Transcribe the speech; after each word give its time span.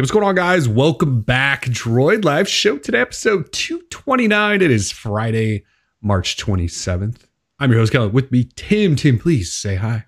what's 0.00 0.10
going 0.10 0.24
on, 0.24 0.34
guys? 0.34 0.68
Welcome 0.68 1.20
back, 1.20 1.64
Droid 1.66 2.24
Life 2.24 2.48
Show 2.48 2.78
today, 2.78 3.00
episode 3.00 3.52
229. 3.52 4.62
It 4.62 4.70
is 4.70 4.90
Friday, 4.90 5.64
March 6.00 6.36
27th. 6.36 7.22
I'm 7.58 7.70
your 7.70 7.80
host, 7.80 7.92
Kelly. 7.92 8.08
With 8.08 8.32
me, 8.32 8.48
Tim. 8.56 8.96
Tim, 8.96 9.18
please 9.18 9.52
say 9.52 9.76
hi. 9.76 10.04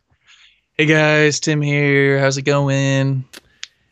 Hey 0.79 0.87
guys, 0.87 1.39
Tim 1.41 1.61
here. 1.61 2.19
How's 2.19 2.39
it 2.39 2.43
going? 2.43 3.25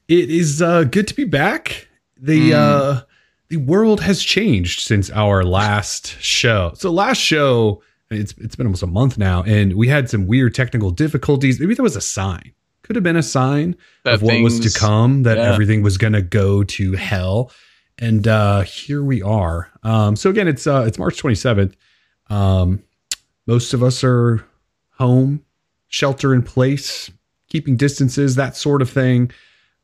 It 0.08 0.30
is 0.30 0.62
uh, 0.62 0.84
good 0.84 1.06
to 1.08 1.14
be 1.14 1.24
back. 1.24 1.88
The 2.16 2.50
Mm. 2.50 2.54
uh, 2.54 3.02
the 3.48 3.58
world 3.58 4.00
has 4.00 4.22
changed 4.22 4.80
since 4.80 5.10
our 5.10 5.44
last 5.44 6.18
show. 6.20 6.72
So 6.76 6.90
last 6.90 7.18
show, 7.18 7.82
it's 8.10 8.32
it's 8.38 8.56
been 8.56 8.66
almost 8.66 8.82
a 8.82 8.86
month 8.86 9.18
now, 9.18 9.42
and 9.42 9.74
we 9.74 9.88
had 9.88 10.08
some 10.08 10.26
weird 10.26 10.54
technical 10.54 10.90
difficulties. 10.90 11.60
Maybe 11.60 11.74
that 11.74 11.82
was 11.82 11.96
a 11.96 12.00
sign. 12.00 12.52
Could 12.90 12.96
have 12.96 13.04
been 13.04 13.14
a 13.14 13.22
sign 13.22 13.76
That 14.02 14.14
of 14.14 14.22
what 14.22 14.42
was 14.42 14.58
to 14.58 14.76
come, 14.76 15.22
that 15.22 15.36
yeah. 15.36 15.44
everything 15.44 15.80
was 15.80 15.96
gonna 15.96 16.22
go 16.22 16.64
to 16.64 16.94
hell. 16.94 17.52
And 17.98 18.26
uh 18.26 18.62
here 18.62 19.04
we 19.04 19.22
are. 19.22 19.70
Um, 19.84 20.16
so 20.16 20.28
again, 20.28 20.48
it's 20.48 20.66
uh 20.66 20.82
it's 20.88 20.98
March 20.98 21.22
27th. 21.22 21.74
Um, 22.30 22.82
most 23.46 23.74
of 23.74 23.84
us 23.84 24.02
are 24.02 24.44
home, 24.98 25.44
shelter 25.86 26.34
in 26.34 26.42
place, 26.42 27.12
keeping 27.48 27.76
distances, 27.76 28.34
that 28.34 28.56
sort 28.56 28.82
of 28.82 28.90
thing. 28.90 29.30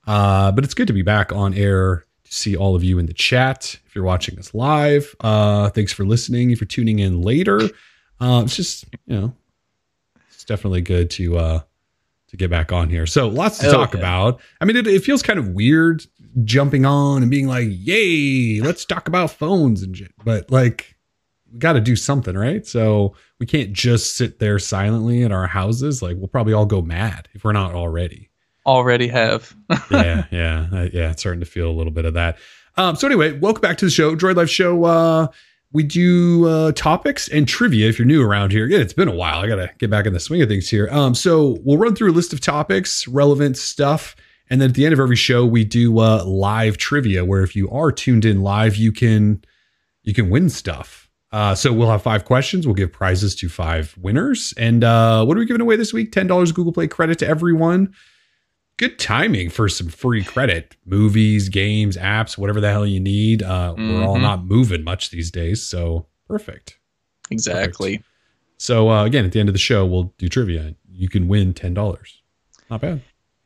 Uh, 0.08 0.50
but 0.50 0.64
it's 0.64 0.74
good 0.74 0.88
to 0.88 0.92
be 0.92 1.02
back 1.02 1.30
on 1.30 1.54
air 1.54 2.04
to 2.24 2.34
see 2.34 2.56
all 2.56 2.74
of 2.74 2.82
you 2.82 2.98
in 2.98 3.06
the 3.06 3.14
chat. 3.14 3.78
If 3.86 3.94
you're 3.94 4.02
watching 4.02 4.36
us 4.36 4.52
live, 4.52 5.14
uh, 5.20 5.70
thanks 5.70 5.92
for 5.92 6.04
listening. 6.04 6.50
If 6.50 6.60
you're 6.60 6.66
tuning 6.66 6.98
in 6.98 7.22
later, 7.22 7.60
uh, 8.18 8.42
it's 8.44 8.56
just 8.56 8.84
you 9.06 9.20
know, 9.20 9.34
it's 10.32 10.42
definitely 10.42 10.80
good 10.80 11.08
to 11.10 11.38
uh, 11.38 11.60
to 12.36 12.44
get 12.44 12.50
back 12.50 12.72
on 12.72 12.88
here. 12.90 13.06
So 13.06 13.28
lots 13.28 13.58
to 13.58 13.64
Hell 13.64 13.74
talk 13.74 13.94
yeah. 13.94 14.00
about. 14.00 14.40
I 14.60 14.64
mean, 14.64 14.76
it, 14.76 14.86
it 14.86 15.04
feels 15.04 15.22
kind 15.22 15.38
of 15.38 15.48
weird 15.48 16.04
jumping 16.44 16.84
on 16.84 17.22
and 17.22 17.30
being 17.30 17.46
like, 17.46 17.68
"Yay, 17.70 18.60
let's 18.60 18.84
talk 18.84 19.08
about 19.08 19.30
phones 19.30 19.82
and 19.82 19.96
shit," 19.96 20.12
but 20.24 20.50
like. 20.50 20.92
We 21.52 21.60
got 21.60 21.74
to 21.74 21.80
do 21.80 21.94
something, 21.94 22.36
right? 22.36 22.66
So 22.66 23.14
we 23.38 23.46
can't 23.46 23.72
just 23.72 24.16
sit 24.16 24.40
there 24.40 24.58
silently 24.58 25.22
in 25.22 25.30
our 25.30 25.46
houses. 25.46 26.02
Like 26.02 26.16
we'll 26.16 26.26
probably 26.26 26.52
all 26.52 26.66
go 26.66 26.82
mad 26.82 27.28
if 27.34 27.44
we're 27.44 27.52
not 27.52 27.72
already 27.72 28.30
Already 28.66 29.06
have. 29.06 29.54
yeah, 29.92 30.24
yeah, 30.32 30.88
yeah. 30.92 31.12
It's 31.12 31.22
starting 31.22 31.38
to 31.38 31.46
feel 31.46 31.70
a 31.70 31.72
little 31.72 31.92
bit 31.92 32.04
of 32.04 32.14
that. 32.14 32.36
Um, 32.76 32.96
so 32.96 33.06
anyway, 33.06 33.38
welcome 33.38 33.60
back 33.60 33.78
to 33.78 33.84
the 33.84 33.90
show, 33.92 34.16
Droid 34.16 34.34
Life 34.34 34.50
Show. 34.50 34.84
Uh, 34.84 35.28
we 35.72 35.82
do 35.82 36.46
uh, 36.46 36.72
topics 36.72 37.28
and 37.28 37.46
trivia. 37.46 37.88
If 37.88 37.98
you're 37.98 38.06
new 38.06 38.22
around 38.22 38.52
here, 38.52 38.66
yeah, 38.66 38.78
it's 38.78 38.92
been 38.92 39.08
a 39.08 39.14
while. 39.14 39.40
I 39.40 39.48
gotta 39.48 39.70
get 39.78 39.90
back 39.90 40.06
in 40.06 40.12
the 40.12 40.20
swing 40.20 40.42
of 40.42 40.48
things 40.48 40.68
here. 40.70 40.88
Um, 40.90 41.14
so 41.14 41.58
we'll 41.64 41.78
run 41.78 41.94
through 41.94 42.10
a 42.10 42.14
list 42.14 42.32
of 42.32 42.40
topics, 42.40 43.06
relevant 43.08 43.56
stuff, 43.56 44.16
and 44.48 44.60
then 44.60 44.70
at 44.70 44.76
the 44.76 44.84
end 44.84 44.92
of 44.92 45.00
every 45.00 45.16
show, 45.16 45.44
we 45.44 45.64
do 45.64 45.98
uh, 45.98 46.24
live 46.24 46.76
trivia, 46.78 47.24
where 47.24 47.42
if 47.42 47.56
you 47.56 47.68
are 47.70 47.90
tuned 47.90 48.24
in 48.24 48.42
live, 48.42 48.76
you 48.76 48.92
can 48.92 49.42
you 50.02 50.14
can 50.14 50.30
win 50.30 50.48
stuff. 50.48 51.10
Uh, 51.32 51.54
so 51.54 51.72
we'll 51.72 51.90
have 51.90 52.02
five 52.02 52.24
questions. 52.24 52.66
We'll 52.66 52.74
give 52.74 52.92
prizes 52.92 53.34
to 53.36 53.48
five 53.48 53.94
winners. 53.98 54.54
And 54.56 54.84
uh, 54.84 55.24
what 55.24 55.36
are 55.36 55.40
we 55.40 55.46
giving 55.46 55.60
away 55.60 55.76
this 55.76 55.92
week? 55.92 56.12
Ten 56.12 56.26
dollars 56.26 56.52
Google 56.52 56.72
Play 56.72 56.86
credit 56.86 57.18
to 57.18 57.26
everyone 57.26 57.92
good 58.78 58.98
timing 58.98 59.48
for 59.50 59.68
some 59.68 59.88
free 59.88 60.22
credit. 60.22 60.76
Movies 60.84 61.48
games 61.48 61.96
apps 61.96 62.36
whatever 62.36 62.60
the 62.60 62.70
hell 62.70 62.86
you 62.86 63.00
need 63.00 63.42
uh 63.42 63.74
we're 63.76 64.02
all 64.02 64.16
Mhm. 64.16 64.22
not 64.22 64.44
moving 64.44 64.84
much 64.84 65.10
these 65.10 65.30
days 65.30 65.62
so 65.62 66.06
perfect. 66.28 66.78
Exactly. 67.30 68.02
so 68.58 68.90
uh, 68.90 69.04
again 69.04 69.24
at 69.24 69.32
the 69.32 69.40
end 69.40 69.48
of 69.48 69.54
the 69.54 69.58
show 69.58 69.84
we'll 69.86 70.12
do 70.18 70.28
trivia. 70.28 70.74
You 70.90 71.08
can 71.08 71.28
win 71.28 71.52
$10 71.54 71.74
not 72.70 72.80
bad. 72.80 73.00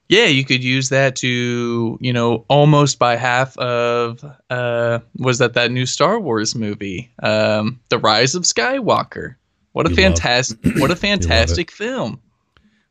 Yeah, 0.09 0.27
you 0.27 0.45
could 0.45 0.65
use 0.65 0.89
that 0.89 1.15
to, 1.17 1.97
you 2.01 2.13
know, 2.13 2.45
almost 2.49 2.99
buy 2.99 3.15
half 3.17 3.57
of 3.59 4.25
uh 4.51 4.99
was 5.17 5.39
that 5.39 5.55
that 5.55 5.71
new 5.71 5.87
Star 5.87 6.19
Wars 6.19 6.55
movie, 6.57 7.09
um, 7.23 7.79
The 7.91 7.99
Rise 7.99 8.35
of 8.35 8.43
Skywalker. 8.43 9.37
What 9.73 9.87
a 9.87 9.91
You 9.91 9.95
fantastic 9.97 10.59
what 10.79 10.91
a 10.91 10.97
fantastic 11.09 11.71
film. 11.71 12.21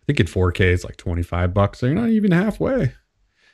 I 0.10 0.12
think 0.12 0.20
in 0.20 0.26
4k 0.26 0.60
it's 0.62 0.84
like 0.84 0.98
25 0.98 1.54
bucks 1.54 1.80
so 1.80 1.86
you're 1.86 1.96
not 1.96 2.10
even 2.10 2.32
halfway 2.32 2.92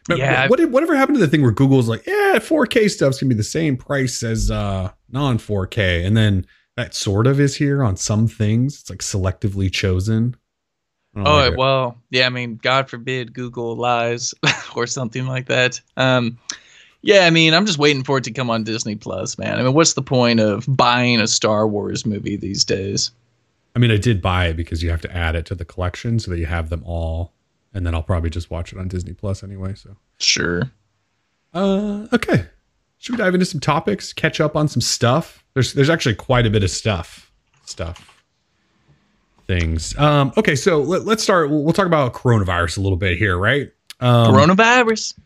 But 0.07 0.17
Yeah. 0.17 0.47
what, 0.47 0.59
whatever 0.69 0.95
happened 0.95 1.17
to 1.17 1.25
the 1.25 1.27
thing 1.27 1.41
where 1.41 1.51
google's 1.51 1.89
like 1.89 2.05
yeah 2.07 2.35
4k 2.39 2.89
stuff's 2.89 3.19
gonna 3.19 3.29
be 3.29 3.35
the 3.35 3.43
same 3.43 3.75
price 3.77 4.23
as 4.23 4.49
uh 4.49 4.91
non 5.11 5.37
4k 5.37 6.05
and 6.05 6.15
then 6.15 6.45
that 6.77 6.93
sort 6.93 7.27
of 7.27 7.39
is 7.39 7.55
here 7.55 7.83
on 7.83 7.97
some 7.97 8.27
things 8.27 8.79
it's 8.81 8.89
like 8.89 8.99
selectively 8.99 9.71
chosen 9.71 10.35
Oh 11.17 11.47
like 11.49 11.57
well, 11.57 11.97
yeah. 12.09 12.25
I 12.25 12.29
mean, 12.29 12.59
God 12.61 12.89
forbid 12.89 13.33
Google 13.33 13.77
lies 13.77 14.33
or 14.75 14.85
something 14.85 15.25
like 15.27 15.45
that. 15.45 15.79
Um, 15.95 16.37
yeah, 17.03 17.25
I 17.25 17.29
mean, 17.29 17.53
I'm 17.53 17.65
just 17.65 17.77
waiting 17.77 18.03
for 18.03 18.17
it 18.17 18.25
to 18.25 18.31
come 18.31 18.49
on 18.49 18.65
Disney 18.65 18.95
Plus, 18.95 19.37
man. 19.37 19.57
I 19.57 19.63
mean, 19.63 19.73
what's 19.73 19.93
the 19.93 20.01
point 20.01 20.41
of 20.41 20.65
buying 20.67 21.21
a 21.21 21.27
Star 21.27 21.69
Wars 21.69 22.05
movie 22.05 22.35
these 22.35 22.65
days? 22.65 23.11
I 23.75 23.79
mean, 23.79 23.91
I 23.91 23.97
did 23.97 24.21
buy 24.21 24.47
it 24.47 24.55
because 24.55 24.81
you 24.81 24.89
have 24.89 25.01
to 25.01 25.15
add 25.15 25.35
it 25.35 25.45
to 25.47 25.55
the 25.55 25.65
collection 25.65 26.17
so 26.19 26.31
that 26.31 26.39
you 26.39 26.45
have 26.45 26.69
them 26.69 26.81
all, 26.85 27.33
and 27.73 27.85
then 27.85 27.93
I'll 27.93 28.03
probably 28.03 28.29
just 28.29 28.49
watch 28.49 28.71
it 28.71 28.79
on 28.79 28.87
Disney 28.87 29.13
Plus 29.13 29.43
anyway. 29.43 29.73
So, 29.75 29.97
Sure. 30.17 30.71
uh, 31.53 32.07
okay, 32.13 32.45
should 32.97 33.13
we 33.13 33.17
dive 33.17 33.33
into 33.33 33.45
some 33.45 33.59
topics, 33.59 34.13
catch 34.13 34.39
up 34.39 34.55
on 34.55 34.67
some 34.67 34.81
stuff? 34.81 35.43
There's 35.53 35.73
there's 35.73 35.89
actually 35.89 36.15
quite 36.15 36.45
a 36.45 36.49
bit 36.49 36.63
of 36.63 36.69
stuff, 36.69 37.31
stuff, 37.65 38.23
things. 39.47 39.97
Um, 39.97 40.33
okay, 40.37 40.55
so 40.55 40.79
let, 40.81 41.05
let's 41.05 41.23
start. 41.23 41.49
We'll, 41.49 41.63
we'll 41.63 41.73
talk 41.73 41.85
about 41.87 42.13
coronavirus 42.13 42.77
a 42.77 42.81
little 42.81 42.97
bit 42.97 43.17
here, 43.17 43.37
right? 43.37 43.71
Um, 43.99 44.33
Coronavirus. 44.33 45.17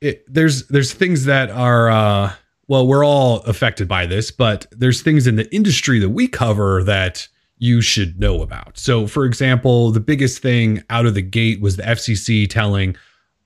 it, 0.00 0.24
there's 0.32 0.66
there's 0.68 0.92
things 0.94 1.24
that 1.26 1.50
are 1.50 1.90
uh 1.90 2.32
well 2.66 2.86
we're 2.86 3.04
all 3.04 3.40
affected 3.42 3.86
by 3.86 4.06
this 4.06 4.30
but 4.30 4.64
there's 4.70 5.02
things 5.02 5.26
in 5.26 5.36
the 5.36 5.54
industry 5.54 5.98
that 5.98 6.08
we 6.08 6.26
cover 6.26 6.82
that 6.84 7.28
you 7.64 7.80
should 7.80 8.20
know 8.20 8.42
about. 8.42 8.76
So 8.76 9.06
for 9.06 9.24
example 9.24 9.90
the 9.90 10.00
biggest 10.00 10.42
thing 10.42 10.82
out 10.90 11.06
of 11.06 11.14
the 11.14 11.22
gate 11.22 11.62
was 11.62 11.76
the 11.76 11.82
fcc 11.82 12.48
telling 12.50 12.94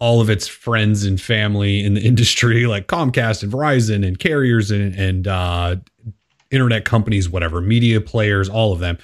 all 0.01 0.21
of 0.21 0.29
its 0.29 0.49
friends 0.49 1.05
and 1.05 1.21
family 1.21 1.85
in 1.85 1.95
the 1.95 2.01
industry 2.13 2.67
like 2.67 2.89
comcast 2.89 3.43
and 3.45 3.53
verizon 3.53 4.07
and 4.07 4.19
carriers 4.19 4.71
and, 4.73 4.95
and 4.97 5.29
uh, 5.29 5.77
internet 6.51 6.85
companies 6.85 7.29
whatever 7.31 7.61
media 7.61 8.01
players 8.01 8.49
all 8.49 8.73
of 8.73 8.81
them. 8.81 8.99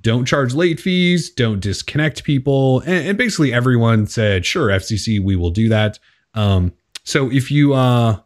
Don't 0.00 0.24
charge 0.24 0.54
late 0.54 0.78
fees 0.78 1.30
don't 1.30 1.58
disconnect 1.58 2.22
people 2.22 2.80
and, 2.80 3.08
and 3.08 3.18
basically 3.18 3.52
everyone 3.52 4.06
said 4.06 4.46
sure 4.46 4.68
fcc 4.68 5.20
we 5.20 5.34
will 5.34 5.50
do 5.50 5.68
that. 5.68 5.98
Um, 6.34 6.72
so 7.02 7.28
if 7.32 7.50
you 7.50 7.74
uh, 7.74 8.20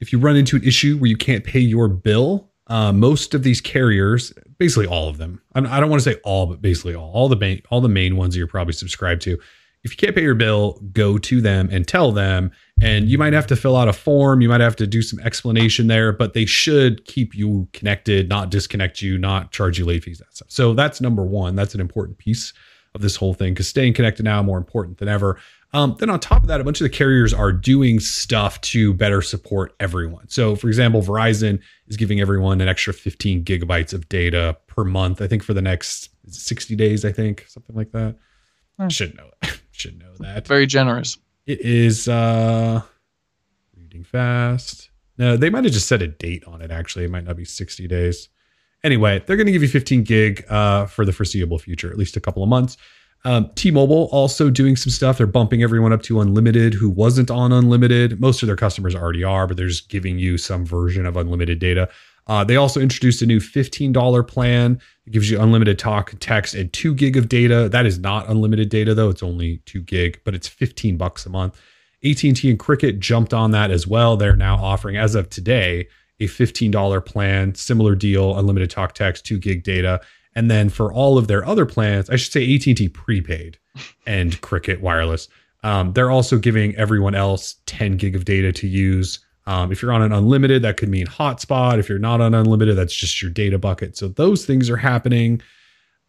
if 0.00 0.10
you 0.10 0.18
run 0.18 0.36
into 0.36 0.56
an 0.56 0.64
issue 0.64 0.96
where 0.96 1.10
you 1.10 1.16
can't 1.16 1.44
pay 1.44 1.60
your 1.60 1.88
bill, 1.88 2.48
uh, 2.68 2.92
most 2.92 3.34
of 3.34 3.42
these 3.42 3.60
carriers, 3.60 4.32
basically 4.58 4.86
all 4.86 5.08
of 5.08 5.18
them, 5.18 5.40
I 5.54 5.80
don't 5.80 5.88
want 5.88 6.02
to 6.02 6.10
say 6.10 6.18
all, 6.24 6.46
but 6.46 6.60
basically 6.60 6.94
all, 6.94 7.10
all 7.12 7.28
the 7.28 7.36
main, 7.36 7.62
all 7.70 7.80
the 7.80 7.88
main 7.88 8.16
ones 8.16 8.34
that 8.34 8.38
you're 8.38 8.46
probably 8.46 8.72
subscribed 8.72 9.22
to. 9.22 9.38
If 9.84 9.92
you 9.92 9.96
can't 9.96 10.14
pay 10.14 10.22
your 10.22 10.34
bill, 10.34 10.82
go 10.92 11.18
to 11.18 11.40
them 11.40 11.68
and 11.70 11.86
tell 11.86 12.10
them. 12.10 12.50
And 12.82 13.08
you 13.08 13.16
might 13.16 13.32
have 13.32 13.46
to 13.46 13.56
fill 13.56 13.76
out 13.76 13.86
a 13.86 13.92
form. 13.92 14.40
You 14.40 14.48
might 14.48 14.60
have 14.60 14.74
to 14.76 14.86
do 14.88 15.02
some 15.02 15.20
explanation 15.20 15.86
there, 15.86 16.12
but 16.12 16.34
they 16.34 16.46
should 16.46 17.04
keep 17.04 17.34
you 17.34 17.68
connected, 17.72 18.28
not 18.28 18.50
disconnect 18.50 19.00
you, 19.00 19.16
not 19.16 19.52
charge 19.52 19.78
you 19.78 19.84
late 19.84 20.02
fees, 20.02 20.18
that 20.18 20.34
stuff. 20.34 20.50
So 20.50 20.74
that's 20.74 21.00
number 21.00 21.24
one. 21.24 21.54
That's 21.54 21.74
an 21.74 21.80
important 21.80 22.18
piece 22.18 22.52
of 22.94 23.02
this 23.02 23.14
whole 23.14 23.34
thing 23.34 23.54
because 23.54 23.68
staying 23.68 23.94
connected 23.94 24.24
now 24.24 24.42
more 24.42 24.58
important 24.58 24.98
than 24.98 25.08
ever. 25.08 25.38
Um, 25.74 25.96
then 25.98 26.08
on 26.08 26.18
top 26.18 26.42
of 26.42 26.48
that, 26.48 26.60
a 26.60 26.64
bunch 26.64 26.80
of 26.80 26.84
the 26.84 26.90
carriers 26.90 27.34
are 27.34 27.52
doing 27.52 28.00
stuff 28.00 28.60
to 28.62 28.94
better 28.94 29.20
support 29.20 29.74
everyone. 29.78 30.28
So, 30.28 30.56
for 30.56 30.68
example, 30.68 31.02
Verizon 31.02 31.60
is 31.88 31.96
giving 31.96 32.20
everyone 32.20 32.60
an 32.60 32.68
extra 32.68 32.94
15 32.94 33.44
gigabytes 33.44 33.92
of 33.92 34.08
data 34.08 34.56
per 34.66 34.84
month. 34.84 35.20
I 35.20 35.26
think 35.26 35.42
for 35.42 35.52
the 35.52 35.60
next 35.60 36.08
60 36.28 36.74
days. 36.76 37.04
I 37.04 37.12
think 37.12 37.44
something 37.48 37.76
like 37.76 37.92
that. 37.92 38.16
Hmm. 38.78 38.88
Should 38.88 39.16
know. 39.16 39.30
That. 39.42 39.60
Should 39.72 39.98
know 39.98 40.14
that. 40.20 40.46
Very 40.46 40.66
generous. 40.66 41.18
It 41.46 41.60
is 41.60 42.08
uh 42.08 42.82
reading 43.76 44.04
fast. 44.04 44.90
No, 45.18 45.36
they 45.36 45.50
might 45.50 45.64
have 45.64 45.72
just 45.72 45.88
set 45.88 46.00
a 46.00 46.06
date 46.06 46.44
on 46.46 46.62
it. 46.62 46.70
Actually, 46.70 47.04
it 47.04 47.10
might 47.10 47.24
not 47.24 47.36
be 47.36 47.44
60 47.44 47.86
days. 47.88 48.28
Anyway, 48.84 49.22
they're 49.26 49.36
going 49.36 49.46
to 49.46 49.52
give 49.52 49.62
you 49.62 49.68
15 49.68 50.04
gig 50.04 50.44
uh, 50.48 50.86
for 50.86 51.04
the 51.04 51.12
foreseeable 51.12 51.58
future, 51.58 51.90
at 51.90 51.98
least 51.98 52.16
a 52.16 52.20
couple 52.20 52.44
of 52.44 52.48
months. 52.48 52.76
Um, 53.24 53.50
T-Mobile 53.56 54.08
also 54.12 54.48
doing 54.48 54.76
some 54.76 54.90
stuff. 54.90 55.18
They're 55.18 55.26
bumping 55.26 55.62
everyone 55.62 55.92
up 55.92 56.02
to 56.02 56.20
unlimited 56.20 56.74
who 56.74 56.88
wasn't 56.88 57.30
on 57.30 57.52
unlimited. 57.52 58.20
Most 58.20 58.42
of 58.42 58.46
their 58.46 58.56
customers 58.56 58.94
already 58.94 59.24
are, 59.24 59.46
but 59.46 59.56
they're 59.56 59.68
just 59.68 59.88
giving 59.88 60.18
you 60.18 60.38
some 60.38 60.64
version 60.64 61.04
of 61.04 61.16
unlimited 61.16 61.58
data. 61.58 61.88
Uh, 62.28 62.44
they 62.44 62.56
also 62.56 62.80
introduced 62.80 63.22
a 63.22 63.26
new 63.26 63.40
$15 63.40 64.28
plan. 64.28 64.80
It 65.06 65.12
gives 65.12 65.30
you 65.30 65.40
unlimited 65.40 65.78
talk, 65.78 66.14
text, 66.20 66.54
and 66.54 66.72
two 66.72 66.94
gig 66.94 67.16
of 67.16 67.28
data. 67.28 67.68
That 67.70 67.86
is 67.86 67.98
not 67.98 68.28
unlimited 68.28 68.68
data 68.68 68.94
though; 68.94 69.08
it's 69.08 69.22
only 69.22 69.58
two 69.64 69.80
gig, 69.80 70.20
but 70.24 70.34
it's 70.34 70.46
15 70.46 70.98
bucks 70.98 71.24
a 71.24 71.30
month. 71.30 71.58
AT&T 72.04 72.48
and 72.48 72.58
Cricket 72.58 73.00
jumped 73.00 73.34
on 73.34 73.50
that 73.52 73.70
as 73.70 73.86
well. 73.86 74.16
They're 74.16 74.36
now 74.36 74.56
offering, 74.56 74.96
as 74.96 75.14
of 75.16 75.30
today, 75.30 75.88
a 76.20 76.26
$15 76.26 77.04
plan, 77.04 77.54
similar 77.54 77.94
deal, 77.96 78.38
unlimited 78.38 78.70
talk, 78.70 78.92
text, 78.92 79.24
two 79.24 79.38
gig 79.38 79.64
data. 79.64 80.00
And 80.38 80.48
then 80.48 80.68
for 80.68 80.92
all 80.92 81.18
of 81.18 81.26
their 81.26 81.44
other 81.44 81.66
plans, 81.66 82.08
I 82.08 82.14
should 82.14 82.30
say 82.30 82.54
AT&T 82.54 82.90
prepaid 82.90 83.58
and 84.06 84.40
Cricket 84.40 84.80
wireless. 84.80 85.26
Um, 85.64 85.94
they're 85.94 86.12
also 86.12 86.38
giving 86.38 86.76
everyone 86.76 87.16
else 87.16 87.56
10 87.66 87.96
gig 87.96 88.14
of 88.14 88.24
data 88.24 88.52
to 88.52 88.68
use. 88.68 89.18
Um, 89.48 89.72
if 89.72 89.82
you're 89.82 89.92
on 89.92 90.00
an 90.00 90.12
unlimited, 90.12 90.62
that 90.62 90.76
could 90.76 90.90
mean 90.90 91.06
hotspot. 91.06 91.80
If 91.80 91.88
you're 91.88 91.98
not 91.98 92.20
on 92.20 92.34
unlimited, 92.34 92.76
that's 92.76 92.94
just 92.94 93.20
your 93.20 93.32
data 93.32 93.58
bucket. 93.58 93.96
So 93.96 94.06
those 94.06 94.46
things 94.46 94.70
are 94.70 94.76
happening. 94.76 95.42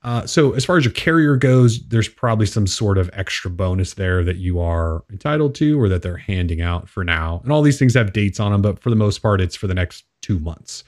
Uh, 0.04 0.28
so 0.28 0.52
as 0.52 0.64
far 0.64 0.78
as 0.78 0.86
your 0.86 0.94
carrier 0.94 1.36
goes, 1.36 1.84
there's 1.88 2.08
probably 2.08 2.46
some 2.46 2.68
sort 2.68 3.00
of 3.00 3.10
extra 3.14 3.50
bonus 3.50 3.96
there 3.96 4.24
that 4.24 4.38
you 4.38 4.60
are 4.60 5.04
entitled 5.10 5.56
to 5.56 5.82
or 5.82 5.90
that 5.90 6.04
they're 6.04 6.18
handing 6.18 6.62
out 6.62 6.88
for 6.88 7.04
now. 7.04 7.42
And 7.44 7.52
all 7.52 7.64
these 7.64 7.80
things 7.80 7.96
have 7.96 8.14
dates 8.14 8.40
on 8.40 8.52
them, 8.52 8.62
but 8.62 8.78
for 8.78 8.92
the 8.92 8.96
most 8.96 9.24
part, 9.24 9.42
it's 9.42 9.56
for 9.56 9.66
the 9.66 9.74
next 9.74 10.06
two 10.22 10.38
months. 10.38 10.84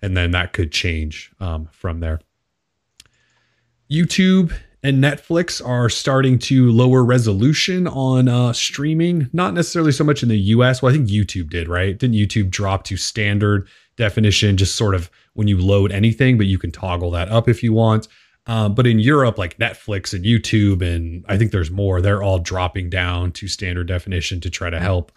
And 0.00 0.16
then 0.16 0.30
that 0.30 0.52
could 0.52 0.70
change 0.70 1.32
um, 1.40 1.68
from 1.72 1.98
there. 1.98 2.20
YouTube 3.94 4.52
and 4.82 5.02
Netflix 5.02 5.66
are 5.66 5.88
starting 5.88 6.38
to 6.38 6.70
lower 6.70 7.04
resolution 7.04 7.86
on 7.86 8.28
uh, 8.28 8.52
streaming. 8.52 9.30
Not 9.32 9.54
necessarily 9.54 9.92
so 9.92 10.04
much 10.04 10.22
in 10.22 10.28
the 10.28 10.38
US. 10.38 10.82
Well, 10.82 10.92
I 10.92 10.96
think 10.96 11.08
YouTube 11.08 11.48
did, 11.48 11.68
right? 11.68 11.96
Didn't 11.96 12.16
YouTube 12.16 12.50
drop 12.50 12.84
to 12.84 12.96
standard 12.96 13.68
definition, 13.96 14.56
just 14.56 14.74
sort 14.74 14.94
of 14.94 15.10
when 15.32 15.48
you 15.48 15.58
load 15.58 15.92
anything, 15.92 16.36
but 16.36 16.46
you 16.46 16.58
can 16.58 16.70
toggle 16.70 17.10
that 17.12 17.30
up 17.30 17.48
if 17.48 17.62
you 17.62 17.72
want. 17.72 18.08
Um, 18.46 18.74
but 18.74 18.86
in 18.86 18.98
Europe, 18.98 19.38
like 19.38 19.56
Netflix 19.56 20.12
and 20.12 20.24
YouTube, 20.24 20.82
and 20.82 21.24
I 21.28 21.38
think 21.38 21.50
there's 21.50 21.70
more, 21.70 22.02
they're 22.02 22.22
all 22.22 22.38
dropping 22.38 22.90
down 22.90 23.32
to 23.32 23.48
standard 23.48 23.88
definition 23.88 24.40
to 24.40 24.50
try 24.50 24.68
to 24.68 24.78
help 24.78 25.12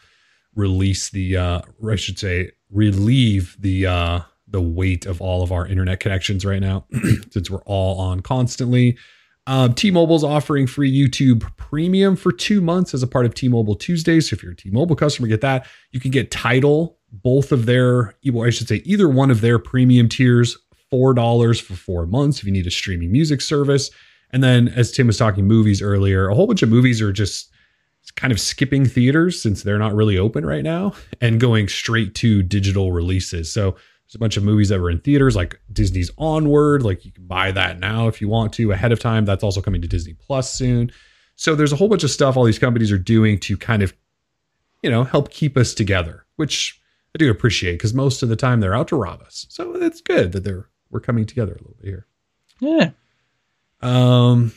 release 0.55 1.09
the, 1.09 1.35
uh, 1.35 1.61
I 1.85 1.95
should 1.97 2.17
say, 2.17 2.51
relieve 2.71 3.57
the 3.59 3.85
uh, 3.85 4.19
the 4.47 4.61
weight 4.61 5.05
of 5.05 5.21
all 5.21 5.43
of 5.43 5.51
our 5.51 5.67
internet 5.67 5.99
connections 5.99 6.45
right 6.45 6.61
now, 6.61 6.85
since 7.31 7.49
we're 7.49 7.63
all 7.65 7.99
on 7.99 8.21
constantly. 8.21 8.97
Um, 9.45 9.73
T-Mobile's 9.73 10.25
offering 10.25 10.67
free 10.67 10.91
YouTube 10.91 11.49
Premium 11.55 12.17
for 12.17 12.33
two 12.33 12.59
months 12.59 12.93
as 12.93 13.01
a 13.01 13.07
part 13.07 13.25
of 13.25 13.33
T-Mobile 13.33 13.75
Tuesdays. 13.75 14.29
So 14.29 14.33
if 14.33 14.43
you're 14.43 14.51
a 14.51 14.55
T-Mobile 14.55 14.95
customer, 14.95 15.27
get 15.27 15.41
that. 15.41 15.65
You 15.91 16.01
can 16.01 16.11
get 16.11 16.31
Tidal, 16.31 16.97
both 17.11 17.53
of 17.53 17.65
their, 17.65 18.15
well, 18.31 18.45
I 18.45 18.49
should 18.49 18.67
say, 18.67 18.81
either 18.83 19.07
one 19.07 19.31
of 19.31 19.39
their 19.39 19.57
premium 19.57 20.09
tiers, 20.09 20.57
four 20.89 21.13
dollars 21.13 21.59
for 21.59 21.75
four 21.75 22.05
months 22.05 22.39
if 22.39 22.45
you 22.45 22.51
need 22.51 22.67
a 22.67 22.71
streaming 22.71 23.11
music 23.11 23.41
service. 23.41 23.89
And 24.31 24.43
then, 24.43 24.67
as 24.69 24.91
Tim 24.91 25.07
was 25.07 25.17
talking 25.17 25.47
movies 25.47 25.81
earlier, 25.81 26.27
a 26.27 26.35
whole 26.35 26.47
bunch 26.47 26.61
of 26.61 26.69
movies 26.69 27.01
are 27.01 27.13
just 27.13 27.49
kind 28.15 28.31
of 28.31 28.39
skipping 28.39 28.85
theaters 28.85 29.41
since 29.41 29.63
they're 29.63 29.79
not 29.79 29.93
really 29.93 30.17
open 30.17 30.45
right 30.45 30.63
now 30.63 30.93
and 31.21 31.39
going 31.39 31.67
straight 31.67 32.15
to 32.15 32.41
digital 32.43 32.91
releases. 32.91 33.51
So 33.51 33.75
there's 34.07 34.15
a 34.15 34.19
bunch 34.19 34.37
of 34.37 34.43
movies 34.43 34.69
that 34.69 34.79
were 34.79 34.89
in 34.89 34.99
theaters, 34.99 35.35
like 35.35 35.59
Disney's 35.71 36.09
Onward. 36.17 36.81
Like 36.81 37.03
you 37.03 37.11
can 37.11 37.25
buy 37.25 37.51
that 37.51 37.79
now 37.79 38.07
if 38.07 38.21
you 38.21 38.29
want 38.29 38.53
to 38.53 38.71
ahead 38.71 38.93
of 38.93 38.99
time. 38.99 39.25
That's 39.25 39.43
also 39.43 39.61
coming 39.61 39.81
to 39.81 39.87
Disney 39.87 40.13
Plus 40.13 40.53
soon. 40.53 40.91
So 41.35 41.55
there's 41.55 41.73
a 41.73 41.75
whole 41.75 41.89
bunch 41.89 42.03
of 42.03 42.09
stuff 42.09 42.37
all 42.37 42.45
these 42.45 42.57
companies 42.57 42.91
are 42.91 42.97
doing 42.97 43.37
to 43.41 43.57
kind 43.57 43.83
of, 43.83 43.93
you 44.81 44.89
know, 44.89 45.03
help 45.03 45.29
keep 45.29 45.57
us 45.57 45.73
together, 45.73 46.25
which 46.37 46.79
I 47.13 47.17
do 47.17 47.29
appreciate 47.29 47.73
because 47.73 47.93
most 47.93 48.23
of 48.23 48.29
the 48.29 48.37
time 48.37 48.61
they're 48.61 48.75
out 48.75 48.87
to 48.89 48.95
rob 48.95 49.21
us. 49.21 49.45
So 49.49 49.75
it's 49.75 49.99
good 49.99 50.31
that 50.31 50.45
they're 50.45 50.69
we're 50.89 51.01
coming 51.01 51.25
together 51.25 51.51
a 51.51 51.57
little 51.57 51.75
bit 51.81 51.87
here. 51.87 52.07
Yeah. 52.61 52.91
Um, 53.81 54.53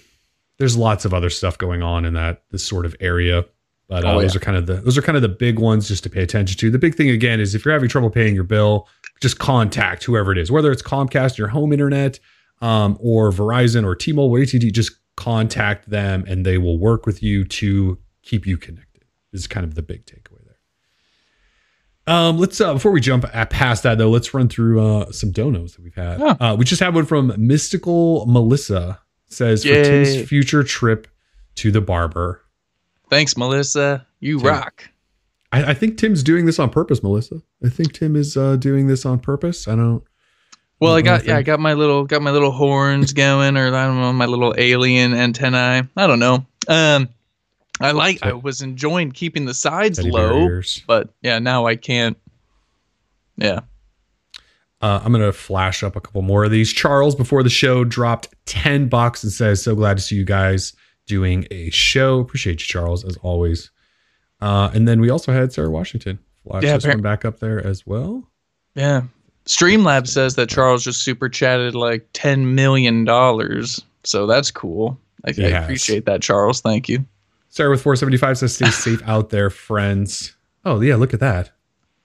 there's 0.58 0.76
lots 0.76 1.04
of 1.04 1.12
other 1.12 1.30
stuff 1.30 1.58
going 1.58 1.82
on 1.82 2.04
in 2.04 2.14
that 2.14 2.44
this 2.50 2.64
sort 2.64 2.86
of 2.86 2.94
area. 3.00 3.46
But 3.90 4.04
uh, 4.04 4.12
oh, 4.12 4.14
yeah. 4.14 4.22
those 4.22 4.36
are 4.36 4.40
kind 4.40 4.56
of 4.56 4.66
the 4.66 4.74
those 4.74 4.96
are 4.96 5.02
kind 5.02 5.16
of 5.16 5.22
the 5.22 5.28
big 5.28 5.58
ones 5.58 5.88
just 5.88 6.04
to 6.04 6.10
pay 6.10 6.22
attention 6.22 6.56
to. 6.58 6.70
The 6.70 6.78
big 6.78 6.94
thing 6.94 7.10
again 7.10 7.40
is 7.40 7.56
if 7.56 7.64
you're 7.64 7.74
having 7.74 7.88
trouble 7.88 8.08
paying 8.08 8.36
your 8.36 8.44
bill, 8.44 8.88
just 9.20 9.40
contact 9.40 10.04
whoever 10.04 10.30
it 10.30 10.38
is, 10.38 10.48
whether 10.48 10.70
it's 10.70 10.80
Comcast, 10.80 11.36
your 11.36 11.48
home 11.48 11.72
internet, 11.72 12.20
um, 12.62 12.96
or 13.00 13.32
Verizon 13.32 13.84
or 13.84 13.96
T-Mobile, 13.96 14.30
or 14.30 14.40
AT&T. 14.40 14.70
Just 14.70 14.92
contact 15.16 15.90
them, 15.90 16.24
and 16.28 16.46
they 16.46 16.56
will 16.56 16.78
work 16.78 17.04
with 17.04 17.20
you 17.20 17.44
to 17.46 17.98
keep 18.22 18.46
you 18.46 18.56
connected. 18.56 19.04
Is 19.32 19.48
kind 19.48 19.64
of 19.64 19.74
the 19.74 19.82
big 19.82 20.06
takeaway 20.06 20.44
there. 20.44 22.14
Um, 22.14 22.38
let's 22.38 22.60
uh, 22.60 22.74
before 22.74 22.92
we 22.92 23.00
jump 23.00 23.24
past 23.50 23.82
that 23.82 23.98
though, 23.98 24.08
let's 24.08 24.32
run 24.32 24.48
through 24.48 24.80
uh, 24.86 25.10
some 25.10 25.32
donos 25.32 25.74
that 25.74 25.82
we've 25.82 25.96
had. 25.96 26.22
Uh, 26.22 26.54
we 26.56 26.64
just 26.64 26.80
had 26.80 26.94
one 26.94 27.06
from 27.06 27.34
Mystical 27.36 28.24
Melissa. 28.26 29.00
Says 29.26 29.64
Yay. 29.64 29.74
for 29.74 29.84
Tim's 29.84 30.28
future 30.28 30.62
trip 30.62 31.08
to 31.56 31.70
the 31.72 31.80
barber. 31.80 32.44
Thanks, 33.10 33.36
Melissa. 33.36 34.06
You 34.20 34.38
Tim. 34.38 34.48
rock. 34.48 34.88
I, 35.52 35.70
I, 35.70 35.74
think 35.74 35.98
Tim's 35.98 36.22
doing 36.22 36.46
this 36.46 36.60
on 36.60 36.70
purpose, 36.70 37.02
Melissa. 37.02 37.42
I 37.64 37.68
think 37.68 37.92
Tim 37.92 38.14
is 38.14 38.36
uh, 38.36 38.56
doing 38.56 38.86
this 38.86 39.04
on 39.04 39.18
purpose. 39.18 39.66
I 39.66 39.74
don't. 39.74 40.02
Well, 40.78 40.94
I 40.94 41.02
got 41.02 41.26
yeah, 41.26 41.36
I 41.36 41.42
got 41.42 41.60
my 41.60 41.74
little 41.74 42.06
got 42.06 42.22
my 42.22 42.30
little 42.30 42.52
horns 42.52 43.12
going, 43.12 43.58
or 43.58 43.74
I 43.74 43.84
don't 43.84 44.00
know, 44.00 44.12
my 44.14 44.24
little 44.24 44.54
alien 44.56 45.12
antennae. 45.12 45.86
I 45.94 46.06
don't 46.06 46.20
know. 46.20 46.46
Um, 46.68 47.10
I 47.82 47.90
like. 47.90 48.22
I 48.22 48.32
was 48.32 48.62
enjoying 48.62 49.12
keeping 49.12 49.44
the 49.44 49.52
sides 49.52 50.02
low, 50.02 50.62
but 50.86 51.10
yeah, 51.20 51.38
now 51.38 51.66
I 51.66 51.76
can't. 51.76 52.16
Yeah. 53.36 53.60
Uh, 54.80 55.02
I'm 55.04 55.12
gonna 55.12 55.32
flash 55.32 55.82
up 55.82 55.96
a 55.96 56.00
couple 56.00 56.22
more 56.22 56.44
of 56.44 56.50
these. 56.50 56.72
Charles 56.72 57.14
before 57.14 57.42
the 57.42 57.50
show 57.50 57.84
dropped 57.84 58.28
ten 58.46 58.88
bucks 58.88 59.22
and 59.22 59.30
says, 59.30 59.62
"So 59.62 59.74
glad 59.74 59.98
to 59.98 60.02
see 60.02 60.16
you 60.16 60.24
guys 60.24 60.72
doing 61.10 61.46
a 61.50 61.68
show. 61.70 62.20
Appreciate 62.20 62.60
you, 62.60 62.66
Charles, 62.66 63.04
as 63.04 63.16
always." 63.18 63.70
Uh, 64.40 64.70
and 64.72 64.88
then 64.88 65.00
we 65.00 65.10
also 65.10 65.32
had 65.32 65.52
Sarah 65.52 65.70
Washington. 65.70 66.18
Flash 66.44 66.62
yeah, 66.62 66.74
this 66.74 66.86
one 66.86 67.02
back 67.02 67.24
up 67.24 67.40
there 67.40 67.64
as 67.64 67.86
well. 67.86 68.28
Yeah. 68.74 69.02
Streamlabs 69.46 70.08
says 70.08 70.36
that 70.36 70.48
Charles 70.48 70.84
just 70.84 71.02
super 71.02 71.28
chatted 71.28 71.74
like 71.74 72.10
$10 72.12 72.54
million. 72.54 73.06
So 74.04 74.26
that's 74.26 74.50
cool. 74.50 74.98
I, 75.24 75.34
I 75.38 75.48
appreciate 75.48 76.06
that, 76.06 76.22
Charles. 76.22 76.60
Thank 76.60 76.88
you. 76.88 77.04
Sarah 77.50 77.70
with 77.70 77.82
475 77.82 78.38
says, 78.38 78.54
stay 78.54 78.70
safe 78.70 79.02
out 79.06 79.30
there, 79.30 79.50
friends. 79.50 80.34
Oh, 80.64 80.80
yeah. 80.80 80.96
Look 80.96 81.12
at 81.12 81.20
that. 81.20 81.50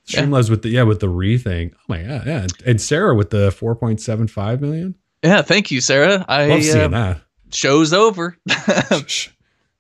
Streamlabs 0.08 0.46
yeah. 0.46 0.52
with 0.52 0.62
the, 0.64 0.70
yeah, 0.70 0.84
with 0.84 1.00
the 1.00 1.10
re 1.10 1.38
thing. 1.38 1.72
Oh 1.76 1.84
my 1.88 2.04
God. 2.04 2.28
Yeah. 2.28 2.48
And 2.66 2.82
Sarah 2.82 3.16
with 3.16 3.30
the 3.30 3.50
4.75 3.50 4.60
million. 4.62 4.96
Yeah. 5.24 5.42
Thank 5.42 5.72
you, 5.72 5.82
Sarah. 5.82 6.26
I 6.28 6.48
love 6.48 6.64
seeing 6.64 6.94
uh, 6.94 7.14
that. 7.14 7.22
Show's 7.56 7.94
over. 7.94 8.38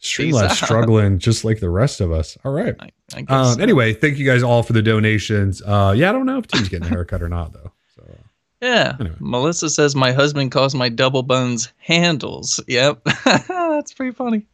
Streamlabs 0.05 0.63
struggling 0.63 1.19
just 1.19 1.43
like 1.43 1.59
the 1.59 1.69
rest 1.69 1.99
of 1.99 2.11
us. 2.11 2.37
All 2.45 2.51
right. 2.51 2.75
I, 2.79 2.89
I 3.15 3.25
um, 3.27 3.55
so. 3.55 3.61
Anyway, 3.61 3.93
thank 3.93 4.17
you 4.17 4.25
guys 4.25 4.43
all 4.43 4.63
for 4.63 4.73
the 4.73 4.81
donations. 4.81 5.61
Uh, 5.61 5.93
yeah, 5.95 6.09
I 6.09 6.11
don't 6.13 6.25
know 6.25 6.37
if 6.37 6.47
Tim's 6.47 6.69
getting 6.69 6.87
a 6.87 6.89
haircut 6.89 7.21
or 7.21 7.29
not 7.29 7.53
though. 7.53 7.71
So 7.95 8.03
uh, 8.03 8.21
yeah. 8.61 8.95
Anyway. 8.99 9.15
Melissa 9.19 9.69
says 9.69 9.95
my 9.95 10.11
husband 10.11 10.51
calls 10.51 10.75
my 10.75 10.89
double 10.89 11.23
buns 11.23 11.73
handles. 11.77 12.59
Yep, 12.67 13.03
that's 13.25 13.93
pretty 13.93 14.13
funny. 14.13 14.45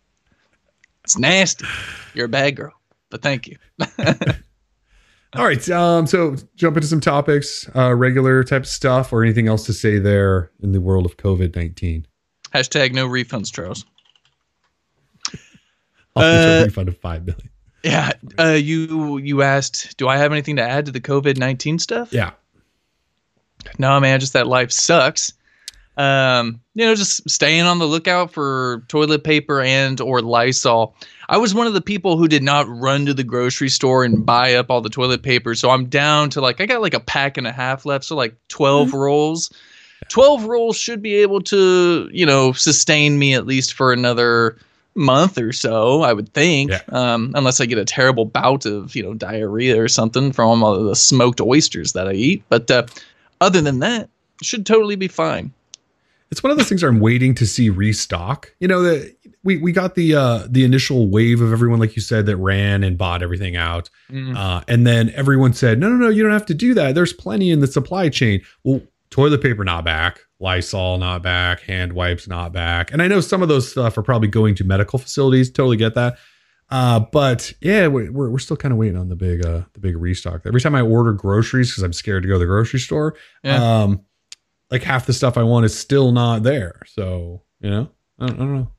It's 1.03 1.17
nasty. 1.17 1.65
You're 2.13 2.25
a 2.25 2.29
bad 2.29 2.55
girl, 2.55 2.73
but 3.09 3.21
thank 3.21 3.47
you. 3.47 3.57
all 5.35 5.45
right. 5.45 5.69
Um. 5.69 6.07
So 6.07 6.37
jump 6.55 6.77
into 6.77 6.87
some 6.87 7.01
topics, 7.01 7.69
uh, 7.75 7.93
regular 7.93 8.43
type 8.45 8.65
stuff, 8.65 9.11
or 9.11 9.21
anything 9.21 9.47
else 9.47 9.65
to 9.65 9.73
say 9.73 9.99
there 9.99 10.51
in 10.61 10.71
the 10.71 10.79
world 10.79 11.05
of 11.05 11.17
COVID 11.17 11.55
nineteen. 11.55 12.07
Hashtag 12.53 12.93
no 12.93 13.07
refunds, 13.07 13.51
Charles. 13.51 13.85
uh, 16.15 16.59
a 16.61 16.63
refund 16.65 16.89
of 16.89 16.97
five 16.97 17.25
million. 17.25 17.49
Yeah. 17.83 18.11
Uh, 18.37 18.57
you 18.61 19.17
you 19.17 19.41
asked, 19.41 19.97
do 19.97 20.07
I 20.07 20.17
have 20.17 20.31
anything 20.31 20.57
to 20.57 20.63
add 20.63 20.85
to 20.85 20.91
the 20.91 21.01
COVID 21.01 21.37
nineteen 21.37 21.79
stuff? 21.79 22.13
Yeah. 22.13 22.31
No, 23.77 23.99
man, 23.99 24.19
just 24.19 24.33
that 24.33 24.47
life 24.47 24.71
sucks. 24.71 25.33
Um, 25.97 26.61
you 26.73 26.85
know, 26.85 26.95
just 26.95 27.29
staying 27.29 27.63
on 27.63 27.79
the 27.79 27.85
lookout 27.85 28.31
for 28.31 28.83
toilet 28.87 29.23
paper 29.23 29.61
and 29.61 29.99
or 29.99 30.21
Lysol. 30.21 30.95
I 31.27 31.37
was 31.37 31.53
one 31.53 31.67
of 31.67 31.73
the 31.73 31.81
people 31.81 32.17
who 32.17 32.27
did 32.27 32.43
not 32.43 32.65
run 32.67 33.05
to 33.05 33.13
the 33.13 33.23
grocery 33.23 33.69
store 33.69 34.03
and 34.03 34.25
buy 34.25 34.55
up 34.55 34.71
all 34.71 34.81
the 34.81 34.89
toilet 34.89 35.21
paper. 35.21 35.53
So 35.53 35.69
I'm 35.69 35.85
down 35.85 36.29
to 36.31 36.41
like 36.41 36.61
I 36.61 36.65
got 36.65 36.81
like 36.81 36.93
a 36.93 36.99
pack 36.99 37.37
and 37.37 37.45
a 37.45 37.51
half 37.51 37.85
left, 37.85 38.05
so 38.05 38.15
like 38.15 38.35
12 38.47 38.87
mm-hmm. 38.87 38.97
rolls. 38.97 39.51
12 40.09 40.45
rolls 40.45 40.77
should 40.77 41.01
be 41.01 41.15
able 41.15 41.41
to, 41.41 42.09
you 42.11 42.25
know, 42.25 42.51
sustain 42.53 43.17
me 43.19 43.33
at 43.33 43.45
least 43.45 43.73
for 43.73 43.93
another 43.93 44.57
month 44.95 45.37
or 45.37 45.53
so, 45.53 46.01
I 46.01 46.13
would 46.13 46.33
think, 46.33 46.71
yeah. 46.71 46.81
um, 46.89 47.31
unless 47.35 47.61
I 47.61 47.65
get 47.65 47.77
a 47.77 47.85
terrible 47.85 48.25
bout 48.25 48.65
of 48.65 48.95
you 48.95 49.03
know 49.03 49.13
diarrhea 49.13 49.81
or 49.81 49.87
something 49.87 50.31
from 50.31 50.63
all 50.63 50.83
the 50.83 50.95
smoked 50.95 51.41
oysters 51.41 51.93
that 51.93 52.07
I 52.07 52.13
eat. 52.13 52.43
But 52.49 52.69
uh, 52.69 52.85
other 53.39 53.61
than 53.61 53.79
that, 53.79 54.09
should 54.41 54.65
totally 54.65 54.95
be 54.95 55.07
fine. 55.07 55.53
It's 56.31 56.41
one 56.41 56.51
of 56.51 56.57
those 56.57 56.69
things 56.69 56.81
I'm 56.81 56.99
waiting 56.99 57.35
to 57.35 57.45
see 57.45 57.69
restock. 57.69 58.53
You 58.59 58.67
know 58.67 58.81
that 58.83 59.15
we 59.43 59.57
we 59.57 59.71
got 59.71 59.95
the 59.95 60.15
uh, 60.15 60.47
the 60.49 60.63
initial 60.63 61.07
wave 61.09 61.41
of 61.41 61.51
everyone, 61.51 61.79
like 61.79 61.95
you 61.95 62.01
said, 62.01 62.25
that 62.27 62.37
ran 62.37 62.83
and 62.83 62.97
bought 62.97 63.21
everything 63.21 63.55
out, 63.55 63.89
mm. 64.09 64.35
uh, 64.35 64.63
and 64.67 64.87
then 64.87 65.09
everyone 65.11 65.53
said, 65.53 65.79
no, 65.79 65.89
no, 65.89 65.95
no, 65.95 66.09
you 66.09 66.23
don't 66.23 66.31
have 66.31 66.45
to 66.47 66.53
do 66.53 66.73
that. 66.73 66.95
There's 66.95 67.13
plenty 67.13 67.51
in 67.51 67.59
the 67.59 67.67
supply 67.67 68.09
chain. 68.09 68.41
Well, 68.63 68.81
toilet 69.11 69.41
paper 69.41 69.63
not 69.63 69.85
back 69.85 70.21
Lysol 70.41 70.97
not 70.97 71.21
back, 71.21 71.61
hand 71.61 71.93
wipes 71.93 72.27
not 72.27 72.51
back. 72.51 72.91
And 72.91 73.01
I 73.01 73.07
know 73.07 73.21
some 73.21 73.43
of 73.43 73.47
those 73.47 73.71
stuff 73.71 73.97
are 73.97 74.01
probably 74.01 74.27
going 74.27 74.55
to 74.55 74.63
medical 74.63 74.97
facilities. 74.99 75.51
Totally 75.51 75.77
get 75.77 75.93
that. 75.93 76.17
Uh, 76.69 76.99
but 76.99 77.53
yeah, 77.61 77.87
we're, 77.87 78.11
we're 78.11 78.39
still 78.39 78.57
kind 78.57 78.71
of 78.71 78.77
waiting 78.77 78.97
on 78.97 79.09
the 79.09 79.15
big 79.15 79.45
uh, 79.45 79.61
the 79.73 79.79
big 79.79 79.95
restock. 79.95 80.41
Every 80.45 80.59
time 80.59 80.73
I 80.73 80.81
order 80.81 81.13
groceries 81.13 81.69
because 81.69 81.83
I'm 81.83 81.93
scared 81.93 82.23
to 82.23 82.27
go 82.27 82.35
to 82.35 82.39
the 82.39 82.45
grocery 82.45 82.79
store, 82.79 83.15
yeah. 83.43 83.83
um, 83.83 84.01
like 84.71 84.81
half 84.81 85.05
the 85.05 85.13
stuff 85.13 85.37
I 85.37 85.43
want 85.43 85.65
is 85.65 85.77
still 85.77 86.11
not 86.11 86.43
there. 86.43 86.81
So 86.87 87.43
you 87.59 87.69
know, 87.69 87.91
I 88.19 88.27
don't, 88.27 88.35
I 88.35 88.39
don't 88.39 88.55
know. 88.55 88.71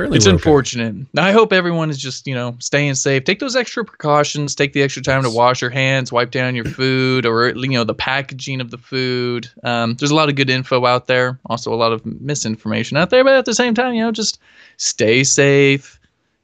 It's 0.00 0.26
unfortunate. 0.26 0.94
Now, 1.12 1.24
I 1.24 1.32
hope 1.32 1.52
everyone 1.52 1.90
is 1.90 1.98
just, 1.98 2.26
you 2.26 2.34
know, 2.34 2.54
staying 2.60 2.94
safe. 2.94 3.24
Take 3.24 3.40
those 3.40 3.56
extra 3.56 3.84
precautions. 3.84 4.54
Take 4.54 4.72
the 4.72 4.82
extra 4.82 5.02
time 5.02 5.24
to 5.24 5.30
wash 5.30 5.60
your 5.60 5.70
hands, 5.70 6.12
wipe 6.12 6.30
down 6.30 6.54
your 6.54 6.66
food, 6.66 7.26
or 7.26 7.48
you 7.48 7.70
know, 7.70 7.82
the 7.82 7.94
packaging 7.94 8.60
of 8.60 8.70
the 8.70 8.78
food. 8.78 9.50
Um, 9.64 9.94
there's 9.94 10.12
a 10.12 10.14
lot 10.14 10.28
of 10.28 10.36
good 10.36 10.50
info 10.50 10.86
out 10.86 11.08
there. 11.08 11.38
Also, 11.46 11.72
a 11.72 11.76
lot 11.76 11.92
of 11.92 12.06
misinformation 12.06 12.96
out 12.96 13.10
there. 13.10 13.24
But 13.24 13.34
at 13.34 13.44
the 13.44 13.54
same 13.54 13.74
time, 13.74 13.94
you 13.94 14.02
know, 14.04 14.12
just 14.12 14.38
stay 14.76 15.24
safe. 15.24 15.98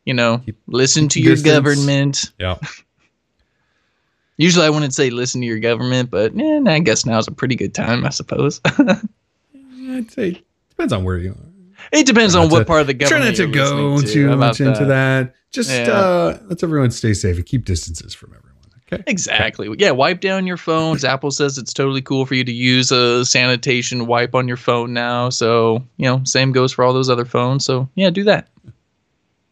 You 0.05 0.15
know, 0.15 0.39
Keep- 0.39 0.59
listen 0.67 1.09
to 1.11 1.21
your 1.21 1.35
distance. 1.35 1.55
government. 1.55 2.33
Yeah. 2.41 2.59
Usually, 4.37 4.67
I 4.67 4.71
wouldn't 4.71 4.95
say 4.95 5.11
listen 5.11 5.41
to 5.43 5.47
your 5.47 5.61
government, 5.61 6.11
but 6.11 6.33
eh, 6.37 6.61
I 6.67 6.81
guess 6.81 7.07
now's 7.07 7.29
a 7.29 7.33
pretty 7.33 7.55
good 7.55 7.73
time, 7.73 8.05
I 8.05 8.09
suppose. 8.09 8.61
I'd 8.77 10.11
say 10.11 10.43
depends 10.71 10.93
on 10.93 11.05
where 11.05 11.19
you 11.19 11.31
are. 11.31 11.54
It 11.97 12.07
depends 12.07 12.35
on 12.35 12.45
not 12.49 12.53
what 12.53 12.67
part 12.67 12.81
of 12.83 12.87
the 12.87 12.95
Try 12.95 13.09
government. 13.09 13.39
not 13.39 13.45
to 13.47 13.53
go 13.53 14.01
to. 14.01 14.07
too 14.07 14.37
much 14.37 14.61
into 14.61 14.85
that. 14.87 15.35
Just 15.51 15.71
Yeah. 15.71 15.91
uh, 15.91 16.39
let's 16.47 16.63
everyone 16.63 16.91
stay 16.91 17.15
safe 17.15 17.37
and 17.37 17.47
keep 17.47 17.65
distances 17.65 18.13
from 18.15 18.31
everyone. 18.31 18.51
Okay. 18.93 19.03
Exactly. 19.07 19.69
Yeah, 19.79 19.93
wipe 19.93 20.21
down 20.21 20.47
your 20.47 20.57
phones. 20.59 21.05
Apple 21.15 21.31
says 21.31 21.57
it's 21.59 21.73
totally 21.73 22.03
cool 22.03 22.27
for 22.27 22.35
you 22.35 22.45
to 22.45 22.53
use 22.53 22.93
a 22.93 23.25
sanitation 23.25 24.07
wipe 24.07 24.35
on 24.35 24.47
your 24.47 24.57
phone 24.59 24.93
now. 24.93 25.31
So, 25.31 25.83
you 25.97 26.05
know, 26.07 26.21
same 26.25 26.53
goes 26.53 26.73
for 26.73 26.85
all 26.85 26.93
those 26.93 27.09
other 27.09 27.25
phones. 27.25 27.65
So, 27.65 27.89
yeah, 27.95 28.11
do 28.11 28.25
that. 28.25 28.49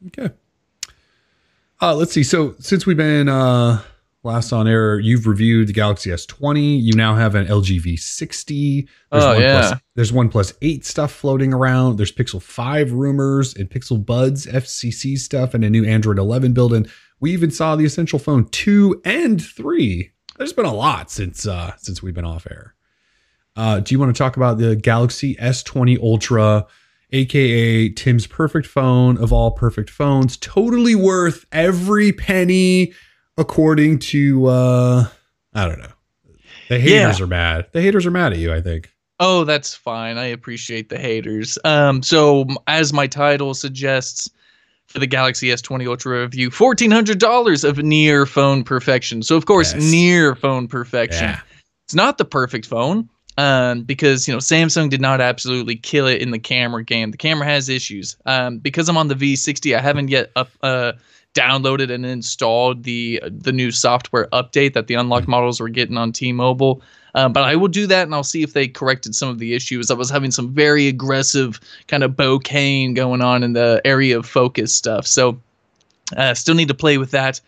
Okay. 0.08 0.28
Uh, 1.80 1.94
let's 1.94 2.12
see. 2.12 2.22
So 2.22 2.54
since 2.58 2.84
we've 2.87 2.96
been 2.96 3.28
uh, 3.28 3.80
last 4.24 4.52
on 4.52 4.68
air, 4.68 4.98
you've 4.98 5.26
reviewed 5.26 5.68
the 5.68 5.72
Galaxy 5.72 6.10
S20. 6.10 6.82
You 6.82 6.92
now 6.94 7.14
have 7.14 7.34
an 7.34 7.46
LG 7.46 7.80
V60. 7.82 8.88
There's 9.10 9.24
Oh, 9.24 9.32
yeah. 9.38 9.78
There's 9.94 10.12
OnePlus 10.12 10.54
8 10.62 10.84
stuff 10.84 11.12
floating 11.12 11.52
around. 11.52 11.96
There's 11.96 12.12
Pixel 12.12 12.40
5 12.40 12.92
rumors 12.92 13.54
and 13.54 13.68
Pixel 13.68 14.04
Buds 14.04 14.46
FCC 14.46 15.18
stuff 15.18 15.54
and 15.54 15.64
a 15.64 15.70
new 15.70 15.84
Android 15.84 16.18
11 16.18 16.52
build. 16.52 16.72
And 16.72 16.88
we 17.20 17.32
even 17.32 17.50
saw 17.50 17.76
the 17.76 17.84
Essential 17.84 18.18
Phone 18.18 18.46
2 18.48 19.02
and 19.04 19.42
3. 19.42 20.12
There's 20.38 20.52
been 20.52 20.66
a 20.66 20.74
lot 20.74 21.10
since 21.10 21.46
uh, 21.46 21.72
since 21.76 22.02
we've 22.02 22.14
been 22.14 22.24
off 22.24 22.46
air. 22.50 22.74
Uh, 23.54 23.80
do 23.80 23.94
you 23.94 23.98
want 23.98 24.14
to 24.14 24.18
talk 24.18 24.36
about 24.36 24.58
the 24.58 24.76
Galaxy 24.76 25.34
S20 25.36 25.98
Ultra? 26.00 26.66
aka 27.12 27.90
Tim's 27.90 28.26
perfect 28.26 28.66
phone 28.66 29.18
of 29.18 29.32
all 29.32 29.50
perfect 29.50 29.90
phones, 29.90 30.36
totally 30.38 30.94
worth 30.94 31.44
every 31.52 32.12
penny, 32.12 32.92
according 33.38 33.98
to 33.98 34.46
uh 34.46 35.06
I 35.54 35.66
don't 35.68 35.78
know. 35.80 35.92
The 36.68 36.78
haters 36.78 37.20
are 37.20 37.26
mad. 37.26 37.66
The 37.72 37.82
haters 37.82 38.06
are 38.06 38.10
mad 38.10 38.32
at 38.32 38.38
you, 38.38 38.52
I 38.52 38.60
think. 38.62 38.90
Oh, 39.20 39.44
that's 39.44 39.74
fine. 39.74 40.16
I 40.16 40.24
appreciate 40.26 40.88
the 40.88 40.98
haters. 40.98 41.58
Um, 41.64 42.02
so 42.02 42.46
as 42.66 42.92
my 42.92 43.06
title 43.06 43.52
suggests 43.54 44.30
for 44.86 44.98
the 44.98 45.06
Galaxy 45.06 45.48
S20 45.48 45.86
Ultra 45.86 46.20
review, 46.22 46.50
fourteen 46.50 46.90
hundred 46.90 47.18
dollars 47.18 47.62
of 47.64 47.78
near 47.78 48.24
phone 48.26 48.64
perfection. 48.64 49.22
So 49.22 49.36
of 49.36 49.46
course, 49.46 49.74
Yes. 49.74 49.90
near 49.90 50.34
phone 50.34 50.66
perfection. 50.66 51.24
Yeah. 51.30 51.40
It's 51.84 51.94
not 51.94 52.16
the 52.18 52.24
perfect 52.24 52.66
phone 52.66 53.08
um, 53.38 53.82
because 53.82 54.26
you 54.26 54.32
know 54.34 54.38
Samsung 54.38 54.88
did 54.90 55.00
not 55.00 55.20
absolutely 55.20 55.76
kill 55.76 56.06
it 56.06 56.22
in 56.22 56.30
the 56.30 56.38
camera 56.38 56.82
game. 56.82 57.10
The 57.10 57.16
camera 57.18 57.46
has 57.46 57.68
issues. 57.68 58.16
Um, 58.26 58.58
because 58.58 58.88
I'm 58.88 58.96
on 58.96 59.08
the 59.08 59.14
V60, 59.14 59.76
I 59.76 59.80
haven't 59.80 60.08
yet 60.08 60.30
up, 60.36 60.50
uh, 60.62 60.92
downloaded 61.34 61.90
and 61.90 62.04
installed 62.04 62.82
the 62.84 63.22
the 63.26 63.52
new 63.52 63.70
software 63.70 64.28
update 64.32 64.74
that 64.74 64.86
the 64.86 64.94
unlocked 64.94 65.28
models 65.28 65.60
were 65.60 65.68
getting 65.68 65.96
on 65.96 66.12
T-Mobile. 66.12 66.82
Um, 67.14 67.32
but 67.32 67.44
I 67.44 67.56
will 67.56 67.68
do 67.68 67.86
that, 67.86 68.04
and 68.04 68.14
I'll 68.14 68.24
see 68.24 68.42
if 68.42 68.54
they 68.54 68.66
corrected 68.66 69.14
some 69.14 69.28
of 69.28 69.38
the 69.38 69.54
issues. 69.54 69.90
I 69.90 69.94
was 69.94 70.08
having 70.08 70.30
some 70.30 70.52
very 70.52 70.88
aggressive 70.88 71.60
kind 71.86 72.02
of 72.02 72.12
bokeh 72.12 72.94
going 72.94 73.20
on 73.20 73.42
in 73.42 73.52
the 73.52 73.82
area 73.84 74.18
of 74.18 74.26
focus 74.26 74.74
stuff. 74.74 75.06
So 75.06 75.38
uh, 76.16 76.34
still 76.34 76.54
need 76.54 76.68
to 76.68 76.74
play 76.74 76.98
with 76.98 77.10
that. 77.10 77.40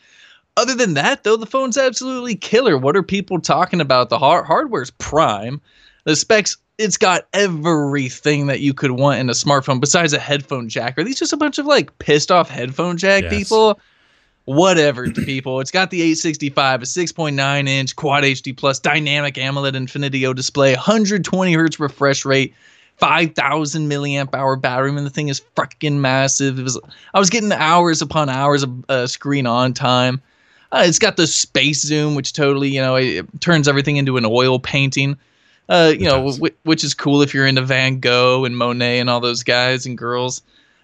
Other 0.56 0.74
than 0.74 0.94
that, 0.94 1.24
though, 1.24 1.36
the 1.36 1.46
phone's 1.46 1.76
absolutely 1.76 2.36
killer. 2.36 2.78
What 2.78 2.96
are 2.96 3.02
people 3.02 3.40
talking 3.40 3.80
about? 3.80 4.08
The 4.08 4.18
har- 4.18 4.44
hardware's 4.44 4.90
prime. 4.92 5.60
The 6.04 6.16
specs, 6.16 6.56
it's 6.78 6.96
got 6.96 7.26
everything 7.32 8.46
that 8.46 8.60
you 8.60 8.74
could 8.74 8.92
want 8.92 9.20
in 9.20 9.28
a 9.30 9.32
smartphone 9.32 9.80
besides 9.80 10.12
a 10.12 10.18
headphone 10.18 10.68
jack. 10.68 10.98
Are 10.98 11.04
these 11.04 11.18
just 11.18 11.32
a 11.32 11.36
bunch 11.36 11.58
of 11.58 11.66
like 11.66 11.98
pissed 11.98 12.30
off 12.30 12.48
headphone 12.50 12.96
jack 12.96 13.24
Yes. 13.24 13.30
people? 13.30 13.80
Whatever, 14.44 15.10
people. 15.24 15.60
It's 15.60 15.70
got 15.70 15.90
the 15.90 16.02
865, 16.02 16.82
a 16.82 16.84
6.9 16.84 17.68
inch 17.68 17.96
Quad 17.96 18.24
HD 18.24 18.54
Plus 18.54 18.78
dynamic 18.78 19.36
AMOLED 19.38 19.74
Infinity 19.74 20.26
O 20.26 20.34
display, 20.34 20.74
120 20.74 21.52
hertz 21.54 21.80
refresh 21.80 22.26
rate, 22.26 22.54
5,000 22.98 23.88
milliamp 23.88 24.34
hour 24.34 24.56
battery. 24.56 24.90
I 24.90 24.94
mean, 24.94 25.04
the 25.04 25.10
thing 25.10 25.28
is 25.28 25.40
fucking 25.56 26.00
massive. 26.00 26.58
It 26.58 26.62
was, 26.62 26.78
I 27.14 27.18
was 27.18 27.30
getting 27.30 27.52
hours 27.52 28.02
upon 28.02 28.28
hours 28.28 28.62
of 28.62 28.84
uh, 28.90 29.06
screen 29.06 29.46
on 29.46 29.72
time. 29.72 30.20
Uh, 30.70 30.84
it's 30.86 30.98
got 30.98 31.16
the 31.16 31.26
space 31.26 31.80
zoom, 31.80 32.14
which 32.14 32.34
totally, 32.34 32.68
you 32.68 32.80
know, 32.82 32.96
it, 32.96 33.04
it 33.04 33.40
turns 33.40 33.66
everything 33.68 33.96
into 33.96 34.18
an 34.18 34.26
oil 34.26 34.58
painting. 34.58 35.16
Uh, 35.68 35.92
you 35.96 36.04
know, 36.04 36.30
w- 36.30 36.54
which 36.64 36.84
is 36.84 36.92
cool 36.92 37.22
if 37.22 37.32
you're 37.32 37.46
into 37.46 37.62
Van 37.62 37.98
Gogh 37.98 38.44
and 38.44 38.56
Monet 38.56 39.00
and 39.00 39.08
all 39.08 39.20
those 39.20 39.42
guys 39.42 39.86
and 39.86 39.96
girls. 39.96 40.42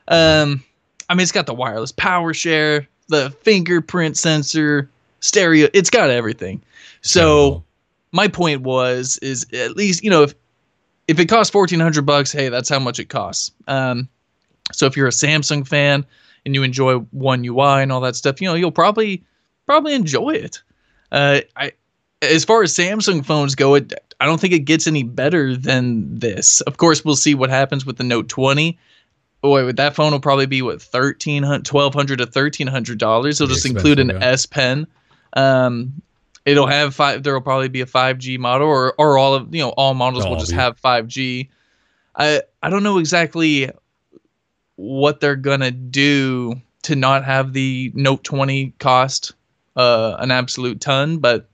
Um, 0.08 0.64
I 1.08 1.14
mean, 1.14 1.22
it's 1.22 1.32
got 1.32 1.46
the 1.46 1.54
wireless 1.54 1.92
power 1.92 2.32
share, 2.32 2.88
the 3.08 3.30
fingerprint 3.42 4.16
sensor, 4.16 4.88
stereo. 5.20 5.68
It's 5.74 5.90
got 5.90 6.08
everything. 6.10 6.62
So 7.02 7.62
my 8.12 8.28
point 8.28 8.62
was, 8.62 9.18
is 9.18 9.46
at 9.52 9.76
least 9.76 10.02
you 10.02 10.10
know 10.10 10.22
if 10.22 10.34
if 11.08 11.18
it 11.18 11.26
costs 11.26 11.50
fourteen 11.50 11.80
hundred 11.80 12.06
bucks, 12.06 12.32
hey, 12.32 12.48
that's 12.48 12.68
how 12.68 12.78
much 12.78 12.98
it 12.98 13.06
costs. 13.06 13.50
Um, 13.66 14.08
so 14.72 14.86
if 14.86 14.96
you're 14.96 15.08
a 15.08 15.10
Samsung 15.10 15.66
fan 15.66 16.06
and 16.46 16.54
you 16.54 16.62
enjoy 16.62 16.96
One 17.10 17.44
UI 17.44 17.82
and 17.82 17.92
all 17.92 18.00
that 18.00 18.16
stuff, 18.16 18.40
you 18.40 18.48
know 18.48 18.54
you'll 18.54 18.72
probably 18.72 19.22
probably 19.66 19.94
enjoy 19.94 20.30
it. 20.30 20.62
Uh, 21.12 21.40
I 21.56 21.72
as 22.22 22.44
far 22.44 22.62
as 22.62 22.74
Samsung 22.74 23.24
phones 23.24 23.54
go, 23.54 23.74
it 23.74 23.92
I 24.20 24.26
don't 24.26 24.40
think 24.40 24.52
it 24.52 24.60
gets 24.60 24.86
any 24.86 25.02
better 25.02 25.56
than 25.56 26.18
this. 26.18 26.60
Of 26.62 26.76
course, 26.76 27.04
we'll 27.04 27.16
see 27.16 27.34
what 27.34 27.50
happens 27.50 27.86
with 27.86 27.96
the 27.96 28.04
Note 28.04 28.28
20. 28.28 28.78
Oh, 29.42 29.52
wait, 29.52 29.76
that 29.76 29.94
phone 29.94 30.12
will 30.12 30.20
probably 30.20 30.46
be 30.46 30.60
what 30.60 30.82
thirteen 30.82 31.42
hundred, 31.42 31.64
twelve 31.64 31.94
hundred 31.94 32.18
to 32.18 32.26
thirteen 32.26 32.66
hundred 32.66 32.98
dollars. 32.98 33.40
It'll 33.40 33.48
Pretty 33.48 33.62
just 33.62 33.66
include 33.66 33.98
an 33.98 34.10
yeah. 34.10 34.18
S 34.20 34.44
Pen. 34.44 34.86
Um, 35.32 36.02
it'll 36.44 36.66
have 36.66 36.94
five. 36.94 37.22
There 37.22 37.32
will 37.32 37.40
probably 37.40 37.68
be 37.68 37.80
a 37.80 37.86
five 37.86 38.18
G 38.18 38.36
model, 38.36 38.68
or 38.68 38.92
or 38.98 39.16
all 39.16 39.34
of 39.34 39.54
you 39.54 39.62
know 39.62 39.70
all 39.70 39.94
models 39.94 40.24
They'll 40.24 40.32
will 40.32 40.36
all 40.36 40.40
just 40.40 40.52
be. 40.52 40.58
have 40.58 40.76
five 40.78 41.08
G. 41.08 41.48
I 42.16 42.42
I 42.62 42.68
don't 42.68 42.82
know 42.82 42.98
exactly 42.98 43.70
what 44.76 45.20
they're 45.20 45.36
gonna 45.36 45.70
do 45.70 46.60
to 46.82 46.96
not 46.96 47.24
have 47.24 47.52
the 47.54 47.92
Note 47.94 48.24
20 48.24 48.74
cost 48.78 49.32
uh, 49.76 50.16
an 50.18 50.30
absolute 50.30 50.80
ton, 50.80 51.18
but 51.18 51.49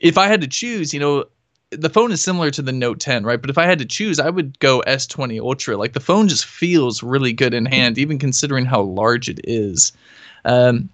if 0.00 0.18
I 0.18 0.26
had 0.26 0.40
to 0.40 0.48
choose, 0.48 0.92
you 0.94 1.00
know, 1.00 1.24
the 1.70 1.90
phone 1.90 2.12
is 2.12 2.22
similar 2.22 2.50
to 2.50 2.62
the 2.62 2.72
Note 2.72 2.98
10, 3.00 3.24
right? 3.24 3.40
But 3.40 3.50
if 3.50 3.58
I 3.58 3.66
had 3.66 3.78
to 3.78 3.84
choose, 3.84 4.18
I 4.18 4.30
would 4.30 4.58
go 4.58 4.82
S20 4.86 5.40
Ultra. 5.40 5.76
Like 5.76 5.92
the 5.92 6.00
phone 6.00 6.28
just 6.28 6.46
feels 6.46 7.02
really 7.02 7.32
good 7.32 7.52
in 7.52 7.66
hand, 7.66 7.98
even 7.98 8.18
considering 8.18 8.64
how 8.64 8.80
large 8.82 9.28
it 9.28 9.40
is. 9.44 9.92
Um, 10.44 10.88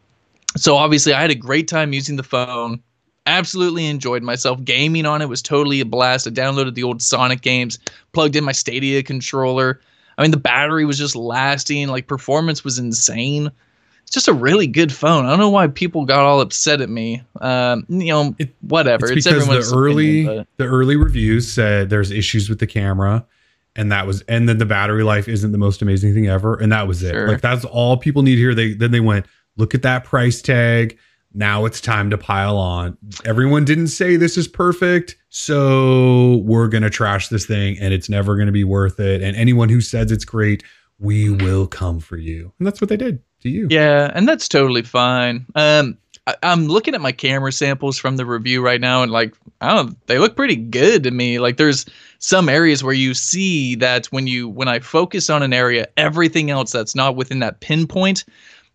so 0.56 0.76
obviously, 0.76 1.12
I 1.12 1.20
had 1.20 1.30
a 1.30 1.36
great 1.36 1.68
time 1.68 1.92
using 1.92 2.16
the 2.16 2.22
phone. 2.22 2.80
Absolutely 3.26 3.86
enjoyed 3.86 4.22
myself. 4.22 4.62
Gaming 4.64 5.06
on 5.06 5.22
it 5.22 5.28
was 5.28 5.42
totally 5.42 5.80
a 5.80 5.84
blast. 5.84 6.26
I 6.26 6.30
downloaded 6.30 6.74
the 6.74 6.82
old 6.82 7.00
Sonic 7.00 7.40
games, 7.40 7.78
plugged 8.12 8.36
in 8.36 8.44
my 8.44 8.52
Stadia 8.52 9.02
controller. 9.02 9.80
I 10.18 10.22
mean, 10.22 10.30
the 10.30 10.36
battery 10.36 10.84
was 10.84 10.98
just 10.98 11.16
lasting. 11.16 11.88
Like 11.88 12.06
performance 12.06 12.64
was 12.64 12.78
insane. 12.78 13.50
It's 14.04 14.12
just 14.12 14.28
a 14.28 14.32
really 14.32 14.66
good 14.66 14.92
phone. 14.92 15.24
I 15.26 15.30
don't 15.30 15.38
know 15.40 15.50
why 15.50 15.66
people 15.66 16.04
got 16.04 16.20
all 16.20 16.40
upset 16.40 16.80
at 16.80 16.88
me. 16.90 17.22
Um, 17.40 17.84
you 17.88 18.12
know, 18.12 18.36
It- 18.38 18.54
whatever. 18.60 19.06
It's 19.06 19.16
It's, 19.16 19.26
because 19.26 19.42
everyone's 19.42 19.70
the 19.70 19.76
early 19.76 20.22
opinion, 20.24 20.46
the 20.58 20.66
early 20.66 20.96
reviews 20.96 21.50
said 21.50 21.90
there's 21.90 22.10
issues 22.10 22.48
with 22.48 22.58
the 22.58 22.66
camera, 22.66 23.24
and 23.74 23.90
that 23.90 24.06
was 24.06 24.20
and 24.22 24.48
then 24.48 24.58
the 24.58 24.66
battery 24.66 25.02
life 25.02 25.26
isn't 25.26 25.52
the 25.52 25.58
most 25.58 25.82
amazing 25.82 26.14
thing 26.14 26.28
ever, 26.28 26.54
and 26.54 26.70
that 26.70 26.86
was 26.86 27.02
it. 27.02 27.10
Sure. 27.12 27.28
Like 27.28 27.40
that's 27.40 27.64
all 27.64 27.96
people 27.96 28.22
need 28.22 28.36
here. 28.38 28.54
They 28.54 28.74
then 28.74 28.90
they 28.92 29.00
went 29.00 29.26
look 29.56 29.74
at 29.74 29.82
that 29.82 30.04
price 30.04 30.42
tag. 30.42 30.98
Now 31.36 31.64
it's 31.64 31.80
time 31.80 32.10
to 32.10 32.18
pile 32.18 32.56
on. 32.56 32.96
Everyone 33.24 33.64
didn't 33.64 33.88
say 33.88 34.14
this 34.16 34.36
is 34.36 34.46
perfect, 34.46 35.16
so 35.30 36.36
we're 36.44 36.68
gonna 36.68 36.90
trash 36.90 37.28
this 37.28 37.46
thing, 37.46 37.78
and 37.80 37.92
it's 37.92 38.08
never 38.08 38.36
gonna 38.36 38.52
be 38.52 38.62
worth 38.64 39.00
it. 39.00 39.22
And 39.22 39.36
anyone 39.36 39.68
who 39.70 39.80
says 39.80 40.12
it's 40.12 40.24
great, 40.24 40.62
we 41.00 41.30
will 41.30 41.66
come 41.66 41.98
for 41.98 42.16
you, 42.16 42.52
and 42.58 42.66
that's 42.66 42.80
what 42.80 42.88
they 42.90 42.96
did 42.96 43.18
to 43.44 43.50
you. 43.50 43.68
Yeah, 43.70 44.10
and 44.14 44.28
that's 44.28 44.48
totally 44.48 44.82
fine. 44.82 45.46
Um, 45.54 45.96
I, 46.26 46.34
I'm 46.42 46.66
looking 46.66 46.94
at 46.94 47.00
my 47.00 47.12
camera 47.12 47.52
samples 47.52 47.96
from 47.96 48.16
the 48.16 48.26
review 48.26 48.64
right 48.64 48.80
now, 48.80 49.02
and 49.02 49.12
like, 49.12 49.34
I 49.60 49.74
don't, 49.74 50.06
they 50.06 50.18
look 50.18 50.34
pretty 50.34 50.56
good 50.56 51.04
to 51.04 51.10
me. 51.10 51.38
Like, 51.38 51.56
there's 51.56 51.86
some 52.18 52.48
areas 52.48 52.82
where 52.82 52.94
you 52.94 53.14
see 53.14 53.76
that 53.76 54.06
when 54.06 54.26
you 54.26 54.48
when 54.48 54.68
I 54.68 54.80
focus 54.80 55.30
on 55.30 55.42
an 55.42 55.52
area, 55.52 55.86
everything 55.96 56.50
else 56.50 56.72
that's 56.72 56.94
not 56.94 57.16
within 57.16 57.38
that 57.40 57.60
pinpoint 57.60 58.24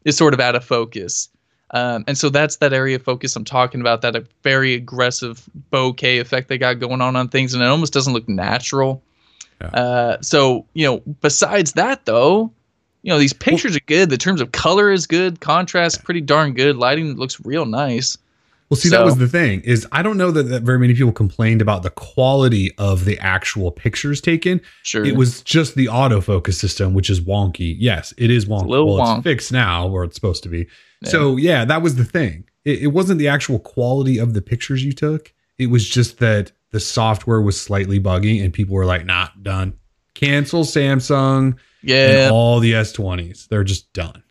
is 0.05 0.15
sort 0.15 0.33
of 0.33 0.39
out 0.39 0.55
of 0.55 0.63
focus. 0.63 1.29
Um, 1.71 2.03
and 2.07 2.17
so 2.17 2.29
that's 2.29 2.57
that 2.57 2.73
area 2.73 2.95
of 2.95 3.03
focus 3.03 3.35
I'm 3.35 3.45
talking 3.45 3.81
about. 3.81 4.01
That 4.01 4.15
a 4.15 4.25
very 4.43 4.73
aggressive 4.73 5.47
bokeh 5.71 6.19
effect 6.19 6.47
they 6.47 6.57
got 6.57 6.79
going 6.79 7.01
on 7.01 7.15
on 7.15 7.27
things, 7.27 7.53
and 7.53 7.61
it 7.61 7.67
almost 7.67 7.93
doesn't 7.93 8.13
look 8.13 8.27
natural. 8.29 9.03
Yeah. 9.61 9.67
Uh, 9.67 10.21
so 10.21 10.65
you 10.73 10.85
know, 10.85 10.99
besides 11.21 11.73
that 11.73 12.05
though, 12.05 12.51
you 13.01 13.11
know 13.11 13.19
these 13.19 13.33
pictures 13.33 13.75
are 13.75 13.81
good. 13.81 14.09
The 14.09 14.17
terms 14.17 14.41
of 14.41 14.51
color 14.51 14.91
is 14.91 15.07
good, 15.07 15.39
contrast 15.39 16.03
pretty 16.03 16.21
darn 16.21 16.53
good, 16.53 16.77
lighting 16.77 17.15
looks 17.15 17.43
real 17.45 17.65
nice. 17.65 18.17
Well, 18.69 18.77
see, 18.77 18.89
that 18.89 19.03
was 19.03 19.17
the 19.17 19.27
thing 19.27 19.61
is 19.61 19.87
I 19.91 20.03
don't 20.03 20.17
know 20.17 20.29
that, 20.29 20.43
that 20.43 20.61
very 20.61 20.77
many 20.77 20.93
people 20.93 21.11
complained 21.11 21.59
about 21.59 21.81
the 21.81 21.89
quality 21.89 22.71
of 22.77 23.05
the 23.05 23.17
actual 23.17 23.71
pictures 23.71 24.21
taken. 24.21 24.61
Sure, 24.83 25.03
it 25.03 25.15
was 25.15 25.41
just 25.41 25.73
the 25.73 25.87
autofocus 25.87 26.53
system, 26.53 26.93
which 26.93 27.09
is 27.09 27.19
wonky. 27.19 27.75
Yes, 27.79 28.13
it 28.17 28.29
is 28.29 28.45
wonky. 28.45 28.57
It's 28.57 28.65
a 28.65 28.67
little 28.67 28.95
well, 28.95 29.05
wonk. 29.05 29.17
it's 29.17 29.23
fixed 29.23 29.51
now, 29.51 29.87
or 29.87 30.03
it's 30.03 30.13
supposed 30.13 30.43
to 30.43 30.49
be. 30.49 30.67
Yeah. 31.01 31.09
So 31.09 31.37
yeah, 31.37 31.65
that 31.65 31.81
was 31.81 31.95
the 31.95 32.05
thing. 32.05 32.47
It, 32.63 32.83
it 32.83 32.87
wasn't 32.87 33.17
the 33.17 33.27
actual 33.27 33.57
quality 33.57 34.19
of 34.19 34.35
the 34.35 34.41
pictures 34.41 34.83
you 34.83 34.93
took. 34.93 35.33
It 35.57 35.67
was 35.67 35.89
just 35.89 36.19
that 36.19 36.51
the 36.71 36.79
software 36.79 37.41
was 37.41 37.59
slightly 37.59 37.97
buggy, 37.97 38.39
and 38.39 38.53
people 38.53 38.75
were 38.75 38.85
like, 38.85 39.03
"Nah, 39.03 39.29
done. 39.41 39.73
Cancel 40.13 40.63
Samsung." 40.63 41.57
Yeah, 41.81 42.29
all 42.31 42.59
the 42.59 42.73
S20s, 42.73 43.47
they're 43.47 43.63
just 43.63 43.91
done. 43.93 44.23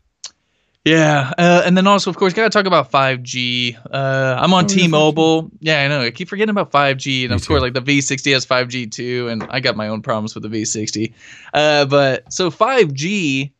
Yeah, 0.84 1.32
uh, 1.36 1.62
and 1.66 1.76
then 1.76 1.86
also, 1.86 2.08
of 2.08 2.16
course, 2.16 2.32
gotta 2.32 2.48
talk 2.48 2.64
about 2.64 2.90
5G. 2.90 3.76
Uh, 3.90 4.36
I'm 4.40 4.54
on 4.54 4.64
oh, 4.64 4.68
T-Mobile. 4.68 5.50
Yeah, 5.60 5.82
I 5.82 5.88
know. 5.88 6.00
I 6.00 6.10
keep 6.10 6.28
forgetting 6.28 6.50
about 6.50 6.72
5G, 6.72 7.22
and 7.22 7.30
Me 7.30 7.34
of 7.34 7.42
too. 7.42 7.48
course, 7.48 7.60
like 7.60 7.74
the 7.74 7.82
V60 7.82 8.32
has 8.32 8.46
5G 8.46 8.90
too, 8.90 9.28
and 9.28 9.46
I 9.50 9.60
got 9.60 9.76
my 9.76 9.88
own 9.88 10.00
problems 10.00 10.34
with 10.34 10.44
the 10.44 10.48
V60. 10.48 11.12
Uh, 11.52 11.84
but 11.84 12.32
so 12.32 12.50
5G, 12.50 13.52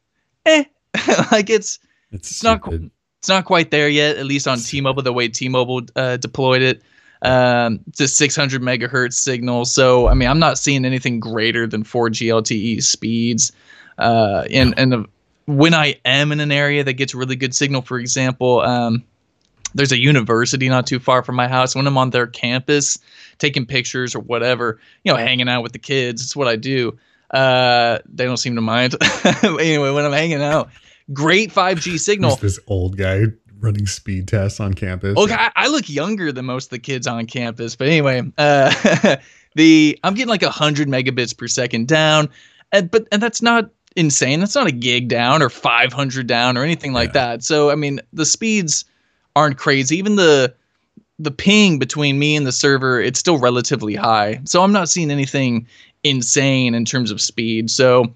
eh, 0.47 0.65
like 1.33 1.51
it's 1.51 1.79
it's, 2.13 2.31
it's 2.31 2.43
not 2.43 2.67
it's 2.73 3.29
not 3.29 3.45
quite 3.45 3.71
there 3.71 3.89
yet. 3.89 4.17
At 4.17 4.25
least 4.25 4.49
on 4.49 4.59
T-Mobile, 4.59 5.03
the 5.03 5.13
way 5.13 5.29
T-Mobile 5.29 5.83
uh, 5.97 6.17
deployed 6.17 6.63
it. 6.63 6.83
Um, 7.21 7.81
it's 7.89 8.01
a 8.01 8.09
600 8.09 8.63
megahertz 8.63 9.15
signal. 9.15 9.65
So 9.65 10.09
I 10.09 10.15
mean, 10.15 10.29
I'm 10.29 10.39
not 10.39 10.57
seeing 10.57 10.85
anything 10.85 11.21
greater 11.21 11.67
than 11.67 11.83
4G 11.83 12.29
LTE 12.29 12.83
speeds. 12.83 13.53
Uh, 13.99 14.45
and 14.51 14.75
and 14.79 14.93
the 14.93 15.05
when 15.47 15.73
I 15.73 15.97
am 16.05 16.31
in 16.31 16.41
an 16.41 16.53
area 16.53 16.85
that 16.85 16.93
gets 16.95 17.15
really 17.15 17.35
good 17.35 17.55
signal, 17.55 17.81
for 17.81 17.99
example, 17.99 18.61
um, 18.61 19.03
there's 19.75 19.93
a 19.93 19.99
university 19.99 20.69
not 20.69 20.87
too 20.87 20.99
far 20.99 21.23
from 21.23 21.37
my 21.37 21.49
house. 21.49 21.75
When 21.75 21.87
I'm 21.87 21.97
on 21.97 22.11
their 22.11 22.27
campus 22.27 22.99
taking 23.39 23.65
pictures 23.65 24.15
or 24.15 24.21
whatever, 24.21 24.79
you 25.05 25.13
know, 25.13 25.19
hanging 25.19 25.49
out 25.49 25.63
with 25.63 25.73
the 25.73 25.79
kids, 25.79 26.23
it's 26.23 26.37
what 26.37 26.49
I 26.49 26.57
do. 26.57 26.99
Uh, 27.31 27.99
they 28.07 28.25
don't 28.25 28.37
seem 28.37 28.57
to 28.57 28.61
mind. 28.61 28.95
anyway, 29.43 29.91
when 29.91 30.05
I'm 30.05 30.13
hanging 30.13 30.43
out, 30.43 30.71
great 31.13 31.53
5G 31.53 31.99
signal. 31.99 32.37
This 32.37 32.61
old 32.67 32.97
guy 32.97 33.25
running 33.61 33.87
speed 33.87 34.29
tests 34.29 34.61
on 34.61 34.75
campus. 34.75 35.17
Okay, 35.17 35.35
I, 35.35 35.51
I, 35.57 35.69
look 35.69 35.89
younger 35.89 36.31
than 36.31 36.45
most 36.45 36.67
of 36.67 36.71
the 36.71 36.79
kids 36.79 37.07
on 37.07 37.27
campus, 37.27 37.75
but 37.75 37.89
anyway, 37.89 38.23
uh, 38.39 39.17
the 39.55 39.99
I'm 40.05 40.15
getting 40.15 40.29
like 40.29 40.43
hundred 40.43 40.89
megabits 40.89 41.37
per 41.37 41.49
second 41.49 41.89
down, 41.89 42.29
and 42.73 42.91
but 42.91 43.09
and 43.13 43.21
that's 43.21 43.43
not 43.43 43.71
insane. 43.99 44.41
That's 44.41 44.55
not 44.55 44.67
a 44.67 44.73
gig 44.73 45.09
down 45.09 45.43
or 45.43 45.51
500 45.51 46.27
down 46.27 46.57
or 46.57 46.63
anything 46.63 46.93
like 46.93 47.09
yeah. 47.09 47.27
that. 47.27 47.45
So 47.45 47.71
I 47.71 47.75
mean, 47.75 48.01
the 48.13 48.25
speeds 48.25 48.85
aren't 49.37 49.59
crazy. 49.59 49.97
Even 49.97 50.17
the 50.17 50.55
the 51.19 51.31
ping 51.33 51.79
between 51.79 52.19
me 52.19 52.37
and 52.37 52.47
the 52.47 52.53
server, 52.53 53.01
it's 53.01 53.19
still 53.19 53.39
relatively 53.39 53.97
high. 53.97 54.41
So 54.45 54.63
I'm 54.63 54.73
not 54.73 54.89
seeing 54.89 55.11
anything 55.11 55.67
insane 56.05 56.75
in 56.75 56.85
terms 56.85 57.11
of 57.11 57.21
speed. 57.21 57.71
So 57.71 58.15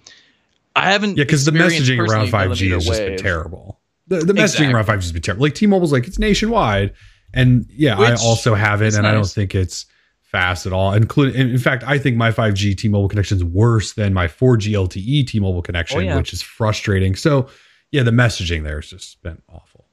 I 0.77 0.91
haven't. 0.91 1.19
Yeah, 1.19 1.25
because 1.25 1.45
the 1.45 1.51
messaging 1.51 1.99
around 1.99 2.29
5G 2.29 2.71
has 2.73 2.87
just 2.87 3.01
been 3.01 3.19
terrible. 3.19 3.81
The, 4.07 4.19
the 4.19 4.33
messaging 4.33 4.69
exactly. 4.69 4.73
around 4.73 4.85
5G 4.87 5.03
has 5.03 5.13
been 5.13 5.23
terrible. 5.23 5.43
Like 5.43 5.55
T-Mobile's 5.55 5.93
like 5.93 6.07
it's 6.07 6.19
nationwide, 6.19 6.95
and 7.35 7.67
yeah, 7.71 7.99
Which 7.99 8.21
I 8.21 8.23
also 8.23 8.55
have 8.55 8.83
it, 8.83 8.95
and 8.95 9.03
nice. 9.03 9.11
I 9.11 9.15
don't 9.15 9.29
think 9.29 9.55
it's 9.55 9.87
fast 10.33 10.67
at 10.67 10.73
all. 10.73 10.93
Including, 10.93 11.51
in 11.51 11.59
fact, 11.59 11.85
I 11.87 11.99
think 11.99 12.17
my 12.17 12.33
5G 12.33 12.77
T-Mobile 12.77 13.09
connection 13.09 13.37
is 13.37 13.45
worse 13.45 13.93
than 13.93 14.13
my 14.13 14.27
4G 14.27 14.73
LTE 14.73 15.27
T-Mobile 15.27 15.63
connection, 15.63 15.99
oh, 15.99 16.01
yeah. 16.01 16.17
which 16.17 16.33
is 16.33 16.43
frustrating. 16.43 17.15
So, 17.15 17.49
yeah, 17.93 18.03
the 18.03 18.11
messaging 18.11 18.65
there 18.65 18.81
has 18.81 18.91
just 18.91 19.23
been 19.23 19.41
awful. 19.49 19.87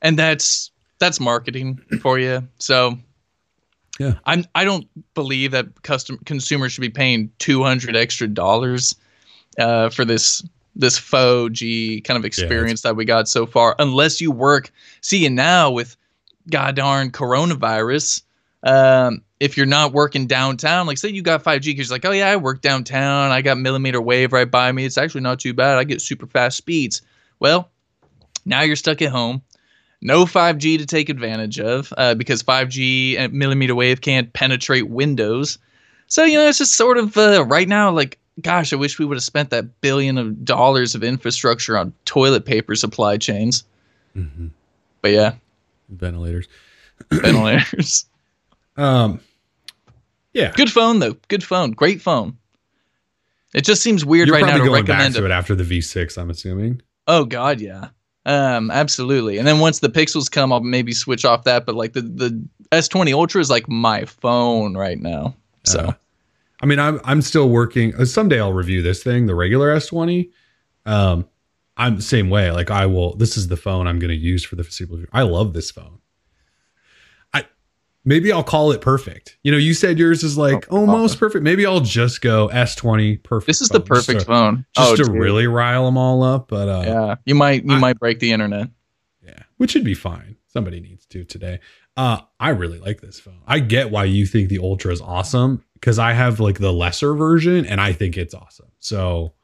And 0.00 0.18
that's 0.18 0.70
that's 0.98 1.20
marketing 1.20 1.80
for 2.00 2.18
you. 2.18 2.46
So, 2.58 2.98
yeah, 3.98 4.14
I'm 4.24 4.44
I 4.54 4.64
don't 4.64 4.86
believe 5.14 5.50
that 5.50 5.82
custom 5.82 6.18
consumers 6.24 6.72
should 6.72 6.80
be 6.80 6.88
paying 6.90 7.30
200 7.38 7.94
extra 7.94 8.26
dollars 8.26 8.96
uh, 9.58 9.90
for 9.90 10.04
this 10.04 10.42
this 10.74 10.98
faux 10.98 11.52
G 11.52 12.00
kind 12.00 12.18
of 12.18 12.24
experience 12.24 12.82
yeah, 12.84 12.90
that 12.90 12.94
we 12.96 13.04
got 13.04 13.28
so 13.28 13.46
far, 13.46 13.76
unless 13.78 14.20
you 14.20 14.30
work. 14.30 14.72
See, 15.02 15.26
and 15.26 15.36
now 15.36 15.70
with 15.70 15.96
god 16.50 16.76
darn 16.76 17.10
coronavirus. 17.10 18.22
Um, 18.64 19.22
if 19.42 19.56
you're 19.56 19.66
not 19.66 19.92
working 19.92 20.28
downtown, 20.28 20.86
like 20.86 20.98
say 20.98 21.08
you 21.08 21.20
got 21.20 21.42
5G 21.42 21.64
because 21.64 21.90
like, 21.90 22.04
oh 22.04 22.12
yeah, 22.12 22.28
I 22.28 22.36
work 22.36 22.60
downtown, 22.60 23.32
I 23.32 23.42
got 23.42 23.58
millimeter 23.58 24.00
wave 24.00 24.32
right 24.32 24.48
by 24.48 24.70
me. 24.70 24.84
It's 24.84 24.96
actually 24.96 25.22
not 25.22 25.40
too 25.40 25.52
bad. 25.52 25.78
I 25.78 25.84
get 25.84 26.00
super 26.00 26.28
fast 26.28 26.56
speeds. 26.56 27.02
Well, 27.40 27.68
now 28.44 28.60
you're 28.62 28.76
stuck 28.76 29.02
at 29.02 29.10
home. 29.10 29.42
No 30.00 30.26
5G 30.26 30.78
to 30.78 30.86
take 30.86 31.08
advantage 31.08 31.58
of 31.58 31.92
uh, 31.98 32.14
because 32.14 32.40
5G 32.44 33.18
and 33.18 33.32
millimeter 33.32 33.74
wave 33.74 34.00
can't 34.00 34.32
penetrate 34.32 34.88
windows. 34.88 35.58
So 36.06 36.22
you 36.22 36.38
know, 36.38 36.46
it's 36.46 36.58
just 36.58 36.74
sort 36.74 36.96
of 36.96 37.16
uh, 37.16 37.44
right 37.44 37.66
now. 37.66 37.90
Like, 37.90 38.20
gosh, 38.40 38.72
I 38.72 38.76
wish 38.76 39.00
we 39.00 39.04
would 39.04 39.16
have 39.16 39.24
spent 39.24 39.50
that 39.50 39.80
billion 39.80 40.18
of 40.18 40.44
dollars 40.44 40.94
of 40.94 41.02
infrastructure 41.02 41.76
on 41.76 41.92
toilet 42.04 42.44
paper 42.44 42.76
supply 42.76 43.16
chains. 43.16 43.64
Mm-hmm. 44.16 44.48
But 45.00 45.10
yeah, 45.10 45.34
ventilators, 45.88 46.46
ventilators. 47.10 48.06
um, 48.76 49.18
yeah. 50.32 50.52
Good 50.52 50.70
phone 50.70 50.98
though. 50.98 51.16
Good 51.28 51.44
phone. 51.44 51.72
Great 51.72 52.00
phone. 52.00 52.36
It 53.54 53.64
just 53.64 53.82
seems 53.82 54.04
weird 54.04 54.28
You're 54.28 54.36
right 54.36 54.46
now 54.46 54.52
to 54.52 54.58
going 54.58 54.72
recommend 54.72 55.14
back 55.14 55.20
to 55.20 55.26
it 55.26 55.30
after 55.30 55.54
the 55.54 55.64
V6. 55.64 56.16
I'm 56.16 56.30
assuming. 56.30 56.80
Oh 57.06 57.24
God, 57.24 57.60
yeah. 57.60 57.88
Um, 58.24 58.70
absolutely. 58.70 59.38
And 59.38 59.46
then 59.46 59.58
once 59.58 59.80
the 59.80 59.88
Pixels 59.88 60.30
come, 60.30 60.52
I'll 60.52 60.60
maybe 60.60 60.92
switch 60.92 61.24
off 61.24 61.44
that. 61.44 61.66
But 61.66 61.74
like 61.74 61.92
the 61.92 62.02
the 62.02 62.44
S20 62.70 63.12
Ultra 63.12 63.40
is 63.40 63.50
like 63.50 63.68
my 63.68 64.04
phone 64.04 64.76
right 64.76 64.98
now. 64.98 65.34
So, 65.64 65.80
uh, 65.80 65.92
I 66.62 66.66
mean, 66.66 66.78
I'm 66.78 67.00
I'm 67.04 67.20
still 67.20 67.48
working. 67.48 67.94
Uh, 67.94 68.04
someday 68.04 68.40
I'll 68.40 68.52
review 68.52 68.82
this 68.82 69.02
thing, 69.02 69.26
the 69.26 69.34
regular 69.34 69.74
S20. 69.76 70.30
Um, 70.86 71.28
I'm 71.76 71.96
the 71.96 72.02
same 72.02 72.30
way. 72.30 72.50
Like 72.50 72.70
I 72.70 72.86
will. 72.86 73.16
This 73.16 73.36
is 73.36 73.48
the 73.48 73.56
phone 73.56 73.86
I'm 73.86 73.98
going 73.98 74.10
to 74.10 74.16
use 74.16 74.44
for 74.44 74.56
the 74.56 74.64
foreseeable. 74.64 74.96
future. 74.96 75.10
I 75.12 75.22
love 75.22 75.52
this 75.52 75.70
phone 75.70 75.98
maybe 78.04 78.32
I'll 78.32 78.42
call 78.42 78.72
it 78.72 78.80
perfect. 78.80 79.38
You 79.42 79.52
know, 79.52 79.58
you 79.58 79.74
said 79.74 79.98
yours 79.98 80.22
is 80.22 80.36
like 80.36 80.66
oh, 80.70 80.78
almost 80.78 81.18
perfect. 81.18 81.42
Maybe 81.44 81.66
I'll 81.66 81.80
just 81.80 82.20
go 82.20 82.48
S20 82.48 83.22
perfect. 83.22 83.46
This 83.46 83.60
is 83.60 83.68
phone, 83.68 83.80
the 83.80 83.84
perfect 83.84 84.16
just 84.16 84.26
to, 84.26 84.32
phone. 84.32 84.66
Just 84.76 84.92
oh, 84.92 84.96
to 84.96 85.04
dude. 85.04 85.12
really 85.12 85.46
rile 85.46 85.86
them 85.86 85.96
all 85.96 86.22
up. 86.22 86.48
But 86.48 86.68
uh, 86.68 86.82
yeah, 86.86 87.14
you 87.24 87.34
might 87.34 87.64
you 87.64 87.74
I, 87.74 87.78
might 87.78 87.98
break 87.98 88.18
the 88.18 88.32
internet. 88.32 88.68
Yeah, 89.24 89.42
which 89.56 89.72
should 89.72 89.84
be 89.84 89.94
fine. 89.94 90.36
Somebody 90.46 90.80
needs 90.80 91.06
to 91.06 91.24
today. 91.24 91.60
Uh, 91.96 92.20
I 92.40 92.50
really 92.50 92.78
like 92.78 93.00
this 93.00 93.20
phone. 93.20 93.40
I 93.46 93.58
get 93.58 93.90
why 93.90 94.04
you 94.04 94.26
think 94.26 94.48
the 94.48 94.58
Ultra 94.58 94.92
is 94.92 95.00
awesome 95.00 95.64
because 95.74 95.98
I 95.98 96.12
have 96.12 96.40
like 96.40 96.58
the 96.58 96.72
lesser 96.72 97.14
version 97.14 97.66
and 97.66 97.80
I 97.80 97.92
think 97.92 98.16
it's 98.16 98.34
awesome. 98.34 98.70
So 98.78 99.34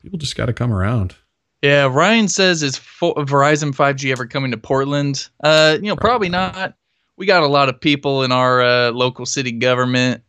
people 0.00 0.18
just 0.18 0.36
got 0.36 0.46
to 0.46 0.52
come 0.52 0.72
around. 0.72 1.14
Yeah, 1.62 1.88
Ryan 1.90 2.28
says 2.28 2.62
is 2.62 2.78
Verizon 2.78 3.74
5G 3.74 4.10
ever 4.10 4.26
coming 4.26 4.50
to 4.50 4.56
Portland? 4.56 5.28
Uh, 5.42 5.78
you 5.80 5.88
know, 5.88 5.96
probably, 5.96 6.28
probably 6.28 6.54
not 6.56 6.74
we 7.16 7.26
got 7.26 7.42
a 7.42 7.46
lot 7.46 7.68
of 7.68 7.80
people 7.80 8.22
in 8.22 8.32
our 8.32 8.62
uh, 8.62 8.90
local 8.90 9.26
city 9.26 9.52
government. 9.52 10.22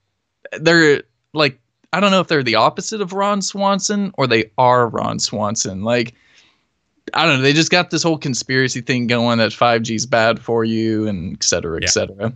They're 0.59 1.03
like, 1.33 1.59
I 1.91 1.99
don't 1.99 2.11
know 2.11 2.19
if 2.19 2.27
they're 2.27 2.43
the 2.43 2.55
opposite 2.55 3.01
of 3.01 3.13
Ron 3.13 3.41
Swanson 3.41 4.11
or 4.17 4.27
they 4.27 4.51
are 4.57 4.87
Ron 4.87 5.19
Swanson. 5.19 5.83
Like, 5.83 6.13
I 7.13 7.25
don't 7.25 7.37
know. 7.37 7.43
They 7.43 7.53
just 7.53 7.71
got 7.71 7.91
this 7.91 8.03
whole 8.03 8.17
conspiracy 8.17 8.81
thing 8.81 9.07
going 9.07 9.37
that 9.37 9.51
5G 9.51 9.95
is 9.95 10.05
bad 10.05 10.39
for 10.39 10.63
you 10.63 11.07
and 11.07 11.33
et 11.33 11.43
cetera, 11.43 11.77
et 11.77 11.83
yeah. 11.83 11.89
cetera. 11.89 12.33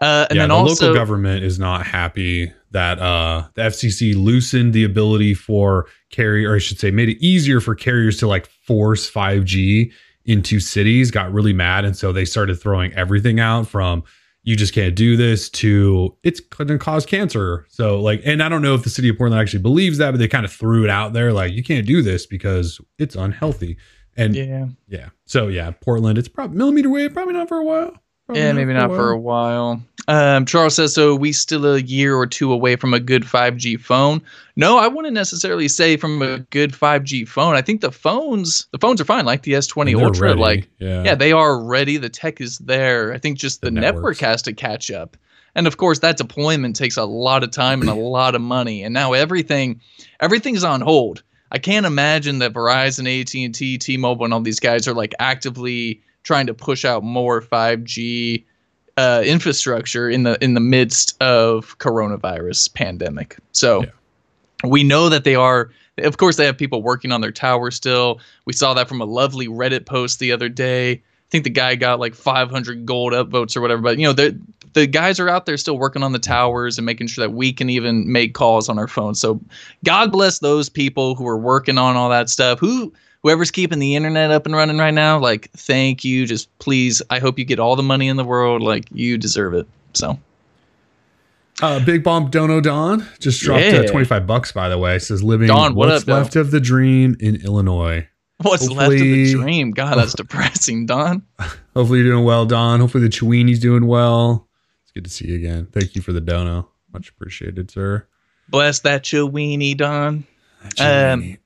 Uh, 0.00 0.26
and 0.30 0.36
yeah, 0.36 0.42
then 0.42 0.48
the 0.48 0.54
also, 0.54 0.86
local 0.86 0.98
government 0.98 1.44
is 1.44 1.58
not 1.58 1.86
happy 1.86 2.52
that 2.72 2.98
uh, 2.98 3.46
the 3.54 3.62
FCC 3.62 4.14
loosened 4.16 4.72
the 4.72 4.84
ability 4.84 5.34
for 5.34 5.86
carrier, 6.10 6.50
or 6.50 6.56
I 6.56 6.58
should 6.58 6.80
say, 6.80 6.90
made 6.90 7.08
it 7.08 7.24
easier 7.24 7.60
for 7.60 7.74
carriers 7.74 8.18
to 8.18 8.26
like 8.26 8.46
force 8.46 9.10
5G 9.10 9.92
into 10.24 10.60
cities 10.60 11.10
got 11.10 11.32
really 11.32 11.52
mad. 11.52 11.84
And 11.84 11.96
so 11.96 12.12
they 12.12 12.24
started 12.24 12.60
throwing 12.60 12.92
everything 12.94 13.40
out 13.40 13.66
from 13.66 14.04
you 14.44 14.56
just 14.56 14.74
can't 14.74 14.96
do 14.96 15.16
this 15.16 15.48
to 15.48 16.16
it's 16.24 16.40
going 16.40 16.68
to 16.68 16.78
cause 16.78 17.06
cancer. 17.06 17.64
So, 17.68 18.00
like, 18.00 18.20
and 18.24 18.42
I 18.42 18.48
don't 18.48 18.62
know 18.62 18.74
if 18.74 18.82
the 18.82 18.90
city 18.90 19.08
of 19.08 19.16
Portland 19.16 19.40
actually 19.40 19.62
believes 19.62 19.98
that, 19.98 20.10
but 20.10 20.18
they 20.18 20.28
kind 20.28 20.44
of 20.44 20.52
threw 20.52 20.84
it 20.84 20.90
out 20.90 21.12
there 21.12 21.32
like, 21.32 21.52
you 21.52 21.62
can't 21.62 21.86
do 21.86 22.02
this 22.02 22.26
because 22.26 22.80
it's 22.98 23.14
unhealthy. 23.14 23.76
And 24.16 24.34
yeah, 24.34 24.66
yeah. 24.88 25.08
So, 25.26 25.48
yeah, 25.48 25.70
Portland, 25.70 26.18
it's 26.18 26.28
probably 26.28 26.56
millimeter 26.58 26.90
wave, 26.90 27.14
probably 27.14 27.34
not 27.34 27.48
for 27.48 27.58
a 27.58 27.64
while. 27.64 28.01
Probably 28.32 28.42
yeah, 28.42 28.52
maybe 28.52 28.72
not 28.72 28.90
for 28.90 29.10
a 29.10 29.18
while. 29.18 29.82
Um, 30.08 30.46
Charles 30.46 30.74
says, 30.74 30.94
so 30.94 31.14
we 31.14 31.32
still 31.32 31.64
a 31.64 31.78
year 31.78 32.16
or 32.16 32.26
two 32.26 32.52
away 32.52 32.76
from 32.76 32.92
a 32.92 32.98
good 32.98 33.22
5G 33.22 33.78
phone. 33.80 34.22
No, 34.56 34.78
I 34.78 34.88
wouldn't 34.88 35.14
necessarily 35.14 35.68
say 35.68 35.96
from 35.96 36.22
a 36.22 36.38
good 36.38 36.72
5G 36.72 37.28
phone. 37.28 37.54
I 37.54 37.62
think 37.62 37.82
the 37.82 37.92
phones, 37.92 38.66
the 38.72 38.78
phones 38.78 39.00
are 39.00 39.04
fine, 39.04 39.24
like 39.24 39.42
the 39.42 39.52
S20 39.52 40.02
Ultra. 40.02 40.28
Ready. 40.28 40.40
Like, 40.40 40.68
yeah. 40.78 41.04
yeah, 41.04 41.14
they 41.14 41.32
are 41.32 41.62
ready. 41.62 41.98
The 41.98 42.08
tech 42.08 42.40
is 42.40 42.58
there. 42.58 43.12
I 43.12 43.18
think 43.18 43.38
just 43.38 43.60
the, 43.60 43.66
the 43.66 43.80
network 43.80 44.18
has 44.20 44.42
to 44.42 44.52
catch 44.52 44.90
up. 44.90 45.16
And 45.54 45.66
of 45.66 45.76
course, 45.76 45.98
that 46.00 46.16
deployment 46.16 46.74
takes 46.74 46.96
a 46.96 47.04
lot 47.04 47.44
of 47.44 47.50
time 47.50 47.80
and 47.80 47.90
a 47.90 47.94
lot 47.94 48.34
of 48.34 48.40
money. 48.40 48.82
And 48.82 48.94
now 48.94 49.12
everything, 49.12 49.80
everything's 50.20 50.64
on 50.64 50.80
hold. 50.80 51.22
I 51.52 51.58
can't 51.58 51.84
imagine 51.84 52.38
that 52.38 52.54
Verizon, 52.54 53.20
AT 53.20 53.34
and 53.34 53.54
T, 53.54 53.76
T-Mobile, 53.76 54.24
and 54.24 54.34
all 54.34 54.40
these 54.40 54.58
guys 54.58 54.88
are 54.88 54.94
like 54.94 55.14
actively 55.18 56.00
trying 56.22 56.46
to 56.46 56.54
push 56.54 56.84
out 56.84 57.02
more 57.02 57.40
5G 57.40 58.44
uh, 58.96 59.22
infrastructure 59.24 60.08
in 60.08 60.22
the 60.22 60.42
in 60.44 60.54
the 60.54 60.60
midst 60.60 61.20
of 61.22 61.78
coronavirus 61.78 62.72
pandemic. 62.74 63.38
So 63.52 63.82
yeah. 63.82 63.90
we 64.64 64.84
know 64.84 65.08
that 65.08 65.24
they 65.24 65.34
are. 65.34 65.70
Of 65.98 66.16
course, 66.16 66.36
they 66.36 66.46
have 66.46 66.56
people 66.56 66.82
working 66.82 67.12
on 67.12 67.20
their 67.20 67.32
tower 67.32 67.70
still. 67.70 68.20
We 68.46 68.54
saw 68.54 68.72
that 68.74 68.88
from 68.88 69.00
a 69.00 69.04
lovely 69.04 69.46
Reddit 69.46 69.84
post 69.84 70.20
the 70.20 70.32
other 70.32 70.48
day. 70.48 70.92
I 70.92 71.00
think 71.30 71.44
the 71.44 71.50
guy 71.50 71.74
got 71.74 72.00
like 72.00 72.14
500 72.14 72.86
gold 72.86 73.12
upvotes 73.12 73.56
or 73.56 73.60
whatever. 73.60 73.82
But 73.82 73.98
you 73.98 74.06
know, 74.06 74.14
the 74.14 74.38
the 74.72 74.86
guys 74.86 75.20
are 75.20 75.28
out 75.28 75.46
there 75.46 75.56
still 75.56 75.78
working 75.78 76.02
on 76.02 76.12
the 76.12 76.18
towers 76.18 76.78
and 76.78 76.86
making 76.86 77.08
sure 77.08 77.26
that 77.26 77.34
we 77.34 77.52
can 77.52 77.68
even 77.68 78.10
make 78.10 78.34
calls 78.34 78.68
on 78.68 78.78
our 78.78 78.88
phones. 78.88 79.20
So 79.20 79.40
God 79.84 80.10
bless 80.12 80.38
those 80.38 80.68
people 80.68 81.14
who 81.14 81.26
are 81.26 81.38
working 81.38 81.78
on 81.78 81.96
all 81.96 82.08
that 82.08 82.30
stuff. 82.30 82.58
Who 82.58 82.92
whoever's 83.22 83.50
keeping 83.50 83.78
the 83.78 83.94
internet 83.94 84.30
up 84.30 84.46
and 84.46 84.54
running 84.54 84.78
right 84.78 84.94
now, 84.94 85.18
like 85.18 85.50
thank 85.52 86.04
you. 86.04 86.26
Just 86.26 86.56
please, 86.58 87.02
I 87.10 87.18
hope 87.18 87.38
you 87.38 87.44
get 87.44 87.58
all 87.58 87.76
the 87.76 87.82
money 87.82 88.08
in 88.08 88.16
the 88.16 88.24
world. 88.24 88.62
Like 88.62 88.86
you 88.92 89.18
deserve 89.18 89.54
it. 89.54 89.66
So. 89.94 90.18
Uh, 91.60 91.84
Big 91.84 92.02
Bomb 92.02 92.30
Dono 92.30 92.60
Don 92.60 93.06
just 93.20 93.40
dropped 93.40 93.62
uh, 93.62 93.66
yeah. 93.66 93.80
uh, 93.80 93.86
25 93.86 94.26
bucks, 94.26 94.50
by 94.50 94.68
the 94.68 94.78
way. 94.78 94.98
Says 94.98 95.22
living 95.22 95.48
Don, 95.48 95.74
what 95.74 95.88
what's 95.88 96.02
up, 96.02 96.08
left 96.08 96.36
of 96.36 96.50
the 96.50 96.60
dream 96.60 97.16
in 97.20 97.36
Illinois. 97.44 98.08
What's 98.38 98.66
hopefully, 98.66 98.88
left 98.88 99.02
of 99.02 99.08
the 99.08 99.32
dream? 99.34 99.70
God, 99.70 99.98
that's 99.98 100.14
depressing, 100.14 100.86
Don. 100.86 101.22
Hopefully 101.76 102.00
you're 102.00 102.12
doing 102.12 102.24
well, 102.24 102.46
Don. 102.46 102.80
Hopefully 102.80 103.04
the 103.04 103.10
Chewini's 103.10 103.60
doing 103.60 103.86
well. 103.86 104.48
It's 104.82 104.92
good 104.92 105.04
to 105.04 105.10
see 105.10 105.28
you 105.28 105.36
again. 105.36 105.68
Thank 105.70 105.94
you 105.94 106.02
for 106.02 106.12
the 106.12 106.20
dono. 106.20 106.68
Much 106.92 107.10
appreciated, 107.10 107.70
sir. 107.70 108.06
Bless 108.48 108.80
that 108.80 109.04
Chewini, 109.04 109.76
Don. 109.76 110.26
Um, 110.80 111.36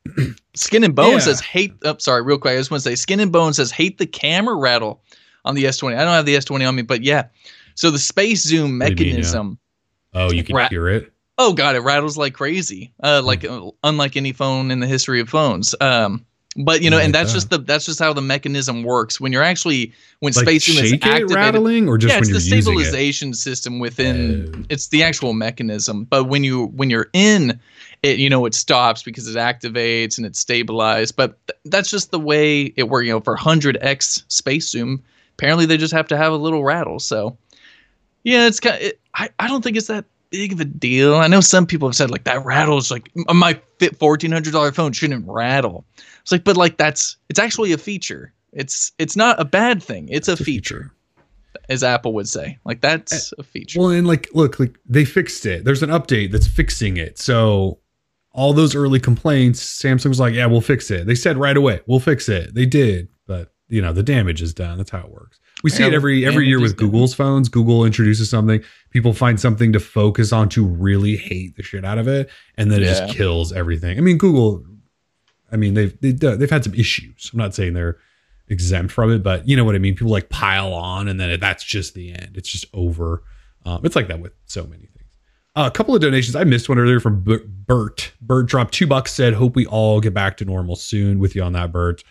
Skin 0.54 0.84
and 0.84 0.94
Bone 0.94 1.12
yeah. 1.12 1.18
says 1.18 1.40
hate. 1.40 1.74
Oh, 1.84 1.96
sorry, 1.98 2.22
real 2.22 2.38
quick. 2.38 2.54
I 2.54 2.56
just 2.56 2.70
want 2.70 2.82
to 2.82 2.88
say 2.88 2.94
Skin 2.94 3.20
and 3.20 3.32
Bone 3.32 3.52
says 3.52 3.70
hate 3.70 3.98
the 3.98 4.06
camera 4.06 4.54
rattle 4.54 5.02
on 5.44 5.54
the 5.54 5.64
S20. 5.64 5.96
I 5.96 6.04
don't 6.04 6.12
have 6.12 6.26
the 6.26 6.36
S20 6.36 6.68
on 6.68 6.74
me, 6.74 6.82
but 6.82 7.02
yeah. 7.02 7.26
So 7.74 7.90
the 7.90 7.98
space 7.98 8.42
zoom 8.42 8.78
mechanism. 8.78 9.46
Mean, 9.46 9.58
yeah. 10.14 10.22
Oh, 10.22 10.32
you 10.32 10.44
can 10.44 10.56
ra- 10.56 10.68
hear 10.68 10.88
it. 10.88 11.12
Oh 11.38 11.52
god, 11.52 11.76
it 11.76 11.80
rattles 11.80 12.16
like 12.16 12.32
crazy. 12.34 12.92
Uh, 13.02 13.22
like 13.22 13.40
mm. 13.40 13.68
uh, 13.68 13.70
unlike 13.84 14.16
any 14.16 14.32
phone 14.32 14.70
in 14.70 14.80
the 14.80 14.86
history 14.86 15.20
of 15.20 15.28
phones. 15.28 15.74
Um, 15.80 16.24
but 16.56 16.80
you 16.80 16.88
know, 16.88 16.98
and 16.98 17.14
that's 17.14 17.32
that. 17.32 17.36
just 17.36 17.50
the 17.50 17.58
that's 17.58 17.84
just 17.84 17.98
how 17.98 18.14
the 18.14 18.22
mechanism 18.22 18.82
works. 18.82 19.20
When 19.20 19.32
you're 19.32 19.42
actually 19.42 19.92
when 20.20 20.32
like 20.32 20.44
space 20.44 20.64
zoom 20.64 20.82
is 20.82 20.94
activated, 20.94 21.30
rattling, 21.32 21.88
or 21.88 21.98
just 21.98 22.14
yeah, 22.14 22.18
it's 22.18 22.32
the 22.32 22.40
stabilization 22.40 23.30
it? 23.30 23.36
system 23.36 23.78
within. 23.78 24.54
Uh, 24.54 24.62
it's 24.70 24.88
the 24.88 25.02
actual 25.02 25.34
mechanism. 25.34 26.04
But 26.04 26.24
when 26.24 26.44
you 26.44 26.68
when 26.68 26.88
you're 26.88 27.10
in 27.12 27.60
it, 28.06 28.18
you 28.18 28.30
know, 28.30 28.46
it 28.46 28.54
stops 28.54 29.02
because 29.02 29.26
it 29.28 29.38
activates 29.38 30.16
and 30.16 30.26
it's 30.26 30.38
stabilized. 30.38 31.16
But 31.16 31.38
th- 31.46 31.58
that's 31.64 31.90
just 31.90 32.10
the 32.10 32.20
way 32.20 32.72
it 32.76 32.88
works. 32.88 33.06
You 33.06 33.12
know, 33.12 33.20
for 33.20 33.36
100x 33.36 34.24
space 34.28 34.68
zoom, 34.68 35.02
apparently 35.34 35.66
they 35.66 35.76
just 35.76 35.92
have 35.92 36.08
to 36.08 36.16
have 36.16 36.32
a 36.32 36.36
little 36.36 36.64
rattle. 36.64 36.98
So 36.98 37.36
yeah, 38.22 38.46
it's 38.46 38.60
kind. 38.60 38.76
Of, 38.76 38.82
it, 38.82 39.00
I 39.14 39.28
I 39.38 39.48
don't 39.48 39.62
think 39.62 39.76
it's 39.76 39.86
that 39.86 40.04
big 40.30 40.52
of 40.52 40.60
a 40.60 40.64
deal. 40.64 41.14
I 41.14 41.28
know 41.28 41.40
some 41.40 41.66
people 41.66 41.88
have 41.88 41.96
said 41.96 42.10
like 42.10 42.24
that 42.24 42.44
rattles 42.44 42.90
like 42.90 43.10
my 43.14 43.60
fit 43.78 43.96
fourteen 43.96 44.32
hundred 44.32 44.52
dollar 44.52 44.72
phone 44.72 44.92
shouldn't 44.92 45.26
rattle. 45.28 45.84
It's 46.22 46.32
like, 46.32 46.44
but 46.44 46.56
like 46.56 46.76
that's 46.76 47.16
it's 47.28 47.38
actually 47.38 47.72
a 47.72 47.78
feature. 47.78 48.32
It's 48.52 48.92
it's 48.98 49.16
not 49.16 49.40
a 49.40 49.44
bad 49.44 49.82
thing. 49.82 50.08
It's 50.08 50.28
a 50.28 50.36
feature, 50.36 50.92
as 51.68 51.84
Apple 51.84 52.14
would 52.14 52.28
say. 52.28 52.58
Like 52.64 52.80
that's 52.80 53.32
a 53.38 53.42
feature. 53.42 53.80
Well, 53.80 53.90
and 53.90 54.06
like 54.06 54.28
look, 54.32 54.58
like 54.58 54.76
they 54.86 55.04
fixed 55.04 55.46
it. 55.46 55.64
There's 55.64 55.82
an 55.82 55.90
update 55.90 56.32
that's 56.32 56.46
fixing 56.46 56.96
it. 56.96 57.18
So 57.18 57.78
all 58.36 58.52
those 58.52 58.74
early 58.74 59.00
complaints, 59.00 59.60
Samsung 59.60 60.08
was 60.08 60.20
like, 60.20 60.34
"Yeah, 60.34 60.46
we'll 60.46 60.60
fix 60.60 60.90
it." 60.90 61.06
They 61.06 61.14
said 61.14 61.36
right 61.36 61.56
away, 61.56 61.80
"We'll 61.86 62.00
fix 62.00 62.28
it." 62.28 62.54
They 62.54 62.66
did, 62.66 63.08
but 63.26 63.52
you 63.68 63.82
know 63.82 63.92
the 63.92 64.02
damage 64.02 64.42
is 64.42 64.54
done. 64.54 64.78
That's 64.78 64.90
how 64.90 65.00
it 65.00 65.10
works. 65.10 65.40
We 65.64 65.70
see 65.70 65.84
it 65.84 65.94
every 65.94 66.24
every 66.24 66.46
year 66.46 66.60
with 66.60 66.76
Google's 66.76 67.14
phones. 67.14 67.48
Google 67.48 67.84
introduces 67.84 68.30
something, 68.30 68.62
people 68.90 69.12
find 69.12 69.40
something 69.40 69.72
to 69.72 69.80
focus 69.80 70.32
on 70.32 70.48
to 70.50 70.64
really 70.64 71.16
hate 71.16 71.56
the 71.56 71.62
shit 71.62 71.84
out 71.84 71.98
of 71.98 72.06
it, 72.06 72.30
and 72.56 72.70
then 72.70 72.82
it 72.82 72.86
yeah. 72.86 73.06
just 73.06 73.16
kills 73.16 73.52
everything. 73.52 73.98
I 73.98 74.00
mean, 74.02 74.18
Google 74.18 74.64
I 75.52 75.56
mean, 75.56 75.74
they've 75.74 75.98
they've, 76.00 76.18
they've 76.18 76.50
had 76.50 76.64
some 76.64 76.74
issues. 76.74 77.30
I'm 77.32 77.38
not 77.38 77.54
saying 77.54 77.74
they're 77.74 77.98
exempt 78.48 78.92
from 78.92 79.12
it, 79.12 79.22
but 79.22 79.48
you 79.48 79.56
know 79.56 79.64
what 79.64 79.74
I 79.74 79.78
mean. 79.78 79.94
People 79.94 80.12
like 80.12 80.28
pile 80.28 80.72
on, 80.72 81.08
and 81.08 81.18
then 81.18 81.38
that's 81.40 81.64
just 81.64 81.94
the 81.94 82.12
end. 82.12 82.36
It's 82.36 82.48
just 82.48 82.66
over. 82.72 83.22
Um, 83.64 83.80
it's 83.84 83.96
like 83.96 84.08
that 84.08 84.20
with 84.20 84.32
so 84.46 84.64
many 84.64 84.86
things. 84.86 85.05
Uh, 85.56 85.66
a 85.66 85.70
couple 85.70 85.94
of 85.94 86.02
donations. 86.02 86.36
I 86.36 86.44
missed 86.44 86.68
one 86.68 86.78
earlier 86.78 87.00
from 87.00 87.24
Bert. 87.66 88.12
Bert 88.20 88.46
dropped 88.46 88.74
two 88.74 88.86
bucks. 88.86 89.12
Said, 89.12 89.32
"Hope 89.32 89.56
we 89.56 89.64
all 89.66 90.00
get 90.00 90.12
back 90.12 90.36
to 90.36 90.44
normal 90.44 90.76
soon." 90.76 91.18
With 91.18 91.34
you 91.34 91.42
on 91.42 91.54
that, 91.54 91.72
Bert. 91.72 92.04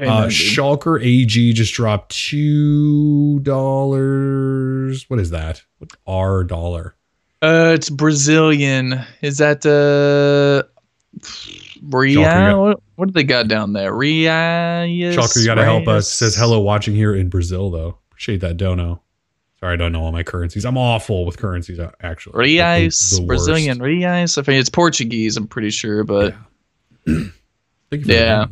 Uh, 0.00 0.26
Schalker 0.26 1.02
AG 1.02 1.52
just 1.52 1.74
dropped 1.74 2.14
two 2.14 3.40
dollars. 3.40 5.10
What 5.10 5.18
is 5.18 5.30
that? 5.30 5.62
What 5.78 5.90
R 6.06 6.44
dollar? 6.44 6.94
Uh, 7.42 7.72
it's 7.74 7.90
Brazilian. 7.90 9.00
Is 9.20 9.38
that 9.38 9.66
uh? 9.66 10.68
Ria, 11.82 12.56
what, 12.56 12.80
what 12.94 13.06
do 13.08 13.12
they 13.12 13.24
got 13.24 13.48
down 13.48 13.72
there? 13.72 13.92
Ria, 13.92 14.86
Chalker, 14.86 15.40
you 15.40 15.46
got 15.46 15.56
to 15.56 15.64
help 15.64 15.88
us. 15.88 16.08
Says 16.08 16.36
hello, 16.36 16.60
watching 16.60 16.94
here 16.94 17.14
in 17.14 17.28
Brazil 17.28 17.70
though. 17.70 17.98
Appreciate 18.10 18.40
that, 18.42 18.56
dono. 18.56 19.02
Sorry, 19.62 19.74
I 19.74 19.76
don't 19.76 19.92
know 19.92 20.02
all 20.02 20.10
my 20.10 20.24
currencies. 20.24 20.64
I'm 20.64 20.76
awful 20.76 21.24
with 21.24 21.38
currencies 21.38 21.78
actually. 22.00 22.32
Reais, 22.32 23.24
Brazilian 23.28 23.78
Reais. 23.78 24.36
I 24.36 24.50
mean, 24.50 24.58
it's 24.58 24.68
Portuguese. 24.68 25.36
I'm 25.36 25.46
pretty 25.46 25.70
sure, 25.70 26.02
but 26.02 26.34
yeah. 27.06 27.22
yeah. 27.92 28.46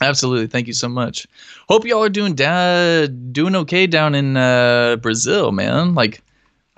Absolutely. 0.00 0.46
Thank 0.46 0.68
you 0.68 0.72
so 0.72 0.88
much. 0.88 1.26
Hope 1.68 1.84
y'all 1.84 2.02
are 2.02 2.08
doing 2.08 2.34
da- 2.34 3.08
doing 3.08 3.54
okay 3.56 3.86
down 3.86 4.14
in 4.14 4.38
uh, 4.38 4.96
Brazil, 4.96 5.52
man. 5.52 5.94
Like, 5.94 6.22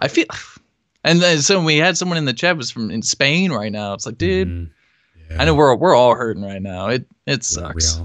I 0.00 0.08
feel, 0.08 0.26
and 1.04 1.22
then 1.22 1.40
so 1.40 1.62
we 1.62 1.76
had 1.76 1.96
someone 1.96 2.18
in 2.18 2.24
the 2.24 2.32
chat 2.32 2.56
was 2.56 2.72
from 2.72 2.90
in 2.90 3.02
Spain 3.02 3.52
right 3.52 3.70
now. 3.70 3.94
It's 3.94 4.04
like, 4.04 4.18
dude, 4.18 4.48
mm-hmm. 4.48 5.30
Yeah. 5.30 5.42
I 5.42 5.44
know 5.44 5.54
we're 5.54 5.76
we're 5.76 5.94
all 5.94 6.16
hurting 6.16 6.42
right 6.42 6.60
now. 6.60 6.88
It 6.88 7.06
it 7.24 7.44
sucks. 7.44 8.00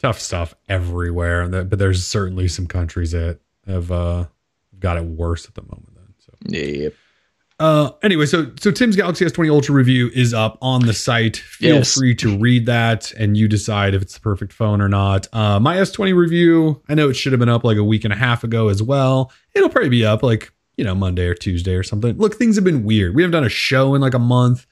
Tough 0.00 0.20
stuff 0.20 0.54
everywhere, 0.68 1.48
but 1.48 1.78
there's 1.78 2.06
certainly 2.06 2.46
some 2.46 2.66
countries 2.66 3.12
that 3.12 3.40
have 3.66 3.90
uh, 3.90 4.26
got 4.80 4.96
it 4.96 5.04
worse 5.04 5.46
at 5.46 5.54
the 5.54 5.62
moment. 5.62 5.94
Then, 5.94 6.14
so 6.18 6.32
yep. 6.44 6.94
Uh, 7.58 7.90
anyway, 8.02 8.24
so 8.24 8.50
so 8.58 8.70
Tim's 8.70 8.96
Galaxy 8.96 9.24
S20 9.24 9.50
Ultra 9.50 9.74
review 9.74 10.10
is 10.14 10.32
up 10.32 10.56
on 10.62 10.86
the 10.86 10.94
site. 10.94 11.36
Feel 11.36 11.76
yes. 11.76 11.94
free 11.94 12.14
to 12.16 12.38
read 12.38 12.64
that, 12.66 13.12
and 13.12 13.36
you 13.36 13.48
decide 13.48 13.94
if 13.94 14.00
it's 14.00 14.14
the 14.14 14.20
perfect 14.20 14.52
phone 14.52 14.80
or 14.80 14.88
not. 14.88 15.26
Uh, 15.32 15.60
my 15.60 15.76
S20 15.76 16.16
review, 16.16 16.82
I 16.88 16.94
know 16.94 17.10
it 17.10 17.14
should 17.14 17.32
have 17.32 17.40
been 17.40 17.50
up 17.50 17.62
like 17.62 17.76
a 17.76 17.84
week 17.84 18.04
and 18.04 18.14
a 18.14 18.16
half 18.16 18.44
ago 18.44 18.68
as 18.68 18.82
well. 18.82 19.30
It'll 19.54 19.68
probably 19.68 19.90
be 19.90 20.06
up 20.06 20.22
like 20.22 20.50
you 20.76 20.84
know 20.84 20.94
Monday 20.94 21.26
or 21.26 21.34
Tuesday 21.34 21.74
or 21.74 21.82
something. 21.82 22.16
Look, 22.16 22.36
things 22.36 22.56
have 22.56 22.64
been 22.64 22.84
weird. 22.84 23.14
We 23.14 23.22
haven't 23.22 23.32
done 23.32 23.44
a 23.44 23.50
show 23.50 23.94
in 23.94 24.00
like 24.00 24.14
a 24.14 24.18
month 24.18 24.66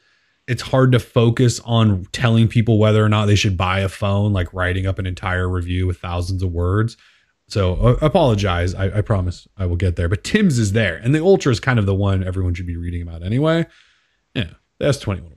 it's 0.49 0.62
hard 0.62 0.92
to 0.92 0.99
focus 0.99 1.61
on 1.61 2.07
telling 2.11 2.49
people 2.49 2.79
whether 2.79 3.05
or 3.05 3.09
not 3.11 3.27
they 3.27 3.35
should 3.37 3.57
buy 3.57 3.81
a 3.81 3.88
phone, 3.88 4.33
like 4.33 4.53
writing 4.55 4.87
up 4.87 4.99
an 4.99 5.05
entire 5.05 5.47
review 5.47 5.87
with 5.87 5.99
thousands 5.99 6.42
of 6.42 6.51
words. 6.51 6.97
So 7.49 7.75
uh, 7.77 7.97
apologize. 8.03 8.75
I, 8.75 8.99
I, 8.99 9.01
promise 9.01 9.49
I 9.57 9.65
will 9.67 9.77
get 9.77 9.97
there. 9.97 10.09
But 10.09 10.23
Tim's 10.23 10.59
is 10.59 10.73
there, 10.73 10.97
and 10.97 11.15
the 11.15 11.23
Ultra 11.23 11.51
is 11.51 11.61
kind 11.61 11.79
of 11.79 11.87
the 11.87 11.95
one 11.95 12.23
everyone 12.23 12.55
should 12.55 12.67
be 12.67 12.77
reading 12.77 13.03
about 13.03 13.23
anyway. 13.23 13.67
Yeah, 14.35 14.51
the 14.79 14.87
S21 14.87 15.23
will 15.23 15.31
be. 15.31 15.37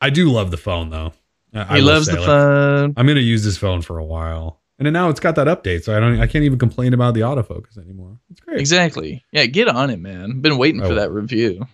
I 0.00 0.10
do 0.10 0.30
love 0.30 0.50
the 0.50 0.56
phone 0.56 0.90
though. 0.90 1.12
I, 1.52 1.76
he 1.76 1.82
loves 1.82 2.06
say, 2.06 2.14
the 2.14 2.20
like, 2.20 2.26
phone. 2.26 2.94
I'm 2.96 3.06
going 3.06 3.16
to 3.16 3.22
use 3.22 3.44
this 3.44 3.56
phone 3.56 3.82
for 3.82 3.98
a 3.98 4.04
while, 4.04 4.60
and 4.78 4.90
now 4.92 5.08
it's 5.10 5.20
got 5.20 5.36
that 5.36 5.46
update, 5.46 5.84
so 5.84 5.96
I 5.96 6.00
don't. 6.00 6.18
I 6.18 6.26
can't 6.26 6.44
even 6.44 6.58
complain 6.58 6.94
about 6.94 7.14
the 7.14 7.20
autofocus 7.20 7.78
anymore. 7.78 8.18
It's 8.30 8.40
great. 8.40 8.58
Exactly. 8.58 9.22
Yeah, 9.30 9.44
get 9.46 9.68
on 9.68 9.90
it, 9.90 10.00
man. 10.00 10.40
Been 10.40 10.56
waiting 10.56 10.80
I 10.80 10.84
for 10.84 10.88
will. 10.90 10.96
that 10.96 11.12
review. 11.12 11.66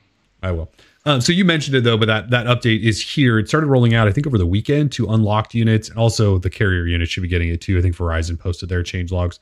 I 0.43 0.53
will. 0.53 0.71
Um, 1.07 1.21
so 1.21 1.33
you 1.33 1.45
mentioned 1.45 1.77
it 1.77 1.85
though, 1.85 1.97
but 1.97 2.07
that 2.07 2.31
that 2.31 2.47
update 2.47 2.83
is 2.83 3.01
here. 3.01 3.39
It 3.39 3.49
started 3.49 3.69
rolling 3.69 3.95
out, 3.95 4.09
I 4.09 4.13
think, 4.13 4.27
over 4.27 4.37
the 4.37 4.47
weekend 4.47 4.93
to 4.93 5.07
unlocked 5.09 5.55
units, 5.55 5.89
and 5.89 5.99
also 5.99 6.39
the 6.39 6.51
carrier 6.51 6.87
unit 6.87 7.09
should 7.09 7.23
be 7.23 7.29
getting 7.29 7.49
it 7.49 7.61
too. 7.61 7.79
I 7.79 7.83
think 7.83 7.97
Verizon 7.97 8.39
posted 8.39 8.69
their 8.69 8.83
change 8.83 9.13
logs. 9.13 9.39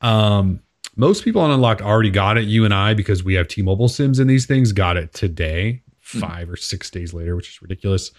Um, 0.00 0.60
most 0.96 1.24
people 1.24 1.40
on 1.40 1.50
unlocked 1.50 1.82
already 1.82 2.10
got 2.10 2.36
it. 2.36 2.44
You 2.44 2.64
and 2.64 2.74
I, 2.74 2.94
because 2.94 3.24
we 3.24 3.34
have 3.34 3.48
T-Mobile 3.48 3.88
sims 3.88 4.18
in 4.18 4.26
these 4.26 4.46
things, 4.46 4.72
got 4.72 4.96
it 4.96 5.12
today, 5.12 5.82
hmm. 6.12 6.20
5 6.20 6.48
mm 6.48 6.52
or 6.52 6.56
six 6.56 6.90
days 6.90 7.14
later, 7.14 7.36
which 7.36 7.48
is 7.48 7.62
ridiculous. 7.62 8.10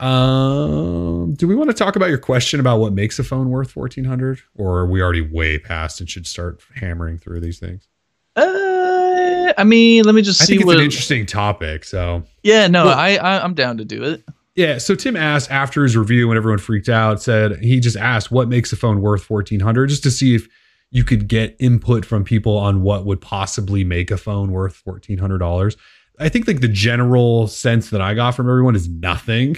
Um, 0.00 1.34
do 1.34 1.46
we 1.46 1.54
want 1.54 1.68
to 1.68 1.74
talk 1.74 1.94
about 1.94 2.08
your 2.08 2.18
question 2.18 2.58
about 2.58 2.80
what 2.80 2.94
makes 2.94 3.18
a 3.18 3.24
phone 3.24 3.50
worth 3.50 3.70
fourteen 3.70 4.04
hundred, 4.04 4.40
or 4.54 4.78
are 4.78 4.86
we 4.86 5.02
already 5.02 5.20
way 5.20 5.58
past 5.58 6.00
and 6.00 6.08
should 6.08 6.26
start 6.26 6.62
hammering 6.74 7.18
through 7.18 7.40
these 7.40 7.58
things? 7.58 7.86
Uh, 8.34 9.52
I 9.58 9.64
mean, 9.64 10.04
let 10.04 10.14
me 10.14 10.22
just 10.22 10.40
I 10.40 10.46
see 10.46 10.52
think 10.52 10.62
it's 10.62 10.66
what. 10.68 10.78
an 10.78 10.84
interesting 10.84 11.26
topic. 11.26 11.84
So 11.84 12.24
yeah, 12.42 12.66
no, 12.66 12.86
well, 12.86 12.98
I, 12.98 13.16
I 13.16 13.44
I'm 13.44 13.52
down 13.52 13.76
to 13.76 13.84
do 13.84 14.02
it. 14.02 14.24
Yeah. 14.54 14.78
So 14.78 14.94
Tim 14.94 15.16
asked 15.16 15.50
after 15.50 15.82
his 15.82 15.98
review, 15.98 16.28
when 16.28 16.38
everyone 16.38 16.60
freaked 16.60 16.88
out, 16.88 17.20
said 17.20 17.58
he 17.58 17.78
just 17.78 17.98
asked 17.98 18.30
what 18.30 18.48
makes 18.48 18.72
a 18.72 18.76
phone 18.76 19.02
worth 19.02 19.22
fourteen 19.22 19.60
hundred, 19.60 19.88
just 19.88 20.02
to 20.04 20.10
see 20.10 20.34
if 20.34 20.48
you 20.90 21.04
could 21.04 21.28
get 21.28 21.56
input 21.58 22.04
from 22.04 22.24
people 22.24 22.56
on 22.56 22.82
what 22.82 23.04
would 23.04 23.20
possibly 23.20 23.84
make 23.84 24.10
a 24.10 24.16
phone 24.16 24.52
worth 24.52 24.74
fourteen 24.74 25.18
hundred 25.18 25.38
dollars. 25.38 25.76
I 26.18 26.28
think 26.28 26.46
like 26.46 26.60
the 26.60 26.68
general 26.68 27.46
sense 27.46 27.90
that 27.90 28.00
I 28.00 28.14
got 28.14 28.32
from 28.32 28.48
everyone 28.48 28.76
is 28.76 28.88
nothing. 28.88 29.56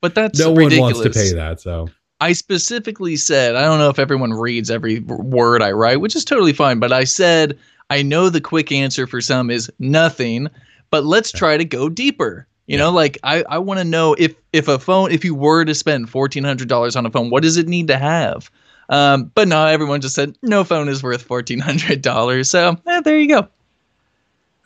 but 0.00 0.14
that's 0.14 0.38
no 0.38 0.54
ridiculous. 0.54 0.78
one 0.78 1.02
wants 1.02 1.02
to 1.02 1.10
pay 1.10 1.32
that. 1.34 1.60
So 1.60 1.88
I 2.20 2.32
specifically 2.32 3.16
said, 3.16 3.56
I 3.56 3.62
don't 3.62 3.78
know 3.78 3.90
if 3.90 3.98
everyone 3.98 4.32
reads 4.32 4.70
every 4.70 5.00
word 5.00 5.62
I 5.62 5.72
write, 5.72 6.00
which 6.00 6.16
is 6.16 6.24
totally 6.24 6.52
fine, 6.52 6.78
but 6.78 6.92
I 6.92 7.04
said, 7.04 7.58
I 7.90 8.02
know 8.02 8.30
the 8.30 8.40
quick 8.40 8.72
answer 8.72 9.06
for 9.06 9.20
some 9.20 9.50
is 9.50 9.70
nothing, 9.78 10.48
but 10.90 11.04
let's 11.04 11.30
try 11.30 11.56
to 11.56 11.64
go 11.64 11.88
deeper. 11.88 12.46
You 12.66 12.78
know, 12.78 12.90
like 12.90 13.18
I, 13.24 13.44
I 13.50 13.58
want 13.58 13.80
to 13.80 13.84
know 13.84 14.14
if 14.18 14.34
if 14.54 14.68
a 14.68 14.78
phone, 14.78 15.10
if 15.10 15.22
you 15.22 15.34
were 15.34 15.66
to 15.66 15.74
spend 15.74 16.08
fourteen 16.08 16.44
hundred 16.44 16.68
dollars 16.68 16.96
on 16.96 17.04
a 17.04 17.10
phone, 17.10 17.28
what 17.28 17.42
does 17.42 17.58
it 17.58 17.68
need 17.68 17.88
to 17.88 17.98
have? 17.98 18.50
Um, 18.88 19.30
but 19.34 19.48
no, 19.48 19.66
everyone 19.66 20.00
just 20.00 20.14
said 20.14 20.36
no 20.42 20.64
phone 20.64 20.88
is 20.88 21.02
worth 21.02 21.22
fourteen 21.22 21.58
hundred 21.60 22.02
dollars. 22.02 22.50
So 22.50 22.76
eh, 22.86 23.00
there 23.00 23.18
you 23.18 23.28
go. 23.28 23.48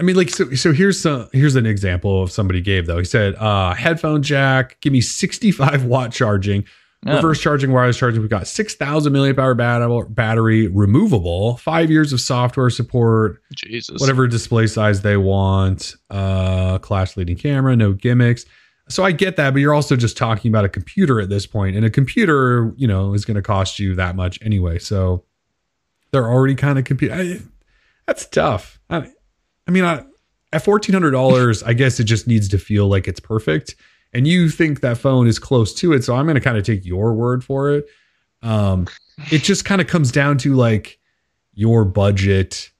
I 0.00 0.04
mean, 0.04 0.14
like, 0.14 0.30
so, 0.30 0.48
so 0.54 0.72
here's 0.72 1.00
some, 1.00 1.28
here's 1.32 1.56
an 1.56 1.66
example 1.66 2.22
of 2.22 2.30
somebody 2.30 2.60
gave 2.60 2.86
though. 2.86 2.98
He 2.98 3.04
said, 3.04 3.34
uh, 3.34 3.74
headphone 3.74 4.22
jack, 4.22 4.80
give 4.80 4.92
me 4.92 5.00
65 5.00 5.84
watt 5.86 6.12
charging, 6.12 6.64
Oh. 7.06 7.14
reverse 7.16 7.40
charging, 7.40 7.70
wireless 7.72 7.96
charging. 7.96 8.20
We've 8.20 8.30
got 8.30 8.46
6,000 8.48 9.12
milliamp 9.12 9.38
hour 9.38 9.54
bat- 9.54 10.14
battery, 10.14 10.66
removable, 10.68 11.56
five 11.58 11.90
years 11.92 12.12
of 12.12 12.20
software 12.20 12.70
support, 12.70 13.40
Jesus. 13.54 14.00
whatever 14.00 14.26
display 14.26 14.66
size 14.66 15.02
they 15.02 15.16
want, 15.16 15.94
uh, 16.10 16.78
class 16.78 17.16
leading 17.16 17.36
camera, 17.36 17.76
no 17.76 17.92
gimmicks. 17.92 18.46
So 18.90 19.04
I 19.04 19.12
get 19.12 19.36
that, 19.36 19.52
but 19.52 19.60
you're 19.60 19.74
also 19.74 19.96
just 19.96 20.16
talking 20.16 20.50
about 20.50 20.64
a 20.64 20.68
computer 20.68 21.20
at 21.20 21.28
this 21.28 21.46
point, 21.46 21.76
and 21.76 21.84
a 21.84 21.90
computer, 21.90 22.72
you 22.76 22.88
know, 22.88 23.12
is 23.12 23.24
going 23.24 23.34
to 23.34 23.42
cost 23.42 23.78
you 23.78 23.94
that 23.96 24.16
much 24.16 24.38
anyway. 24.42 24.78
So 24.78 25.24
they're 26.10 26.28
already 26.28 26.54
kind 26.54 26.78
of 26.78 26.84
compute. 26.86 27.42
That's 28.06 28.26
tough. 28.26 28.80
I, 28.88 29.06
I 29.66 29.70
mean, 29.70 29.84
I, 29.84 30.04
at 30.52 30.64
fourteen 30.64 30.94
hundred 30.94 31.10
dollars, 31.10 31.62
I 31.62 31.74
guess 31.74 32.00
it 32.00 32.04
just 32.04 32.26
needs 32.26 32.48
to 32.48 32.58
feel 32.58 32.88
like 32.88 33.06
it's 33.06 33.20
perfect. 33.20 33.76
And 34.14 34.26
you 34.26 34.48
think 34.48 34.80
that 34.80 34.96
phone 34.96 35.26
is 35.26 35.38
close 35.38 35.74
to 35.74 35.92
it, 35.92 36.02
so 36.02 36.16
I'm 36.16 36.24
going 36.24 36.36
to 36.36 36.40
kind 36.40 36.56
of 36.56 36.64
take 36.64 36.86
your 36.86 37.12
word 37.12 37.44
for 37.44 37.70
it. 37.72 37.86
Um, 38.40 38.86
it 39.30 39.42
just 39.42 39.66
kind 39.66 39.82
of 39.82 39.86
comes 39.86 40.10
down 40.10 40.38
to 40.38 40.54
like 40.54 40.98
your 41.52 41.84
budget. 41.84 42.70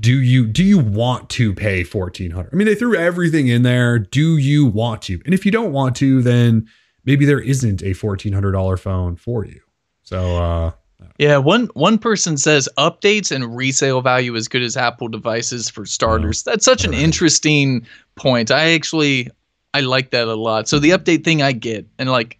Do 0.00 0.20
you 0.20 0.46
do 0.46 0.62
you 0.62 0.78
want 0.78 1.28
to 1.30 1.52
pay 1.54 1.82
fourteen 1.84 2.30
hundred? 2.30 2.50
I 2.52 2.56
mean, 2.56 2.66
they 2.66 2.74
threw 2.74 2.94
everything 2.96 3.48
in 3.48 3.62
there. 3.62 3.98
Do 3.98 4.36
you 4.36 4.66
want 4.66 5.02
to? 5.02 5.20
And 5.24 5.34
if 5.34 5.44
you 5.44 5.50
don't 5.52 5.72
want 5.72 5.96
to, 5.96 6.22
then 6.22 6.68
maybe 7.04 7.24
there 7.24 7.40
isn't 7.40 7.82
a 7.82 7.92
fourteen 7.94 8.32
hundred 8.32 8.52
dollar 8.52 8.76
phone 8.76 9.16
for 9.16 9.44
you. 9.44 9.60
So 10.04 10.36
uh, 10.36 10.70
Yeah, 11.18 11.38
one 11.38 11.66
one 11.74 11.98
person 11.98 12.36
says 12.36 12.68
updates 12.78 13.34
and 13.34 13.56
resale 13.56 14.00
value 14.00 14.36
as 14.36 14.46
good 14.46 14.62
as 14.62 14.76
Apple 14.76 15.08
devices 15.08 15.68
for 15.68 15.84
starters. 15.84 16.44
That's 16.44 16.64
such 16.64 16.84
an 16.84 16.92
Right. 16.92 17.00
interesting 17.00 17.84
point. 18.14 18.50
I 18.52 18.72
actually 18.74 19.28
I 19.74 19.80
like 19.80 20.10
that 20.10 20.28
a 20.28 20.34
lot. 20.34 20.68
So 20.68 20.78
the 20.78 20.90
update 20.90 21.24
thing 21.24 21.42
I 21.42 21.52
get, 21.52 21.86
and 21.98 22.08
like 22.10 22.38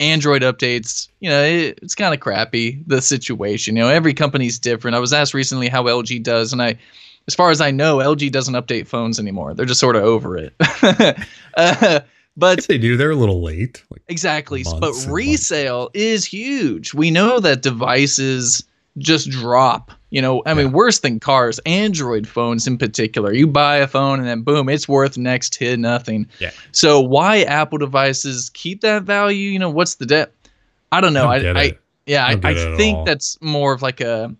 Android 0.00 0.42
updates, 0.42 1.08
you 1.20 1.28
know, 1.28 1.42
it, 1.42 1.78
it's 1.82 1.94
kind 1.94 2.14
of 2.14 2.20
crappy 2.20 2.82
the 2.86 3.02
situation. 3.02 3.76
You 3.76 3.82
know, 3.82 3.88
every 3.88 4.14
company's 4.14 4.58
different. 4.58 4.94
I 4.94 5.00
was 5.00 5.12
asked 5.12 5.34
recently 5.34 5.68
how 5.68 5.84
LG 5.84 6.22
does, 6.22 6.52
and 6.52 6.62
I, 6.62 6.78
as 7.26 7.34
far 7.34 7.50
as 7.50 7.60
I 7.60 7.70
know, 7.70 7.98
LG 7.98 8.30
doesn't 8.30 8.54
update 8.54 8.86
phones 8.86 9.18
anymore. 9.18 9.54
They're 9.54 9.66
just 9.66 9.80
sort 9.80 9.96
of 9.96 10.04
over 10.04 10.36
it. 10.36 10.54
uh, 11.56 12.00
but 12.36 12.60
if 12.60 12.68
they 12.68 12.78
do, 12.78 12.96
they're 12.96 13.10
a 13.10 13.16
little 13.16 13.42
late. 13.42 13.82
Like, 13.90 14.02
Exactly. 14.06 14.62
But 14.62 14.72
and 14.72 14.80
months. 14.82 15.06
resale 15.06 15.90
is 15.94 16.24
huge. 16.24 16.94
We 16.94 17.10
know 17.10 17.40
that 17.40 17.62
devices 17.62 18.62
just 18.98 19.30
drop. 19.30 19.90
You 20.10 20.22
know, 20.22 20.42
I 20.46 20.54
mean, 20.54 20.68
Yeah. 20.68 20.72
worse 20.72 21.00
than 21.00 21.20
cars, 21.20 21.58
Android 21.66 22.26
phones 22.26 22.66
in 22.66 22.78
particular. 22.78 23.32
You 23.34 23.46
buy 23.46 23.76
a 23.76 23.86
phone 23.86 24.18
and 24.18 24.26
then 24.26 24.40
boom, 24.40 24.68
it's 24.68 24.88
worth 24.88 25.18
next 25.18 25.52
to 25.54 25.76
nothing. 25.76 26.26
Yeah. 26.38 26.50
So 26.72 26.98
why 27.00 27.42
Apple 27.42 27.78
devices 27.78 28.50
keep 28.54 28.80
that 28.80 29.02
value? 29.02 29.50
You 29.50 29.58
know, 29.58 29.68
what's 29.70 29.96
the 29.96 30.06
debt? 30.06 30.32
I 30.92 31.00
don't 31.02 31.12
know. 31.12 31.28
I 31.28 31.36
I, 31.36 31.60
I, 31.60 31.78
yeah, 32.06 32.24
I 32.24 32.28
I, 32.28 32.32
don't 32.32 32.40
get 32.40 32.56
it 32.56 32.74
I 32.74 32.76
think 32.76 33.06
that's 33.06 33.36
more 33.42 33.72
of 33.74 33.82
like 33.82 34.00
a. 34.00 34.34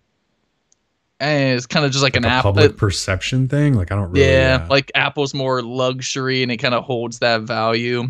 Eh, 1.21 1.55
it's 1.55 1.67
kind 1.67 1.85
of 1.85 1.91
just 1.91 2.03
like, 2.03 2.15
like 2.15 2.25
an 2.25 2.31
a 2.31 2.33
Apple. 2.33 2.53
public 2.53 2.77
perception 2.77 3.49
thing. 3.49 3.75
Like 3.75 3.91
I 3.91 3.97
don't 3.97 4.11
really. 4.11 4.25
Yeah, 4.27 4.61
uh, 4.65 4.69
like 4.71 4.91
Apple's 4.95 5.35
more 5.35 5.63
luxury 5.63 6.43
and 6.43 6.53
it 6.53 6.59
kind 6.59 6.75
of 6.75 6.85
holds 6.85 7.19
that 7.19 7.43
value. 7.43 8.05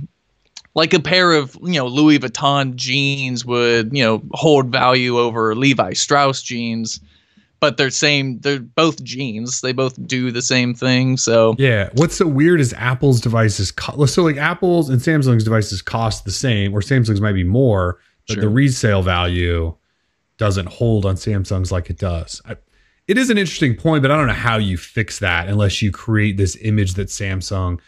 Like 0.74 0.92
a 0.92 1.00
pair 1.00 1.32
of, 1.32 1.56
you 1.62 1.72
know, 1.72 1.86
Louis 1.86 2.18
Vuitton 2.18 2.76
jeans 2.76 3.44
would, 3.44 3.96
you 3.96 4.04
know, 4.04 4.22
hold 4.32 4.70
value 4.70 5.18
over 5.18 5.56
Levi 5.56 5.94
Strauss 5.94 6.42
jeans, 6.42 7.00
but 7.60 7.76
they're 7.76 7.90
same 7.90 8.38
they're 8.40 8.60
both 8.60 9.02
jeans 9.04 9.60
They 9.60 9.72
both 9.72 10.04
do 10.06 10.30
the 10.30 10.42
same 10.42 10.74
thing, 10.74 11.16
so 11.16 11.54
Yeah. 11.58 11.88
What's 11.94 12.16
so 12.16 12.26
weird 12.26 12.60
is 12.60 12.72
Apple's 12.74 13.20
devices. 13.20 13.70
Co- 13.72 14.06
so 14.06 14.22
like 14.22 14.36
Apple's 14.36 14.88
and 14.90 15.00
Samsung's 15.00 15.44
devices 15.44 15.82
cost 15.82 16.24
the 16.24 16.30
same, 16.30 16.72
or 16.74 16.80
Samsung's 16.80 17.20
might 17.20 17.32
be 17.32 17.44
more, 17.44 17.98
but 18.26 18.34
Sure. 18.34 18.42
the 18.42 18.48
resale 18.48 19.02
value 19.02 19.74
doesn't 20.36 20.66
hold 20.66 21.04
on 21.04 21.16
Samsung's 21.16 21.72
like 21.72 21.90
it 21.90 21.98
does. 21.98 22.40
I, 22.44 22.56
it 23.08 23.16
is 23.18 23.30
an 23.30 23.38
interesting 23.38 23.74
point, 23.74 24.02
but 24.02 24.10
I 24.10 24.16
don't 24.16 24.26
know 24.26 24.32
how 24.34 24.58
you 24.58 24.76
fix 24.76 25.18
that 25.20 25.48
unless 25.48 25.80
you 25.82 25.90
create 25.90 26.36
this 26.36 26.56
image 26.62 26.94
that 26.94 27.08
Samsung 27.08 27.80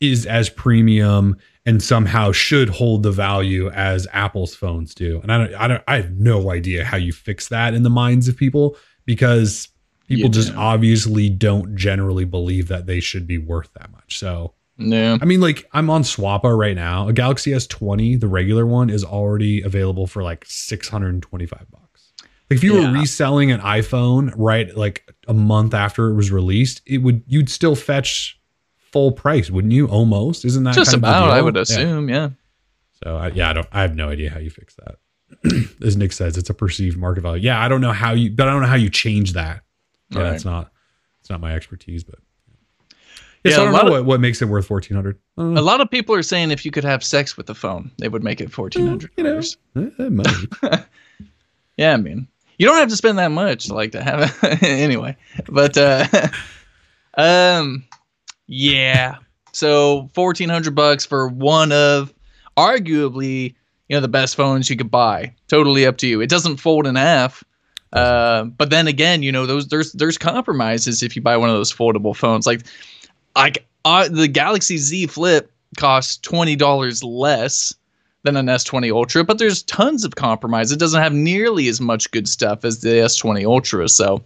is 0.00 0.24
as 0.24 0.48
premium 0.48 1.36
and 1.66 1.82
somehow 1.82 2.30
should 2.32 2.68
hold 2.70 3.02
the 3.02 3.10
value 3.10 3.68
as 3.70 4.06
Apple's 4.12 4.54
phones 4.54 4.94
do. 4.94 5.20
And 5.22 5.32
I 5.32 5.38
don't, 5.38 5.54
I 5.56 5.68
don't, 5.68 5.82
I 5.88 5.96
have 5.96 6.12
no 6.12 6.50
idea 6.52 6.84
how 6.84 6.96
you 6.96 7.12
fix 7.12 7.48
that 7.48 7.74
in 7.74 7.82
the 7.82 7.90
minds 7.90 8.28
of 8.28 8.36
people 8.36 8.76
because 9.08 9.68
people 10.06 10.28
just 10.28 10.54
obviously 10.54 11.30
don't 11.30 11.74
generally 11.74 12.26
believe 12.26 12.68
that 12.68 12.84
they 12.84 13.00
should 13.00 13.26
be 13.26 13.38
worth 13.38 13.72
that 13.72 13.90
much. 13.90 14.18
So, 14.18 14.52
no. 14.76 15.16
I 15.20 15.24
mean, 15.24 15.40
like 15.40 15.66
I'm 15.72 15.88
on 15.88 16.02
Swappa 16.02 16.56
right 16.56 16.76
now. 16.76 17.08
A 17.08 17.14
Galaxy 17.14 17.52
S20, 17.52 18.20
the 18.20 18.28
regular 18.28 18.66
one, 18.66 18.90
is 18.90 19.02
already 19.02 19.62
available 19.62 20.06
for 20.06 20.22
like 20.22 20.44
625 20.46 21.66
bucks. 21.70 22.12
Like 22.20 22.58
if 22.58 22.62
you 22.62 22.74
Yeah. 22.78 22.92
were 22.92 22.98
reselling 23.00 23.50
an 23.50 23.60
iPhone 23.60 24.30
right 24.36 24.76
like 24.76 25.10
a 25.26 25.34
month 25.34 25.72
after 25.72 26.08
it 26.10 26.14
was 26.14 26.30
released, 26.30 26.82
it 26.86 26.98
would 26.98 27.22
you'd 27.26 27.48
still 27.48 27.74
fetch 27.74 28.38
full 28.92 29.12
price, 29.12 29.50
wouldn't 29.50 29.72
you? 29.72 29.86
Almost, 29.88 30.44
isn't 30.44 30.64
that 30.64 30.74
Just 30.74 30.90
kind 30.92 30.96
of 30.96 31.00
the 31.02 31.08
about, 31.08 31.30
I 31.30 31.40
would 31.42 31.56
Yeah. 31.56 31.62
assume, 31.62 32.08
yeah. 32.10 32.30
So 33.02 33.16
I, 33.16 33.28
yeah, 33.28 33.50
I 33.50 33.52
don't. 33.54 33.66
I 33.72 33.80
have 33.82 33.94
no 33.96 34.08
idea 34.10 34.28
how 34.30 34.38
you 34.38 34.50
fix 34.50 34.74
that. 34.76 34.96
As 35.84 35.96
Nick 35.96 36.12
says, 36.12 36.36
it's 36.36 36.50
a 36.50 36.54
perceived 36.54 36.96
market 36.96 37.20
value. 37.22 37.42
Yeah, 37.42 37.62
I 37.62 37.68
don't 37.68 37.80
know 37.80 37.92
how 37.92 38.12
you, 38.12 38.30
but 38.30 38.48
I 38.48 38.50
don't 38.52 38.62
know 38.62 38.68
how 38.68 38.74
you 38.76 38.90
change 38.90 39.32
that. 39.34 39.62
Yeah, 40.10 40.22
Right. 40.22 40.34
it's 40.34 40.44
not. 40.44 40.70
It's 41.20 41.28
not 41.30 41.40
my 41.40 41.54
expertise, 41.54 42.02
but 42.04 42.18
yeah. 43.44 43.50
Yeah, 43.50 43.56
so 43.56 43.60
I 43.66 43.68
a 43.68 43.72
don't 43.72 43.72
know 43.74 43.80
of- 43.86 43.90
what, 44.00 44.04
what 44.06 44.20
makes 44.20 44.40
it 44.42 44.46
worth 44.46 44.66
fourteen 44.66 44.94
hundred. 44.96 45.18
A 45.36 45.42
lot 45.42 45.80
of 45.80 45.90
people 45.90 46.14
are 46.14 46.22
saying 46.22 46.50
if 46.50 46.64
you 46.64 46.70
could 46.70 46.84
have 46.84 47.04
sex 47.04 47.36
with 47.36 47.46
the 47.46 47.54
phone, 47.54 47.90
they 47.98 48.08
would 48.08 48.24
make 48.24 48.40
it 48.40 48.50
fourteen 48.50 48.86
hundred 48.86 49.10
You 49.16 49.24
know, 49.24 49.40
eh, 49.76 50.08
might. 50.08 50.84
Yeah, 51.76 51.92
I 51.92 51.96
mean, 51.98 52.26
you 52.58 52.66
don't 52.66 52.76
have 52.78 52.88
to 52.88 52.96
spend 52.96 53.18
that 53.18 53.30
much 53.30 53.70
like 53.70 53.92
to 53.92 54.02
have 54.02 54.34
it 54.42 54.62
anyway. 54.64 55.16
But 55.48 55.76
uh 55.76 56.06
um 57.16 57.84
yeah. 58.46 59.16
So 59.52 60.10
1400 60.14 60.74
bucks 60.74 61.04
for 61.04 61.28
one 61.28 61.72
of 61.72 62.12
arguably, 62.56 63.54
you 63.88 63.96
know, 63.96 64.00
the 64.00 64.08
best 64.08 64.36
phones 64.36 64.68
you 64.68 64.76
could 64.76 64.90
buy. 64.90 65.34
Totally 65.48 65.86
up 65.86 65.96
to 65.98 66.06
you. 66.06 66.20
It 66.20 66.30
doesn't 66.30 66.58
fold 66.58 66.86
in 66.86 66.94
half. 66.94 67.42
Uh, 67.92 68.44
but 68.44 68.70
then 68.70 68.86
again, 68.86 69.22
you 69.22 69.32
know, 69.32 69.46
those 69.46 69.68
there's 69.68 69.92
there's 69.92 70.18
compromises 70.18 71.02
if 71.02 71.16
you 71.16 71.22
buy 71.22 71.36
one 71.36 71.48
of 71.48 71.54
those 71.54 71.72
foldable 71.72 72.14
phones. 72.14 72.46
Like 72.46 72.62
like 73.34 73.66
the 73.84 74.28
Galaxy 74.30 74.76
Z 74.76 75.06
Flip 75.06 75.50
costs 75.76 76.18
$20 76.28 77.02
less 77.04 77.74
than 78.24 78.36
an 78.36 78.46
S20 78.46 78.92
Ultra, 78.92 79.24
but 79.24 79.38
there's 79.38 79.62
tons 79.62 80.04
of 80.04 80.16
compromise. 80.16 80.72
It 80.72 80.78
doesn't 80.78 81.00
have 81.00 81.12
nearly 81.12 81.68
as 81.68 81.80
much 81.80 82.10
good 82.10 82.28
stuff 82.28 82.64
as 82.64 82.80
the 82.80 82.88
S20 82.88 83.46
Ultra. 83.46 83.88
So 83.88 84.22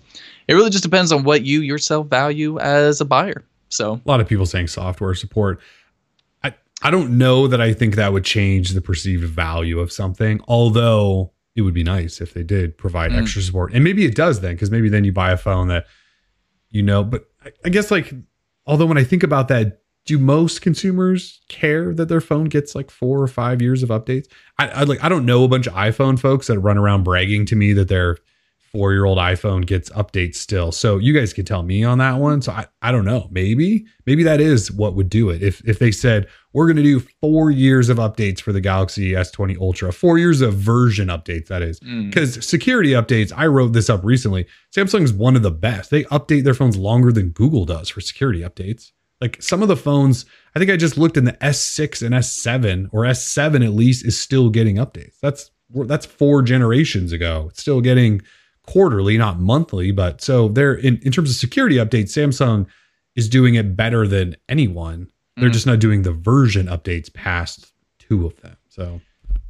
it 0.48 0.54
really 0.54 0.70
just 0.70 0.84
depends 0.84 1.12
on 1.12 1.24
what 1.24 1.44
you 1.44 1.60
yourself 1.60 2.08
value 2.08 2.58
as 2.58 3.00
a 3.00 3.04
buyer. 3.04 3.44
So 3.68 3.94
a 3.94 4.08
lot 4.08 4.20
of 4.20 4.28
people 4.28 4.46
saying 4.46 4.68
software 4.68 5.14
support. 5.14 5.60
I 6.82 6.90
don't 6.90 7.16
know 7.18 7.46
that 7.46 7.60
I 7.60 7.72
think 7.72 7.94
that 7.96 8.12
would 8.12 8.24
change 8.24 8.70
the 8.70 8.80
perceived 8.80 9.24
value 9.24 9.78
of 9.78 9.92
something, 9.92 10.40
although 10.48 11.32
it 11.54 11.62
would 11.62 11.74
be 11.74 11.84
nice 11.84 12.20
if 12.20 12.34
they 12.34 12.42
did 12.42 12.76
provide 12.78 13.10
Mm. 13.12 13.20
extra 13.22 13.42
support. 13.42 13.72
And 13.74 13.84
maybe 13.84 14.04
it 14.04 14.14
does 14.14 14.40
then, 14.40 14.54
because 14.54 14.70
maybe 14.70 14.88
then 14.88 15.04
you 15.04 15.12
buy 15.12 15.32
a 15.32 15.36
phone 15.36 15.68
that 15.68 15.86
you 16.70 16.82
know, 16.82 17.04
but 17.04 17.26
I, 17.44 17.50
I 17.66 17.68
guess 17.68 17.90
like 17.90 18.14
although 18.66 18.86
when 18.86 18.96
I 18.98 19.04
think 19.04 19.22
about 19.22 19.48
that, 19.48 19.80
do 20.06 20.18
most 20.18 20.62
consumers 20.62 21.40
care 21.48 21.94
that 21.94 22.08
their 22.08 22.20
phone 22.22 22.46
gets 22.46 22.74
like 22.74 22.90
four 22.90 23.22
or 23.22 23.28
five 23.28 23.60
years 23.62 23.82
of 23.82 23.90
updates? 23.90 24.26
I, 24.58 24.68
I 24.68 24.82
like 24.84 25.04
I 25.04 25.08
don't 25.08 25.26
know 25.26 25.44
a 25.44 25.48
bunch 25.48 25.66
of 25.66 25.74
iPhone 25.74 26.18
folks 26.18 26.46
that 26.46 26.58
run 26.58 26.78
around 26.78 27.04
bragging 27.04 27.46
to 27.46 27.56
me 27.56 27.72
that 27.74 27.88
their 27.88 28.16
four 28.72 28.92
year 28.92 29.04
old 29.04 29.18
iPhone 29.18 29.66
gets 29.66 29.90
updates 29.90 30.36
still. 30.36 30.72
So 30.72 30.96
you 30.98 31.12
guys 31.12 31.32
could 31.34 31.46
tell 31.46 31.62
me 31.62 31.84
on 31.84 31.98
that 31.98 32.16
one. 32.16 32.40
So 32.40 32.52
I, 32.52 32.66
I 32.80 32.90
don't 32.90 33.04
know. 33.04 33.28
Maybe, 33.30 33.84
maybe 34.06 34.22
that 34.22 34.40
is 34.40 34.72
what 34.72 34.94
would 34.94 35.10
do 35.10 35.28
it. 35.30 35.42
If 35.42 35.60
if 35.68 35.78
they 35.78 35.92
said 35.92 36.26
we're 36.54 36.66
gonna 36.66 36.82
do 36.82 37.00
four 37.20 37.50
years 37.50 37.88
of 37.90 37.98
updates 37.98 38.40
for 38.40 38.52
the 38.52 38.60
Galaxy 38.62 39.12
S20 39.12 39.58
Ultra, 39.60 39.92
four 39.92 40.16
years 40.18 40.40
of 40.40 40.54
version 40.54 41.08
updates, 41.08 41.48
that 41.48 41.60
is. 41.62 41.78
mm, 41.80 42.08
Because 42.08 42.44
security 42.48 42.90
updates, 42.92 43.30
I 43.36 43.46
wrote 43.46 43.72
this 43.74 43.90
up 43.90 44.02
recently. 44.04 44.46
Samsung's 44.74 45.12
one 45.12 45.36
of 45.36 45.42
the 45.42 45.50
best. 45.50 45.90
They 45.90 46.04
update 46.04 46.44
their 46.44 46.54
phones 46.54 46.76
longer 46.78 47.12
than 47.12 47.28
Google 47.30 47.64
does 47.66 47.90
for 47.90 48.00
security 48.00 48.40
updates. 48.40 48.90
Like 49.20 49.40
some 49.40 49.62
of 49.62 49.68
the 49.68 49.76
phones, 49.76 50.24
I 50.56 50.58
think 50.58 50.70
I 50.70 50.76
just 50.76 50.98
looked 50.98 51.16
in 51.16 51.24
the 51.24 51.34
S6 51.34 52.04
and 52.04 52.12
S7 52.14 52.88
or 52.90 53.02
S7 53.04 53.64
at 53.64 53.72
least 53.72 54.04
is 54.04 54.18
still 54.20 54.48
getting 54.50 54.76
updates. 54.76 55.14
That's 55.20 55.50
that's 55.86 56.04
four 56.06 56.42
generations 56.42 57.12
ago. 57.12 57.46
It's 57.50 57.60
still 57.60 57.80
getting 57.80 58.20
quarterly, 58.66 59.18
not 59.18 59.40
monthly, 59.40 59.90
but 59.90 60.20
so 60.20 60.48
they're 60.48 60.74
in, 60.74 60.98
in 61.02 61.12
terms 61.12 61.30
of 61.30 61.36
security 61.36 61.76
updates, 61.76 62.10
Samsung 62.16 62.66
is 63.16 63.28
doing 63.28 63.54
it 63.54 63.76
better 63.76 64.06
than 64.06 64.36
anyone. 64.48 65.08
They're 65.36 65.48
Mm. 65.50 65.52
just 65.54 65.66
not 65.66 65.78
doing 65.80 66.02
the 66.02 66.12
version 66.12 66.66
updates 66.66 67.12
past 67.12 67.72
two 67.98 68.26
of 68.26 68.40
them. 68.40 68.56
So 68.68 69.00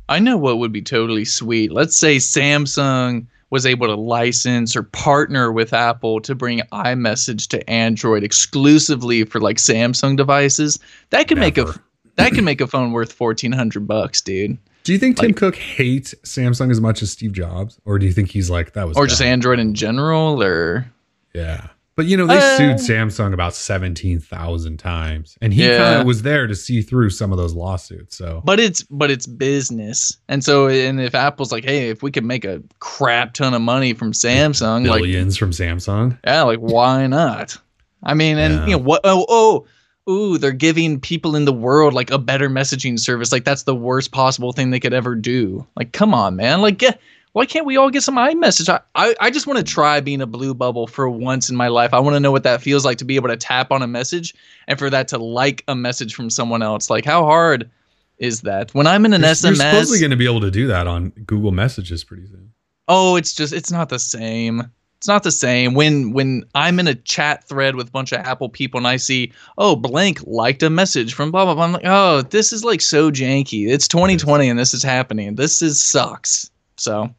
I 0.09 0.19
know 0.19 0.37
what 0.37 0.59
would 0.59 0.73
be 0.73 0.83
totally 0.83 1.25
sweet. 1.25 1.73
Let's 1.73 1.97
say 1.97 2.17
Samsung 2.17 3.27
was 3.51 3.67
able 3.67 3.87
to 3.87 3.95
license 3.95 4.75
or 4.75 4.83
partner 4.83 5.53
with 5.53 5.73
Apple 5.75 6.21
to 6.23 6.35
bring 6.35 6.61
iMessage 6.73 7.49
to 7.49 7.69
Android 7.71 8.23
exclusively 8.25 9.25
for 9.25 9.41
like 9.41 9.59
Samsung 9.59 10.17
devices. 10.17 10.79
That 11.11 11.29
could 11.29 11.39
make 11.39 11.59
a 11.59 11.75
that 12.17 12.33
could 12.33 12.45
make 12.45 12.61
a 12.61 12.67
phone 12.67 12.93
worth 12.93 13.13
fourteen 13.13 13.53
hundred 13.53 13.87
bucks, 13.87 14.21
dude. 14.21 14.57
Do 14.85 14.93
you 14.93 14.99
think 14.99 15.17
Tim 15.17 15.29
Like- 15.29 15.37
Cook 15.37 15.57
hates 15.57 16.15
Samsung 16.25 16.71
as 16.71 16.81
much 16.81 17.03
as 17.03 17.11
Steve 17.11 17.33
Jobs? 17.33 17.79
Or 17.85 17.99
do 17.99 18.07
you 18.07 18.13
think 18.13 18.31
he's 18.31 18.51
like 18.51 18.73
that 18.75 18.87
was 18.89 18.97
Or 18.97 19.07
just? 19.07 19.23
Android 19.23 19.59
in 19.59 19.75
general, 19.75 20.43
or 20.43 20.87
Yeah. 21.35 21.69
But 21.95 22.07
you 22.07 22.17
know, 22.17 22.27
they 22.27 22.39
Uh, 22.39 22.57
sued 22.57 22.77
Samsung 22.77 23.35
about 23.35 23.55
17,000 23.55 24.79
times 24.79 25.37
and 25.43 25.53
he 25.53 25.67
Yeah. 25.67 25.77
kind 25.79 26.01
of 26.01 26.07
was 26.07 26.23
there 26.23 26.47
to 26.47 26.55
see 26.55 26.81
through 26.81 27.11
some 27.11 27.33
of 27.33 27.39
those 27.39 27.53
lawsuits. 27.55 28.17
So 28.17 28.41
but 28.45 28.59
it's 28.59 28.83
but 28.85 29.11
it's 29.11 29.27
business. 29.27 30.17
And 30.29 30.43
so 30.43 30.69
and 30.69 31.01
if 31.01 31.15
Apple's 31.15 31.53
like, 31.53 31.65
hey, 31.65 31.91
if 31.91 32.03
we 32.03 32.11
could 32.11 32.25
make 32.25 32.45
a 32.47 32.63
crap 32.79 33.35
ton 33.35 33.53
of 33.55 33.61
money 33.61 33.93
from 33.93 34.13
Samsung, 34.13 34.87
like 34.87 35.01
billions 35.03 35.37
from 35.37 35.51
Samsung. 35.51 36.19
Yeah, 36.27 36.43
like 36.43 36.61
why 36.61 37.07
not? 37.07 37.59
I 38.03 38.15
mean, 38.15 38.39
and 38.39 38.55
Yeah. 38.55 38.65
you 38.67 38.71
know 38.73 38.79
what? 38.83 39.03
Oh, 39.05 39.25
oh, 39.29 39.67
ooh, 40.09 40.39
they're 40.39 40.53
giving 40.53 41.01
people 41.01 41.37
in 41.37 41.45
the 41.45 41.53
world 41.53 41.95
like 41.95 42.11
a 42.11 42.19
better 42.19 42.49
messaging 42.49 42.99
service. 42.99 43.33
Like 43.33 43.45
that's 43.45 43.63
the 43.65 43.75
worst 43.75 44.13
possible 44.13 44.53
thing 44.53 44.71
they 44.71 44.81
could 44.81 44.95
ever 44.95 45.15
do. 45.15 45.67
Like, 45.77 45.93
come 45.93 46.15
on, 46.15 46.37
man. 46.37 46.61
Like, 46.61 46.79
get, 46.79 47.01
why 47.33 47.47
can't 47.47 47.67
we 47.67 47.77
all 47.77 47.91
get 47.91 48.03
some 48.03 48.17
iMessage? 48.17 48.69
I, 48.69 48.81
I, 48.95 49.15
I 49.21 49.31
just 49.31 49.47
want 49.47 49.59
to 49.59 49.65
try 49.65 50.01
being 50.01 50.21
a 50.21 50.27
blue 50.27 50.55
bubble 50.55 50.87
for 50.87 51.09
once 51.09 51.49
in 51.49 51.57
my 51.57 51.69
life. 51.69 51.95
I 51.95 52.01
want 52.01 52.15
to 52.15 52.21
know 52.21 52.33
what 52.33 52.43
that 52.43 52.63
feels 52.63 52.85
like 52.85 52.99
to 52.99 53.05
be 53.05 53.17
able 53.17 53.29
to 53.29 53.37
tap 53.37 53.71
on 53.71 53.83
a 53.83 53.87
message 53.87 54.35
and 54.69 54.79
for 54.79 54.91
that 54.91 55.09
to 55.09 55.19
like 55.19 55.65
a 55.69 55.75
message 55.75 56.15
from 56.15 56.31
someone 56.31 56.63
else. 56.63 56.91
Like, 56.91 57.05
how 57.05 57.25
hard 57.25 57.71
is 58.19 58.43
that? 58.43 58.75
When 58.75 58.87
I'm 58.87 59.07
in 59.07 59.15
an 59.15 59.23
You're, 59.23 59.29
you're 59.29 59.35
SMS, 59.35 59.57
supposedly 59.57 60.01
going 60.01 60.11
to 60.11 60.17
be 60.17 60.27
able 60.27 60.43
to 60.43 60.51
do 60.51 60.67
that 60.67 60.87
on 60.87 61.11
Google 61.11 61.53
Messages 61.53 62.05
pretty 62.05 62.27
soon. 62.27 62.53
oh 62.89 63.17
it's 63.17 63.33
just 63.35 63.53
it's 63.53 63.71
not 63.71 63.89
the 63.89 63.99
same 63.99 64.71
it's 65.03 65.09
not 65.09 65.25
the 65.25 65.33
same. 65.33 65.75
When 65.75 66.13
when 66.13 66.45
i'm 66.55 66.79
in 66.79 66.87
a 66.87 66.95
chat 66.95 67.43
thread 67.43 67.75
with 67.75 67.89
a 67.89 67.91
bunch 67.91 68.13
of 68.13 68.21
apple 68.21 68.49
people 68.49 68.79
and 68.79 68.87
i 68.87 68.95
see 68.95 69.33
oh 69.59 69.75
blank 69.75 70.21
liked 70.29 70.63
a 70.63 70.71
message 70.71 71.13
from 71.13 71.33
blah 71.33 71.45
blah 71.45 71.55
blah 71.55 71.65
i'm 71.65 71.73
like 71.73 71.83
oh 71.85 72.23
this 72.23 72.53
is 72.53 72.63
like 72.63 72.81
so 72.81 73.11
janky. 73.11 73.69
It's 73.69 73.89
2020 73.89 74.49
and 74.49 74.57
this 74.57 74.73
is 74.73 74.85
happening. 74.85 75.35
This 75.35 75.61
is 75.61 75.83
sucks. 75.83 76.49
So 76.77 77.13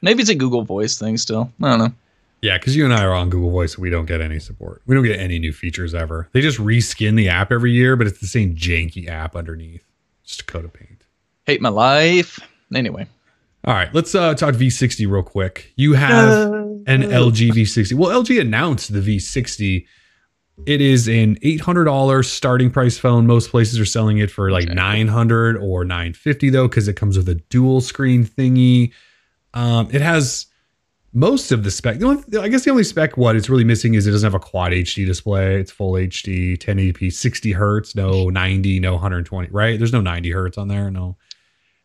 maybe 0.00 0.20
it's 0.20 0.30
a 0.30 0.36
google 0.36 0.62
voice 0.62 0.96
thing 0.96 1.16
still. 1.16 1.50
I 1.60 1.70
don't 1.70 1.80
know. 1.80 1.92
Yeah, 2.40 2.56
because 2.56 2.76
you 2.76 2.84
and 2.84 2.94
I 2.94 3.02
are 3.02 3.14
on 3.14 3.30
Google 3.30 3.50
Voice, 3.50 3.76
and 3.76 3.82
we 3.82 3.88
don't 3.88 4.04
get 4.04 4.20
any 4.20 4.38
support. 4.38 4.82
We 4.84 4.94
don't 4.94 5.04
get 5.04 5.18
any 5.18 5.38
new 5.38 5.50
features 5.50 5.94
ever. 5.94 6.28
They 6.32 6.42
just 6.42 6.58
reskin 6.58 7.16
the 7.16 7.30
app 7.30 7.50
every 7.50 7.72
year, 7.72 7.96
but 7.96 8.06
it's 8.06 8.20
the 8.20 8.26
same 8.26 8.54
janky 8.54 9.08
app 9.08 9.34
underneath, 9.34 9.82
just 10.26 10.42
a 10.42 10.44
coat 10.44 10.66
of 10.66 10.74
paint. 10.74 11.06
hate 11.46 11.62
my 11.62 11.70
life. 11.70 12.38
Anyway 12.74 13.08
All 13.66 13.72
right, 13.72 13.92
let's 13.94 14.14
uh, 14.14 14.34
talk 14.34 14.54
V60 14.54 15.10
real 15.10 15.22
quick. 15.22 15.72
You 15.76 15.94
have 15.94 16.52
an 16.86 17.02
LG 17.02 17.50
V60. 17.52 17.94
Well, 17.94 18.22
LG 18.22 18.38
announced 18.38 18.92
the 18.92 19.00
V60. 19.00 19.86
It 20.66 20.80
is 20.82 21.08
an 21.08 21.36
$800 21.36 22.24
starting 22.26 22.70
price 22.70 22.98
phone. 22.98 23.26
Most 23.26 23.50
places 23.50 23.80
are 23.80 23.86
selling 23.86 24.18
it 24.18 24.30
for 24.30 24.50
like 24.50 24.64
Okay. 24.64 24.74
900 24.74 25.56
or 25.56 25.84
$950 25.84 26.52
though 26.52 26.68
cuz 26.68 26.88
it 26.88 26.94
comes 26.94 27.16
with 27.16 27.28
a 27.28 27.36
dual 27.36 27.80
screen 27.80 28.24
thingy. 28.24 28.92
Um, 29.54 29.88
it 29.92 30.02
has 30.02 30.46
most 31.14 31.50
of 31.50 31.64
the 31.64 31.70
spec. 31.70 31.98
The 32.00 32.06
only, 32.06 32.38
I 32.38 32.48
guess 32.48 32.64
the 32.64 32.70
only 32.70 32.84
spec 32.84 33.16
what 33.16 33.34
it's 33.34 33.48
really 33.48 33.64
missing 33.64 33.94
is 33.94 34.06
it 34.06 34.10
doesn't 34.10 34.26
have 34.26 34.34
a 34.34 34.44
quad 34.44 34.72
HD 34.72 35.06
display. 35.06 35.58
It's 35.58 35.70
full 35.72 35.92
HD, 35.92 36.58
1080p, 36.58 37.12
60 37.12 37.52
hertz, 37.52 37.94
no 37.96 38.28
90, 38.28 38.78
no 38.80 38.92
120, 38.92 39.48
right? 39.50 39.78
There's 39.78 39.92
no 39.92 40.00
90 40.02 40.30
hertz 40.32 40.58
on 40.58 40.68
there, 40.68 40.90
no. 40.90 41.16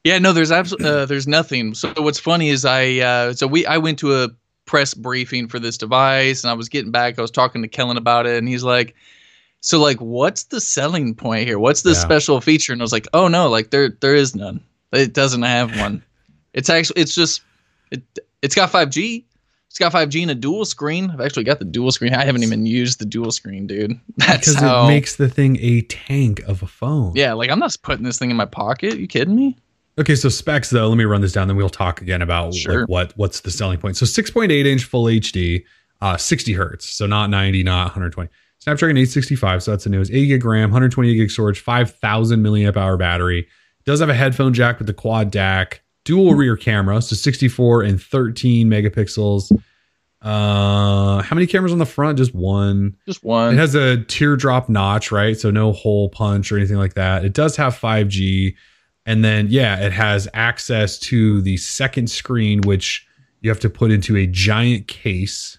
Yeah, 0.03 0.17
no, 0.19 0.31
there's 0.33 0.51
absolutely 0.51 0.89
uh, 0.89 1.05
there's 1.05 1.27
nothing. 1.27 1.73
So 1.73 1.93
what's 1.97 2.19
funny 2.19 2.49
is 2.49 2.65
I 2.65 2.99
uh, 2.99 3.33
so 3.33 3.47
we 3.47 3.65
I 3.65 3.77
went 3.77 3.99
to 3.99 4.23
a 4.23 4.29
press 4.65 4.93
briefing 4.93 5.47
for 5.47 5.59
this 5.59 5.77
device 5.77 6.43
and 6.43 6.51
I 6.51 6.53
was 6.53 6.69
getting 6.69 6.91
back. 6.91 7.17
I 7.17 7.21
was 7.21 7.31
talking 7.31 7.61
to 7.63 7.67
Kellen 7.67 7.97
about 7.97 8.25
it, 8.25 8.37
and 8.37 8.47
he's 8.47 8.63
like, 8.63 8.95
"So 9.61 9.79
like, 9.81 9.97
what's 9.99 10.43
the 10.45 10.61
selling 10.61 11.15
point 11.15 11.47
here? 11.47 11.59
What's 11.59 11.81
the 11.81 11.89
Yeah. 11.91 11.95
special 11.95 12.39
feature?" 12.39 12.71
And 12.71 12.81
I 12.81 12.83
was 12.83 12.93
like, 12.93 13.07
"Oh 13.13 13.27
no, 13.27 13.49
like 13.49 13.71
there 13.71 13.89
there 13.99 14.15
is 14.15 14.35
none. 14.35 14.63
It 14.93 15.13
doesn't 15.13 15.43
have 15.43 15.77
one. 15.79 16.03
It's 16.53 16.67
actually 16.69 17.01
it's 17.01 17.13
just 17.13 17.41
it 17.91 18.01
it's 18.41 18.55
got 18.55 18.71
5G." 18.71 19.23
It's 19.69 19.77
got 19.77 19.91
5G 19.91 20.23
and 20.23 20.31
a 20.31 20.35
dual 20.35 20.65
screen. 20.65 21.11
I've 21.11 21.21
actually 21.21 21.43
got 21.43 21.59
the 21.59 21.65
dual 21.65 21.91
screen. 21.91 22.15
I 22.15 22.25
haven't 22.25 22.41
even 22.41 22.65
used 22.65 22.97
the 22.99 23.05
dual 23.05 23.29
screen, 23.29 23.67
dude. 23.67 23.99
That's 24.17 24.39
because 24.39 24.55
how. 24.55 24.85
it 24.85 24.87
makes 24.87 25.15
the 25.17 25.29
thing 25.29 25.57
a 25.61 25.81
tank 25.83 26.39
of 26.47 26.63
a 26.63 26.67
phone. 26.67 27.11
yeah, 27.15 27.33
like 27.33 27.51
I'm 27.51 27.59
not 27.59 27.75
putting 27.83 28.03
this 28.03 28.17
thing 28.17 28.31
in 28.31 28.35
my 28.35 28.45
pocket. 28.45 28.97
you 28.97 29.05
kidding 29.05 29.35
me? 29.35 29.57
Okay, 29.97 30.15
so 30.15 30.29
specs 30.29 30.69
though, 30.69 30.87
let 30.87 30.97
me 30.97 31.03
run 31.03 31.21
this 31.21 31.33
down, 31.33 31.47
then 31.47 31.57
we'll 31.57 31.69
talk 31.69 32.01
again 32.01 32.21
about 32.21 32.53
Sure. 32.53 32.81
like, 32.81 32.89
what 32.89 33.13
what's 33.17 33.41
the 33.41 33.51
selling 33.51 33.77
point. 33.79 33.97
So 33.97 34.05
6.8 34.05 34.65
inch 34.65 34.85
full 34.85 35.05
HD, 35.05 35.65
uh, 36.01 36.15
60 36.17 36.53
hertz, 36.53 36.89
so 36.89 37.05
not 37.05 37.29
90, 37.29 37.63
not 37.63 37.87
120. 37.87 38.29
Snapdragon 38.59 38.97
865, 38.97 39.63
so 39.63 39.71
that's 39.71 39.83
the 39.85 39.89
newest. 39.89 40.11
8 40.11 40.25
gig 40.27 40.45
RAM, 40.45 40.69
128 40.69 41.15
gig 41.15 41.31
storage, 41.31 41.59
5,000 41.59 42.41
milliamp 42.43 42.75
hour 42.77 42.97
battery. 42.97 43.47
Does 43.85 43.99
have 44.01 44.09
a 44.09 44.13
headphone 44.13 44.53
jack 44.53 44.77
with 44.79 44.87
the 44.87 44.93
quad 44.93 45.31
DAC, 45.31 45.79
dual 46.05 46.33
rear 46.35 46.55
camera, 46.57 47.01
so 47.01 47.15
64 47.15 47.83
and 47.83 48.01
13 48.01 48.69
megapixels. 48.69 49.51
Uh, 50.21 51.21
how 51.21 51.33
many 51.33 51.47
cameras 51.47 51.71
on 51.71 51.77
the 51.77 51.85
front? 51.85 52.17
Just 52.17 52.35
one. 52.35 52.95
Just 53.05 53.23
one. 53.23 53.53
It 53.53 53.57
has 53.57 53.75
a 53.75 54.03
teardrop 54.03 54.67
notch, 54.67 55.11
right? 55.11 55.37
So 55.39 55.49
no 55.49 55.71
hole 55.71 56.09
punch 56.09 56.51
or 56.51 56.57
anything 56.57 56.75
like 56.77 56.95
that. 56.95 57.23
It 57.23 57.33
does 57.33 57.55
have 57.55 57.73
5G. 57.79 58.55
And 59.09 59.25
then, 59.25 59.47
yeah, 59.49 59.79
it 59.79 59.91
has 59.91 60.27
access 60.35 60.99
to 60.99 61.41
the 61.41 61.57
second 61.57 62.11
screen, 62.11 62.61
which 62.61 63.07
you 63.41 63.49
have 63.49 63.59
to 63.61 63.69
put 63.69 63.89
into 63.89 64.15
a 64.15 64.27
giant 64.27 64.87
case 64.87 65.57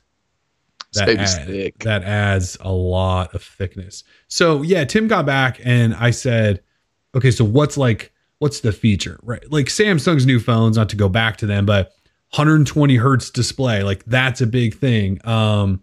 that, 0.95 1.09
add- 1.19 1.73
that 1.81 2.05
adds 2.05 2.57
a 2.61 2.71
lot 2.71 3.35
of 3.35 3.43
thickness. 3.43 4.05
So, 4.29 4.63
yeah, 4.63 4.85
Tim 4.85 5.09
got 5.09 5.27
back 5.27 5.61
and 5.65 5.97
I 5.97 6.13
said, 6.13 6.63
okay, 7.17 7.33
so 7.33 7.45
what's 7.45 7.77
like, 7.77 8.13
what's 8.39 8.61
the 8.61 8.71
feature, 8.71 9.19
right? 9.25 9.43
Like 9.51 9.67
Samsung's 9.67 10.27
new 10.27 10.39
phones, 10.39 10.77
not 10.77 10.89
to 10.91 10.97
go 10.97 11.09
back 11.09 11.37
to 11.39 11.47
them, 11.47 11.67
but 11.67 11.89
120 12.37 12.95
hertz 12.95 13.31
display, 13.31 13.83
like 13.83 14.05
that's 14.05 14.41
a 14.41 14.47
big 14.47 14.77
thing. 14.77 15.21
Um, 15.27 15.83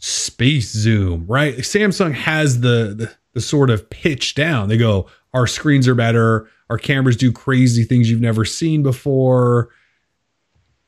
space 0.00 0.72
zoom, 0.72 1.24
right? 1.28 1.58
Samsung 1.58 2.14
has 2.14 2.62
the, 2.62 2.94
the 2.96 3.14
the 3.32 3.40
sort 3.40 3.70
of 3.70 3.88
pitch 3.90 4.34
down. 4.34 4.68
They 4.68 4.76
go, 4.76 5.08
our 5.34 5.46
screens 5.46 5.88
are 5.88 5.94
better, 5.94 6.48
our 6.70 6.78
cameras 6.78 7.16
do 7.16 7.32
crazy 7.32 7.84
things 7.84 8.10
you've 8.10 8.20
never 8.20 8.44
seen 8.44 8.82
before. 8.82 9.70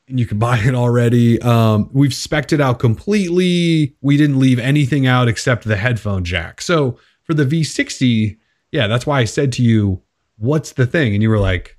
And 0.07 0.19
you 0.19 0.25
can 0.25 0.37
buy 0.47 0.59
it 0.59 0.75
already. 0.75 1.41
Um, 1.41 1.89
we've 1.91 2.13
spec'd 2.13 2.53
it 2.53 2.61
out 2.61 2.79
completely. 2.79 3.95
We 4.01 4.17
didn't 4.17 4.39
leave 4.39 4.59
anything 4.59 5.07
out 5.07 5.27
except 5.27 5.63
the 5.65 5.77
headphone 5.77 6.23
jack. 6.23 6.61
So 6.61 6.99
for 7.23 7.33
the 7.33 7.45
V60, 7.45 8.37
yeah, 8.71 8.87
that's 8.87 9.05
why 9.07 9.19
I 9.19 9.25
said 9.25 9.51
to 9.53 9.63
you, 9.63 10.01
what's 10.37 10.73
the 10.73 10.85
thing? 10.85 11.13
And 11.13 11.23
you 11.23 11.29
were 11.29 11.39
like, 11.39 11.77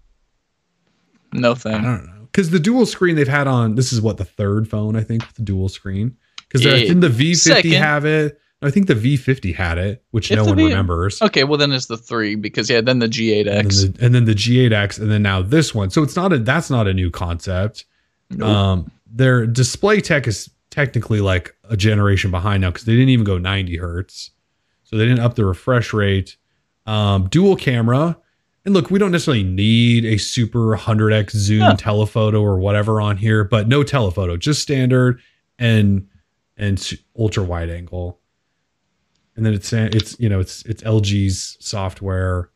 No 1.32 1.52
I 1.52 1.54
don't 1.70 2.06
know. 2.06 2.12
Because 2.32 2.50
the 2.50 2.58
dual 2.58 2.84
screen 2.86 3.16
they've 3.16 3.26
had 3.28 3.46
on 3.46 3.76
this 3.76 3.92
is 3.92 4.00
what 4.00 4.16
the 4.18 4.24
third 4.24 4.68
phone, 4.68 4.96
I 4.96 5.02
think, 5.02 5.24
with 5.26 5.36
the 5.36 5.42
dual 5.42 5.68
screen. 5.68 6.16
Because 6.48 6.64
Yeah, 6.64 6.72
didn't 6.72 7.00
the 7.00 7.08
V50 7.08 7.36
second. 7.36 7.72
have 7.72 8.04
it? 8.04 8.40
I 8.62 8.70
think 8.70 8.86
the 8.86 8.94
V50 8.94 9.54
had 9.54 9.76
it, 9.78 10.02
which 10.12 10.30
If 10.30 10.36
no 10.36 10.44
one 10.46 10.56
V- 10.56 10.64
remembers. 10.64 11.20
Okay, 11.20 11.44
well 11.44 11.58
then 11.58 11.72
it's 11.72 11.86
the 11.86 11.96
three 11.98 12.34
because 12.36 12.70
yeah, 12.70 12.80
then 12.80 12.98
the 13.00 13.06
G8X. 13.08 13.46
then, 13.82 13.92
the, 13.92 14.04
and 14.06 14.14
then 14.14 14.24
the 14.24 14.34
G8X, 14.34 14.98
and 14.98 15.10
then 15.10 15.22
now 15.22 15.42
this 15.42 15.74
one. 15.74 15.90
So 15.90 16.02
it's 16.02 16.16
not 16.16 16.32
a 16.32 16.38
that's 16.38 16.70
not 16.70 16.86
a 16.88 16.94
new 16.94 17.10
concept. 17.10 17.84
Nope. 18.30 18.48
Um, 18.48 18.90
their 19.10 19.46
display 19.46 20.00
tech 20.00 20.26
is 20.26 20.50
technically 20.70 21.20
like 21.20 21.54
a 21.68 21.76
generation 21.76 22.30
behind 22.30 22.62
now 22.62 22.70
because 22.70 22.84
they 22.86 22.92
didn't 22.94 23.10
even 23.10 23.24
go 23.24 23.38
90 23.38 23.76
hertz, 23.76 24.30
so 24.84 24.96
they 24.96 25.04
didn't 25.04 25.20
up 25.20 25.34
the 25.34 25.44
refresh 25.44 25.92
rate. 25.92 26.36
Um, 26.86 27.28
dual 27.28 27.56
camera, 27.56 28.16
and 28.64 28.72
look, 28.74 28.90
we 28.90 28.98
don't 28.98 29.10
necessarily 29.12 29.42
need 29.44 30.04
a 30.04 30.16
super 30.18 30.76
100x 30.76 31.30
zoom 31.36 31.60
Yeah. 31.60 31.74
telephoto 31.76 32.40
or 32.42 32.58
whatever 32.58 33.00
on 33.00 33.16
here, 33.16 33.44
but 33.44 33.68
no 33.68 33.82
telephoto, 33.82 34.36
just 34.36 34.62
standard 34.62 35.20
and 35.58 36.08
and 36.56 36.98
ultra 37.18 37.42
wide 37.44 37.68
angle. 37.70 38.18
And 39.36 39.44
then 39.44 39.54
it's 39.54 39.72
it's 39.72 40.18
you 40.18 40.28
know 40.28 40.40
it's 40.40 40.64
it's 40.64 40.82
LG's 40.82 41.56
software. 41.60 42.50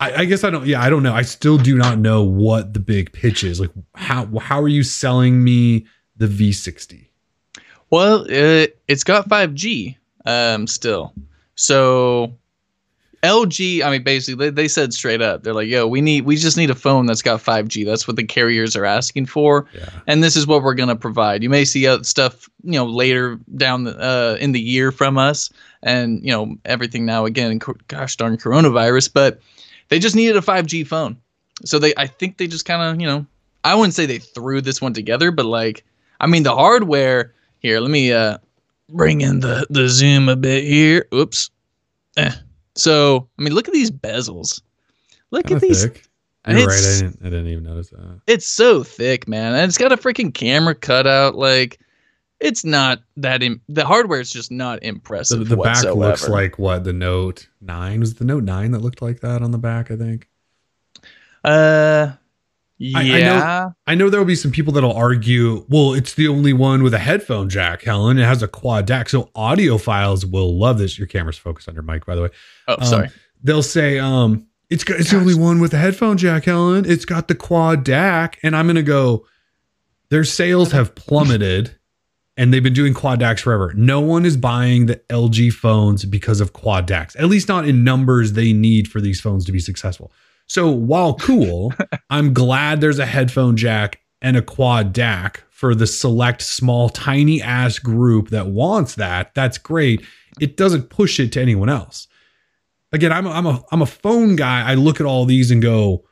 I, 0.00 0.22
I 0.22 0.24
guess 0.24 0.44
I 0.44 0.50
don't. 0.50 0.66
Yeah, 0.66 0.82
I 0.82 0.90
don't 0.90 1.02
know. 1.02 1.14
I 1.14 1.22
still 1.22 1.58
do 1.58 1.76
not 1.76 1.98
know 1.98 2.22
what 2.22 2.74
the 2.74 2.80
big 2.80 3.12
pitch 3.12 3.44
is. 3.44 3.60
Like, 3.60 3.70
how 3.94 4.26
how 4.38 4.60
are 4.60 4.68
you 4.68 4.82
selling 4.82 5.42
me 5.44 5.86
the 6.16 6.26
V60? 6.26 7.06
Well, 7.90 8.26
it, 8.28 8.80
it's 8.88 9.04
got 9.04 9.28
5G 9.28 9.96
um, 10.24 10.66
still. 10.66 11.14
So 11.54 12.36
LG, 13.26 13.82
I 13.82 13.90
mean, 13.90 14.02
basically, 14.02 14.46
they, 14.46 14.62
they 14.62 14.68
said 14.68 14.92
straight 14.94 15.20
up, 15.20 15.42
they're 15.42 15.52
like, 15.54 15.68
"Yo, 15.68 15.86
we 15.86 16.00
need, 16.00 16.24
we 16.24 16.36
just 16.36 16.56
need 16.56 16.70
a 16.70 16.74
phone 16.74 17.06
that's 17.06 17.22
got 17.22 17.40
5G. 17.42 17.84
That's 17.84 18.06
what 18.06 18.16
the 18.16 18.24
carriers 18.24 18.76
are 18.76 18.84
asking 18.84 19.26
for, 19.26 19.66
Yeah. 19.74 19.88
and 20.06 20.22
this 20.22 20.36
is 20.36 20.46
what 20.46 20.62
we're 20.62 20.74
gonna 20.74 20.96
provide. 20.96 21.42
You 21.42 21.50
may 21.50 21.64
see 21.64 21.86
stuff, 22.04 22.48
you 22.62 22.72
know, 22.72 22.86
later 22.86 23.38
down 23.56 23.84
the, 23.84 23.98
uh, 23.98 24.36
in 24.40 24.52
the 24.52 24.60
year 24.60 24.92
from 24.92 25.18
us, 25.18 25.50
and 25.82 26.22
you 26.24 26.30
know, 26.30 26.56
everything 26.64 27.04
now 27.04 27.24
again, 27.26 27.58
gosh 27.88 28.16
darn 28.16 28.36
coronavirus, 28.36 29.10
but 29.12 29.40
they 29.88 29.98
just 29.98 30.16
needed 30.16 30.36
a 30.36 30.40
5G 30.40 30.86
phone. 30.86 31.16
So 31.64 31.78
they, 31.78 31.94
I 31.96 32.06
think 32.06 32.36
they 32.38 32.46
just 32.46 32.64
kind 32.64 32.82
of, 32.82 33.00
you 33.00 33.06
know, 33.06 33.26
I 33.64 33.74
wouldn't 33.74 33.94
say 33.94 34.06
they 34.06 34.18
threw 34.18 34.60
this 34.60 34.80
one 34.80 34.92
together, 34.92 35.30
but 35.30 35.46
like, 35.46 35.84
I 36.20 36.26
mean, 36.26 36.42
the 36.44 36.54
hardware 36.54 37.32
here. 37.60 37.80
Let 37.80 37.90
me 37.90 38.12
uh 38.12 38.38
bring 38.90 39.20
in 39.22 39.40
the 39.40 39.66
the 39.70 39.88
zoom 39.88 40.28
a 40.28 40.36
bit 40.36 40.64
here. 40.64 41.06
Oops. 41.12 41.50
Eh. 42.16 42.30
So 42.76 43.28
I 43.38 43.42
mean, 43.42 43.54
look 43.54 43.66
at 43.68 43.74
these 43.74 43.90
bezels. 43.90 44.60
Look 45.30 45.46
Kinda 45.46 45.56
at 45.56 45.62
these. 45.62 45.82
thick. 45.84 46.04
You're 46.48 46.64
right. 46.66 46.78
I 46.78 46.80
didn't. 47.00 47.18
I 47.22 47.24
didn't 47.24 47.48
even 47.48 47.64
notice 47.64 47.90
that. 47.90 48.20
It's 48.28 48.46
so 48.46 48.84
thick, 48.84 49.26
man, 49.26 49.54
and 49.54 49.68
it's 49.68 49.78
got 49.78 49.90
a 49.90 49.96
freaking 49.96 50.32
camera 50.32 50.76
cutout. 50.76 51.34
Like, 51.34 51.80
it's 52.38 52.64
not 52.64 53.00
that. 53.16 53.42
Im- 53.42 53.60
the 53.68 53.84
hardware 53.84 54.20
is 54.20 54.30
just 54.30 54.52
not 54.52 54.80
impressive 54.84 55.48
the 55.48 55.56
back 55.56 55.82
looks 55.84 56.28
like 56.28 56.56
what 56.58 56.84
the 56.84 56.92
Note 56.92 57.48
Nine 57.60 57.98
was. 57.98 58.12
it 58.12 58.18
The 58.18 58.24
Note 58.24 58.44
Nine 58.44 58.70
that 58.72 58.78
looked 58.80 59.02
like 59.02 59.20
that 59.20 59.42
on 59.42 59.50
the 59.50 59.58
back. 59.58 59.90
I 59.90 59.96
think. 59.96 60.28
uh, 61.44 62.12
yeah. 62.78 62.98
I 62.98 63.02
know- 63.20 63.74
I 63.86 63.94
know 63.94 64.10
there 64.10 64.20
will 64.20 64.26
be 64.26 64.34
some 64.36 64.50
people 64.50 64.72
that'll 64.72 64.92
argue, 64.92 65.64
well, 65.68 65.94
it's 65.94 66.14
the 66.14 66.28
only 66.28 66.52
one 66.52 66.82
with 66.82 66.92
a 66.94 66.98
headphone 66.98 67.48
jack, 67.48 67.80
Kellen. 67.82 68.18
It 68.18 68.24
has 68.24 68.42
a 68.42 68.48
quad 68.48 68.86
DAC. 68.86 69.08
So 69.08 69.30
audiophiles 69.34 70.30
will 70.30 70.58
love 70.58 70.78
this. 70.78 70.98
Your 70.98 71.06
camera's 71.06 71.38
focused 71.38 71.68
on 71.68 71.74
your 71.74 71.82
mic, 71.84 72.04
by 72.06 72.14
the 72.14 72.22
way. 72.22 72.28
oh, 72.68 72.76
um, 72.78 72.84
sorry. 72.84 73.08
They'll 73.42 73.62
say, 73.62 73.98
um, 73.98 74.46
it's 74.68 74.82
got, 74.84 74.98
it's 75.00 75.10
the 75.12 75.18
only 75.18 75.34
one 75.34 75.60
with 75.60 75.72
a 75.74 75.78
headphone 75.78 76.16
jack, 76.18 76.42
Kellen. 76.44 76.84
It's 76.86 77.04
got 77.04 77.28
the 77.28 77.34
quad 77.34 77.84
DAC. 77.84 78.34
And 78.42 78.56
I'm 78.56 78.66
gonna 78.66 78.82
go, 78.82 79.26
their 80.08 80.24
sales 80.24 80.72
have 80.72 80.94
plummeted 80.94 81.76
and 82.36 82.52
they've 82.52 82.62
been 82.62 82.72
doing 82.74 82.92
quad 82.92 83.20
DACs 83.20 83.40
forever. 83.40 83.72
No 83.76 84.00
one 84.00 84.26
is 84.26 84.36
buying 84.36 84.86
the 84.86 84.96
LG 85.08 85.52
phones 85.52 86.04
because 86.04 86.40
of 86.40 86.52
quad 86.52 86.86
DACs, 86.86 87.16
at 87.18 87.26
least 87.28 87.48
not 87.48 87.66
in 87.66 87.82
numbers 87.84 88.32
they 88.34 88.52
need 88.52 88.88
for 88.88 89.00
these 89.00 89.20
phones 89.20 89.44
to 89.46 89.52
be 89.52 89.60
successful. 89.60 90.12
So 90.46 90.70
while 90.70 91.14
cool, 91.14 91.72
I'm 92.10 92.32
glad 92.32 92.80
there's 92.80 92.98
a 92.98 93.06
headphone 93.06 93.56
jack 93.56 94.00
and 94.22 94.36
a 94.36 94.42
quad 94.42 94.94
DAC 94.94 95.38
for 95.50 95.74
the 95.74 95.86
select 95.86 96.42
small 96.42 96.88
tiny 96.88 97.42
ass 97.42 97.78
group 97.78 98.30
that 98.30 98.48
wants 98.48 98.94
that. 98.96 99.34
That's 99.34 99.58
great. 99.58 100.04
It 100.40 100.56
doesn't 100.56 100.90
push 100.90 101.18
it 101.18 101.32
to 101.32 101.40
anyone 101.40 101.68
else. 101.68 102.08
Again, 102.92 103.12
I'm 103.12 103.26
a, 103.26 103.30
I'm 103.30 103.46
a 103.46 103.64
I'm 103.72 103.82
a 103.82 103.86
phone 103.86 104.36
guy. 104.36 104.68
I 104.68 104.74
look 104.74 105.00
at 105.00 105.06
all 105.06 105.24
these 105.24 105.50
and 105.50 105.60
go, 105.60 106.04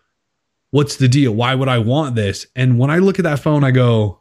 "What's 0.70 0.96
the 0.96 1.08
deal? 1.08 1.32
Why 1.32 1.54
would 1.54 1.68
I 1.68 1.78
want 1.78 2.14
this?" 2.14 2.46
And 2.56 2.78
when 2.78 2.90
I 2.90 2.98
look 2.98 3.18
at 3.18 3.22
that 3.22 3.38
phone, 3.38 3.64
I 3.64 3.70
go, 3.70 4.20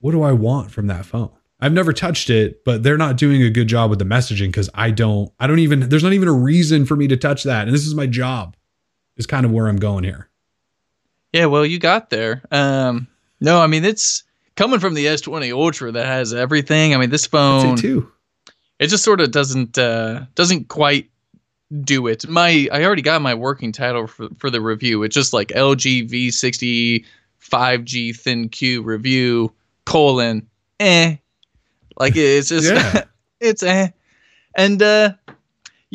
"What 0.00 0.12
do 0.12 0.22
I 0.22 0.32
want 0.32 0.70
from 0.70 0.86
that 0.88 1.06
phone?" 1.06 1.30
I've 1.60 1.72
never 1.72 1.92
touched 1.92 2.30
it, 2.30 2.64
but 2.64 2.82
they're 2.82 2.98
not 2.98 3.16
doing 3.16 3.42
a 3.42 3.48
good 3.48 3.68
job 3.68 3.88
with 3.88 3.98
the 3.98 4.04
messaging 4.04 4.48
because 4.48 4.68
I 4.74 4.90
don't 4.90 5.32
I 5.40 5.46
don't 5.46 5.60
even 5.60 5.88
there's 5.88 6.02
not 6.02 6.12
even 6.12 6.28
a 6.28 6.32
reason 6.32 6.84
for 6.84 6.94
me 6.96 7.08
to 7.08 7.16
touch 7.16 7.44
that. 7.44 7.66
And 7.66 7.74
this 7.74 7.86
is 7.86 7.94
my 7.94 8.06
job. 8.06 8.56
Is 9.16 9.26
kind 9.26 9.46
of 9.46 9.52
where 9.52 9.68
I'm 9.68 9.76
going 9.76 10.04
here. 10.04 10.28
Yeah, 11.32 11.46
well, 11.46 11.64
you 11.66 11.78
got 11.78 12.10
there. 12.10 12.42
Um, 12.50 13.08
no, 13.40 13.60
I 13.60 13.66
mean 13.66 13.84
it's 13.84 14.24
coming 14.56 14.80
from 14.80 14.94
the 14.94 15.06
S20 15.06 15.52
Ultra 15.52 15.92
that 15.92 16.06
has 16.06 16.32
everything. 16.32 16.94
I 16.94 16.98
mean, 16.98 17.10
this 17.10 17.26
phone 17.26 17.76
too. 17.76 18.10
it 18.78 18.88
just 18.88 19.04
sort 19.04 19.20
of 19.20 19.30
doesn't 19.30 19.78
uh, 19.78 20.26
doesn't 20.34 20.68
quite 20.68 21.10
do 21.82 22.06
it. 22.06 22.28
My 22.28 22.68
I 22.72 22.84
already 22.84 23.02
got 23.02 23.22
my 23.22 23.34
working 23.34 23.72
title 23.72 24.06
for, 24.06 24.28
for 24.38 24.50
the 24.50 24.60
review. 24.60 25.02
It's 25.02 25.14
just 25.14 25.32
like 25.32 25.48
LG 25.48 26.10
V60 26.10 27.04
5G 27.40 28.10
ThinQ 28.10 28.84
review 28.84 29.52
colon 29.84 30.46
eh. 30.80 31.16
Like 31.98 32.16
it's 32.16 32.48
just 32.48 32.72
Yeah. 32.72 33.04
it's 33.40 33.62
eh. 33.62 33.88
And 34.56 34.82
uh 34.82 35.14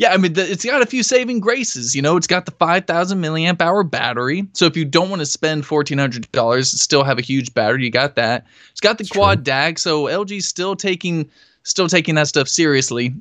yeah, 0.00 0.14
I 0.14 0.16
mean, 0.16 0.32
the, 0.32 0.50
it's 0.50 0.64
got 0.64 0.80
a 0.80 0.86
few 0.86 1.02
saving 1.02 1.40
graces. 1.40 1.94
You 1.94 2.00
know, 2.00 2.16
it's 2.16 2.26
got 2.26 2.46
the 2.46 2.52
5,000 2.52 3.20
milliamp 3.20 3.60
hour 3.60 3.82
battery. 3.82 4.48
So 4.54 4.64
if 4.64 4.74
you 4.74 4.86
don't 4.86 5.10
want 5.10 5.20
to 5.20 5.26
spend 5.26 5.64
$1,400, 5.64 6.64
still 6.64 7.04
have 7.04 7.18
a 7.18 7.20
huge 7.20 7.52
battery, 7.52 7.84
you 7.84 7.90
got 7.90 8.14
that. 8.14 8.46
It's 8.70 8.80
got 8.80 8.96
the 8.96 9.04
That's 9.04 9.10
quad 9.10 9.44
DAC, 9.44 9.78
so 9.78 10.04
LG's 10.04 10.46
still 10.46 10.74
taking 10.74 11.28
still 11.64 11.86
taking 11.86 12.14
that 12.14 12.28
stuff 12.28 12.48
seriously. 12.48 13.14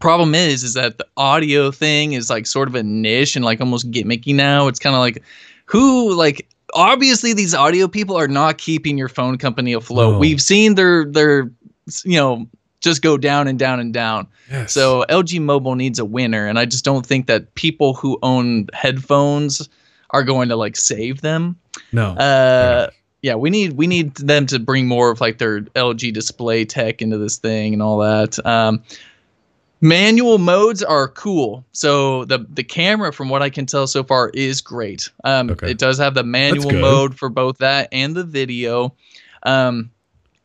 Problem 0.00 0.34
is, 0.34 0.64
is 0.64 0.74
that 0.74 0.98
the 0.98 1.06
audio 1.16 1.70
thing 1.70 2.14
is 2.14 2.28
like 2.28 2.44
sort 2.44 2.66
of 2.66 2.74
a 2.74 2.82
niche 2.82 3.36
and 3.36 3.44
like 3.44 3.60
almost 3.60 3.88
gimmicky 3.92 4.34
now. 4.34 4.66
It's 4.66 4.80
kind 4.80 4.96
of 4.96 5.00
like 5.00 5.22
who 5.66 6.12
like 6.12 6.48
obviously 6.74 7.34
these 7.34 7.54
audio 7.54 7.86
people 7.86 8.16
are 8.16 8.26
not 8.26 8.58
keeping 8.58 8.98
your 8.98 9.08
phone 9.08 9.38
company 9.38 9.72
afloat. 9.74 10.14
No. 10.14 10.18
We've 10.18 10.42
seen 10.42 10.74
their 10.74 11.04
their 11.04 11.52
you 12.02 12.18
know 12.18 12.48
just 12.80 13.02
go 13.02 13.16
down 13.18 13.46
and 13.48 13.58
down 13.58 13.78
and 13.80 13.92
down. 13.92 14.26
Yes. 14.50 14.72
So 14.72 15.04
LG 15.08 15.40
Mobile 15.40 15.74
needs 15.76 15.98
a 15.98 16.04
winner, 16.04 16.46
and 16.46 16.58
I 16.58 16.64
just 16.64 16.84
don't 16.84 17.04
think 17.06 17.26
that 17.26 17.54
people 17.54 17.94
who 17.94 18.18
own 18.22 18.68
headphones 18.72 19.68
are 20.10 20.24
going 20.24 20.48
to 20.48 20.56
like 20.56 20.76
save 20.76 21.20
them. 21.20 21.56
no. 21.92 22.12
Uh, 22.12 22.90
yeah, 23.22 23.34
we 23.34 23.50
need 23.50 23.74
we 23.74 23.86
need 23.86 24.14
them 24.14 24.46
to 24.46 24.58
bring 24.58 24.86
more 24.88 25.10
of 25.10 25.20
like 25.20 25.36
their 25.36 25.60
LG 25.60 26.14
display 26.14 26.64
tech 26.64 27.02
into 27.02 27.18
this 27.18 27.36
thing 27.36 27.74
and 27.74 27.82
all 27.82 27.98
that. 27.98 28.44
Um, 28.46 28.82
manual 29.82 30.38
modes 30.38 30.82
are 30.82 31.08
cool. 31.08 31.64
So 31.72 32.24
the 32.24 32.46
the 32.48 32.64
camera, 32.64 33.12
from 33.12 33.28
what 33.28 33.42
I 33.42 33.50
can 33.50 33.66
tell 33.66 33.86
so 33.86 34.02
far, 34.02 34.30
is 34.30 34.60
great. 34.62 35.10
Um, 35.24 35.50
Okay. 35.50 35.70
It 35.70 35.78
does 35.78 35.98
have 35.98 36.14
the 36.14 36.24
manual 36.24 36.72
mode 36.72 37.14
for 37.18 37.28
both 37.28 37.58
that 37.58 37.88
and 37.92 38.14
the 38.16 38.24
video. 38.24 38.94
Um, 39.42 39.90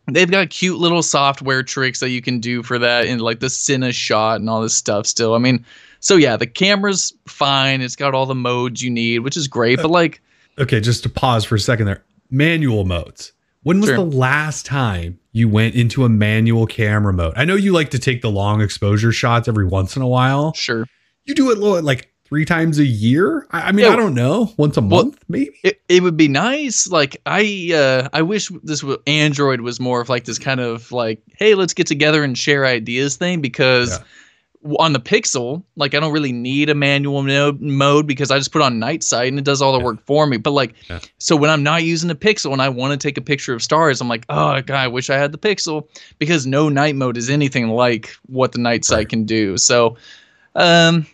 they've 0.08 0.30
got 0.30 0.50
cute 0.50 0.78
little 0.80 1.02
software 1.04 1.64
tricks 1.64 2.00
that 2.00 2.10
you 2.10 2.22
can 2.22 2.40
do 2.40 2.62
for 2.64 2.78
that 2.80 3.06
in 3.06 3.20
like 3.20 3.40
the 3.40 3.48
Cine 3.48 3.92
shot 3.94 4.40
and 4.40 4.50
all 4.50 4.62
this 4.62 4.76
stuff 4.76 5.06
still. 5.06 5.34
I 5.34 5.38
mean, 5.40 5.66
so 6.00 6.16
yeah, 6.16 6.38
the 6.38 6.48
camera's 6.48 7.14
fine. 7.28 7.82
It's 7.82 7.96
got 7.96 8.14
all 8.14 8.26
the 8.26 8.36
modes 8.36 8.82
you 8.82 8.90
need, 8.92 9.20
which 9.20 9.36
is 9.38 9.48
great. 9.48 9.78
But 9.82 9.90
like, 9.92 10.22
okay, 10.60 10.80
just 10.80 11.04
to 11.04 11.10
pause 11.10 11.44
for 11.46 11.56
a 11.56 11.60
second 11.60 11.88
there. 11.88 12.04
Manual 12.30 12.86
modes. 12.86 13.32
When 13.64 13.80
was 13.80 13.90
Sure. 13.90 13.98
the 13.98 14.04
last 14.06 14.66
time 14.66 15.20
you 15.32 15.50
went 15.50 15.74
into 15.74 16.06
a 16.06 16.10
manual 16.10 16.68
camera 16.68 17.12
mode? 17.14 17.34
I 17.36 17.46
know 17.46 17.56
you 17.56 17.72
like 17.74 17.90
to 17.92 18.00
take 18.00 18.22
the 18.22 18.30
long 18.30 18.62
exposure 18.62 19.12
shots 19.12 19.48
every 19.48 19.66
once 19.66 19.96
in 19.96 20.02
a 20.04 20.08
while. 20.08 20.54
sure. 20.54 20.86
You 21.26 21.34
do 21.34 21.50
it 21.50 21.58
lo- 21.58 21.80
like 21.82 22.12
three 22.26 22.44
times 22.46 22.80
a 22.80 22.86
year. 22.86 23.46
I, 23.52 23.70
I 23.70 23.72
mean, 23.72 23.86
Yeah. 23.86 23.94
I 23.94 23.96
don't 23.96 24.16
know, 24.16 24.52
once 24.58 24.78
a 24.78 24.82
Well, 24.82 25.06
month, 25.06 25.24
maybe. 25.28 25.52
It, 25.64 25.80
it 25.88 26.02
would 26.04 26.18
be 26.18 26.28
nice. 26.28 26.88
Like 26.88 27.18
I, 27.26 27.72
uh, 27.74 28.10
I 28.14 28.22
wish 28.24 28.50
this 28.64 28.82
w- 28.82 29.00
Android 29.08 29.62
was 29.62 29.80
more 29.80 30.02
of 30.02 30.10
like 30.10 30.26
this 30.26 30.40
kind 30.40 30.60
of 30.60 30.92
like, 30.92 31.22
hey, 31.38 31.54
let's 31.56 31.74
get 31.74 31.88
together 31.88 32.24
and 32.24 32.38
share 32.38 32.66
ideas 32.66 33.16
thing. 33.18 33.42
Because 33.42 33.92
Yeah. 33.92 34.74
on 34.80 34.94
the 34.94 35.00
Pixel, 35.00 35.62
like 35.76 35.94
I 35.94 36.00
don't 36.00 36.12
really 36.12 36.32
need 36.32 36.72
a 36.72 36.74
manual 36.74 37.22
mode, 37.22 37.62
mode 37.62 38.08
because 38.08 38.32
I 38.32 38.40
just 38.40 38.52
put 38.52 38.64
on 38.64 38.80
night 38.80 39.04
sight 39.04 39.28
and 39.28 39.38
it 39.38 39.46
does 39.46 39.62
all 39.62 39.74
the 39.74 39.78
Yeah. 39.78 39.86
work 39.86 40.04
for 40.08 40.26
me. 40.26 40.38
But 40.38 40.52
like, 40.52 40.74
so 41.20 41.36
when 41.36 41.52
I'm 41.52 41.62
not 41.62 41.84
using 41.84 42.08
the 42.08 42.16
Pixel 42.16 42.52
and 42.54 42.62
I 42.62 42.70
want 42.70 42.92
to 43.00 43.08
take 43.08 43.20
a 43.20 43.22
picture 43.22 43.54
of 43.54 43.62
stars, 43.62 44.02
I'm 44.02 44.08
like, 44.10 44.26
oh 44.30 44.60
god, 44.62 44.72
I 44.72 44.88
wish 44.88 45.12
I 45.12 45.18
had 45.20 45.32
the 45.32 45.38
Pixel 45.38 45.88
because 46.18 46.48
no 46.48 46.70
night 46.70 46.96
mode 46.96 47.18
is 47.18 47.30
anything 47.30 47.68
like 47.68 48.10
what 48.26 48.52
the 48.54 48.58
night 48.58 48.84
sight 48.84 48.96
Right. 48.98 49.10
can 49.10 49.26
do. 49.26 49.58
So, 49.60 49.98
um, 50.56 51.06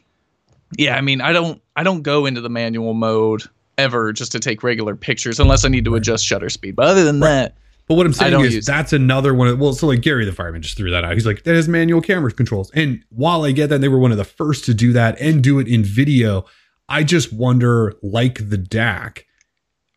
yeah, 0.77 0.95
I 0.97 1.01
mean, 1.01 1.21
I 1.21 1.31
don't, 1.33 1.61
I 1.75 1.83
don't 1.83 2.01
go 2.01 2.25
into 2.25 2.41
the 2.41 2.49
manual 2.49 2.93
mode 2.93 3.43
ever 3.77 4.13
just 4.13 4.31
to 4.33 4.39
take 4.39 4.63
regular 4.63 4.95
pictures 4.95 5.39
unless 5.39 5.65
I 5.65 5.69
need 5.69 5.85
to 5.85 5.91
Right. 5.91 5.97
adjust 5.97 6.25
shutter 6.25 6.49
speed. 6.49 6.75
But 6.75 6.87
other 6.87 7.03
than 7.03 7.19
Right. 7.19 7.29
that, 7.29 7.55
But 7.87 7.95
what 7.95 8.05
I'm 8.05 8.13
saying 8.13 8.39
is 8.41 8.53
use 8.55 8.67
it. 8.67 8.71
that's 8.71 8.93
another 8.93 9.33
one. 9.33 9.47
Of, 9.47 9.59
well, 9.59 9.73
so 9.73 9.87
like 9.87 10.01
Gary 10.01 10.23
the 10.25 10.31
fireman 10.31 10.61
just 10.61 10.77
threw 10.77 10.91
that 10.91 11.03
out. 11.03 11.13
He's 11.13 11.25
like, 11.25 11.43
that 11.43 11.55
has 11.55 11.67
manual 11.67 12.01
camera 12.01 12.31
controls. 12.31 12.71
And 12.73 13.03
while 13.09 13.43
I 13.43 13.51
get 13.51 13.67
that 13.67 13.81
they 13.81 13.87
were 13.89 13.97
one 13.99 14.11
of 14.11 14.17
the 14.17 14.23
first 14.23 14.65
to 14.65 14.73
do 14.73 14.93
that 14.93 15.19
and 15.19 15.43
do 15.43 15.59
it 15.59 15.67
in 15.67 15.83
video, 15.83 16.45
I 16.87 17.03
just 17.03 17.33
wonder, 17.33 17.93
like 18.01 18.49
the 18.49 18.57
DAC, 18.57 19.23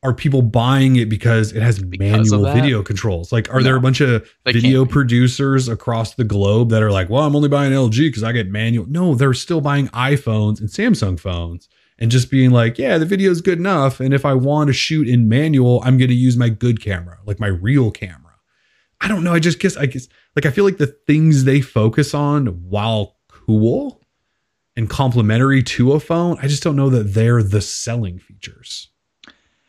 are 0.04 0.12
people 0.12 0.42
buying 0.42 0.96
it 0.96 1.08
because 1.08 1.52
it 1.52 1.62
has 1.62 1.78
Because 1.82 2.30
manual 2.30 2.52
video 2.52 2.82
controls? 2.82 3.32
Like, 3.32 3.52
are 3.52 3.62
there 3.62 3.74
a 3.74 3.80
bunch 3.80 4.02
of 4.02 4.30
video 4.44 4.84
producers 4.84 5.66
across 5.66 6.14
the 6.14 6.24
globe 6.24 6.68
that 6.70 6.82
are 6.82 6.90
like, 6.90 7.08
well, 7.08 7.22
I'm 7.24 7.34
only 7.34 7.48
buying 7.48 7.72
LG 7.72 7.96
because 8.08 8.22
I 8.22 8.32
get 8.32 8.48
manual? 8.48 8.86
No, 8.86 9.14
they're 9.14 9.32
still 9.32 9.62
buying 9.62 9.88
iPhones 9.88 10.60
and 10.60 10.68
Samsung 10.68 11.18
phones 11.18 11.68
and 11.98 12.10
just 12.10 12.30
being 12.30 12.50
like, 12.50 12.78
yeah, 12.78 12.98
the 12.98 13.06
video 13.06 13.30
is 13.30 13.40
good 13.40 13.58
enough. 13.58 13.98
And 13.98 14.12
if 14.12 14.26
I 14.26 14.34
want 14.34 14.68
to 14.68 14.74
shoot 14.74 15.08
in 15.08 15.28
manual, 15.28 15.80
I'm 15.84 15.96
going 15.96 16.10
to 16.10 16.14
use 16.14 16.36
my 16.36 16.50
good 16.50 16.82
camera, 16.82 17.18
like 17.24 17.40
my 17.40 17.48
real 17.48 17.90
camera. 17.90 18.34
I 19.00 19.08
don't 19.08 19.24
know. 19.24 19.32
I 19.32 19.38
just 19.38 19.58
guess, 19.58 19.76
I 19.76 19.86
guess, 19.86 20.06
like, 20.36 20.44
I 20.44 20.50
feel 20.50 20.64
like 20.64 20.78
the 20.78 20.94
things 21.06 21.44
they 21.44 21.62
focus 21.62 22.14
on 22.14 22.46
while 22.68 23.16
cool 23.28 24.02
and 24.76 24.90
complementary 24.90 25.62
to 25.62 25.92
a 25.92 26.00
phone, 26.00 26.36
I 26.42 26.46
just 26.46 26.62
don't 26.62 26.76
know 26.76 26.90
that 26.90 27.14
they're 27.14 27.42
the 27.42 27.60
selling 27.60 28.18
features. 28.18 28.90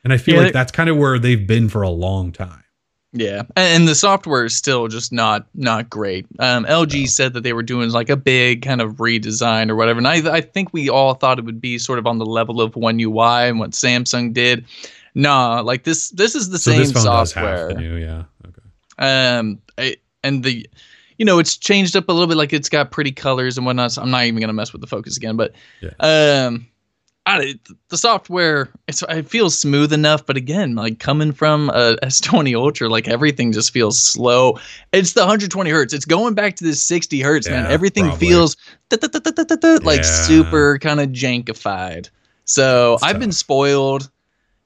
And 0.06 0.14
I 0.14 0.18
feel 0.18 0.36
Yeah, 0.36 0.44
like 0.44 0.54
that's 0.54 0.72
kind 0.72 0.88
of 0.90 0.96
where 0.98 1.20
they've 1.20 1.46
been 1.46 1.68
for 1.68 1.82
a 1.82 1.90
long 1.90 2.32
time. 2.32 2.64
Yeah, 3.12 3.40
and, 3.56 3.82
and 3.82 3.88
the 3.88 3.96
software 3.96 4.46
is 4.46 4.56
still 4.56 4.88
just 4.88 5.12
not 5.14 5.48
not 5.56 5.90
great. 5.90 6.26
Um, 6.40 6.66
LG 6.66 7.00
No. 7.02 7.06
said 7.08 7.34
that 7.34 7.42
they 7.44 7.54
were 7.54 7.64
doing 7.64 7.90
like 7.90 8.10
a 8.10 8.16
big 8.18 8.62
kind 8.62 8.82
of 8.82 8.94
redesign 8.96 9.70
or 9.70 9.76
whatever, 9.76 9.98
and 9.98 10.08
I 10.08 10.36
I 10.36 10.42
think 10.42 10.74
we 10.74 10.90
all 10.90 11.14
thought 11.16 11.40
it 11.40 11.46
would 11.46 11.62
be 11.62 11.78
sort 11.78 11.98
of 12.00 12.08
on 12.08 12.18
the 12.20 12.26
level 12.26 12.62
of 12.62 12.76
One 12.76 13.00
UI 13.00 13.50
and 13.50 13.60
what 13.60 13.72
Samsung 13.72 14.34
did. 14.34 14.66
Nah, 15.16 15.62
like 15.62 15.84
this 15.86 16.10
this 16.12 16.36
is 16.36 16.50
the 16.50 16.60
So 16.60 16.72
same 16.72 16.80
this 16.82 16.92
phone 16.92 17.04
software. 17.04 17.56
does 17.56 17.60
have 17.60 17.68
the 17.70 17.74
new, 17.76 17.96
yeah. 17.96 18.24
Okay. 18.48 18.62
um 19.40 19.60
I, 19.78 19.96
and 20.24 20.44
the 20.44 20.70
you 21.18 21.24
know 21.26 21.40
it's 21.40 21.56
changed 21.58 21.96
up 21.96 22.10
a 22.10 22.12
little 22.12 22.28
bit 22.28 22.36
like 22.38 22.52
it's 22.52 22.68
got 22.70 22.92
pretty 22.92 23.14
colors 23.14 23.58
and 23.58 23.66
whatnot 23.66 23.94
so 23.94 24.02
i'm 24.02 24.12
not 24.12 24.26
even 24.26 24.42
gonna 24.42 24.52
mess 24.54 24.74
with 24.74 24.82
the 24.82 24.88
focus 24.88 25.16
again 25.16 25.38
but 25.38 25.54
Yeah. 25.82 25.92
um 26.02 26.68
I, 27.28 27.56
the 27.90 27.98
software 27.98 28.70
it's 28.88 29.02
it 29.10 29.28
feels 29.28 29.58
smooth 29.58 29.92
enough 29.92 30.26
but 30.26 30.38
again 30.38 30.76
like 30.76 31.00
coming 31.00 31.32
from 31.32 31.70
a 31.72 31.98
s20 32.04 32.56
ultra 32.56 32.88
like 32.88 33.08
everything 33.08 33.52
just 33.52 33.72
feels 33.72 34.00
slow. 34.00 34.60
It's 34.94 35.14
the 35.14 35.22
120 35.22 35.70
hertz. 35.72 35.94
It's 35.94 36.06
going 36.06 36.36
back 36.36 36.56
to 36.58 36.64
this 36.64 36.84
60 36.84 37.22
hertz 37.22 37.50
man. 37.50 37.66
Everything 37.72 38.06
probably. 38.06 38.28
feels 38.28 38.58
like 39.84 39.98
Yeah. 40.02 40.04
super 40.28 40.78
kind 40.80 41.00
of 41.00 41.10
jankified. 41.10 42.10
So 42.46 42.98
i've 43.02 43.20
been 43.20 43.32
spoiled 43.32 44.10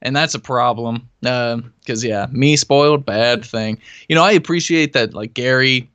and 0.02 0.16
that's 0.16 0.34
a 0.34 0.40
problem 0.40 1.10
um, 1.26 1.74
because 1.80 2.04
yeah 2.04 2.28
me 2.32 2.58
spoiled 2.58 3.06
bad 3.06 3.46
thing. 3.46 3.80
You 4.10 4.16
know 4.16 4.24
i 4.24 4.32
appreciate 4.34 4.92
that 4.94 5.14
like 5.14 5.34
gary 5.34 5.90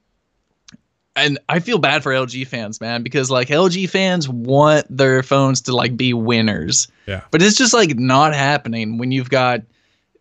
and 1.17 1.39
i 1.49 1.59
feel 1.61 1.79
bad 1.79 2.03
for 2.03 2.13
lg 2.13 2.47
fans 2.47 2.81
man 2.81 3.03
because 3.03 3.31
like 3.31 3.49
lg 3.49 3.89
fans 3.89 4.29
want 4.29 4.87
their 4.95 5.23
phones 5.23 5.61
to 5.61 5.75
like 5.75 5.97
be 5.97 6.13
winners 6.13 6.89
Yeah. 7.07 7.23
but 7.31 7.43
it's 7.43 7.57
just 7.57 7.75
like 7.75 7.97
not 7.99 8.35
happening 8.35 8.99
when 8.99 9.13
you've 9.13 9.31
got 9.31 9.63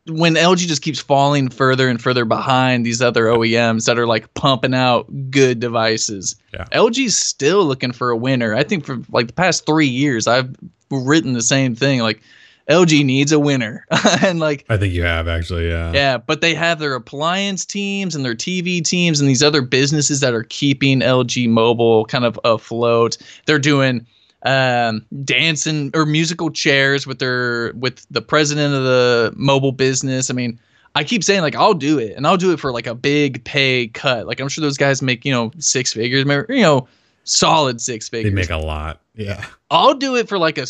when 0.08 0.36
lg 0.36 0.58
just 0.58 0.82
keeps 0.82 1.00
falling 1.00 1.50
further 1.50 1.88
and 1.88 2.02
further 2.02 2.26
behind 2.26 2.86
these 2.86 3.02
other 3.02 3.26
oems 3.26 3.86
that 3.86 3.98
are 3.98 4.08
like 4.08 4.32
pumping 4.34 4.74
out 4.74 5.08
good 5.32 5.60
devices 5.60 6.36
Yeah. 6.54 6.66
lg's 6.72 7.16
still 7.18 7.66
looking 7.66 7.92
for 7.92 8.10
a 8.10 8.18
winner 8.18 8.54
i 8.56 8.64
think 8.64 8.86
for 8.86 9.00
like 9.12 9.28
the 9.28 9.34
past 9.34 9.66
three 9.66 9.88
years 9.88 10.28
i've 10.28 10.56
written 10.92 11.34
the 11.34 11.42
same 11.42 11.76
thing 11.76 12.02
like 12.02 12.22
lg 12.70 13.06
needs 13.06 13.32
a 13.32 13.40
winner 13.40 13.86
and 14.22 14.40
like 14.40 14.66
I 14.70 14.78
think 14.78 14.94
you 14.94 15.04
have 15.04 15.28
actually, 15.28 15.70
yeah. 15.70 15.92
yeah, 15.94 16.18
but 16.18 16.42
they 16.42 16.54
have 16.54 16.80
their 16.80 16.96
appliance 16.96 17.66
teams 17.66 18.16
and 18.16 18.24
their 18.24 18.36
TV 18.36 18.84
teams 18.84 19.20
and 19.20 19.30
these 19.30 19.44
other 19.44 19.62
businesses 19.62 20.20
that 20.22 20.34
are 20.34 20.44
keeping 20.44 21.02
LG 21.02 21.50
Mobile 21.50 22.06
kind 22.06 22.26
of 22.26 22.40
afloat. 22.44 23.18
They're 23.46 23.60
doing 23.60 24.06
um, 24.44 25.06
dancing 25.24 25.92
or 25.94 26.06
musical 26.06 26.52
chairs 26.52 27.08
with 27.08 27.20
their 27.20 27.74
with 27.74 28.06
the 28.12 28.22
president 28.22 28.74
of 28.74 28.84
the 28.84 29.34
mobile 29.36 29.72
business. 29.72 30.30
I 30.30 30.34
mean, 30.34 30.60
I 30.96 31.04
keep 31.04 31.24
saying 31.24 31.42
like 31.42 31.56
I'll 31.56 31.74
do 31.74 31.98
it 31.98 32.16
and 32.16 32.28
I'll 32.28 32.38
do 32.38 32.52
it 32.52 32.60
for 32.60 32.72
like 32.72 32.88
a 32.88 32.96
big 32.96 33.44
pay 33.44 33.88
cut. 33.88 34.28
Like 34.28 34.40
I'm 34.40 34.50
sure 34.50 34.62
those 34.62 34.78
guys 34.78 35.02
make 35.02 35.26
you 35.26 35.32
know 35.32 35.52
six 35.60 35.94
figures, 35.94 36.26
you 36.50 36.62
know, 36.62 36.88
solid 37.24 37.82
six 37.82 38.10
figures. 38.10 38.32
They 38.32 38.36
make 38.36 38.50
a 38.50 38.58
lot. 38.58 39.00
Yeah. 39.16 39.46
I'll 39.70 39.96
do 39.96 40.16
it 40.16 40.28
for 40.28 40.38
like 40.38 40.58
a 40.58 40.66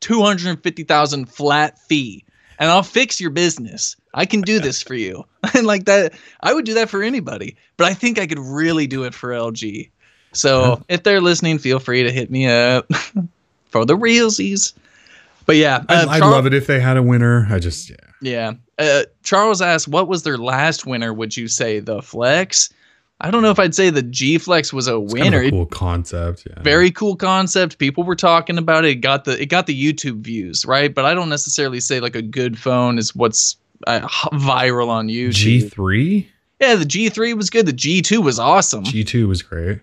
two 0.00 0.22
hundred 0.22 0.62
fifty 0.62 0.82
thousand 0.84 1.26
flat 1.26 1.78
fee, 1.78 2.24
and 2.58 2.70
I'll 2.70 2.82
fix 2.82 3.20
your 3.20 3.30
business. 3.30 3.96
I 4.14 4.24
can 4.24 4.40
do 4.40 4.58
this 4.60 4.82
for 4.82 4.94
you, 4.94 5.24
and 5.54 5.66
like 5.66 5.84
that, 5.84 6.14
I 6.40 6.54
would 6.54 6.64
do 6.64 6.74
that 6.74 6.88
for 6.88 7.02
anybody. 7.02 7.56
But 7.76 7.88
I 7.88 7.94
think 7.94 8.18
I 8.18 8.26
could 8.26 8.38
really 8.38 8.86
do 8.86 9.04
it 9.04 9.14
for 9.14 9.30
LG. 9.30 9.90
So 10.32 10.82
if 10.88 11.02
they're 11.02 11.20
listening, 11.20 11.58
feel 11.58 11.78
free 11.78 12.02
to 12.02 12.10
hit 12.10 12.30
me 12.30 12.46
up 12.46 12.90
for 13.68 13.84
the 13.86 13.96
realsies. 13.96 14.74
But 15.46 15.56
yeah, 15.56 15.84
I'd, 15.88 15.94
uh, 16.06 16.10
I'd 16.10 16.18
Charles- 16.18 16.32
love 16.34 16.46
it 16.46 16.54
if 16.54 16.66
they 16.66 16.80
had 16.80 16.96
a 16.96 17.02
winner. 17.02 17.46
I 17.50 17.58
just, 17.58 17.88
yeah. 17.88 17.96
Yeah, 18.20 18.52
uh, 18.78 19.02
Charles 19.22 19.60
asked, 19.60 19.88
"What 19.88 20.08
was 20.08 20.22
their 20.22 20.38
last 20.38 20.86
winner? 20.86 21.12
Would 21.12 21.36
you 21.36 21.48
say 21.48 21.80
the 21.80 22.00
Flex?" 22.02 22.70
I 23.20 23.30
don't 23.30 23.40
know 23.42 23.50
if 23.50 23.58
I'd 23.58 23.74
say 23.74 23.88
the 23.90 24.02
G 24.02 24.36
Flex 24.38 24.72
was 24.74 24.88
a 24.88 24.96
It's 25.00 25.14
kind 25.14 25.24
winner. 25.24 25.40
of 25.40 25.46
a 25.46 25.50
cool 25.50 25.66
concept. 25.66 26.46
Yeah. 26.48 26.60
very 26.62 26.90
cool 26.90 27.16
concept 27.16 27.78
people 27.78 28.04
were 28.04 28.16
talking 28.16 28.58
about 28.58 28.84
it. 28.84 28.90
it 28.90 28.94
got 28.96 29.24
the 29.24 29.40
it 29.40 29.46
got 29.46 29.66
the 29.66 29.74
youtube 29.92 30.20
views 30.20 30.66
right 30.66 30.94
but 30.94 31.04
i 31.06 31.14
don't 31.14 31.28
necessarily 31.30 31.80
say 31.80 31.98
like 32.00 32.14
a 32.14 32.22
good 32.22 32.58
phone 32.58 32.98
is 32.98 33.14
what's 33.16 33.56
uh, 33.86 34.00
viral 34.34 34.88
on 34.88 35.08
youtube 35.08 35.70
G3? 35.70 36.26
yeah 36.60 36.74
the 36.74 36.84
g3 36.84 37.34
was 37.36 37.48
good 37.50 37.66
the 37.66 37.72
g2 37.72 38.22
was 38.22 38.38
awesome 38.38 38.84
G2 38.84 39.26
was 39.28 39.42
great. 39.42 39.80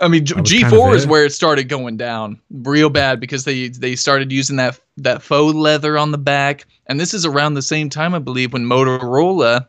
i 0.00 0.08
mean 0.08 0.24
G- 0.24 0.34
that 0.34 0.40
was 0.42 0.50
g4 0.52 0.62
kind 0.70 0.90
of 0.90 0.94
is 0.94 1.06
where 1.06 1.24
it 1.24 1.32
started 1.32 1.68
going 1.68 1.96
down 1.96 2.40
real 2.50 2.90
bad 2.90 3.20
because 3.20 3.44
they 3.44 3.68
they 3.68 3.94
started 3.96 4.30
using 4.32 4.56
that 4.56 4.78
that 4.96 5.22
faux 5.22 5.54
leather 5.54 5.96
on 5.98 6.10
the 6.12 6.18
back 6.18 6.66
and 6.88 6.98
this 7.00 7.14
is 7.14 7.24
around 7.24 7.54
the 7.54 7.62
same 7.62 7.88
time 7.90 8.14
i 8.14 8.18
believe 8.18 8.52
when 8.52 8.64
motorola 8.64 9.66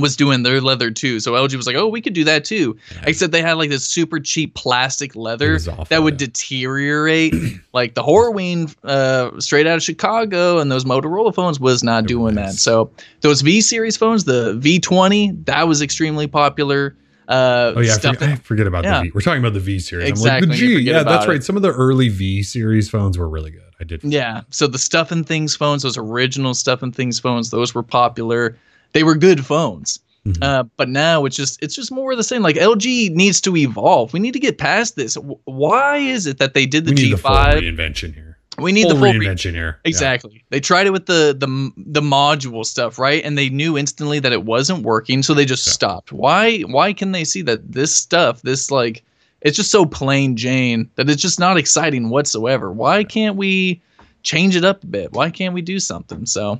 was 0.00 0.16
doing 0.16 0.42
their 0.42 0.60
leather 0.60 0.90
too 0.90 1.20
so 1.20 1.32
lg 1.32 1.54
was 1.56 1.66
like 1.66 1.76
oh 1.76 1.86
we 1.88 2.00
could 2.00 2.12
do 2.12 2.24
that 2.24 2.44
too 2.44 2.76
Yeah. 2.94 3.04
except 3.06 3.32
they 3.32 3.42
had 3.42 3.54
like 3.54 3.70
this 3.70 3.84
super 3.84 4.20
cheap 4.20 4.54
plastic 4.54 5.14
leather 5.16 5.56
awful, 5.68 5.84
that 5.86 6.02
would 6.02 6.20
yeah. 6.20 6.26
deteriorate. 6.26 7.34
like 7.72 7.94
the 7.94 8.02
Horween, 8.02 8.74
uh, 8.84 9.38
straight 9.40 9.66
out 9.66 9.76
of 9.76 9.82
Chicago, 9.82 10.58
and 10.58 10.70
those 10.70 10.84
Motorola 10.84 11.34
phones 11.34 11.60
was 11.60 11.82
not 11.82 12.04
were 12.04 12.06
doing 12.06 12.34
that. 12.36 12.54
So 12.54 12.90
those 13.20 13.40
V 13.42 13.60
series 13.60 13.96
phones, 13.96 14.24
the 14.24 14.54
V20, 14.62 15.44
that 15.46 15.68
was 15.68 15.82
extremely 15.82 16.26
popular. 16.26 16.96
Uh, 17.28 17.72
Oh 17.76 17.80
yeah, 17.80 17.94
I 17.94 17.98
forget, 17.98 18.22
I 18.22 18.34
forget 18.36 18.66
about 18.66 18.84
yeah. 18.84 18.98
the 18.98 19.04
V. 19.04 19.10
We're 19.14 19.20
talking 19.20 19.40
about 19.40 19.52
the 19.54 19.60
V 19.60 19.78
series. 19.78 20.04
I'm 20.06 20.10
Exactly, 20.10 20.48
like 20.48 20.58
the 20.58 20.66
G. 20.66 20.78
Yeah, 20.80 21.02
that's 21.02 21.24
it. 21.26 21.28
right. 21.28 21.42
Some 21.44 21.56
of 21.56 21.62
the 21.62 21.72
early 21.72 22.08
V 22.08 22.42
series 22.42 22.88
phones 22.88 23.18
were 23.18 23.28
really 23.28 23.50
good. 23.50 23.62
I 23.80 23.84
did. 23.84 24.02
Yeah. 24.04 24.42
So 24.50 24.66
the 24.66 24.78
Stuff 24.78 25.10
and 25.10 25.26
Things 25.26 25.54
phones, 25.56 25.82
those 25.82 25.98
original 25.98 26.54
Stuff 26.54 26.82
and 26.82 26.94
Things 26.94 27.18
phones, 27.18 27.50
those 27.50 27.74
were 27.74 27.82
popular. 27.82 28.56
They 28.92 29.02
were 29.04 29.14
good 29.14 29.44
phones. 29.44 29.98
Mhm. 30.26 30.38
Uh, 30.42 30.64
but 30.76 30.88
now 30.88 31.24
it's 31.24 31.36
just 31.36 31.62
it's 31.62 31.74
just 31.74 31.92
more 31.92 32.10
of 32.10 32.18
the 32.18 32.24
same. 32.24 32.42
Like 32.42 32.56
LG 32.56 33.10
needs 33.14 33.40
to 33.42 33.56
evolve. 33.56 34.12
We 34.12 34.18
need 34.18 34.32
to 34.32 34.40
get 34.40 34.58
past 34.58 34.96
this. 34.96 35.16
Why 35.44 35.98
is 35.98 36.26
it 36.26 36.38
that 36.38 36.54
they 36.54 36.66
did 36.66 36.84
the 36.84 36.90
we 36.90 36.96
need 37.02 37.12
the 37.12 37.16
full 37.18 37.30
G5? 37.30 37.54
reinvention 37.60 38.12
here. 38.14 38.36
we 38.58 38.72
need 38.72 38.82
full 38.88 38.94
the 38.94 38.96
full 38.96 39.12
re- 39.12 39.26
reinvention 39.26 39.52
here. 39.52 39.78
Yeah. 39.84 39.88
Exactly. 39.88 40.42
They 40.50 40.58
tried 40.58 40.86
it 40.88 40.90
with 40.92 41.06
the 41.06 41.36
the 41.38 41.70
the 41.76 42.00
module 42.00 42.64
stuff, 42.66 42.98
right? 42.98 43.22
And 43.24 43.38
they 43.38 43.50
knew 43.50 43.78
instantly 43.78 44.18
that 44.18 44.32
it 44.32 44.44
wasn't 44.44 44.82
working, 44.82 45.22
so 45.22 45.32
they 45.32 45.44
just 45.44 45.64
Yeah. 45.66 45.72
stopped. 45.74 46.10
Why 46.10 46.60
why 46.62 46.92
can 46.92 47.12
they 47.12 47.22
see 47.22 47.42
that 47.42 47.70
this 47.70 47.94
stuff, 47.94 48.42
this 48.42 48.70
like 48.72 49.04
it's 49.42 49.56
just 49.56 49.70
so 49.70 49.86
plain 49.86 50.34
Jane 50.36 50.90
that 50.96 51.08
it's 51.08 51.22
just 51.22 51.38
not 51.38 51.56
exciting 51.56 52.08
whatsoever. 52.08 52.72
Why 52.72 53.04
can't 53.04 53.36
we 53.36 53.80
change 54.24 54.56
it 54.56 54.64
up 54.64 54.82
a 54.82 54.86
bit? 54.88 55.12
Why 55.12 55.30
can't 55.30 55.54
we 55.54 55.62
do 55.62 55.78
something? 55.78 56.26
So 56.26 56.58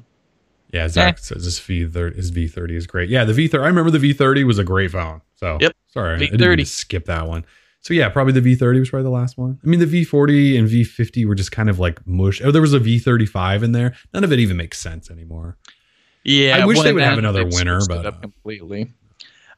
Yeah, 0.73 0.89
Zach 0.89 1.19
says 1.19 1.45
his 1.45 1.59
V 1.61 1.87
thirty 1.87 2.17
his 2.17 2.31
V 2.31 2.49
thirty 2.49 2.77
is 2.77 2.87
great. 2.87 3.09
Yeah, 3.09 3.25
the 3.25 3.33
V 3.33 3.49
thirty. 3.49 3.64
I 3.64 3.69
remember 3.69 3.91
the 3.91 3.99
V 3.99 4.12
thirty 4.12 4.45
was 4.45 4.59
a 4.59 4.64
great 4.64 4.91
phone. 4.91 5.21
So 5.37 5.59
Yep. 5.61 5.73
sorry, 5.89 6.14
I 6.14 6.19
didn't 6.19 6.41
V30. 6.41 6.49
mean 6.49 6.59
to 6.59 6.67
skip 6.67 7.05
that 7.07 7.27
one. 7.29 7.45
So 7.81 7.95
yeah, 7.95 8.09
probably 8.09 8.33
the 8.33 8.41
V 8.41 8.57
thirty 8.57 8.81
was 8.81 8.91
probably 8.91 9.05
the 9.05 9.11
last 9.11 9.39
one. 9.39 9.59
I 9.62 9.67
mean, 9.69 9.79
the 9.81 9.87
V 9.87 10.03
forty 10.05 10.57
and 10.57 10.69
V 10.69 10.83
fifty 10.85 11.25
were 11.25 11.35
just 11.37 11.53
kind 11.53 11.71
of 11.71 11.79
like 11.79 12.05
mush. 12.07 12.43
Oh, 12.45 12.51
there 12.51 12.62
was 12.62 12.73
a 12.73 12.81
V 12.81 12.99
thirty 12.99 13.27
five 13.27 13.62
in 13.62 13.73
there. 13.73 13.95
None 14.12 14.25
of 14.25 14.33
it 14.33 14.41
even 14.41 14.57
makes 14.57 14.79
sense 14.79 15.11
anymore. 15.11 15.57
yeah, 16.25 16.59
I 16.61 16.67
wish 16.67 16.81
they 16.81 16.93
would 16.93 17.03
have 17.03 17.19
another 17.19 17.45
winner, 17.47 17.81
but, 17.89 18.05
up 18.05 18.17
uh, 18.17 18.21
completely. 18.21 18.93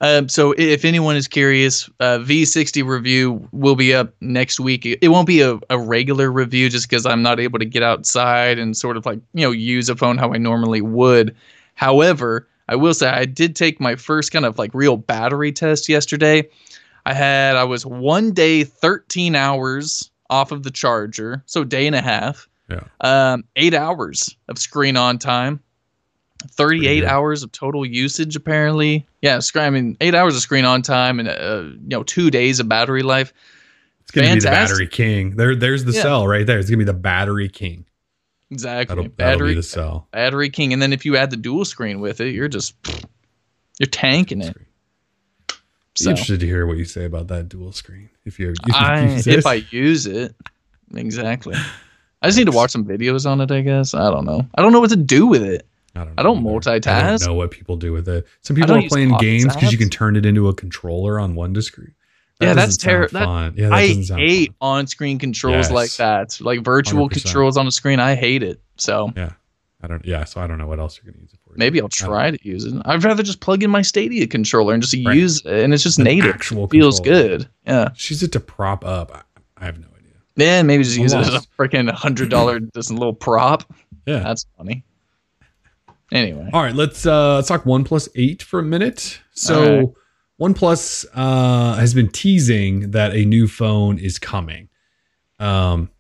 Um, 0.01 0.29
so 0.29 0.53
if 0.57 0.85
anyone 0.85 1.17
is 1.17 1.27
curious, 1.27 1.89
uh, 2.01 2.19
V60 2.19 2.87
review 2.87 3.49
will 3.53 3.75
be 3.75 3.93
up 3.93 4.15
next 4.21 4.61
week. 4.61 4.87
It 4.87 5.09
won't 5.09 5.27
be 5.27 5.41
a, 5.41 5.59
a 5.71 5.79
regular 5.79 6.31
review 6.31 6.69
just 6.69 6.89
because 6.89 7.05
I'm 7.05 7.23
not 7.23 7.41
able 7.41 7.59
to 7.59 7.65
get 7.65 7.83
outside 7.83 8.59
and 8.59 8.77
sort 8.77 8.97
of 8.97 9.07
like, 9.07 9.19
you 9.35 9.45
know, 9.45 9.51
use 9.51 9.89
a 9.89 9.97
phone 9.97 10.17
how 10.17 10.33
I 10.33 10.39
normally 10.39 10.83
would. 10.83 11.35
However, 11.75 12.49
I 12.69 12.77
will 12.77 12.95
say 12.95 13.09
I 13.09 13.25
did 13.25 13.57
take 13.57 13.81
my 13.81 13.97
first 13.97 14.31
kind 14.31 14.45
of 14.45 14.59
like 14.59 14.73
real 14.73 14.97
battery 14.97 15.51
test 15.51 15.89
yesterday. 15.89 16.49
I 17.07 17.15
had, 17.15 17.57
I 17.57 17.65
was 17.65 17.85
one 17.85 18.33
day, 18.33 18.65
13 18.65 19.35
hours 19.35 20.11
off 20.31 20.53
of 20.53 20.63
the 20.63 20.71
charger. 20.71 21.43
So 21.47 21.65
day 21.65 21.87
and 21.87 21.97
a 21.97 22.03
half. 22.03 22.49
Yeah. 22.69 22.85
Um, 23.01 23.45
eight 23.57 23.75
hours 23.75 24.37
of 24.49 24.59
screen 24.59 24.97
on 24.97 25.19
time. 25.19 25.61
Pretty 26.39 26.55
38 26.55 27.05
hours 27.05 27.43
of 27.43 27.51
total 27.53 27.85
usage 27.85 28.37
apparently. 28.37 29.07
Yeah 29.23 29.41
i 29.57 29.71
mean 29.71 29.97
eight 30.01 30.15
hours 30.15 30.37
of 30.37 30.43
screen 30.43 30.65
on 30.65 30.83
time 30.83 31.19
and 31.19 31.29
uh, 31.29 31.63
you 31.63 31.89
know 31.89 32.03
two 32.05 32.31
days 32.31 32.61
of 32.61 32.69
battery 32.69 33.03
life. 33.03 33.33
It's 34.03 34.13
gonna 34.13 34.35
be 34.35 34.41
the 34.41 34.47
battery 34.47 34.87
king. 34.87 35.37
There, 35.37 35.55
there's 35.55 35.85
the 35.85 35.93
Yeah. 35.93 36.03
cell 36.03 36.29
right 36.29 36.47
there. 36.47 36.59
It's 36.59 36.71
gonna 36.71 36.79
be 36.79 36.85
the 36.85 36.95
battery 36.95 37.49
king. 37.49 37.85
exactly. 38.51 38.95
That'll, 38.95 39.11
that'll 39.17 39.17
battery 39.17 39.51
be 39.51 39.55
the 39.57 39.63
cell. 39.63 40.07
battery 40.13 40.49
king. 40.49 40.73
And 40.73 40.81
then 40.81 40.93
if 40.93 41.05
you 41.05 41.17
add 41.17 41.31
the 41.31 41.37
dual 41.37 41.65
screen 41.65 42.01
with 42.01 42.21
it 42.21 42.35
you're 42.35 42.49
just 42.49 42.75
you're 43.79 43.89
tanking 43.89 44.41
it. 44.43 44.57
So. 45.97 46.11
interested 46.11 46.39
to 46.39 46.47
hear 46.47 46.65
what 46.65 46.77
you 46.77 46.85
say 46.85 47.05
about 47.05 47.27
that 47.29 47.49
dual 47.49 47.73
screen. 47.73 48.09
If 48.25 48.39
you, 48.39 48.51
if 48.51 48.75
I, 48.75 49.21
if 49.27 49.47
i 49.47 49.55
use 49.71 50.07
it. 50.07 50.37
Exactly. 50.95 51.57
I 52.23 52.29
just 52.29 52.39
need 52.39 52.45
to 52.45 52.53
watch 52.53 52.71
some 52.71 52.85
videos 52.85 53.29
on 53.29 53.41
it 53.41 53.51
i 53.51 53.61
guess. 53.63 53.95
I 53.95 54.09
don't 54.09 54.25
know. 54.25 54.47
I 54.55 54.63
don't 54.63 54.73
know 54.73 54.79
what 54.79 54.91
to 54.91 54.97
do 54.97 55.27
with 55.27 55.43
it 55.43 55.67
I 55.99 56.05
don't, 56.05 56.15
I 56.19 56.23
don't 56.23 56.39
either. 56.39 56.49
I 56.49 56.79
multitask. 56.81 57.19
don't 57.21 57.27
know 57.29 57.35
what 57.35 57.51
people 57.51 57.77
do 57.77 57.93
with 57.93 58.09
it. 58.09 58.27
Some 58.43 58.57
people 58.57 58.73
are 58.77 58.89
playing 58.89 59.17
games 59.19 59.55
because 59.55 59.73
you 59.73 59.79
can 59.79 59.91
turn 59.91 60.17
it 60.17 60.25
into 60.25 60.49
a 60.49 60.55
controller 60.55 61.19
on 61.21 61.35
one 61.35 61.61
screen. 61.61 61.95
Yeah, 62.41 62.55
that's 62.55 62.77
doesn't 62.77 63.13
that- 63.13 63.53
Yeah, 63.57 63.69
that 63.71 63.73
i 63.75 63.87
hate 63.89 64.49
fun. 64.51 64.57
on-screen 64.61 65.19
controls 65.19 65.67
Yes. 65.67 65.71
like 65.73 65.91
that 65.97 66.41
like 66.41 66.63
virtual 66.63 67.09
100%. 67.09 67.11
controls 67.11 67.57
on 67.57 67.67
a 67.67 67.73
screen 67.73 67.99
i 67.99 68.15
hate 68.15 68.45
it 68.45 68.61
so 68.77 69.13
Yeah. 69.17 69.33
I 69.83 69.87
don't. 69.87 70.05
Yeah, 70.05 70.25
so 70.25 70.41
I 70.41 70.49
don't 70.49 70.59
know 70.59 70.67
what 70.67 70.81
else 70.81 70.99
you're 71.03 71.13
gonna 71.13 71.23
use 71.23 71.33
it 71.33 71.39
for. 71.45 71.53
Maybe 71.57 71.81
I'll 71.81 71.89
try 71.89 72.33
to 72.33 72.39
use 72.49 72.65
it. 72.65 72.75
I'd 72.85 73.05
rather 73.05 73.23
just 73.23 73.39
plug 73.41 73.63
in 73.63 73.71
my 73.71 73.83
Stadia 73.83 74.27
controller 74.27 74.75
and 74.75 74.83
just 74.83 74.93
Right. 75.07 75.15
use 75.17 75.41
it, 75.45 75.47
and 75.65 75.73
it's 75.73 75.85
just 75.85 75.99
An 75.99 76.05
native. 76.05 76.35
actual 76.35 76.67
Feels 76.67 76.99
controller. 76.99 77.29
good. 77.39 77.49
Yeah. 77.65 77.89
She's 77.95 78.21
it 78.25 78.33
to 78.33 78.41
prop 78.41 78.85
up. 78.85 79.13
I, 79.15 79.41
I 79.63 79.67
have 79.67 79.79
no 79.79 79.87
idea. 79.97 80.15
Yeah, 80.35 80.63
maybe 80.63 80.83
just 80.83 80.97
I'm 80.97 81.03
use 81.05 81.13
it 81.13 81.19
as 81.21 81.29
a 81.33 81.41
freaking 81.57 81.89
hundred 81.93 82.29
dollar 82.29 82.59
just 82.75 82.91
a 82.91 82.95
little 82.95 83.13
prop. 83.15 83.73
Yeah. 84.05 84.19
That's 84.19 84.47
funny. 84.57 84.83
Anyway. 86.13 86.49
All 86.53 86.63
right, 86.63 86.75
let's 86.75 87.05
uh 87.07 87.37
let's 87.37 87.49
talk 87.49 87.65
OnePlus 87.65 88.09
8 88.15 88.43
for 88.43 88.61
a 88.61 88.63
minute. 88.63 89.21
So 89.33 89.77
right. 89.79 89.89
OnePlus 90.41 91.07
uh 91.15 91.75
has 91.75 91.95
been 91.95 92.09
teasing 92.09 92.91
that 92.93 93.15
a 93.15 93.25
new 93.25 93.47
phone 93.47 93.99
is 93.99 94.19
coming. 94.19 94.69
Um 95.39 95.91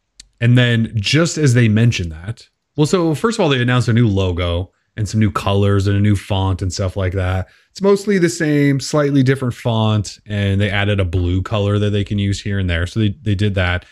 and 0.41 0.57
then 0.57 0.93
just 0.95 1.37
as 1.37 1.55
they 1.55 1.69
mentioned 1.69 2.13
that, 2.13 2.49
well, 2.77 2.87
so 2.87 3.15
first 3.15 3.39
of 3.39 3.43
all, 3.43 3.49
they 3.49 3.61
announced 3.61 3.89
a 3.89 3.93
new 3.93 4.07
logo 4.07 4.73
and 4.97 5.09
some 5.09 5.21
new 5.21 5.31
colors 5.31 5.87
and 5.87 5.97
a 5.97 6.01
new 6.01 6.17
font 6.17 6.63
and 6.63 6.73
stuff 6.73 6.97
like 6.97 7.13
that. 7.13 7.49
It's 7.71 7.81
mostly 7.81 8.19
the 8.19 8.29
same, 8.29 8.81
slightly 8.81 9.23
different 9.23 9.55
font, 9.55 10.19
and 10.27 10.61
they 10.61 10.71
added 10.71 10.99
a 10.99 11.05
blue 11.05 11.43
color 11.43 11.79
that 11.79 11.91
they 11.91 12.05
can 12.05 12.19
use 12.19 12.41
here 12.41 12.59
and 12.59 12.69
there. 12.69 12.87
So 12.87 13.01
they, 13.01 13.17
they 13.23 13.35
did 13.37 13.55
that. 13.55 13.85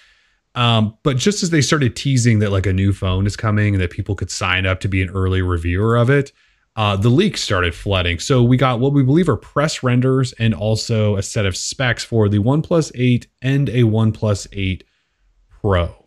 Um, 0.56 0.96
but 1.02 1.18
just 1.18 1.42
as 1.42 1.50
they 1.50 1.60
started 1.60 1.94
teasing 1.94 2.38
that 2.40 2.50
like 2.50 2.66
a 2.66 2.72
new 2.72 2.92
phone 2.92 3.26
is 3.26 3.36
coming 3.36 3.74
and 3.74 3.82
that 3.82 3.90
people 3.90 4.14
could 4.14 4.30
sign 4.30 4.64
up 4.64 4.80
to 4.80 4.88
be 4.88 5.02
an 5.02 5.10
early 5.10 5.42
reviewer 5.42 5.96
of 5.96 6.08
it, 6.08 6.32
uh, 6.76 6.96
the 6.96 7.10
leaks 7.10 7.42
started 7.42 7.74
flooding. 7.74 8.18
So 8.18 8.42
we 8.42 8.56
got 8.56 8.80
what 8.80 8.92
we 8.92 9.02
believe 9.02 9.28
are 9.28 9.36
press 9.36 9.82
renders 9.82 10.32
and 10.34 10.54
also 10.54 11.16
a 11.16 11.22
set 11.22 11.46
of 11.46 11.56
specs 11.56 12.04
for 12.04 12.28
the 12.28 12.38
OnePlus 12.38 12.90
8 12.94 13.26
and 13.42 13.68
a 13.68 13.82
OnePlus 13.82 14.46
8 14.52 14.84
Pro. 15.48 16.06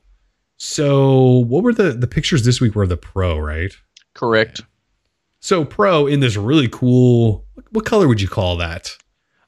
So 0.58 1.40
what 1.48 1.64
were 1.64 1.74
the 1.74 1.92
the 1.92 2.08
pictures 2.08 2.44
this 2.44 2.60
week 2.60 2.76
were 2.76 2.86
the 2.86 2.98
Pro, 2.98 3.38
right? 3.38 3.74
Correct. 4.14 4.62
So 5.40 5.64
Pro 5.64 6.06
in 6.06 6.20
this 6.20 6.36
really 6.36 6.68
cool 6.68 7.46
what 7.72 7.86
color 7.86 8.08
would 8.08 8.22
you 8.22 8.28
call 8.28 8.58
that? 8.58 8.96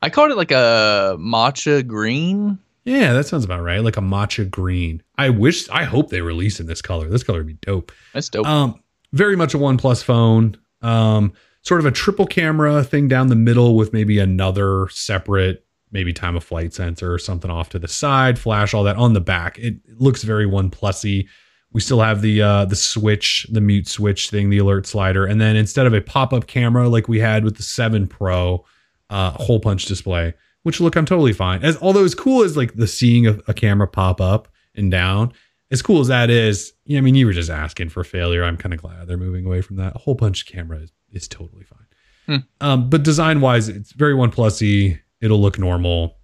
I 0.01 0.09
called 0.09 0.31
it 0.31 0.37
like 0.37 0.51
a 0.51 1.17
matcha 1.19 1.85
green. 1.85 2.59
Yeah, 2.91 3.13
that 3.13 3.25
sounds 3.25 3.45
about 3.45 3.61
right. 3.61 3.81
Like 3.81 3.95
a 3.95 4.01
matcha 4.01 4.49
green. 4.49 5.01
I 5.17 5.29
wish 5.29 5.69
I 5.69 5.85
hope 5.85 6.09
they 6.09 6.19
release 6.19 6.59
in 6.59 6.65
this 6.65 6.81
color. 6.81 7.07
This 7.07 7.23
color 7.23 7.39
would 7.39 7.47
be 7.47 7.53
dope. 7.53 7.91
That's 8.13 8.27
dope. 8.27 8.45
Um, 8.45 8.83
very 9.13 9.37
much 9.37 9.53
a 9.53 9.57
OnePlus 9.57 10.03
phone. 10.03 10.57
Um, 10.81 11.31
sort 11.61 11.79
of 11.79 11.85
a 11.85 11.91
triple 11.91 12.25
camera 12.25 12.83
thing 12.83 13.07
down 13.07 13.27
the 13.27 13.35
middle 13.35 13.77
with 13.77 13.93
maybe 13.93 14.19
another 14.19 14.89
separate, 14.89 15.65
maybe 15.91 16.11
time 16.11 16.35
of 16.35 16.43
flight 16.43 16.73
sensor 16.73 17.13
or 17.13 17.17
something 17.17 17.49
off 17.49 17.69
to 17.69 17.79
the 17.79 17.87
side, 17.87 18.37
flash, 18.37 18.73
all 18.73 18.83
that 18.83 18.97
on 18.97 19.13
the 19.13 19.21
back. 19.21 19.57
It, 19.57 19.75
it 19.87 20.01
looks 20.01 20.23
very 20.23 20.45
OnePlusy. 20.45 21.27
We 21.71 21.79
still 21.79 22.01
have 22.01 22.21
the 22.21 22.41
uh, 22.41 22.65
the 22.65 22.75
switch, 22.75 23.47
the 23.49 23.61
mute 23.61 23.87
switch 23.87 24.29
thing, 24.29 24.49
the 24.49 24.57
alert 24.57 24.85
slider, 24.85 25.25
and 25.25 25.39
then 25.39 25.55
instead 25.55 25.87
of 25.87 25.93
a 25.93 26.01
pop 26.01 26.33
up 26.33 26.45
camera 26.45 26.89
like 26.89 27.07
we 27.07 27.19
had 27.19 27.45
with 27.45 27.55
the 27.55 27.63
Seven 27.63 28.05
Pro, 28.05 28.65
uh, 29.09 29.31
hole 29.31 29.61
punch 29.61 29.85
display. 29.85 30.33
Which 30.63 30.79
look, 30.79 30.95
I'm 30.95 31.05
totally 31.05 31.33
fine. 31.33 31.63
As 31.63 31.77
although 31.81 32.03
as 32.03 32.13
cool 32.13 32.43
as 32.43 32.55
like 32.55 32.75
the 32.75 32.87
seeing 32.87 33.27
a, 33.27 33.39
a 33.47 33.53
camera 33.53 33.87
pop 33.87 34.21
up 34.21 34.47
and 34.75 34.91
down, 34.91 35.33
as 35.71 35.81
cool 35.81 36.01
as 36.01 36.07
that 36.07 36.29
is, 36.29 36.73
yeah, 36.85 36.99
I 36.99 37.01
mean, 37.01 37.15
you 37.15 37.25
were 37.25 37.33
just 37.33 37.49
asking 37.49 37.89
for 37.89 38.03
failure. 38.03 38.43
I'm 38.43 38.57
kind 38.57 38.73
of 38.73 38.81
glad 38.81 39.07
they're 39.07 39.17
moving 39.17 39.45
away 39.45 39.61
from 39.61 39.77
that. 39.77 39.95
A 39.95 39.99
whole 39.99 40.15
punch 40.15 40.45
camera 40.45 40.79
is, 40.79 40.91
is 41.11 41.27
totally 41.27 41.63
fine. 41.63 41.79
Hmm. 42.27 42.65
Um, 42.65 42.89
but 42.89 43.03
design 43.03 43.41
wise, 43.41 43.69
it's 43.69 43.93
very 43.93 44.13
OnePlusy. 44.13 44.99
It'll 45.21 45.41
look 45.41 45.57
normal. 45.57 46.17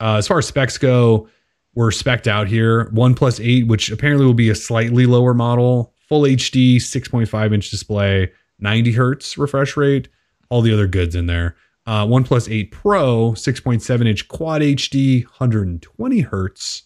Uh, 0.00 0.16
as 0.16 0.26
far 0.26 0.38
as 0.38 0.46
specs 0.46 0.78
go, 0.78 1.28
we're 1.74 1.90
specced 1.90 2.26
out 2.26 2.48
here. 2.48 2.88
One 2.90 3.14
8, 3.20 3.66
which 3.66 3.90
apparently 3.90 4.24
will 4.24 4.34
be 4.34 4.50
a 4.50 4.54
slightly 4.54 5.06
lower 5.06 5.34
model, 5.34 5.94
full 6.08 6.22
HD, 6.22 6.76
6.5 6.76 7.54
inch 7.54 7.70
display, 7.70 8.32
90 8.58 8.92
hertz 8.92 9.36
refresh 9.36 9.76
rate, 9.76 10.08
all 10.48 10.62
the 10.62 10.72
other 10.72 10.86
goods 10.86 11.14
in 11.14 11.26
there. 11.26 11.56
Uh, 11.86 12.06
OnePlus 12.06 12.50
8 12.50 12.70
Pro, 12.72 13.32
6.7 13.32 14.08
inch 14.08 14.26
quad 14.28 14.62
HD, 14.62 15.24
120 15.24 16.20
hertz 16.20 16.84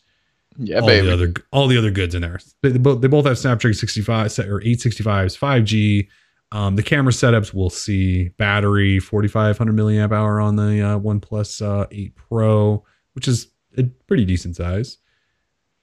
yeah, 0.59 0.81
all 0.81 0.87
baby. 0.87 1.07
the 1.07 1.13
other 1.13 1.33
all 1.53 1.69
the 1.69 1.79
other 1.79 1.91
goods 1.91 2.15
in 2.15 2.23
there. 2.23 2.41
They, 2.63 2.71
they 2.71 2.79
both 2.79 3.01
they 3.01 3.09
both 3.09 3.27
have 3.27 3.39
Snapdragon 3.39 3.75
65 3.75 4.33
se- 4.33 4.49
or 4.49 4.61
865s, 4.61 5.39
5G. 5.39 6.09
Um, 6.51 6.77
the 6.77 6.83
camera 6.83 7.13
setups 7.13 7.55
we'll 7.55 7.71
see 7.71 8.31
battery 8.31 8.99
4500 8.99 9.77
milliamp 9.77 10.13
hour 10.13 10.41
on 10.41 10.57
the 10.57 10.83
uh, 10.83 10.99
OnePlus 10.99 11.63
uh, 11.63 11.87
8 11.91 12.17
Pro, 12.17 12.85
which 13.13 13.29
is 13.29 13.49
a 13.77 13.85
pretty 14.07 14.25
decent 14.25 14.57
size. 14.57 14.99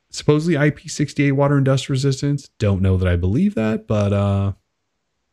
Supposedly 0.10 0.56
IP68 0.56 1.34
water 1.34 1.56
and 1.58 1.66
dust 1.66 1.88
resistance. 1.88 2.50
Don't 2.60 2.82
know 2.82 2.98
that 2.98 3.08
I 3.08 3.16
believe 3.16 3.56
that, 3.56 3.88
but 3.88 4.12
uh, 4.12 4.54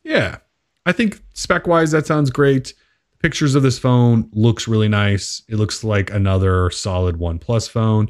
yeah, 0.03 0.37
I 0.85 0.91
think 0.91 1.21
spec 1.33 1.67
wise 1.67 1.91
that 1.91 2.05
sounds 2.05 2.29
great. 2.29 2.73
Pictures 3.23 3.55
of 3.55 3.63
this 3.63 3.79
phone 3.79 4.29
looks 4.33 4.67
really 4.67 4.89
nice. 4.89 5.41
It 5.47 5.55
looks 5.55 5.81
like 5.81 6.11
another 6.11 6.69
solid 6.71 7.15
OnePlus 7.15 7.69
phone. 7.69 8.09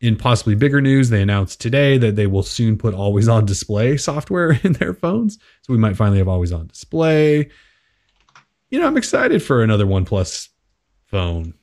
In 0.00 0.14
possibly 0.14 0.54
bigger 0.54 0.80
news, 0.80 1.10
they 1.10 1.20
announced 1.20 1.60
today 1.60 1.98
that 1.98 2.14
they 2.14 2.28
will 2.28 2.44
soon 2.44 2.78
put 2.78 2.94
always 2.94 3.26
on 3.26 3.44
display 3.44 3.96
software 3.96 4.52
in 4.62 4.74
their 4.74 4.94
phones. 4.94 5.36
So 5.62 5.72
we 5.72 5.78
might 5.78 5.96
finally 5.96 6.18
have 6.18 6.28
always 6.28 6.52
on 6.52 6.68
display. 6.68 7.50
You 8.70 8.78
know, 8.78 8.86
I'm 8.86 8.96
excited 8.96 9.42
for 9.42 9.64
another 9.64 9.84
OnePlus 9.84 10.48
phone. 11.06 11.54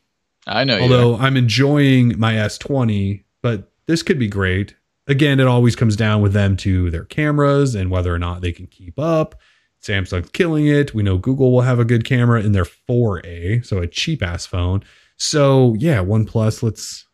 I 0.46 0.66
know. 0.66 0.76
you 0.76 0.82
Although 0.84 1.16
I'm 1.16 1.38
enjoying 1.38 2.20
my 2.20 2.34
S20, 2.34 3.24
but 3.42 3.72
this 3.88 4.04
could 4.04 4.20
be 4.20 4.28
great. 4.28 4.76
Again, 5.08 5.40
it 5.40 5.48
always 5.48 5.78
comes 5.78 5.96
down 5.96 6.22
with 6.22 6.34
them 6.34 6.58
to 6.58 6.92
their 6.92 7.06
cameras 7.06 7.76
and 7.76 7.90
whether 7.90 8.14
or 8.14 8.20
not 8.20 8.42
they 8.42 8.52
can 8.52 8.68
keep 8.68 9.00
up. 9.00 9.36
Samsung's 9.82 10.30
killing 10.32 10.68
it. 10.68 10.94
We 10.94 11.04
know 11.04 11.18
Google 11.18 11.52
will 11.52 11.62
have 11.62 11.80
a 11.80 11.86
good 11.86 12.06
camera 12.06 12.42
in 12.42 12.52
their 12.52 12.66
4A, 12.66 13.66
so 13.66 13.80
a 13.80 13.88
cheap 13.88 14.22
ass 14.22 14.46
phone. 14.46 14.84
So 15.18 15.76
yeah, 15.80 16.00
OnePlus, 16.00 16.64
let's 16.64 17.06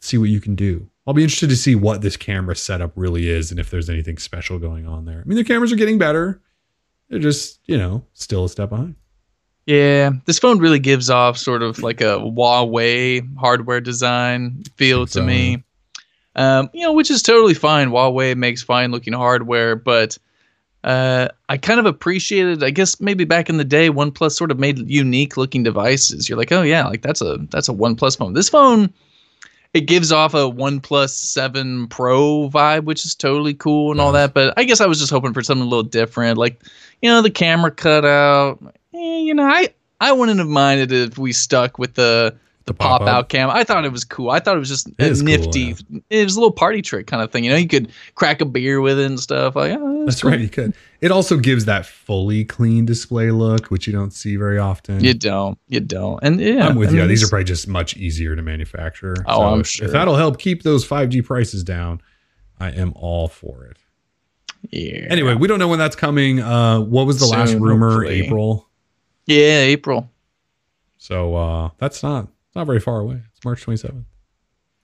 see 0.00 0.18
what 0.18 0.28
you 0.28 0.40
can 0.40 0.54
do. 0.54 0.88
I'll 1.06 1.14
be 1.14 1.22
interested 1.22 1.50
to 1.50 1.56
see 1.56 1.74
what 1.74 2.00
this 2.00 2.16
camera 2.16 2.56
setup 2.56 2.92
really 2.96 3.28
is 3.28 3.50
and 3.50 3.60
if 3.60 3.70
there's 3.70 3.90
anything 3.90 4.16
special 4.18 4.58
going 4.58 4.86
on 4.86 5.04
there. 5.04 5.20
I 5.20 5.24
mean, 5.24 5.36
the 5.36 5.44
cameras 5.44 5.72
are 5.72 5.76
getting 5.76 5.98
better. 5.98 6.40
They're 7.08 7.18
just, 7.18 7.60
you 7.66 7.76
know, 7.76 8.04
still 8.14 8.46
a 8.46 8.48
step 8.48 8.70
behind. 8.70 8.96
Yeah, 9.66 10.10
this 10.26 10.38
phone 10.38 10.58
really 10.58 10.78
gives 10.78 11.08
off 11.08 11.38
sort 11.38 11.62
of 11.62 11.78
like 11.82 12.00
a 12.00 12.18
Huawei 12.18 13.26
hardware 13.36 13.80
design 13.80 14.62
feel 14.76 15.06
to 15.06 15.22
me. 15.22 15.62
Um, 16.36 16.68
you 16.74 16.82
know, 16.82 16.92
which 16.92 17.10
is 17.10 17.22
totally 17.22 17.54
fine. 17.54 17.88
Huawei 17.88 18.36
makes 18.36 18.62
fine 18.62 18.90
looking 18.90 19.14
hardware, 19.14 19.76
but 19.76 20.18
uh, 20.84 21.28
I 21.48 21.56
kind 21.56 21.80
of 21.80 21.86
appreciated. 21.86 22.62
I 22.62 22.68
guess 22.68 23.00
maybe 23.00 23.24
back 23.24 23.48
in 23.48 23.56
the 23.56 23.64
day, 23.64 23.88
OnePlus 23.88 24.32
sort 24.32 24.50
of 24.50 24.58
made 24.58 24.78
unique 24.78 25.38
looking 25.38 25.62
devices. 25.62 26.28
You're 26.28 26.36
like, 26.36 26.52
oh 26.52 26.62
yeah, 26.62 26.86
like 26.86 27.00
that's 27.00 27.22
a 27.22 27.38
that's 27.50 27.70
a 27.70 27.72
OnePlus 27.72 28.18
phone. 28.18 28.34
This 28.34 28.50
phone, 28.50 28.92
it 29.72 29.82
gives 29.82 30.12
off 30.12 30.34
a 30.34 30.50
OnePlus 30.50 31.08
Seven 31.08 31.88
Pro 31.88 32.50
vibe, 32.50 32.84
which 32.84 33.06
is 33.06 33.14
totally 33.14 33.54
cool 33.54 33.92
and 33.92 34.00
all 34.00 34.12
that. 34.12 34.34
But 34.34 34.52
I 34.58 34.64
guess 34.64 34.82
I 34.82 34.86
was 34.86 34.98
just 34.98 35.10
hoping 35.10 35.32
for 35.32 35.42
something 35.42 35.66
a 35.66 35.68
little 35.68 35.82
different, 35.82 36.36
like 36.36 36.60
you 37.00 37.08
know, 37.08 37.22
the 37.22 37.30
camera 37.30 37.70
cutout. 37.70 38.62
Eh, 38.92 39.18
you 39.20 39.32
know, 39.32 39.46
I 39.46 39.70
I 40.02 40.12
wouldn't 40.12 40.38
have 40.38 40.48
minded 40.48 40.92
if 40.92 41.16
we 41.16 41.32
stuck 41.32 41.78
with 41.78 41.94
the 41.94 42.36
the 42.66 42.72
pop 42.72 43.00
pop-up. 43.00 43.08
out 43.08 43.28
cam. 43.28 43.50
I 43.50 43.62
thought 43.62 43.84
it 43.84 43.92
was 43.92 44.04
cool. 44.04 44.30
I 44.30 44.40
thought 44.40 44.56
it 44.56 44.58
was 44.58 44.68
just 44.68 44.88
a 44.98 45.04
is 45.04 45.20
cool, 45.20 45.26
nifty. 45.26 45.76
It 46.08 46.24
was 46.24 46.36
a 46.36 46.40
little 46.40 46.52
party 46.52 46.80
trick 46.80 47.06
kind 47.06 47.22
of 47.22 47.30
thing. 47.30 47.44
You 47.44 47.50
know, 47.50 47.56
you 47.56 47.68
could 47.68 47.92
crack 48.14 48.40
a 48.40 48.46
beer 48.46 48.80
with 48.80 48.98
it 48.98 49.04
and 49.04 49.20
stuff. 49.20 49.54
Like, 49.54 49.76
oh, 49.78 50.04
That's 50.06 50.22
cool. 50.22 50.30
right. 50.30 50.40
You 50.40 50.48
could. 50.48 50.74
It 51.02 51.10
also 51.10 51.36
gives 51.36 51.66
that 51.66 51.84
fully 51.84 52.44
clean 52.44 52.86
display 52.86 53.30
look, 53.30 53.66
which 53.66 53.86
you 53.86 53.92
don't 53.92 54.12
see 54.12 54.36
very 54.36 54.58
often. 54.58 55.04
You 55.04 55.12
don't. 55.12 55.58
You 55.68 55.80
don't. 55.80 56.20
And 56.22 56.40
yeah, 56.40 56.66
I'm 56.66 56.76
with 56.76 56.90
I 56.90 56.92
you. 56.92 57.06
These 57.06 57.22
are 57.22 57.28
probably 57.28 57.44
just 57.44 57.68
much 57.68 57.96
easier 57.98 58.34
to 58.34 58.40
manufacture. 58.40 59.14
Oh, 59.26 59.42
I'm 59.52 59.60
if, 59.60 59.66
sure. 59.66 59.86
If 59.86 59.92
that'll 59.92 60.16
help 60.16 60.38
keep 60.38 60.62
those 60.62 60.86
5G 60.88 61.22
prices 61.24 61.62
down, 61.62 62.00
I 62.58 62.70
am 62.70 62.94
all 62.96 63.28
for 63.28 63.66
it. 63.66 63.76
yeah. 64.70 65.06
Anyway, 65.10 65.34
we 65.34 65.48
don't 65.48 65.58
know 65.58 65.68
when 65.68 65.78
that's 65.78 65.96
coming. 65.96 66.40
Uh, 66.40 66.80
what 66.80 67.06
was 67.06 67.18
the 67.20 67.26
last 67.26 67.52
rumor? 67.54 67.90
hopefully. 67.90 68.22
April. 68.22 68.70
yeah, 69.26 69.58
April. 69.58 70.10
So 70.96 71.36
uh, 71.36 71.70
that's 71.76 72.02
not 72.02 72.28
not 72.54 72.66
very 72.66 72.80
far 72.80 73.00
away. 73.00 73.20
It's 73.30 73.44
March 73.44 73.64
27th. 73.64 74.04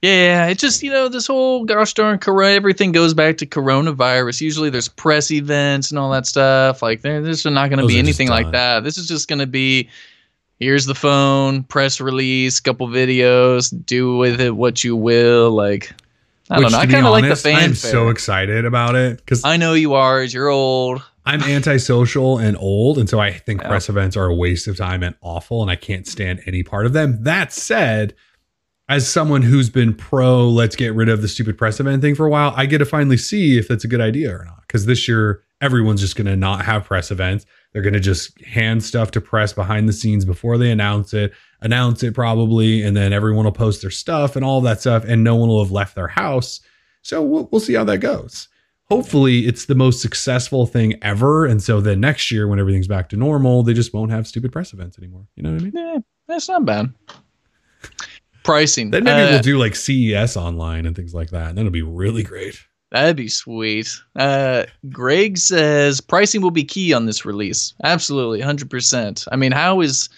Yeah, 0.02 0.46
it 0.46 0.58
just 0.58 0.82
you 0.82 0.90
know 0.90 1.08
this 1.08 1.26
whole 1.26 1.66
gosh 1.66 1.92
darn 1.92 2.18
corona. 2.18 2.54
Everything 2.54 2.90
goes 2.90 3.12
back 3.12 3.36
to 3.38 3.46
coronavirus. 3.46 4.40
Usually 4.40 4.70
there's 4.70 4.88
press 4.88 5.30
events 5.30 5.90
and 5.90 5.98
all 5.98 6.10
that 6.12 6.26
stuff. 6.26 6.80
Like 6.80 7.02
there, 7.02 7.20
there's 7.20 7.44
not 7.44 7.68
going 7.68 7.80
to 7.80 7.86
be 7.86 7.98
anything 7.98 8.28
like 8.28 8.50
that. 8.52 8.82
This 8.82 8.96
is 8.96 9.06
just 9.06 9.28
going 9.28 9.40
to 9.40 9.46
be 9.46 9.90
here's 10.58 10.86
the 10.86 10.94
phone, 10.94 11.64
press 11.64 12.00
release, 12.00 12.60
couple 12.60 12.88
videos, 12.88 13.74
do 13.84 14.16
with 14.16 14.40
it 14.40 14.56
what 14.56 14.82
you 14.82 14.96
will. 14.96 15.50
Like 15.50 15.92
I 16.48 16.58
Which, 16.58 16.62
don't 16.64 16.72
know. 16.72 16.78
I 16.78 16.86
kind 16.86 17.06
of 17.06 17.12
like 17.12 17.28
the 17.28 17.36
fanfare. 17.36 17.64
I'm 17.64 17.74
so 17.74 18.08
excited 18.08 18.64
about 18.64 18.94
it 18.94 19.18
because 19.18 19.44
I 19.44 19.58
know 19.58 19.74
you 19.74 19.94
are. 19.94 20.20
As 20.20 20.32
you're 20.32 20.48
old. 20.48 21.02
I'm 21.30 21.42
antisocial 21.44 22.38
and 22.38 22.56
old, 22.58 22.98
and 22.98 23.08
so 23.08 23.20
I 23.20 23.32
think 23.32 23.62
Yeah. 23.62 23.68
press 23.68 23.88
events 23.88 24.16
are 24.16 24.26
a 24.26 24.34
waste 24.34 24.66
of 24.66 24.76
time 24.76 25.04
and 25.04 25.14
awful, 25.20 25.62
and 25.62 25.70
I 25.70 25.76
can't 25.76 26.04
stand 26.06 26.40
any 26.44 26.64
part 26.64 26.86
of 26.86 26.92
them. 26.92 27.18
That 27.22 27.52
said, 27.52 28.14
as 28.88 29.06
someone 29.08 29.42
who's 29.42 29.70
been 29.70 29.94
pro, 29.94 30.48
let's 30.48 30.74
get 30.74 30.92
rid 30.92 31.08
of 31.08 31.22
the 31.22 31.28
stupid 31.28 31.56
press 31.56 31.78
event 31.78 32.02
thing 32.02 32.16
for 32.16 32.26
a 32.26 32.30
while, 32.30 32.52
I 32.56 32.66
get 32.66 32.78
to 32.78 32.84
finally 32.84 33.16
see 33.16 33.56
if 33.58 33.68
that's 33.68 33.84
a 33.84 33.88
good 33.88 34.00
idea 34.00 34.34
or 34.34 34.44
not. 34.44 34.62
Because 34.66 34.86
this 34.86 35.06
year, 35.06 35.42
everyone's 35.60 36.00
just 36.00 36.16
going 36.16 36.26
to 36.26 36.34
not 36.34 36.64
have 36.64 36.84
press 36.84 37.12
events. 37.12 37.46
They're 37.72 37.82
going 37.82 37.94
to 37.94 38.00
just 38.00 38.40
hand 38.42 38.82
stuff 38.82 39.12
to 39.12 39.20
press 39.20 39.52
behind 39.52 39.88
the 39.88 39.92
scenes 39.92 40.24
before 40.24 40.58
they 40.58 40.72
announce 40.72 41.14
it, 41.14 41.32
announce 41.60 42.02
it 42.02 42.12
probably, 42.14 42.82
and 42.82 42.96
then 42.96 43.12
everyone 43.12 43.44
will 43.44 43.52
post 43.52 43.82
their 43.82 43.90
stuff 43.92 44.34
and 44.34 44.44
all 44.44 44.60
that 44.62 44.80
stuff, 44.80 45.04
and 45.04 45.22
no 45.22 45.36
one 45.36 45.48
will 45.48 45.62
have 45.62 45.70
left 45.70 45.94
their 45.94 46.08
house. 46.08 46.60
So 47.02 47.22
we'll, 47.22 47.48
we'll 47.52 47.60
see 47.60 47.74
how 47.74 47.84
that 47.84 47.98
goes. 47.98 48.48
Hopefully, 48.90 49.46
it's 49.46 49.66
the 49.66 49.74
most 49.74 50.02
successful 50.02 50.66
thing 50.66 50.94
ever. 51.02 51.46
And 51.46 51.62
so 51.62 51.80
then 51.80 52.00
next 52.00 52.30
year, 52.30 52.48
when 52.48 52.58
everything's 52.58 52.88
back 52.88 53.08
to 53.10 53.16
normal, 53.16 53.62
they 53.62 53.72
just 53.72 53.94
won't 53.94 54.10
have 54.10 54.26
stupid 54.26 54.50
press 54.52 54.72
events 54.72 54.98
anymore. 54.98 55.26
You 55.36 55.44
know 55.44 55.52
what 55.52 55.60
I 55.60 55.64
mean? 55.64 55.72
Yeah, 55.74 55.98
that's 56.26 56.48
not 56.48 56.64
bad. 56.64 56.92
Pricing. 58.42 58.90
Then 58.90 59.04
maybe 59.04 59.20
Uh, 59.22 59.30
we'll 59.30 59.42
do 59.42 59.58
like 59.58 59.76
CES 59.76 60.36
online 60.36 60.86
and 60.86 60.96
things 60.96 61.12
like 61.14 61.30
that. 61.30 61.50
And 61.50 61.58
that'll 61.58 61.70
be 61.70 61.82
really 61.82 62.22
great. 62.22 62.58
That'd 62.90 63.16
be 63.16 63.28
sweet. 63.28 63.88
Uh, 64.16 64.64
Greg 64.88 65.38
says 65.38 66.00
pricing 66.00 66.40
will 66.40 66.50
be 66.50 66.64
key 66.64 66.92
on 66.92 67.06
this 67.06 67.24
release. 67.24 67.74
Absolutely, 67.84 68.40
hundred 68.40 68.70
percent. 68.70 69.24
I 69.30 69.36
mean, 69.36 69.52
how 69.52 69.80
is 69.80 70.08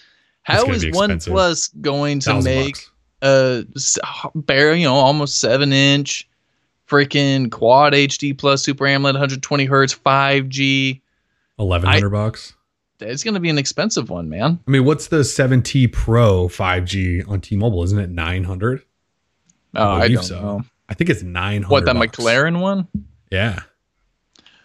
how 0.43 0.55
is 0.57 0.63
gonna 0.63 0.73
is 0.77 0.81
be 0.83 0.87
expensive. 0.89 1.33
OnePlus 1.33 1.81
going 1.81 2.19
to 2.21 2.29
Thousand 2.31 2.51
make 2.51 2.75
bucks. 3.21 3.65
a 4.25 4.31
bare, 4.35 4.73
you 4.73 4.85
know, 4.85 4.95
almost 4.95 5.39
seven 5.39 5.71
inch, 5.71 6.27
freaking 6.93 7.51
quad 7.51 7.93
HD 7.93 8.37
plus 8.37 8.61
Super 8.61 8.85
AMOLED, 8.85 9.15
120 9.15 9.65
hertz, 9.65 9.95
5G? 9.95 11.01
Eleven 11.57 11.89
hundred 11.89 12.09
bucks. 12.11 12.53
It's 12.99 13.23
going 13.23 13.33
to 13.33 13.39
be 13.39 13.49
an 13.49 13.57
expensive 13.57 14.09
one, 14.09 14.29
man. 14.29 14.59
I 14.67 14.71
mean, 14.71 14.85
what's 14.85 15.07
the 15.07 15.17
7T 15.17 15.91
Pro 15.91 16.47
5G 16.47 17.27
on 17.27 17.41
T-Mobile? 17.41 17.83
Isn't 17.83 17.99
it 17.99 18.09
900? 18.09 18.83
Oh, 19.75 19.89
I, 19.89 20.01
believe 20.01 20.17
don't 20.17 20.23
so. 20.23 20.41
know. 20.41 20.61
I 20.87 20.93
think 20.93 21.09
it's 21.09 21.23
900. 21.23 21.69
What 21.69 21.85
that 21.85 21.95
bucks. 21.95 22.17
McLaren 22.17 22.61
one? 22.61 22.87
Yeah. 23.29 23.59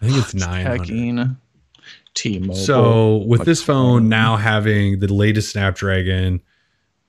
I 0.00 0.06
think 0.06 0.18
it's 0.18 0.34
900. 0.34 0.78
Checking 0.78 1.36
T-Mobile. 2.14 2.54
So 2.54 3.16
with 3.16 3.44
this 3.44 3.62
phone 3.62 4.08
now 4.08 4.36
having 4.36 5.00
the 5.00 5.12
latest 5.12 5.50
Snapdragon, 5.50 6.40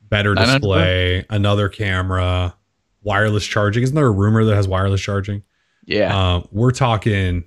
better 0.09 0.33
900 0.33 0.59
display, 0.59 1.25
another 1.29 1.69
camera, 1.69 2.55
wireless 3.03 3.45
charging. 3.45 3.83
Isn't 3.83 3.95
there 3.95 4.07
a 4.07 4.11
rumor 4.11 4.43
that 4.45 4.55
has 4.55 4.67
wireless 4.67 5.01
charging? 5.01 5.43
yeah, 5.85 6.35
Um, 6.35 6.47
we're 6.51 6.71
talking, 6.71 7.45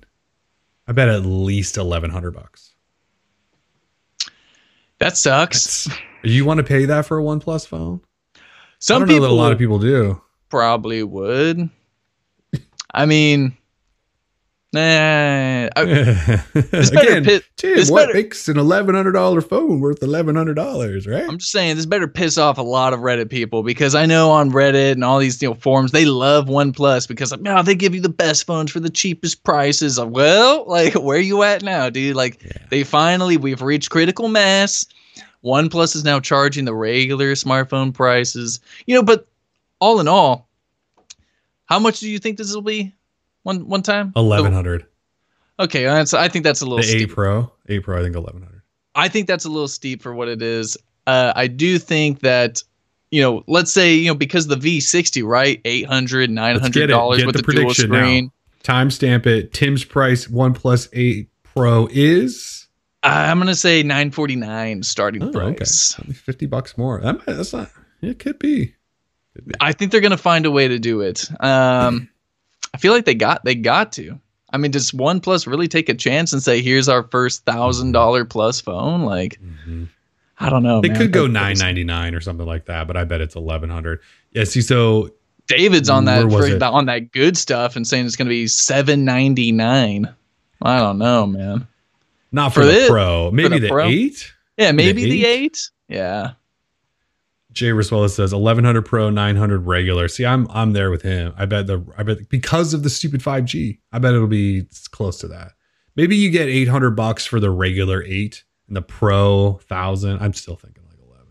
I 0.87 0.91
bet 0.91 1.07
at 1.09 1.25
least 1.25 1.77
1100 1.77 2.31
bucks. 2.31 2.73
that 4.99 5.17
sucks. 5.17 5.85
That's, 5.85 5.99
you 6.23 6.45
want 6.45 6.57
to 6.59 6.63
pay 6.63 6.85
that 6.85 7.05
for 7.05 7.19
a 7.19 7.23
OnePlus 7.23 7.67
phone? 7.67 8.01
I 8.35 8.39
Some 8.79 8.99
don't 9.01 9.07
know 9.07 9.13
people 9.15 9.27
that 9.27 9.33
a 9.33 9.35
lot 9.35 9.51
of 9.51 9.57
people 9.57 9.79
do. 9.79 10.21
probably 10.49 11.03
would. 11.03 11.69
I 12.93 13.05
mean, 13.05 13.57
nah. 14.73 15.69
Oh, 15.75 15.81
I, 15.81 15.85
Again, 15.85 17.23
better 17.23 17.39
pi- 17.39 17.45
Tim, 17.57 17.75
this 17.75 17.89
what 17.91 18.07
better- 18.07 18.13
makes 18.15 18.47
an 18.49 18.57
eleven 18.57 18.95
hundred 18.95 19.13
dollar 19.13 19.39
phone 19.41 19.79
worth 19.79 20.01
eleven 20.03 20.35
hundred 20.35 20.55
dollars, 20.55 21.07
right? 21.07 21.23
I'm 21.27 21.37
just 21.37 21.51
saying 21.51 21.75
this 21.77 21.85
better 21.85 22.07
piss 22.07 22.37
off 22.37 22.57
a 22.57 22.61
lot 22.63 22.93
of 22.93 22.99
Reddit 22.99 23.29
people 23.29 23.63
because 23.63 23.95
I 23.95 24.05
know 24.05 24.31
on 24.31 24.51
Reddit 24.51 24.93
and 24.93 25.03
all 25.03 25.19
these 25.19 25.41
you 25.41 25.49
know 25.49 25.53
forums 25.55 25.91
they 25.91 26.05
love 26.05 26.47
OnePlus 26.47 27.07
because 27.07 27.31
like, 27.31 27.41
no, 27.41 27.61
they 27.63 27.75
give 27.75 27.95
you 27.95 28.01
the 28.01 28.09
best 28.09 28.45
phones 28.45 28.71
for 28.71 28.79
the 28.79 28.89
cheapest 28.89 29.43
prices. 29.43 29.99
Well, 29.99 30.65
like 30.67 30.93
where 30.95 31.19
you 31.19 31.43
at 31.43 31.63
now, 31.63 31.89
dude? 31.89 32.15
Like 32.15 32.43
Yeah. 32.43 32.51
they 32.69 32.83
finally 32.83 33.37
we've 33.37 33.61
reached 33.61 33.89
critical 33.89 34.27
mass. 34.27 34.85
OnePlus 35.43 35.95
is 35.95 36.03
now 36.03 36.19
charging 36.19 36.65
the 36.65 36.73
regular 36.75 37.33
smartphone 37.33 37.93
prices. 37.93 38.59
You 38.87 38.95
know, 38.95 39.03
but 39.03 39.27
all 39.79 39.99
in 39.99 40.07
all, 40.07 40.47
how 41.65 41.79
much 41.79 41.99
do 41.99 42.09
you 42.09 42.19
think 42.19 42.37
this 42.37 42.53
will 42.53 42.61
be? 42.61 42.93
One 43.43 43.67
one 43.67 43.81
time? 43.81 44.13
Eleven 44.15 44.53
hundred. 44.53 44.87
Okay, 45.59 45.83
that's 45.83 46.13
I 46.13 46.27
think 46.27 46.43
that's 46.43 46.61
a 46.61 46.65
little 46.65 46.79
eight 46.79 46.99
steep. 46.99 47.11
Pro, 47.11 47.51
eight 47.67 47.83
Pro, 47.83 47.99
I 47.99 48.03
think 48.03 48.15
eleven 48.15 48.41
hundred. 48.41 48.61
I 48.95 49.07
think 49.07 49.27
that's 49.27 49.45
a 49.45 49.49
little 49.49 49.67
steep 49.67 50.01
for 50.01 50.13
what 50.13 50.27
it 50.27 50.41
is. 50.41 50.77
Uh, 51.07 51.33
I 51.35 51.47
do 51.47 51.79
think 51.79 52.19
that, 52.19 52.61
you 53.11 53.21
know, 53.21 53.43
let's 53.47 53.71
say, 53.71 53.93
you 53.93 54.07
know, 54.07 54.15
because 54.15 54.47
the 54.47 54.55
V60, 54.55 55.25
right? 55.25 55.59
800 55.65 56.29
900 56.29 56.87
dollars 56.87 57.25
with 57.25 57.35
the 57.35 57.41
the, 57.41 57.51
dual 57.51 57.63
prediction 57.63 57.91
now. 57.91 57.99
screen. 57.99 58.31
Timestamp 58.63 59.25
it. 59.25 59.51
Tim's 59.51 59.83
price 59.83 60.27
OnePlus 60.27 60.89
eight 60.93 61.29
Pro 61.43 61.87
is 61.91 62.67
I'm 63.03 63.37
going 63.37 63.47
to 63.47 63.55
say 63.55 63.83
949 63.83 64.83
starting 64.83 65.23
oh, 65.23 65.27
okay, 65.27 65.55
price. 65.55 65.99
Only 65.99 66.13
fifty 66.13 66.45
bucks 66.45 66.77
more. 66.77 67.01
That 67.01 67.17
might, 67.17 67.35
that's 67.35 67.53
not. 67.53 67.69
It 68.01 68.19
could 68.19 68.39
be. 68.39 68.73
Could 69.35 69.45
be. 69.45 69.53
I 69.59 69.73
think 69.73 69.91
they're 69.91 70.01
going 70.01 70.11
to 70.11 70.17
find 70.17 70.45
a 70.45 70.51
way 70.51 70.67
to 70.69 70.79
do 70.79 71.01
it. 71.01 71.29
Um, 71.43 72.09
I 72.73 72.77
feel 72.77 72.93
like 72.93 73.05
they 73.05 73.15
got 73.15 73.43
they 73.45 73.55
got 73.55 73.91
to. 73.93 74.19
I 74.51 74.57
mean, 74.57 74.71
does 74.71 74.91
OnePlus 74.91 75.47
really 75.47 75.67
take 75.67 75.89
a 75.89 75.93
chance 75.95 76.31
and 76.33 76.41
say, 76.43 76.61
"Here's 76.61 76.87
our 76.87 77.03
first 77.03 77.43
thousand 77.45 77.91
dollar 77.91 78.23
plus 78.25 78.61
phone"? 78.61 79.01
Like, 79.03 79.39
Mhm. 79.67 79.87
I 80.39 80.49
don't 80.49 80.63
know. 80.63 80.81
They 80.81 80.89
man. 80.89 80.97
could 80.97 81.11
go 81.11 81.25
nine 81.27 81.57
ninety 81.57 81.83
nine 81.83 82.13
or 82.15 82.19
something 82.21 82.45
like 82.45 82.65
that, 82.65 82.85
but 82.87 82.97
I 82.97 83.03
bet 83.03 83.21
it's 83.21 83.35
eleven 83.35 83.69
hundred. 83.69 83.99
Yeah. 84.31 84.43
See, 84.43 84.61
so 84.61 85.11
David's 85.47 85.89
on 85.89 86.05
that 86.05 86.29
for, 86.29 86.63
on 86.65 86.85
that 86.87 87.11
good 87.11 87.37
stuff 87.37 87.75
and 87.75 87.85
saying 87.87 88.05
it's 88.05 88.15
going 88.15 88.27
to 88.27 88.29
be 88.29 88.47
seven 88.47 89.05
ninety 89.05 89.51
nine. 89.51 90.13
I 90.61 90.79
don't 90.79 90.97
know, 90.97 91.27
man. 91.27 91.67
not 92.31 92.53
for, 92.53 92.61
For 92.61 92.67
the 92.67 92.85
Pro. 92.89 93.31
Maybe 93.31 93.49
the 93.49 93.59
the, 93.59 93.67
Pro? 93.69 93.87
eight. 93.87 94.31
Yeah, 94.57 94.71
maybe 94.71 95.03
the 95.05 95.25
eight? 95.25 95.43
eight. 95.43 95.69
Yeah, 95.89 96.31
Jay 97.53 97.69
Riswella 97.69 98.09
says 98.09 98.33
1100 98.33 98.81
Pro, 98.81 99.09
900 99.09 99.65
regular. 99.65 100.07
See, 100.07 100.25
I'm 100.25 100.47
I'm 100.49 100.73
there 100.73 100.91
with 100.91 101.01
him. 101.03 101.33
I 101.37 101.45
bet 101.45 101.67
the 101.67 101.85
I 101.97 102.03
bet 102.03 102.27
because 102.29 102.73
of 102.73 102.83
the 102.83 102.89
stupid 102.89 103.21
5G, 103.21 103.79
I 103.91 103.99
bet 103.99 104.13
it'll 104.13 104.27
be 104.27 104.65
close 104.91 105.19
to 105.19 105.27
that. 105.29 105.51
Maybe 105.95 106.15
you 106.15 106.29
get 106.31 106.47
800 106.49 106.91
bucks 106.91 107.25
for 107.25 107.39
the 107.39 107.51
regular 107.51 108.03
8 108.03 108.43
and 108.67 108.75
the 108.75 108.81
Pro 108.81 109.51
1000. 109.51 110.19
I'm 110.19 110.33
still 110.33 110.55
thinking 110.55 110.83
like 110.89 110.97
11. 111.07 111.25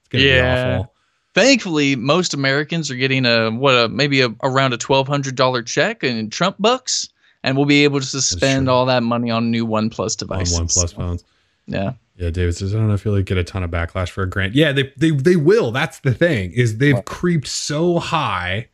It's 0.00 0.08
going 0.10 0.22
to 0.22 0.28
Yeah. 0.28 0.64
be 0.66 0.72
awful. 0.80 0.92
thankfully, 1.34 1.96
most 1.96 2.34
Americans 2.34 2.90
are 2.90 2.96
getting 2.96 3.24
a 3.24 3.50
what 3.50 3.72
a 3.74 3.88
maybe 3.88 4.20
a, 4.20 4.28
around 4.42 4.74
a 4.74 4.78
twelve 4.78 5.08
hundred 5.08 5.34
dollar 5.36 5.62
check 5.62 6.04
in 6.04 6.28
Trump 6.28 6.56
bucks, 6.60 7.08
and 7.42 7.56
we'll 7.56 7.64
be 7.66 7.84
able 7.84 8.00
to 8.00 8.20
spend 8.20 8.68
all 8.68 8.84
that 8.86 9.02
money 9.02 9.30
on 9.30 9.50
new 9.50 9.66
OnePlus 9.66 10.20
On 10.22 10.28
devices. 10.28 10.58
OnePlus 10.60 10.94
phones. 10.94 11.24
Yeah, 11.66 11.92
Yeah, 12.22 12.30
David 12.30 12.54
says 12.54 12.72
I 12.72 12.78
don't 12.78 12.86
know 12.86 12.94
if 12.94 13.04
you'll 13.04 13.20
get 13.22 13.36
a 13.36 13.42
ton 13.42 13.64
of 13.64 13.70
backlash 13.72 14.10
for 14.10 14.22
a 14.22 14.30
grant. 14.30 14.54
Yeah, 14.54 14.70
they 14.70 14.92
they 14.96 15.10
they 15.10 15.34
will. 15.34 15.72
That's 15.72 15.98
the 16.00 16.14
thing 16.14 16.52
is 16.52 16.78
they've 16.78 16.94
Right. 16.94 17.04
creeped 17.04 17.48
so 17.48 17.98
high, 17.98 18.68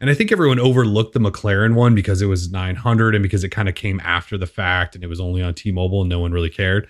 and 0.00 0.08
I 0.08 0.14
think 0.14 0.32
everyone 0.32 0.58
overlooked 0.58 1.12
the 1.12 1.20
McLaren 1.20 1.74
one 1.74 1.94
because 1.94 2.22
it 2.22 2.26
was 2.26 2.50
900 2.50 3.14
and 3.14 3.22
because 3.22 3.44
it 3.44 3.50
kind 3.50 3.68
of 3.68 3.74
came 3.74 4.00
after 4.00 4.38
the 4.38 4.46
fact 4.46 4.94
and 4.94 5.04
it 5.04 5.08
was 5.08 5.20
only 5.20 5.42
on 5.42 5.52
T-Mobile 5.52 6.00
and 6.00 6.08
no 6.08 6.18
one 6.18 6.32
really 6.32 6.48
cared. 6.48 6.88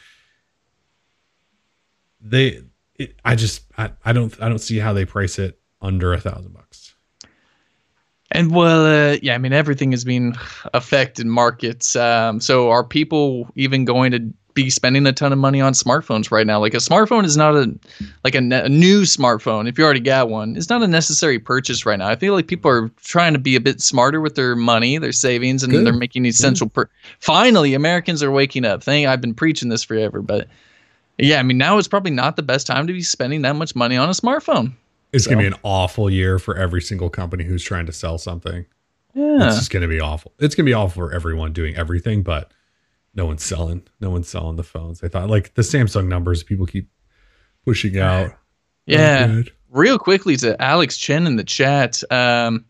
They, 2.21 2.63
it, 2.95 3.17
I 3.25 3.35
just 3.35 3.63
I, 3.77 3.91
I 4.05 4.13
don't 4.13 4.41
I 4.41 4.49
don't 4.49 4.59
see 4.61 4.79
how 4.79 4.93
they 4.93 5.05
price 5.05 5.39
it 5.39 5.59
under 5.83 6.13
a 6.15 6.21
thousand 6.21 6.55
bucks. 6.55 6.95
and 8.31 8.55
well, 8.55 8.87
uh, 8.87 9.17
yeah. 9.21 9.35
I 9.35 9.39
mean, 9.39 9.53
everything 9.53 9.91
has 9.91 10.05
been 10.05 10.35
affected 10.73 11.27
markets. 11.27 11.97
Um, 11.97 12.41
so 12.41 12.71
are 12.71 12.85
people 12.85 13.49
even 13.57 13.85
going 13.85 14.13
to 14.13 14.33
be 14.55 14.71
spending 14.71 15.07
a 15.07 15.13
ton 15.13 15.33
of 15.33 15.39
money 15.39 15.61
on 15.61 15.73
smartphones 15.73 16.31
right 16.31 16.47
now? 16.47 16.61
Like 16.61 16.75
a 16.75 16.79
smartphone 16.79 17.25
is 17.25 17.37
not 17.37 17.55
a 17.57 17.75
like 18.25 18.35
a, 18.35 18.41
ne- 18.41 18.65
a 18.65 18.69
new 18.69 19.03
smartphone. 19.03 19.69
If 19.69 19.77
you 19.79 19.85
already 19.85 20.01
got 20.01 20.29
one, 20.31 20.57
it's 20.57 20.71
not 20.71 20.83
a 20.83 20.87
necessary 20.89 21.39
purchase 21.39 21.85
right 21.85 21.99
now. 21.99 22.09
I 22.09 22.17
feel 22.17 22.35
like 22.35 22.47
people 22.47 22.71
are 22.71 22.89
trying 23.03 23.33
to 23.33 23.39
be 23.39 23.57
a 23.57 23.61
bit 23.61 23.81
smarter 23.81 24.21
with 24.21 24.35
their 24.37 24.55
money, 24.57 24.97
their 24.99 25.13
savings, 25.13 25.63
and 25.63 25.73
Good. 25.73 25.85
they're 25.85 25.93
making 25.93 26.25
essential. 26.27 26.69
Per- 26.69 26.89
Finally, 27.21 27.75
Americans 27.75 28.23
are 28.23 28.31
waking 28.31 28.65
up. 28.65 28.83
Thing 28.83 29.07
I've 29.07 29.21
been 29.21 29.35
preaching 29.35 29.69
this 29.69 29.83
forever, 29.83 30.23
but 30.23 30.49
yeah, 31.19 31.39
I 31.39 31.43
mean 31.43 31.59
now 31.59 31.79
is 31.79 31.89
probably 31.89 32.11
not 32.13 32.37
the 32.37 32.43
best 32.43 32.67
time 32.67 32.87
to 32.87 32.93
be 32.93 33.03
spending 33.03 33.43
that 33.43 33.57
much 33.57 33.75
money 33.77 33.97
on 33.97 34.09
a 34.09 34.13
smartphone. 34.13 34.73
It's 35.13 35.27
gonna 35.27 35.41
be 35.43 35.47
an 35.47 35.55
awful 35.63 36.11
year 36.11 36.39
for 36.39 36.57
every 36.57 36.83
single 36.83 37.09
company 37.09 37.45
who's 37.45 37.63
trying 37.63 37.87
to 37.87 37.93
sell 37.93 38.19
something. 38.19 38.67
Yeah, 39.15 39.47
It's 39.47 39.57
just 39.57 39.71
gonna 39.71 39.87
be 39.87 40.01
awful. 40.01 40.33
It's 40.41 40.57
gonna 40.57 40.65
be 40.65 40.73
awful 40.73 41.07
for 41.07 41.13
everyone 41.13 41.53
doing 41.53 41.77
everything, 41.77 42.23
but 42.25 42.51
no 43.15 43.27
one's 43.27 43.45
selling. 43.45 43.83
No 44.01 44.11
one's 44.11 44.29
selling 44.29 44.57
the 44.57 44.63
phones. 44.63 45.03
I 45.03 45.09
thought 45.09 45.31
like 45.31 45.55
the 45.55 45.63
Samsung 45.63 46.09
numbers 46.09 46.43
people 46.43 46.67
keep 46.67 46.89
pushing 47.65 47.99
out. 47.99 48.33
yeah. 48.87 49.43
real 49.71 49.99
quickly 49.99 50.37
to 50.39 50.61
Alex 50.61 50.97
Chen 50.99 51.27
in 51.27 51.37
the 51.37 51.45
chat. 51.45 52.03
Um, 52.11 52.65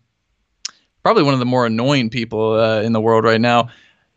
probably 1.02 1.22
one 1.22 1.34
of 1.34 1.40
the 1.40 1.46
more 1.46 1.66
annoying 1.66 2.10
people 2.10 2.52
uh, 2.58 2.80
in 2.82 2.92
the 2.92 3.00
world 3.00 3.24
right 3.24 3.40
now. 3.40 3.68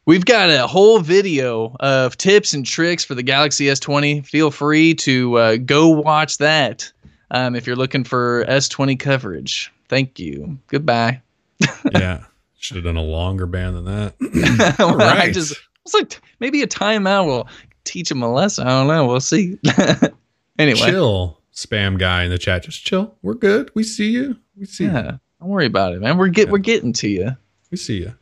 We've 0.05 0.23
got 0.23 0.49
a 0.49 0.67
whole 0.67 0.99
video 0.99 1.75
of 1.81 2.15
tips 2.15 2.53
and 2.53 2.65
tricks 2.65 3.03
for 3.03 3.13
the 3.13 3.23
Galaxy 3.23 3.65
S20. 3.65 4.25
Feel 4.25 4.51
free 4.51 4.93
to 4.95 5.37
uh, 5.37 5.57
go 5.57 5.89
watch 5.89 6.37
that 6.37 6.89
um, 7.31 7.55
if 7.55 7.67
you're 7.67 7.75
looking 7.75 8.05
for 8.05 8.45
S20 8.45 8.97
coverage. 8.97 9.69
Thank 9.89 10.17
you. 10.17 10.57
Goodbye. 10.67 11.21
yeah. 11.93 12.23
Should 12.57 12.77
have 12.77 12.85
done 12.85 12.95
a 12.95 13.01
longer 13.03 13.45
ban 13.45 13.73
than 13.73 13.85
that. 13.85 14.15
Well, 14.79 14.93
All 14.93 15.01
I 15.01 15.15
right. 15.17 15.33
just 15.33 15.55
it's 15.87 15.93
like 15.93 16.21
maybe 16.39 16.61
a 16.61 16.67
timeout 16.67 17.25
will 17.25 17.47
teach 17.85 18.11
him 18.11 18.21
a 18.21 18.31
lesson. 18.31 18.67
I 18.67 18.71
don't 18.71 18.87
know. 18.87 19.07
We'll 19.07 19.19
see. 19.21 19.57
anyway, 20.59 20.79
Chill, 20.79 21.41
spam 21.53 21.97
guy 21.97 22.23
in 22.23 22.29
the 22.29 22.37
chat. 22.37 22.63
Just 22.63 22.85
chill. 22.85 23.15
We're 23.21 23.33
good. 23.35 23.71
We 23.73 23.83
see 23.83 24.09
you. 24.11 24.37
We 24.57 24.65
see 24.65 24.83
you. 24.85 24.91
yeah, 24.91 25.17
don't 25.39 25.49
worry 25.49 25.65
about 25.65 25.93
it, 25.93 26.01
man. 26.01 26.17
We're 26.17 26.27
get 26.27 26.47
Yeah. 26.47 26.51
we're 26.51 26.57
getting 26.59 26.93
to 26.93 27.07
you. 27.07 27.37
We 27.71 27.77
see 27.77 27.99
you. 27.99 28.13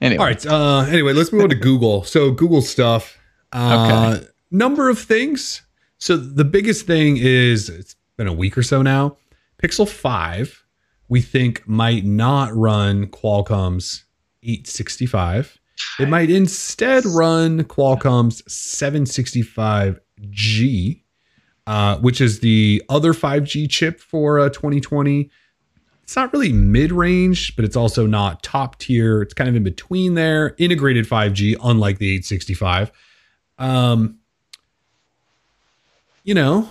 Anyway, 0.00 0.18
All 0.18 0.26
right. 0.26 0.46
Uh, 0.46 0.80
anyway, 0.90 1.12
let's 1.14 1.32
move 1.32 1.42
on 1.44 1.48
to 1.48 1.54
Google. 1.54 2.04
So 2.04 2.30
Google 2.30 2.60
stuff. 2.62 3.16
Uh, 3.52 4.18
Number 4.50 4.88
of 4.90 4.98
things. 4.98 5.62
So 5.98 6.16
the 6.16 6.44
biggest 6.44 6.86
thing 6.86 7.16
is 7.16 7.68
it's 7.68 7.96
been 8.16 8.26
a 8.26 8.32
week 8.32 8.58
or 8.58 8.62
so 8.62 8.82
now. 8.82 9.16
Pixel 9.62 9.88
Five, 9.88 10.64
we 11.08 11.22
think 11.22 11.66
might 11.66 12.04
not 12.04 12.54
run 12.54 13.06
Qualcomm's 13.06 14.04
865. 14.42 15.58
It 15.98 16.08
might 16.08 16.30
instead 16.30 17.04
run 17.04 17.64
Qualcomm's 17.64 18.42
765G, 18.42 21.02
uh, 21.66 21.98
which 21.98 22.20
is 22.20 22.38
the 22.40 22.82
other 22.88 23.12
5G 23.12 23.68
chip 23.70 24.00
for 24.00 24.40
uh, 24.40 24.48
2020 24.50 25.30
it's 26.04 26.16
not 26.16 26.32
really 26.34 26.52
mid 26.52 26.92
range, 26.92 27.56
but 27.56 27.64
it's 27.64 27.76
also 27.76 28.06
not 28.06 28.42
top 28.42 28.78
tier. 28.78 29.22
It's 29.22 29.32
kind 29.32 29.48
of 29.48 29.56
in 29.56 29.64
between 29.64 30.14
there. 30.14 30.54
Integrated 30.58 31.08
5G, 31.08 31.56
unlike 31.64 31.96
the 31.96 32.10
865. 32.10 32.92
Um, 33.58 34.18
you 36.22 36.34
know, 36.34 36.68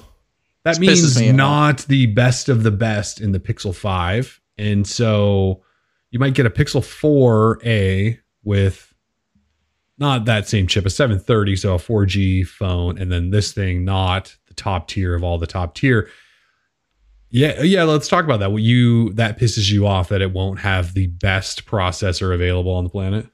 that 0.64 0.78
This 0.78 0.80
means 0.80 1.20
me 1.20 1.32
off. 1.32 1.36
not 1.36 1.78
the 1.88 2.06
best 2.08 2.48
of 2.48 2.62
the 2.62 2.70
best 2.70 3.22
in 3.22 3.32
the 3.32 3.40
Pixel 3.40 3.74
5. 3.74 4.40
And 4.60 4.86
so 4.86 5.64
you 6.12 6.20
might 6.20 6.36
get 6.36 6.46
a 6.46 6.52
Pixel 6.52 6.82
4A 6.82 8.20
with 8.44 8.93
not 9.98 10.26
that 10.26 10.48
same 10.48 10.68
chip, 10.68 10.86
a 10.86 10.90
730, 10.90 11.56
so 11.56 11.76
a 11.76 11.78
4G 11.78 12.46
phone, 12.48 12.98
and 12.98 13.12
then 13.12 13.30
this 13.30 13.52
thing 13.54 13.86
not 13.86 14.36
the 14.48 14.54
top 14.56 14.88
tier 14.88 15.16
of 15.16 15.24
all 15.24 15.38
the 15.38 15.48
top 15.48 15.76
tier. 15.76 16.10
Yeah, 17.30 17.62
yeah. 17.64 17.84
Let's 17.84 18.08
talk 18.08 18.26
about 18.26 18.40
that. 18.42 18.52
What 18.52 18.62
you 18.62 19.12
that 19.14 19.40
pisses 19.40 19.72
you 19.72 19.88
off 19.88 20.10
that 20.10 20.22
it 20.22 20.32
won't 20.34 20.60
have 20.60 20.94
the 20.94 21.08
best 21.08 21.66
processor 21.66 22.34
available 22.34 22.72
on 22.74 22.84
the 22.84 22.90
planet? 22.90 23.28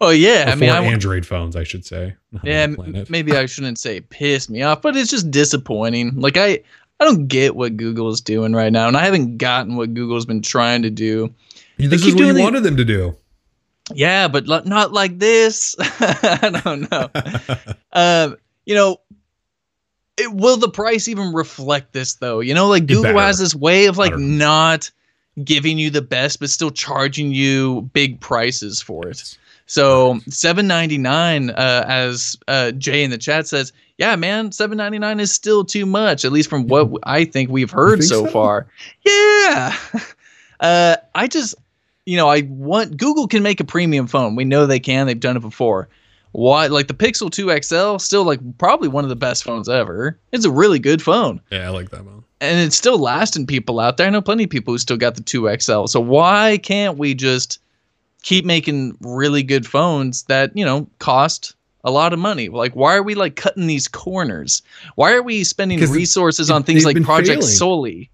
oh 0.00 0.10
yeah, 0.10 0.48
Or 0.48 0.52
I 0.52 0.54
mean, 0.56 0.70
Android 0.70 1.24
phones, 1.26 1.56
I 1.56 1.64
should 1.64 1.84
say. 1.84 2.14
yeah, 2.32 2.66
the 2.66 2.72
m- 2.72 2.74
planet. 2.76 3.10
maybe 3.10 3.32
I 3.36 3.46
shouldn't 3.46 3.78
say 3.78 4.00
piss 4.00 4.48
me 4.50 4.62
off, 4.62 4.82
but 4.82 4.96
it's 4.96 5.10
just 5.10 5.30
disappointing. 5.30 6.14
Like 6.20 6.36
I, 6.36 6.60
I 7.00 7.04
don't 7.04 7.26
get 7.26 7.56
what 7.56 7.76
Google 7.76 8.10
is 8.10 8.20
doing 8.20 8.52
right 8.52 8.72
now, 8.72 8.86
and 8.88 8.96
I 8.96 9.04
haven't 9.04 9.38
gotten 9.38 9.74
what 9.76 9.92
Google's 9.94 10.26
been 10.26 10.42
trying 10.42 10.82
to 10.82 10.90
do. 10.90 11.34
this 11.78 12.04
is 12.04 12.14
what 12.14 12.24
you 12.26 12.38
wanted 12.38 12.62
them 12.62 12.76
to 12.76 12.84
do. 12.84 13.16
Yeah, 13.94 14.28
but 14.28 14.46
lo- 14.46 14.62
not 14.64 14.92
like 14.92 15.18
this. 15.18 15.76
I 15.80 16.60
don't 16.64 16.90
know. 16.90 17.10
um, 17.92 18.36
you 18.64 18.74
know, 18.74 18.98
it, 20.16 20.32
will 20.32 20.56
the 20.56 20.68
price 20.68 21.08
even 21.08 21.32
reflect 21.32 21.92
this 21.92 22.14
though? 22.14 22.40
You 22.40 22.54
know, 22.54 22.68
like 22.68 22.86
Google 22.86 23.18
has 23.18 23.38
this 23.38 23.54
way 23.54 23.86
of 23.86 23.98
like 23.98 24.12
don't 24.12 24.38
not 24.38 24.90
giving 25.44 25.78
you 25.78 25.90
the 25.90 26.02
best, 26.02 26.40
but 26.40 26.50
still 26.50 26.70
charging 26.70 27.32
you 27.32 27.82
big 27.92 28.20
prices 28.20 28.80
for 28.80 29.08
it. 29.08 29.38
So 29.66 30.20
seven 30.28 30.66
ninety 30.66 30.98
nine, 30.98 31.50
uh, 31.50 31.84
as 31.86 32.36
uh, 32.48 32.70
Jay 32.72 33.02
in 33.02 33.10
the 33.10 33.18
chat 33.18 33.48
says, 33.48 33.72
yeah, 33.98 34.14
man, 34.16 34.52
seven 34.52 34.78
ninety 34.78 34.98
nine 34.98 35.20
is 35.20 35.32
still 35.32 35.64
too 35.64 35.86
much, 35.86 36.24
at 36.24 36.32
least 36.32 36.48
from 36.48 36.66
what 36.68 36.90
I 37.02 37.24
think 37.24 37.50
we've 37.50 37.70
heard 37.70 37.98
think 37.98 38.08
so, 38.08 38.24
so? 38.24 38.30
far. 38.30 38.66
Yeah, 39.04 39.76
uh, 40.60 40.96
I 41.14 41.26
just, 41.26 41.56
you 42.06 42.16
know, 42.16 42.28
I 42.28 42.42
want 42.48 42.96
Google 42.96 43.26
can 43.26 43.42
make 43.42 43.60
a 43.60 43.64
premium 43.64 44.06
phone. 44.06 44.36
We 44.36 44.44
know 44.44 44.64
they 44.64 44.80
can. 44.80 45.06
They've 45.06 45.18
done 45.20 45.36
it 45.36 45.40
before. 45.40 45.88
Why, 46.32 46.66
like 46.66 46.86
the 46.86 46.94
Pixel 46.94 47.30
Two 47.30 47.50
XL, 47.62 47.98
still 47.98 48.24
like 48.24 48.40
probably 48.58 48.88
one 48.88 49.04
of 49.04 49.10
the 49.10 49.16
best 49.16 49.42
phones 49.42 49.68
ever. 49.68 50.18
It's 50.32 50.44
a 50.44 50.50
really 50.50 50.78
good 50.78 51.02
phone 51.02 51.40
yeah, 51.50 51.66
I 51.66 51.68
like 51.70 51.90
that 51.90 52.04
one. 52.04 52.24
and 52.40 52.60
it's 52.60 52.76
still 52.76 52.98
lasting 52.98 53.46
people 53.46 53.80
out 53.80 53.96
there. 53.96 54.06
I 54.06 54.10
know 54.10 54.22
plenty 54.22 54.44
of 54.44 54.50
people 54.50 54.72
who 54.74 54.78
still 54.78 54.96
got 54.96 55.14
the 55.16 55.22
2XL. 55.22 55.88
So 55.88 55.98
why 55.98 56.58
can't 56.62 56.98
we 56.98 57.14
just 57.14 57.58
keep 58.22 58.44
making 58.44 58.96
really 59.00 59.42
good 59.42 59.66
phones 59.66 60.24
that, 60.24 60.54
you 60.56 60.64
know, 60.64 60.86
cost 60.98 61.54
a 61.84 61.90
lot 61.90 62.12
of 62.12 62.18
money? 62.18 62.50
Like 62.50 62.76
why 62.76 62.94
are 62.96 63.02
we 63.02 63.14
like 63.14 63.36
cutting 63.36 63.66
these 63.66 63.88
corners? 63.88 64.62
Why 64.96 65.12
are 65.14 65.22
we 65.22 65.42
spending 65.42 65.80
resources 65.90 66.50
on 66.50 66.62
things 66.62 66.84
like 66.84 67.02
Project 67.02 67.40
failing. 67.40 67.54
Soli? 67.54 68.10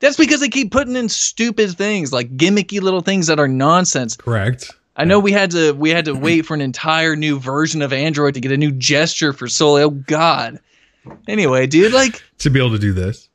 That's 0.00 0.16
because 0.16 0.40
they 0.40 0.48
keep 0.48 0.72
putting 0.72 0.96
in 0.96 1.08
stupid 1.08 1.76
things 1.76 2.12
like 2.12 2.36
gimmicky 2.36 2.80
little 2.80 3.02
things 3.02 3.26
that 3.28 3.38
are 3.38 3.48
nonsense. 3.48 4.16
Correct. 4.16 4.70
I 4.96 5.04
know 5.04 5.18
we 5.18 5.32
had 5.32 5.50
to 5.52 5.72
we 5.72 5.90
had 5.90 6.04
to 6.06 6.14
wait 6.14 6.46
for 6.46 6.54
an 6.54 6.60
entire 6.60 7.16
new 7.16 7.38
version 7.38 7.80
of 7.80 7.92
Android 7.92 8.34
to 8.34 8.40
get 8.40 8.52
a 8.52 8.56
new 8.56 8.72
gesture 8.72 9.32
for 9.32 9.46
Soli. 9.46 9.82
Oh 9.82 9.90
god. 9.90 10.58
Anyway, 11.28 11.66
dude, 11.66 11.92
like 11.92 12.22
To 12.38 12.50
be 12.50 12.58
able 12.58 12.72
to 12.72 12.78
do 12.78 12.92
this. 12.92 13.28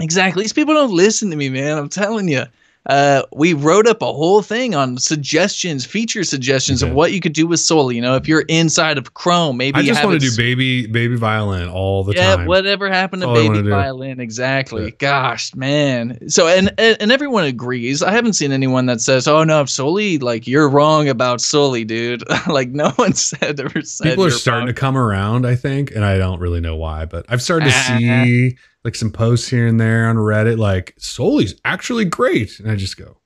Exactly. 0.00 0.42
These 0.42 0.52
people 0.52 0.74
don't 0.74 0.92
listen 0.92 1.30
to 1.30 1.36
me, 1.36 1.48
man. 1.48 1.78
I'm 1.78 1.88
telling 1.88 2.28
you. 2.28 2.44
Uh, 2.86 3.22
we 3.32 3.52
wrote 3.52 3.86
up 3.88 4.00
a 4.00 4.12
whole 4.12 4.42
thing 4.42 4.74
on 4.74 4.96
suggestions, 4.96 5.84
feature 5.84 6.22
suggestions 6.22 6.82
of 6.82 6.92
what 6.92 7.12
you 7.12 7.20
could 7.20 7.32
do 7.32 7.46
with 7.46 7.58
Soli. 7.58 7.96
You 7.96 8.02
know, 8.02 8.14
if 8.14 8.28
you're 8.28 8.42
inside 8.42 8.96
of 8.96 9.14
Chrome, 9.14 9.56
maybe 9.56 9.78
I 9.78 9.80
you 9.80 9.88
just 9.88 10.04
want 10.04 10.20
to 10.20 10.30
do 10.30 10.36
baby 10.36 10.86
baby 10.86 11.16
violin 11.16 11.68
all 11.68 12.04
the 12.04 12.14
yeah, 12.14 12.36
time. 12.36 12.46
whatever 12.46 12.88
happened 12.88 13.22
to 13.22 13.26
That's 13.28 13.38
all 13.40 13.44
I 13.44 13.48
baby 13.54 13.62
do. 13.64 13.70
violin? 13.70 14.20
Exactly. 14.20 14.84
Yeah. 14.84 14.90
Gosh, 14.98 15.54
man. 15.56 16.28
So 16.28 16.46
and, 16.46 16.72
and 16.78 16.96
and 17.00 17.10
everyone 17.10 17.44
agrees. 17.44 18.02
I 18.02 18.12
haven't 18.12 18.34
seen 18.34 18.52
anyone 18.52 18.86
that 18.86 19.00
says, 19.00 19.26
"Oh 19.26 19.42
no, 19.42 19.64
Soli, 19.64 20.18
like 20.18 20.46
you're 20.46 20.68
wrong 20.68 21.08
about 21.08 21.40
Soli, 21.40 21.84
dude." 21.84 22.22
like 22.46 22.68
no 22.70 22.90
one 22.90 23.12
said 23.14 23.58
ever 23.58 23.82
said. 23.82 24.04
People 24.10 24.24
are 24.26 24.30
starting 24.30 24.66
wrong. 24.66 24.74
to 24.74 24.80
come 24.80 24.96
around, 24.96 25.44
I 25.46 25.56
think, 25.56 25.90
and 25.90 26.04
I 26.04 26.18
don't 26.18 26.38
really 26.38 26.60
know 26.60 26.76
why, 26.76 27.04
but 27.04 27.26
I've 27.28 27.42
started 27.42 27.66
to 27.66 27.72
Ah. 27.74 27.96
see 27.98 28.56
like 28.86 28.94
some 28.94 29.10
posts 29.10 29.48
here 29.48 29.66
and 29.66 29.80
there 29.80 30.08
on 30.08 30.14
Reddit, 30.14 30.58
like 30.58 30.94
Soli's 30.96 31.56
actually 31.64 32.04
great, 32.04 32.60
and 32.60 32.70
I 32.70 32.76
just 32.76 32.96
go, 32.96 33.18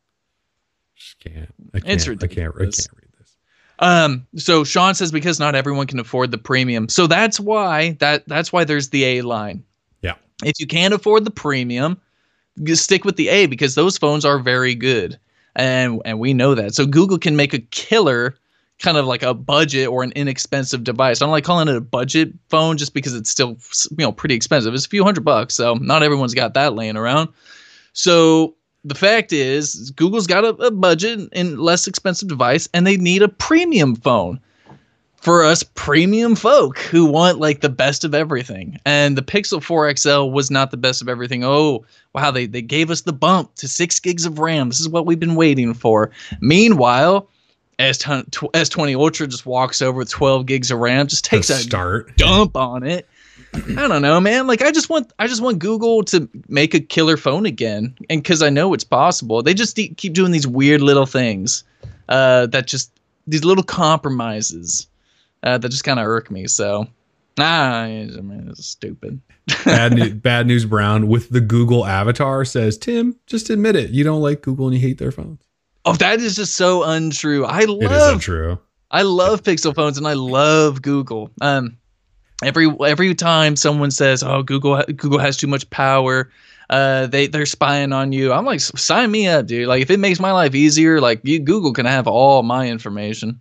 just 0.97 1.21
can't. 1.21 1.53
I 1.75 1.81
can't. 1.81 1.93
It's 1.93 2.05
I 2.05 2.07
can't. 2.07 2.25
I 2.25 2.27
can't 2.27 2.57
read 2.57 2.73
this. 2.73 2.89
Um, 3.79 4.27
so 4.37 4.65
Sean 4.65 4.95
says 4.95 5.13
because 5.13 5.39
not 5.39 5.55
everyone 5.55 5.87
can 5.87 6.01
afford 6.01 6.31
the 6.31 6.39
premium. 6.39 6.89
So 6.89 7.07
that's 7.07 7.39
why 7.39 7.93
that 8.01 8.27
that's 8.27 8.53
why 8.53 8.65
there's 8.65 8.89
the 8.89 9.05
A 9.05 9.21
line. 9.21 9.63
Yeah. 10.01 10.15
If 10.43 10.59
you 10.59 10.67
can't 10.67 10.95
afford 10.95 11.27
the 11.27 11.31
premium, 11.31 12.01
just 12.63 12.83
stick 12.83 13.05
with 13.05 13.17
the 13.17 13.29
A 13.29 13.45
because 13.45 13.75
those 13.75 13.99
phones 13.99 14.25
are 14.25 14.39
very 14.39 14.75
good. 14.75 15.19
And 15.57 16.01
and 16.07 16.19
we 16.19 16.33
know 16.33 16.55
that. 16.55 16.75
So 16.75 16.87
Google 16.87 17.19
can 17.19 17.37
make 17.37 17.53
a 17.53 17.59
killer 17.59 18.35
kind 18.81 18.97
of 18.97 19.07
like 19.07 19.23
a 19.23 19.35
budget 19.35 19.89
or 19.89 20.03
an 20.03 20.13
inexpensive 20.13 20.83
device. 20.83 21.21
I 21.21 21.25
don't 21.25 21.33
like 21.33 21.45
calling 21.45 21.69
it 21.69 21.77
a 21.77 21.81
budget 21.81 22.33
phone 22.49 22.77
just 22.77 22.95
because 22.95 23.15
it's 23.15 23.31
still 23.31 23.57
you 23.91 23.99
know 23.99 24.13
pretty 24.13 24.35
expensive. 24.35 24.75
It's 24.75 24.87
a 24.87 24.89
few 24.89 25.05
hundred 25.05 25.25
bucks, 25.25 25.55
so 25.55 25.75
not 25.75 26.03
everyone's 26.03 26.35
got 26.35 26.55
that 26.55 26.75
laying 26.75 26.97
around. 26.97 27.29
So 27.93 28.57
the 28.85 28.95
fact 28.95 29.33
is, 29.33 29.91
Google's 29.93 30.27
got 30.27 30.45
a, 30.45 30.49
a 30.65 30.71
budget 30.71 31.29
and 31.33 31.61
less 31.61 31.87
expensive 31.87 32.29
device, 32.29 32.69
and 32.73 32.87
they 32.87 32.97
need 32.97 33.23
a 33.23 33.29
premium 33.29 33.95
phone 33.95 34.41
for 35.21 35.45
us 35.45 35.63
premium 35.63 36.35
folk 36.35 36.79
who 36.79 37.05
want 37.05 37.39
like 37.39 37.61
the 37.61 37.69
best 37.69 38.05
of 38.05 38.15
everything. 38.15 38.79
And 38.87 39.19
the 39.19 39.23
Pixel 39.23 39.63
4 39.63 39.95
XL 39.95 40.31
was 40.31 40.51
not 40.51 40.71
the 40.71 40.79
best 40.79 41.03
of 41.03 41.11
everything. 41.11 41.45
Oh, 41.45 41.85
wow, 42.15 42.31
they, 42.31 42.47
they 42.47 42.63
gave 42.63 42.91
us 42.91 43.03
the 43.03 43.13
bump 43.13 43.55
to 43.57 43.69
six 43.69 44.01
gigs 44.01 44.25
of 44.25 44.39
RAM. 44.39 44.71
This 44.71 44.81
is 44.81 44.89
what 44.89 45.05
we've 45.05 45.21
been 45.21 45.35
waiting 45.35 45.75
for. 45.75 46.11
Meanwhile, 46.41 47.29
S10 47.81 48.31
tw- 48.31 48.53
S20 48.53 48.95
Ultra 48.95 49.27
just 49.27 49.47
walks 49.47 49.81
over 49.83 49.99
with 49.99 50.11
12 50.11 50.47
gigs 50.47 50.71
of 50.71 50.79
RAM, 50.79 51.07
just 51.07 51.25
takes 51.25 51.51
a 51.51 51.55
start. 51.55 52.17
dump 52.17 52.57
on 52.57 52.83
it. 52.85 53.09
I 53.55 53.89
don't 53.89 54.03
know, 54.03 54.21
man. 54.21 54.47
Like 54.47 54.63
I 54.63 54.71
just 54.71 54.89
want 54.89 55.13
I 55.19 55.27
just 55.27 55.43
want 55.43 55.59
Google 55.59 56.05
to 56.05 56.29
make 56.49 56.73
a 56.75 56.81
killer 56.81 57.17
phone 57.17 57.47
again, 57.47 57.97
and 58.09 58.23
because 58.23 58.43
I 58.43 58.51
know 58.51 58.75
it's 58.75 58.85
possible, 58.85 59.43
they 59.43 59.55
just 59.55 59.75
de- 59.75 59.89
keep 59.89 60.13
doing 60.13 60.31
these 60.31 60.47
weird 60.47 60.83
little 60.83 61.07
things 61.07 61.65
uh, 62.09 62.47
that 62.47 62.69
just 62.69 62.93
these 63.27 63.45
little 63.45 63.65
compromises 63.65 64.87
uh, 65.43 65.59
that 65.59 65.69
just 65.69 65.85
kind 65.85 65.99
of 65.99 66.07
irk 66.07 66.31
me. 66.31 66.47
So, 66.47 66.87
ah, 67.39 67.83
I 67.83 67.89
mean, 67.89 68.49
it's 68.51 68.67
stupid. 68.67 69.21
bad, 69.65 69.95
news, 69.95 70.13
bad 70.13 70.47
news 70.47 70.65
brown 70.65 71.09
with 71.09 71.31
the 71.31 71.41
Google 71.41 71.85
avatar 71.87 72.45
says, 72.45 72.79
Tim, 72.79 73.17
just 73.27 73.51
admit 73.51 73.75
it. 73.75 73.91
You 73.91 74.05
don't 74.05 74.21
like 74.21 74.43
Google 74.43 74.67
and 74.67 74.77
you 74.77 74.81
hate 74.81 74.99
their 74.99 75.11
phones. 75.11 75.41
Oh, 75.85 75.95
that 75.95 76.21
is 76.21 76.37
just 76.37 76.57
so 76.57 76.83
untrue. 76.83 77.45
I 77.45 77.65
love 77.65 77.83
It 77.83 77.93
is 77.93 78.03
untrue. 78.07 78.59
I 78.91 79.03
love 79.03 79.43
Pixel 79.43 79.75
phones 79.75 79.99
and 79.99 80.07
I 80.07 80.15
love 80.15 80.83
Google. 80.83 81.31
Um, 81.41 81.79
every 82.43 82.69
every 82.85 83.15
time 83.15 83.57
someone 83.57 83.91
says, 83.91 84.23
"Oh, 84.23 84.43
Google 84.43 84.83
Google 84.97 85.19
has 85.19 85.37
too 85.37 85.47
much 85.47 85.69
power," 85.71 86.31
uh, 86.69 87.07
they 87.07 87.27
they're 87.29 87.47
spying 87.47 87.93
on 87.93 88.13
you. 88.13 88.33
I'm 88.33 88.45
like, 88.45 88.61
sign 88.61 89.11
me 89.11 89.29
up, 89.29 89.47
dude. 89.47 89.69
Like, 89.69 89.83
if 89.83 89.91
it 89.91 90.01
makes 90.01 90.21
my 90.21 90.33
life 90.33 90.55
easier, 90.55 91.01
like 91.01 91.21
you, 91.23 91.39
Google 91.39 91.73
can 91.73 91.87
have 91.87 92.07
all 92.07 92.43
my 92.43 92.69
information. 92.69 93.41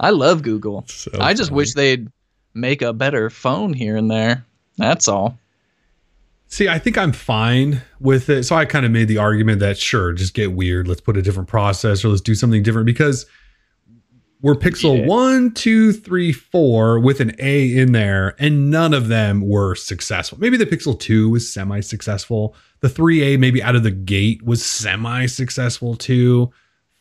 I 0.00 0.10
love 0.10 0.42
Google. 0.42 0.84
So 0.86 1.10
I 1.18 1.34
just 1.34 1.50
funny. 1.50 1.56
wish 1.56 1.74
they'd 1.74 2.08
make 2.54 2.82
a 2.82 2.92
better 2.92 3.30
phone 3.30 3.72
here 3.72 3.96
and 3.96 4.10
there. 4.10 4.44
That's 4.76 5.08
all. 5.08 5.38
See, 6.50 6.66
I 6.68 6.78
think 6.78 6.96
I'm 6.96 7.12
fine 7.12 7.82
with 8.00 8.30
it. 8.30 8.44
So 8.44 8.56
I 8.56 8.64
kind 8.64 8.86
of 8.86 8.90
made 8.92 9.08
the 9.08 9.18
argument 9.18 9.60
that 9.60 9.76
sure, 9.76 10.12
just 10.14 10.32
get 10.32 10.52
weird. 10.52 10.88
Let's 10.88 11.02
put 11.02 11.16
a 11.18 11.22
different 11.22 11.48
processor. 11.48 12.08
Let's 12.08 12.22
do 12.22 12.34
something 12.34 12.62
different 12.62 12.86
because 12.86 13.26
we're 14.40 14.54
Pixel 14.54 15.00
Yeah. 15.00 15.06
one, 15.06 15.50
two, 15.52 15.92
three, 15.92 16.32
four 16.32 17.00
with 17.00 17.20
an 17.20 17.34
A 17.38 17.76
in 17.76 17.92
there, 17.92 18.34
and 18.38 18.70
none 18.70 18.94
of 18.94 19.08
them 19.08 19.42
were 19.46 19.74
successful. 19.74 20.38
Maybe 20.40 20.56
the 20.56 20.64
Pixel 20.64 20.98
2 20.98 21.28
was 21.28 21.52
semi 21.52 21.80
successful. 21.80 22.54
The 22.80 22.88
3A, 22.88 23.36
maybe 23.38 23.62
out 23.62 23.74
of 23.76 23.82
the 23.82 23.90
gate, 23.90 24.42
was 24.44 24.64
semi 24.64 25.26
successful 25.26 25.96
too. 25.96 26.50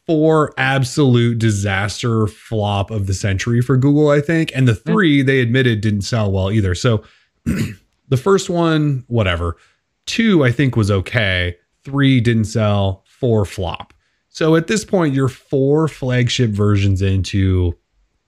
four 0.08 0.54
absolute 0.58 1.38
disaster 1.38 2.28
flop 2.28 2.92
of 2.92 3.08
the 3.08 3.14
century 3.14 3.62
for 3.62 3.76
Google, 3.76 4.10
I 4.10 4.22
think. 4.22 4.52
And 4.56 4.66
the 4.66 4.74
three 4.74 5.22
they 5.22 5.42
admitted 5.42 5.82
didn't 5.82 6.04
sell 6.04 6.32
well 6.32 6.50
either. 6.50 6.74
So 6.76 7.04
the 8.08 8.18
first 8.18 8.50
one, 8.50 9.04
whatever. 9.08 9.58
Two, 10.06 10.44
I 10.44 10.52
think, 10.52 10.76
was 10.76 10.90
okay. 10.90 11.58
Three 11.84 12.20
didn't 12.22 12.46
sell. 12.46 13.04
Four 13.06 13.46
flop. 13.46 13.94
So 14.30 14.56
at 14.56 14.68
this 14.68 14.86
point, 14.86 15.16
you're 15.16 15.30
four 15.30 15.88
flagship 15.88 16.52
versions 16.52 17.02
into 17.02 17.78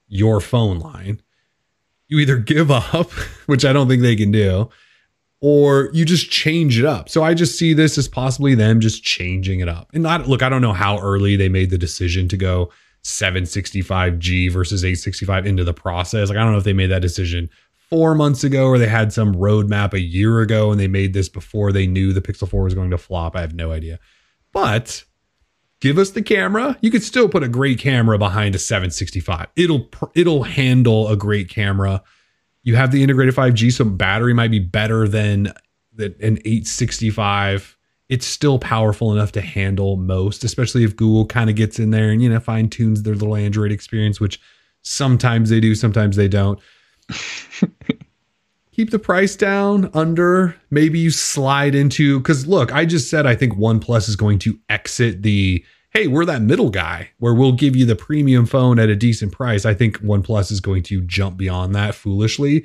your 0.08 0.40
phone 0.40 0.80
line. 0.80 1.22
You 2.08 2.18
either 2.18 2.36
give 2.36 2.70
up, 2.70 3.10
which 3.46 3.64
I 3.64 3.72
don't 3.72 3.88
think 3.88 4.02
they 4.02 4.16
can 4.16 4.32
do, 4.32 4.68
or 5.40 5.88
you 5.92 6.04
just 6.04 6.30
change 6.30 6.78
it 6.78 6.84
up. 6.84 7.08
So 7.08 7.22
I 7.22 7.34
just 7.34 7.58
see 7.58 7.72
this 7.72 7.96
as 7.96 8.08
possibly 8.08 8.54
them 8.54 8.80
just 8.80 9.02
changing 9.02 9.60
it 9.60 9.68
up. 9.68 9.90
And 9.94 10.02
not 10.02 10.28
look, 10.28 10.42
I 10.42 10.48
don't 10.48 10.62
know 10.62 10.72
how 10.72 10.98
early 10.98 11.36
they 11.36 11.48
made 11.48 11.70
the 11.70 11.78
decision 11.78 12.28
to 12.28 12.36
go 12.36 12.70
765G 13.04 14.52
versus 14.52 14.84
865 14.84 15.46
into 15.46 15.64
the 15.64 15.72
process. 15.72 16.28
Like 16.28 16.36
I 16.36 16.42
don't 16.42 16.52
know 16.52 16.58
if 16.58 16.64
they 16.64 16.72
made 16.72 16.90
that 16.90 17.02
decision 17.02 17.48
4 17.90 18.14
months 18.14 18.44
ago 18.44 18.66
or 18.66 18.78
they 18.78 18.88
had 18.88 19.12
some 19.12 19.34
roadmap 19.34 19.92
a 19.92 20.00
year 20.00 20.40
ago 20.40 20.70
and 20.70 20.80
they 20.80 20.88
made 20.88 21.12
this 21.12 21.28
before 21.28 21.72
they 21.72 21.86
knew 21.86 22.12
the 22.12 22.22
Pixel 22.22 22.48
4 22.48 22.62
was 22.62 22.74
going 22.74 22.90
to 22.90 22.98
flop. 22.98 23.36
I 23.36 23.40
have 23.40 23.54
no 23.54 23.72
idea. 23.72 23.98
But 24.52 25.04
give 25.80 25.98
us 25.98 26.10
the 26.10 26.22
camera. 26.22 26.78
You 26.80 26.90
could 26.90 27.02
still 27.02 27.28
put 27.28 27.42
a 27.42 27.48
great 27.48 27.78
camera 27.78 28.16
behind 28.16 28.54
a 28.54 28.58
765. 28.58 29.48
It'll 29.56 29.88
it'll 30.14 30.44
handle 30.44 31.08
a 31.08 31.16
great 31.16 31.48
camera 31.48 32.02
you 32.62 32.76
have 32.76 32.90
the 32.90 33.02
integrated 33.02 33.34
5G, 33.34 33.72
so 33.72 33.84
battery 33.84 34.34
might 34.34 34.50
be 34.50 34.58
better 34.58 35.08
than 35.08 35.52
an 35.98 36.38
865. 36.44 37.76
It's 38.08 38.26
still 38.26 38.58
powerful 38.58 39.12
enough 39.12 39.32
to 39.32 39.40
handle 39.40 39.96
most, 39.96 40.44
especially 40.44 40.84
if 40.84 40.96
Google 40.96 41.26
kind 41.26 41.48
of 41.48 41.56
gets 41.56 41.78
in 41.78 41.90
there 41.90 42.10
and 42.10 42.22
you 42.22 42.28
know 42.28 42.40
fine 42.40 42.68
tunes 42.68 43.02
their 43.02 43.14
little 43.14 43.36
Android 43.36 43.72
experience, 43.72 44.20
which 44.20 44.40
sometimes 44.82 45.50
they 45.50 45.60
do, 45.60 45.74
sometimes 45.74 46.16
they 46.16 46.28
don't. 46.28 46.58
Keep 48.72 48.90
the 48.90 48.98
price 48.98 49.36
down 49.36 49.90
under. 49.94 50.56
Maybe 50.70 50.98
you 50.98 51.10
slide 51.10 51.74
into 51.74 52.18
because 52.18 52.46
look, 52.46 52.72
I 52.72 52.84
just 52.84 53.10
said 53.10 53.26
I 53.26 53.34
think 53.34 53.54
OnePlus 53.54 54.08
is 54.08 54.16
going 54.16 54.38
to 54.40 54.58
exit 54.68 55.22
the 55.22 55.64
hey, 55.92 56.06
we're 56.06 56.24
that 56.24 56.42
middle 56.42 56.70
guy 56.70 57.10
where 57.18 57.34
we'll 57.34 57.52
give 57.52 57.74
you 57.74 57.84
the 57.84 57.96
premium 57.96 58.46
phone 58.46 58.78
at 58.78 58.88
a 58.88 58.96
decent 58.96 59.32
price. 59.32 59.66
I 59.66 59.74
think 59.74 59.98
OnePlus 59.98 60.52
is 60.52 60.60
going 60.60 60.84
to 60.84 61.00
jump 61.02 61.36
beyond 61.36 61.74
that 61.74 61.94
foolishly. 61.94 62.64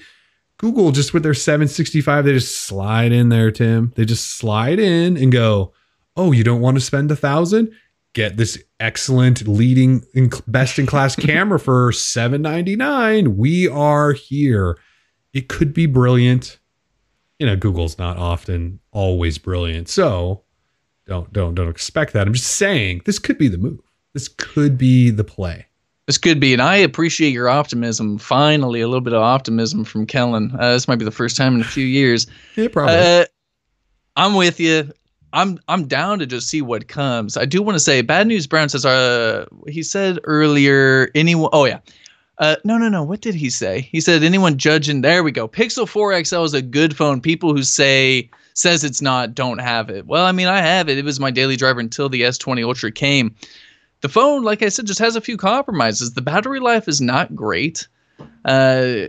Google 0.58 0.92
just 0.92 1.14
with 1.14 1.24
their 1.24 1.34
765, 1.34 2.24
they 2.24 2.34
just 2.34 2.62
slide 2.62 3.12
in 3.12 3.30
there, 3.30 3.52
Tim. 3.52 3.92
They 3.96 4.06
just 4.06 4.38
slide 4.38 4.80
in 4.80 5.18
and 5.18 5.32
go, 5.32 5.74
oh, 6.16 6.32
you 6.32 6.44
don't 6.44 6.62
want 6.62 6.78
to 6.78 6.82
spend 6.82 7.12
a 7.12 7.16
thousand? 7.16 7.74
Get 8.16 8.38
this 8.38 8.58
excellent 8.80 9.46
leading 9.46 10.02
best 10.48 10.80
in 10.80 10.86
class 10.86 11.16
camera 11.18 11.60
for 11.60 11.92
799. 11.92 13.36
We 13.36 13.68
are 13.68 14.14
here. 14.14 14.78
It 15.34 15.50
could 15.50 15.74
be 15.74 15.86
brilliant. 15.86 16.58
You 17.40 17.46
know, 17.46 17.58
Google's 17.58 17.98
not 17.98 18.16
often 18.16 18.80
always 18.92 19.38
brilliant. 19.38 19.90
So 19.90 20.44
don't 21.06 21.32
don't 21.34 21.56
don't 21.56 21.68
expect 21.68 22.14
that. 22.14 22.26
I'm 22.26 22.34
just 22.34 22.56
saying 22.56 23.02
this 23.06 23.20
could 23.20 23.38
be 23.38 23.50
the 23.50 23.58
move. 23.58 23.82
This 24.14 24.30
could 24.30 24.78
be 24.78 25.10
the 25.10 25.26
play. 25.26 25.66
This 26.08 26.18
could 26.18 26.40
be, 26.40 26.54
and 26.54 26.62
I 26.62 26.78
appreciate 26.78 27.32
your 27.32 27.50
optimism. 27.50 28.18
Finally, 28.18 28.80
a 28.80 28.88
little 28.88 29.02
bit 29.02 29.14
of 29.14 29.22
optimism 29.22 29.84
from 29.84 30.06
Kellen. 30.06 30.56
Uh, 30.58 30.72
this 30.74 30.88
might 30.88 30.98
be 31.00 31.06
the 31.06 31.12
first 31.12 31.36
time 31.36 31.56
in 31.56 31.62
a 31.62 31.66
few 31.66 31.86
years. 31.86 32.28
Yeah, 32.56 32.70
probably. 32.70 32.96
Uh, 32.96 33.26
I'm 34.16 34.36
with 34.36 34.62
you. 34.62 34.90
I'm 35.36 35.60
I'm 35.68 35.88
down 35.88 36.20
to 36.20 36.26
just 36.26 36.50
see 36.50 36.62
what 36.62 36.88
comes. 36.88 37.38
I 37.38 37.46
do 37.46 37.62
want 37.62 37.76
to 37.76 37.80
say, 37.80 38.02
Bad 38.02 38.26
News 38.28 38.48
Brown 38.48 38.70
says, 38.70 38.86
uh, 38.86 39.46
he 39.68 39.84
said 39.84 40.20
earlier, 40.24 41.12
anyone. 41.14 41.50
Oh 41.54 41.66
yeah, 41.66 41.80
uh, 42.38 42.56
no, 42.64 42.78
no, 42.78 42.90
no. 42.90 43.04
What 43.04 43.22
did 43.22 43.36
he 43.36 43.50
say? 43.50 43.82
He 43.92 44.02
said 44.02 44.24
anyone 44.24 44.58
judging. 44.58 45.02
There 45.02 45.24
we 45.24 45.32
go. 45.32 45.48
Pixel 45.48 45.88
4 45.88 46.24
XL 46.26 46.44
is 46.44 46.54
a 46.54 46.62
good 46.62 46.96
phone. 46.96 47.22
People 47.22 47.54
who 47.54 47.64
say 47.64 48.30
says 48.54 48.84
it's 48.84 49.02
not 49.02 49.36
don't 49.36 49.60
have 49.60 49.90
it. 49.90 50.08
Well, 50.08 50.26
I 50.26 50.32
mean, 50.32 50.48
I 50.48 50.62
have 50.62 50.90
it. 50.90 50.98
It 50.98 51.06
was 51.06 51.20
my 51.20 51.32
daily 51.32 51.56
driver 51.56 51.80
until 51.80 52.10
the 52.10 52.22
S20 52.22 52.66
Ultra 52.66 52.92
came. 52.92 53.36
The 54.02 54.10
phone, 54.10 54.44
like 54.44 54.62
I 54.62 54.70
said, 54.70 54.88
just 54.88 55.00
has 55.00 55.16
a 55.16 55.22
few 55.22 55.38
compromises. 55.38 56.14
The 56.14 56.22
battery 56.22 56.60
life 56.60 56.88
is 56.88 57.02
not 57.02 57.36
great. 57.36 57.88
Uh, 58.44 59.08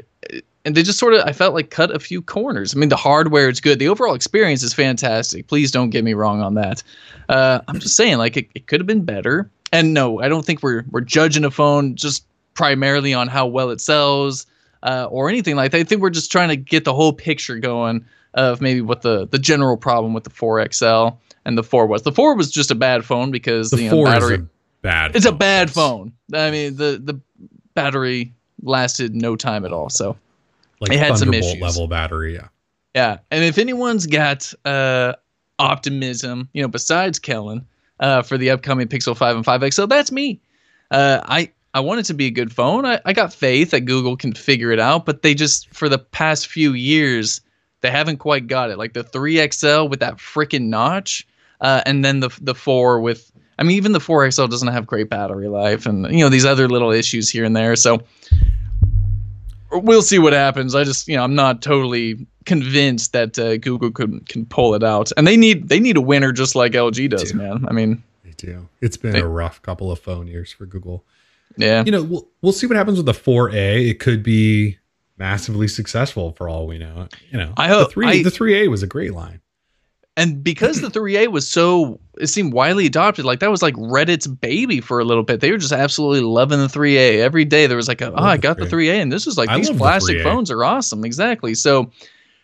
and 0.66 0.74
they 0.74 0.82
just 0.82 0.98
sort 0.98 1.14
of, 1.14 1.22
I 1.24 1.32
felt 1.32 1.54
like 1.54 1.70
cut 1.70 1.94
a 1.94 2.00
few 2.00 2.20
corners. 2.20 2.74
I 2.74 2.78
mean, 2.78 2.88
the 2.88 2.96
hardware 2.96 3.48
is 3.48 3.60
good. 3.60 3.78
The 3.78 3.88
overall 3.88 4.14
experience 4.14 4.64
is 4.64 4.74
fantastic. 4.74 5.46
Please 5.46 5.70
don't 5.70 5.90
get 5.90 6.02
me 6.02 6.12
wrong 6.12 6.42
on 6.42 6.54
that. 6.54 6.82
Uh, 7.28 7.60
I'm 7.68 7.78
just 7.78 7.96
saying, 7.96 8.18
like, 8.18 8.36
it, 8.36 8.48
it 8.56 8.66
could 8.66 8.80
have 8.80 8.86
been 8.86 9.04
better. 9.04 9.48
And 9.72 9.94
no, 9.94 10.20
I 10.20 10.28
don't 10.28 10.44
think 10.44 10.62
we're 10.62 10.84
we're 10.90 11.00
judging 11.00 11.44
a 11.44 11.50
phone 11.50 11.94
just 11.94 12.26
primarily 12.54 13.14
on 13.14 13.28
how 13.28 13.46
well 13.46 13.70
it 13.70 13.80
sells 13.80 14.46
uh, 14.82 15.06
or 15.10 15.28
anything 15.28 15.54
like 15.56 15.70
that. 15.72 15.78
I 15.78 15.84
think 15.84 16.02
we're 16.02 16.10
just 16.10 16.32
trying 16.32 16.48
to 16.48 16.56
get 16.56 16.84
the 16.84 16.94
whole 16.94 17.12
picture 17.12 17.58
going 17.58 18.04
of 18.34 18.60
maybe 18.60 18.80
what 18.80 19.02
the 19.02 19.26
the 19.28 19.38
general 19.38 19.76
problem 19.76 20.14
with 20.14 20.24
the 20.24 20.30
4XL 20.30 21.16
and 21.44 21.56
the 21.56 21.62
4 21.62 21.86
was. 21.86 22.02
The 22.02 22.12
4 22.12 22.36
was 22.36 22.50
just 22.50 22.70
a 22.70 22.74
bad 22.74 23.04
phone 23.04 23.30
because 23.30 23.70
the 23.70 23.82
you 23.82 23.90
know, 23.90 24.04
battery 24.04 24.46
bad. 24.82 25.14
It's 25.14 25.26
phone. 25.26 25.34
a 25.34 25.36
bad 25.36 25.70
phone. 25.70 26.12
I 26.32 26.50
mean, 26.50 26.76
the 26.76 27.00
the 27.02 27.20
battery 27.74 28.32
lasted 28.62 29.14
no 29.14 29.36
time 29.36 29.64
at 29.64 29.72
all. 29.72 29.90
So 29.90 30.16
like 30.80 30.92
it 30.92 30.98
had 30.98 31.18
some 31.18 31.32
issues. 31.34 31.60
level 31.60 31.88
battery, 31.88 32.34
yeah. 32.34 32.48
Yeah, 32.94 33.18
and 33.30 33.44
if 33.44 33.58
anyone's 33.58 34.06
got 34.06 34.52
uh, 34.64 35.14
optimism, 35.58 36.48
you 36.54 36.62
know, 36.62 36.68
besides 36.68 37.18
Kellen, 37.18 37.66
uh, 38.00 38.22
for 38.22 38.38
the 38.38 38.50
upcoming 38.50 38.88
Pixel 38.88 39.16
5 39.16 39.36
and 39.36 39.44
5XL, 39.44 39.88
that's 39.88 40.10
me. 40.10 40.40
Uh, 40.90 41.20
I 41.24 41.50
I 41.74 41.80
want 41.80 42.00
it 42.00 42.04
to 42.04 42.14
be 42.14 42.26
a 42.26 42.30
good 42.30 42.52
phone. 42.52 42.86
I, 42.86 43.00
I 43.04 43.12
got 43.12 43.34
faith 43.34 43.70
that 43.72 43.82
Google 43.82 44.16
can 44.16 44.32
figure 44.32 44.72
it 44.72 44.80
out, 44.80 45.04
but 45.04 45.20
they 45.20 45.34
just 45.34 45.68
for 45.74 45.90
the 45.90 45.98
past 45.98 46.46
few 46.46 46.72
years 46.72 47.42
they 47.82 47.90
haven't 47.90 48.16
quite 48.16 48.46
got 48.46 48.70
it. 48.70 48.78
Like 48.78 48.94
the 48.94 49.04
3XL 49.04 49.90
with 49.90 50.00
that 50.00 50.16
freaking 50.16 50.68
notch, 50.68 51.26
uh, 51.60 51.82
and 51.84 52.04
then 52.04 52.20
the 52.20 52.30
the 52.40 52.54
four 52.54 53.00
with. 53.00 53.30
I 53.58 53.62
mean, 53.62 53.78
even 53.78 53.92
the 53.92 54.00
4XL 54.00 54.50
doesn't 54.50 54.68
have 54.68 54.86
great 54.86 55.08
battery 55.08 55.48
life, 55.48 55.86
and 55.86 56.10
you 56.10 56.20
know 56.20 56.28
these 56.28 56.44
other 56.44 56.68
little 56.68 56.90
issues 56.90 57.30
here 57.30 57.44
and 57.44 57.56
there. 57.56 57.74
So 57.76 58.02
we'll 59.78 60.02
see 60.02 60.18
what 60.18 60.32
happens. 60.32 60.74
I 60.74 60.84
just, 60.84 61.08
you 61.08 61.16
know, 61.16 61.24
I'm 61.24 61.34
not 61.34 61.62
totally 61.62 62.26
convinced 62.44 63.12
that 63.12 63.38
uh, 63.38 63.56
Google 63.58 63.90
could 63.90 64.28
can 64.28 64.46
pull 64.46 64.74
it 64.74 64.82
out, 64.82 65.12
and 65.16 65.26
they 65.26 65.36
need 65.36 65.68
they 65.68 65.80
need 65.80 65.96
a 65.96 66.00
winner 66.00 66.32
just 66.32 66.54
like 66.54 66.72
LG 66.72 67.10
does, 67.10 67.34
man. 67.34 67.64
I 67.68 67.72
mean, 67.72 68.02
they 68.24 68.32
do. 68.32 68.68
It's 68.80 68.96
been 68.96 69.12
they, 69.12 69.20
a 69.20 69.26
rough 69.26 69.62
couple 69.62 69.90
of 69.90 69.98
phone 69.98 70.26
years 70.26 70.52
for 70.52 70.66
Google. 70.66 71.04
Yeah. 71.56 71.84
You 71.84 71.92
know, 71.92 72.02
we'll, 72.02 72.28
we'll 72.42 72.52
see 72.52 72.66
what 72.66 72.76
happens 72.76 72.98
with 72.98 73.06
the 73.06 73.12
4A. 73.12 73.88
It 73.88 73.98
could 73.98 74.22
be 74.22 74.78
massively 75.16 75.68
successful 75.68 76.32
for 76.32 76.48
all 76.48 76.66
we 76.66 76.78
know. 76.78 77.08
You 77.30 77.38
know, 77.38 77.52
I 77.56 77.68
hope 77.68 77.88
the 77.88 77.92
3 77.92 78.06
I, 78.06 78.22
the 78.22 78.30
3A 78.30 78.68
was 78.68 78.82
a 78.82 78.86
great 78.86 79.14
line. 79.14 79.40
And 80.16 80.42
because 80.42 80.80
the 80.80 80.88
3A 80.88 81.28
was 81.28 81.48
so 81.48 82.00
it 82.18 82.28
seemed 82.28 82.54
widely 82.54 82.86
adopted, 82.86 83.26
like 83.26 83.40
that 83.40 83.50
was 83.50 83.62
like 83.62 83.74
Reddit's 83.74 84.26
baby 84.26 84.80
for 84.80 84.98
a 84.98 85.04
little 85.04 85.22
bit. 85.22 85.40
They 85.40 85.50
were 85.50 85.58
just 85.58 85.72
absolutely 85.72 86.20
loving 86.20 86.58
the 86.58 86.68
3A. 86.68 87.18
Every 87.18 87.44
day 87.44 87.66
there 87.66 87.76
was 87.76 87.88
like, 87.88 88.00
a, 88.00 88.12
oh, 88.12 88.24
I 88.24 88.38
got 88.38 88.56
the 88.56 88.64
3A 88.64 89.02
and 89.02 89.12
this 89.12 89.26
is 89.26 89.36
like 89.36 89.50
I 89.50 89.58
these 89.58 89.70
plastic 89.70 90.18
the 90.18 90.24
phones 90.24 90.50
are 90.50 90.64
awesome. 90.64 91.04
Exactly. 91.04 91.54
So 91.54 91.90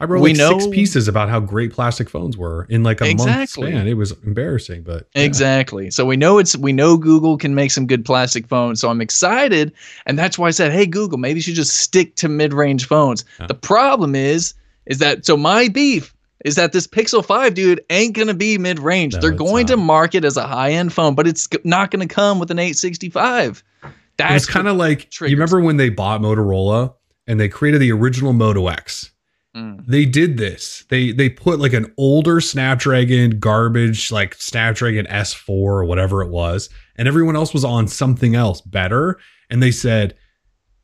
I 0.02 0.04
wrote 0.04 0.20
we 0.20 0.30
like 0.30 0.38
know, 0.38 0.58
six 0.58 0.66
pieces 0.66 1.06
about 1.06 1.28
how 1.28 1.38
great 1.38 1.72
plastic 1.72 2.10
phones 2.10 2.36
were 2.36 2.66
in 2.68 2.82
like 2.82 3.00
a 3.00 3.08
exactly. 3.08 3.62
month 3.70 3.74
span. 3.74 3.86
It 3.86 3.94
was 3.94 4.10
embarrassing, 4.24 4.82
but 4.82 5.06
yeah. 5.14 5.22
exactly. 5.22 5.92
So 5.92 6.04
we 6.04 6.16
know 6.16 6.38
it's 6.38 6.56
we 6.56 6.72
know 6.72 6.96
Google 6.96 7.38
can 7.38 7.54
make 7.54 7.70
some 7.70 7.86
good 7.86 8.04
plastic 8.04 8.48
phones. 8.48 8.80
So 8.80 8.88
I'm 8.88 9.00
excited, 9.00 9.72
and 10.04 10.18
that's 10.18 10.36
why 10.36 10.48
I 10.48 10.50
said, 10.50 10.72
hey 10.72 10.86
Google, 10.86 11.18
maybe 11.18 11.38
you 11.38 11.42
should 11.42 11.54
just 11.54 11.76
stick 11.76 12.16
to 12.16 12.28
mid-range 12.28 12.88
phones. 12.88 13.24
Yeah. 13.38 13.46
The 13.46 13.54
problem 13.54 14.16
is, 14.16 14.54
is 14.86 14.98
that 14.98 15.24
so 15.24 15.36
my 15.36 15.68
beef 15.68 16.11
is 16.44 16.54
that 16.56 16.72
this 16.72 16.86
Pixel 16.86 17.24
5 17.24 17.54
dude 17.54 17.80
ain't 17.90 18.14
gonna 18.14 18.34
be 18.34 18.58
mid-range. 18.58 19.14
No, 19.14 19.20
They're 19.20 19.30
going 19.30 19.66
not. 19.66 19.72
to 19.72 19.76
market 19.76 20.24
as 20.24 20.36
a 20.36 20.46
high-end 20.46 20.92
phone, 20.92 21.14
but 21.14 21.26
it's 21.26 21.48
not 21.64 21.90
gonna 21.90 22.06
come 22.08 22.38
with 22.38 22.50
an 22.50 22.58
865. 22.58 23.62
That's 24.18 24.44
it's 24.44 24.52
kind 24.52 24.68
of 24.68 24.76
like 24.76 25.10
triggers. 25.10 25.30
you 25.30 25.36
remember 25.36 25.60
when 25.60 25.76
they 25.78 25.88
bought 25.88 26.20
Motorola 26.20 26.94
and 27.26 27.40
they 27.40 27.48
created 27.48 27.80
the 27.80 27.92
original 27.92 28.32
Moto 28.32 28.68
X 28.68 29.12
Mm. 29.56 29.84
They 29.86 30.04
did 30.04 30.38
this. 30.38 30.84
They 30.88 31.12
they 31.12 31.28
put 31.28 31.58
like 31.60 31.74
an 31.74 31.92
older 31.98 32.40
Snapdragon 32.40 33.38
garbage, 33.38 34.10
like 34.10 34.34
Snapdragon 34.34 35.06
S4 35.06 35.48
or 35.48 35.84
whatever 35.84 36.22
it 36.22 36.30
was, 36.30 36.70
and 36.96 37.06
everyone 37.06 37.36
else 37.36 37.52
was 37.52 37.64
on 37.64 37.86
something 37.86 38.34
else 38.34 38.60
better. 38.62 39.18
And 39.50 39.62
they 39.62 39.70
said, 39.70 40.14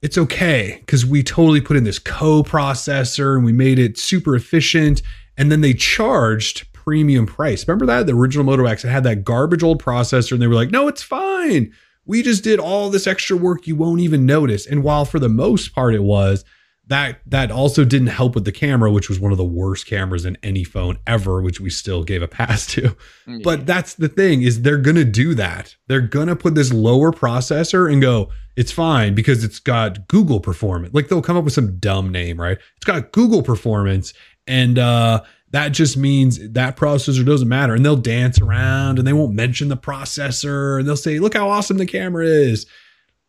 it's 0.02 0.18
okay 0.18 0.76
because 0.80 1.06
we 1.06 1.22
totally 1.22 1.62
put 1.62 1.76
in 1.78 1.84
this 1.84 1.98
co-processor 1.98 3.34
and 3.36 3.44
we 3.44 3.52
made 3.52 3.78
it 3.78 3.98
super 3.98 4.36
efficient. 4.36 5.00
And 5.38 5.50
then 5.50 5.62
they 5.62 5.72
charged 5.72 6.70
premium 6.72 7.26
price. 7.26 7.66
Remember 7.66 7.86
that? 7.86 8.06
The 8.06 8.14
original 8.14 8.44
Moto 8.44 8.66
X, 8.66 8.84
it 8.84 8.88
had 8.88 9.04
that 9.04 9.24
garbage 9.24 9.62
old 9.62 9.82
processor, 9.82 10.32
and 10.32 10.42
they 10.42 10.46
were 10.46 10.54
like, 10.54 10.70
no, 10.70 10.88
it's 10.88 11.02
fine. 11.02 11.72
We 12.04 12.22
just 12.22 12.42
did 12.42 12.58
all 12.58 12.90
this 12.90 13.06
extra 13.06 13.36
work 13.36 13.66
you 13.66 13.76
won't 13.76 14.00
even 14.00 14.26
notice. 14.26 14.66
And 14.66 14.82
while 14.82 15.04
for 15.04 15.18
the 15.18 15.28
most 15.28 15.74
part 15.74 15.94
it 15.94 16.02
was, 16.02 16.44
that 16.88 17.20
that 17.26 17.50
also 17.50 17.84
didn't 17.84 18.08
help 18.08 18.34
with 18.34 18.46
the 18.46 18.52
camera, 18.52 18.90
which 18.90 19.10
was 19.10 19.20
one 19.20 19.30
of 19.30 19.38
the 19.38 19.44
worst 19.44 19.86
cameras 19.86 20.24
in 20.24 20.38
any 20.42 20.64
phone 20.64 20.98
ever, 21.06 21.42
which 21.42 21.60
we 21.60 21.68
still 21.68 22.02
gave 22.02 22.22
a 22.22 22.28
pass 22.28 22.66
to. 22.68 22.80
Mm, 22.80 22.96
yeah. 23.26 23.38
But 23.44 23.66
that's 23.66 23.94
the 23.94 24.08
thing 24.08 24.42
is 24.42 24.62
they're 24.62 24.78
gonna 24.78 25.04
do 25.04 25.34
that. 25.34 25.76
They're 25.86 26.00
gonna 26.00 26.34
put 26.34 26.54
this 26.54 26.72
lower 26.72 27.12
processor 27.12 27.92
and 27.92 28.00
go, 28.00 28.30
it's 28.56 28.72
fine 28.72 29.14
because 29.14 29.44
it's 29.44 29.60
got 29.60 30.08
Google 30.08 30.40
performance. 30.40 30.94
Like 30.94 31.08
they'll 31.08 31.22
come 31.22 31.36
up 31.36 31.44
with 31.44 31.52
some 31.52 31.78
dumb 31.78 32.10
name, 32.10 32.40
right? 32.40 32.58
It's 32.76 32.86
got 32.86 33.12
Google 33.12 33.42
performance, 33.42 34.14
and 34.48 34.78
uh, 34.78 35.22
that 35.50 35.68
just 35.68 35.96
means 35.96 36.38
that 36.50 36.76
processor 36.76 37.24
doesn't 37.24 37.48
matter. 37.48 37.74
And 37.74 37.84
they'll 37.84 37.96
dance 37.96 38.40
around 38.40 38.98
and 38.98 39.06
they 39.06 39.12
won't 39.12 39.34
mention 39.34 39.68
the 39.68 39.76
processor, 39.76 40.78
and 40.78 40.88
they'll 40.88 40.96
say, 40.96 41.18
look 41.18 41.34
how 41.34 41.48
awesome 41.48 41.78
the 41.78 41.86
camera 41.86 42.26
is. 42.26 42.66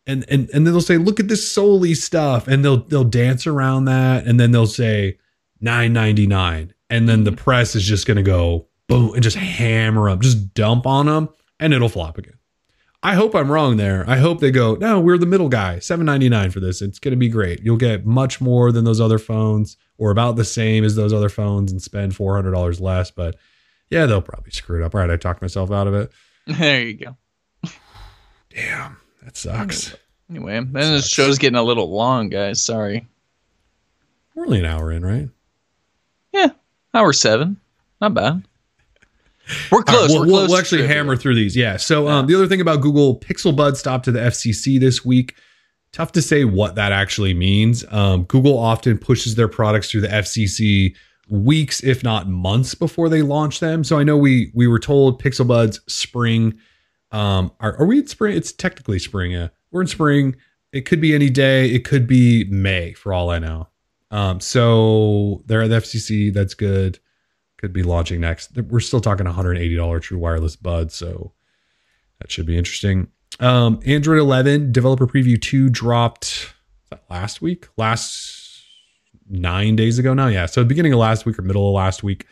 And, 0.06 0.24
and 0.28 0.48
and 0.50 0.66
then 0.66 0.72
they'll 0.74 0.80
say, 0.80 0.96
look 0.96 1.20
at 1.20 1.28
this 1.28 1.50
Soli 1.50 1.94
stuff, 1.94 2.48
and 2.48 2.64
they'll 2.64 2.84
they'll 2.84 3.04
dance 3.04 3.46
around 3.46 3.84
that, 3.84 4.26
and 4.26 4.40
then 4.40 4.50
they'll 4.50 4.66
say 4.66 5.18
nine 5.60 5.92
ninety 5.92 6.26
nine, 6.26 6.74
and 6.88 7.08
then 7.08 7.24
the 7.24 7.32
press 7.32 7.76
is 7.76 7.84
just 7.84 8.06
gonna 8.06 8.22
go 8.22 8.66
boom 8.88 9.14
and 9.14 9.22
just 9.22 9.36
hammer 9.36 10.10
them, 10.10 10.20
just 10.20 10.54
dump 10.54 10.86
on 10.86 11.06
them, 11.06 11.28
and 11.60 11.72
it'll 11.72 11.88
flop 11.88 12.18
again. 12.18 12.39
I 13.02 13.14
hope 13.14 13.34
I'm 13.34 13.50
wrong 13.50 13.78
there. 13.78 14.04
I 14.06 14.16
hope 14.18 14.40
they 14.40 14.50
go, 14.50 14.74
no, 14.74 15.00
we're 15.00 15.16
the 15.16 15.24
middle 15.24 15.48
guy, 15.48 15.78
seven 15.78 16.04
ninety 16.04 16.28
nine 16.28 16.50
for 16.50 16.60
this. 16.60 16.82
It's 16.82 16.98
gonna 16.98 17.16
be 17.16 17.28
great. 17.30 17.62
You'll 17.62 17.76
get 17.78 18.04
much 18.04 18.40
more 18.40 18.72
than 18.72 18.84
those 18.84 19.00
other 19.00 19.18
phones, 19.18 19.76
or 19.96 20.10
about 20.10 20.36
the 20.36 20.44
same 20.44 20.84
as 20.84 20.96
those 20.96 21.12
other 21.12 21.30
phones, 21.30 21.72
and 21.72 21.80
spend 21.80 22.14
four 22.14 22.34
hundred 22.34 22.52
dollars 22.52 22.80
less. 22.80 23.10
But 23.10 23.36
yeah, 23.88 24.06
they'll 24.06 24.20
probably 24.20 24.50
screw 24.52 24.82
it 24.82 24.84
up. 24.84 24.94
All 24.94 25.00
right, 25.00 25.10
I 25.10 25.16
talked 25.16 25.40
myself 25.40 25.70
out 25.70 25.86
of 25.86 25.94
it. 25.94 26.12
there 26.46 26.82
you 26.82 26.94
go. 26.94 27.16
Damn, 28.50 28.98
that 29.22 29.36
sucks. 29.36 29.96
Anyway, 30.28 30.54
then 30.54 30.72
this 30.72 31.08
show's 31.08 31.38
getting 31.38 31.56
a 31.58 31.62
little 31.62 31.90
long, 31.90 32.28
guys. 32.28 32.62
Sorry. 32.62 33.06
We're 34.34 34.44
only 34.44 34.60
an 34.60 34.64
hour 34.66 34.92
in, 34.92 35.04
right? 35.04 35.28
Yeah. 36.32 36.50
Hour 36.94 37.12
seven. 37.12 37.56
Not 38.00 38.14
bad. 38.14 38.44
We're 39.70 39.78
All 39.78 39.82
right, 39.82 39.86
close. 39.86 40.10
we'll, 40.10 40.20
We're 40.20 40.26
close. 40.26 40.48
we'll 40.48 40.58
actually 40.58 40.86
hammer 40.86 41.16
through 41.16 41.34
these. 41.34 41.56
Yeah. 41.56 41.76
So 41.76 42.08
um, 42.08 42.26
the 42.26 42.34
other 42.34 42.46
thing 42.46 42.60
about 42.60 42.80
Google 42.80 43.18
Pixel 43.18 43.54
Buds 43.54 43.78
stopped 43.80 44.04
to 44.06 44.12
the 44.12 44.20
FCC 44.20 44.78
this 44.78 45.04
week. 45.04 45.34
Tough 45.92 46.12
to 46.12 46.22
say 46.22 46.44
what 46.44 46.76
that 46.76 46.92
actually 46.92 47.34
means. 47.34 47.84
Um, 47.90 48.24
Google 48.24 48.56
often 48.58 48.96
pushes 48.98 49.34
their 49.34 49.48
products 49.48 49.90
through 49.90 50.02
the 50.02 50.08
FCC 50.08 50.94
weeks, 51.28 51.82
if 51.82 52.02
not 52.04 52.28
months, 52.28 52.74
before 52.74 53.08
they 53.08 53.22
launch 53.22 53.60
them. 53.60 53.82
So 53.82 53.98
I 53.98 54.04
know 54.04 54.16
we 54.16 54.52
we 54.54 54.66
were 54.66 54.78
told 54.78 55.22
Pixel 55.22 55.46
Buds 55.46 55.80
spring. 55.88 56.58
Um, 57.12 57.50
are, 57.58 57.76
are 57.76 57.86
we 57.86 57.98
in 57.98 58.06
spring? 58.06 58.36
It's 58.36 58.52
technically 58.52 59.00
spring. 59.00 59.32
Yeah, 59.32 59.48
we're 59.72 59.80
in 59.82 59.88
spring. 59.88 60.36
It 60.72 60.82
could 60.82 61.00
be 61.00 61.12
any 61.14 61.28
day. 61.28 61.68
It 61.70 61.84
could 61.84 62.06
be 62.06 62.44
May 62.44 62.92
for 62.92 63.12
all 63.12 63.30
I 63.30 63.40
know. 63.40 63.68
Um, 64.12 64.38
so 64.38 65.42
they're 65.46 65.62
at 65.62 65.70
the 65.70 65.76
FCC. 65.76 66.32
That's 66.32 66.54
good 66.54 67.00
could 67.60 67.72
be 67.72 67.82
launching 67.82 68.20
next. 68.20 68.56
We're 68.56 68.80
still 68.80 69.00
talking 69.00 69.26
$180 69.26 70.00
true 70.00 70.18
wireless 70.18 70.56
buds, 70.56 70.94
so 70.94 71.32
that 72.18 72.30
should 72.30 72.46
be 72.46 72.56
interesting. 72.56 73.08
Um, 73.38 73.80
Android 73.84 74.18
11 74.18 74.72
developer 74.72 75.06
preview 75.06 75.40
2 75.40 75.68
dropped 75.68 76.54
last 77.10 77.42
week, 77.42 77.68
last 77.76 78.62
nine 79.28 79.76
days 79.76 79.98
ago 79.98 80.14
now. 80.14 80.28
Yeah, 80.28 80.46
so 80.46 80.64
beginning 80.64 80.94
of 80.94 80.98
last 80.98 81.26
week 81.26 81.38
or 81.38 81.42
middle 81.42 81.68
of 81.68 81.74
last 81.74 82.02
week. 82.02 82.26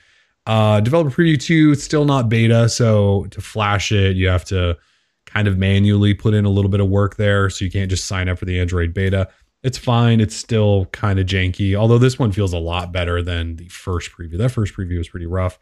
Uh, 0.46 0.80
developer 0.80 1.10
preview 1.10 1.38
2, 1.38 1.72
it's 1.72 1.84
still 1.84 2.06
not 2.06 2.30
beta, 2.30 2.68
so 2.70 3.26
to 3.30 3.42
flash 3.42 3.92
it, 3.92 4.16
you 4.16 4.28
have 4.28 4.46
to 4.46 4.78
kind 5.26 5.46
of 5.46 5.58
manually 5.58 6.14
put 6.14 6.32
in 6.32 6.46
a 6.46 6.50
little 6.50 6.70
bit 6.70 6.80
of 6.80 6.88
work 6.88 7.16
there, 7.16 7.50
so 7.50 7.66
you 7.66 7.70
can't 7.70 7.90
just 7.90 8.06
sign 8.06 8.30
up 8.30 8.38
for 8.38 8.46
the 8.46 8.58
Android 8.58 8.94
beta 8.94 9.28
it's 9.62 9.78
fine. 9.78 10.20
It's 10.20 10.36
still 10.36 10.86
kind 10.86 11.18
of 11.18 11.26
janky, 11.26 11.74
although 11.74 11.98
this 11.98 12.18
one 12.18 12.32
feels 12.32 12.52
a 12.52 12.58
lot 12.58 12.92
better 12.92 13.22
than 13.22 13.56
the 13.56 13.68
first 13.68 14.12
preview. 14.12 14.38
That 14.38 14.50
first 14.50 14.74
preview 14.74 14.98
was 14.98 15.08
pretty 15.08 15.26
rough. 15.26 15.58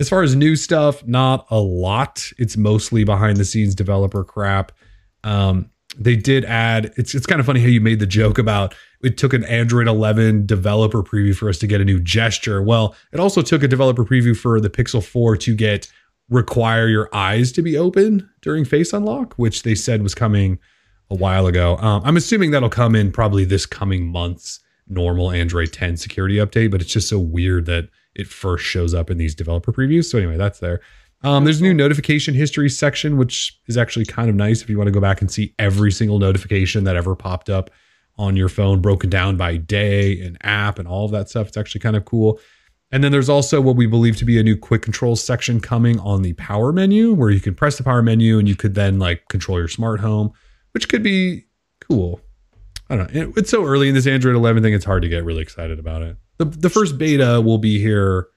As 0.00 0.08
far 0.08 0.22
as 0.22 0.34
new 0.34 0.56
stuff, 0.56 1.06
not 1.06 1.46
a 1.50 1.58
lot. 1.58 2.30
It's 2.38 2.56
mostly 2.56 3.04
behind 3.04 3.36
the 3.36 3.44
scenes 3.44 3.74
developer 3.74 4.24
crap. 4.24 4.72
Um, 5.24 5.70
they 5.96 6.16
did 6.16 6.44
add. 6.44 6.92
It's 6.96 7.14
it's 7.14 7.26
kind 7.26 7.40
of 7.40 7.46
funny 7.46 7.60
how 7.60 7.66
you 7.66 7.80
made 7.80 7.98
the 7.98 8.06
joke 8.06 8.38
about 8.38 8.74
it 9.02 9.16
took 9.16 9.32
an 9.32 9.44
Android 9.44 9.86
11 9.86 10.46
developer 10.46 11.02
preview 11.02 11.34
for 11.34 11.48
us 11.48 11.58
to 11.58 11.66
get 11.66 11.80
a 11.80 11.84
new 11.84 12.00
gesture. 12.00 12.62
Well, 12.62 12.94
it 13.12 13.20
also 13.20 13.42
took 13.42 13.62
a 13.62 13.68
developer 13.68 14.04
preview 14.04 14.36
for 14.36 14.60
the 14.60 14.70
Pixel 14.70 15.02
4 15.02 15.36
to 15.38 15.54
get 15.54 15.90
require 16.28 16.88
your 16.88 17.08
eyes 17.14 17.52
to 17.52 17.62
be 17.62 17.76
open 17.76 18.28
during 18.42 18.64
face 18.64 18.92
unlock, 18.92 19.34
which 19.34 19.62
they 19.62 19.74
said 19.74 20.02
was 20.02 20.14
coming 20.14 20.58
a 21.10 21.14
while 21.14 21.46
ago. 21.46 21.76
Um, 21.78 22.02
I'm 22.04 22.16
assuming 22.16 22.50
that'll 22.50 22.68
come 22.68 22.94
in 22.94 23.12
probably 23.12 23.44
this 23.44 23.66
coming 23.66 24.06
month's 24.06 24.60
normal 24.88 25.30
Android 25.30 25.72
10 25.72 25.96
security 25.96 26.36
update, 26.36 26.70
but 26.70 26.80
it's 26.80 26.92
just 26.92 27.08
so 27.08 27.18
weird 27.18 27.66
that 27.66 27.88
it 28.14 28.26
first 28.26 28.64
shows 28.64 28.94
up 28.94 29.10
in 29.10 29.18
these 29.18 29.34
developer 29.34 29.72
previews. 29.72 30.06
So 30.06 30.18
anyway, 30.18 30.36
that's 30.36 30.58
there. 30.58 30.80
Um, 31.22 31.44
there's 31.44 31.60
a 31.60 31.64
new 31.64 31.74
notification 31.74 32.34
history 32.34 32.68
section, 32.68 33.16
which 33.16 33.58
is 33.66 33.76
actually 33.76 34.04
kind 34.04 34.28
of 34.28 34.36
nice 34.36 34.62
if 34.62 34.70
you 34.70 34.78
want 34.78 34.88
to 34.88 34.92
go 34.92 35.00
back 35.00 35.20
and 35.20 35.30
see 35.30 35.54
every 35.58 35.90
single 35.90 36.18
notification 36.18 36.84
that 36.84 36.96
ever 36.96 37.16
popped 37.16 37.50
up 37.50 37.70
on 38.16 38.36
your 38.36 38.48
phone, 38.48 38.80
broken 38.80 39.10
down 39.10 39.36
by 39.36 39.56
day 39.56 40.20
and 40.20 40.36
app 40.42 40.78
and 40.78 40.86
all 40.86 41.04
of 41.04 41.10
that 41.12 41.28
stuff. 41.28 41.48
It's 41.48 41.56
actually 41.56 41.80
kind 41.80 41.96
of 41.96 42.04
cool. 42.04 42.38
And 42.90 43.04
then 43.04 43.12
there's 43.12 43.28
also 43.28 43.60
what 43.60 43.76
we 43.76 43.86
believe 43.86 44.16
to 44.16 44.24
be 44.24 44.38
a 44.38 44.42
new 44.42 44.56
quick 44.56 44.82
control 44.82 45.14
section 45.14 45.60
coming 45.60 45.98
on 46.00 46.22
the 46.22 46.32
power 46.34 46.72
menu, 46.72 47.12
where 47.12 47.30
you 47.30 47.40
can 47.40 47.54
press 47.54 47.76
the 47.76 47.84
power 47.84 48.02
menu 48.02 48.38
and 48.38 48.48
you 48.48 48.56
could 48.56 48.74
then 48.74 48.98
like 48.98 49.28
control 49.28 49.58
your 49.58 49.68
smart 49.68 50.00
home 50.00 50.32
which 50.78 50.88
could 50.88 51.02
be 51.02 51.44
cool. 51.80 52.20
I 52.88 52.94
don't 52.94 53.12
know. 53.12 53.32
It's 53.36 53.50
so 53.50 53.64
early 53.64 53.88
in 53.88 53.94
this 53.96 54.06
Android 54.06 54.36
11 54.36 54.62
thing; 54.62 54.72
it's 54.74 54.84
hard 54.84 55.02
to 55.02 55.08
get 55.08 55.24
really 55.24 55.42
excited 55.42 55.80
about 55.80 56.02
it. 56.02 56.16
the 56.36 56.44
The 56.44 56.70
first 56.70 56.98
beta 56.98 57.40
will 57.40 57.58
be 57.58 57.80
here 57.80 58.28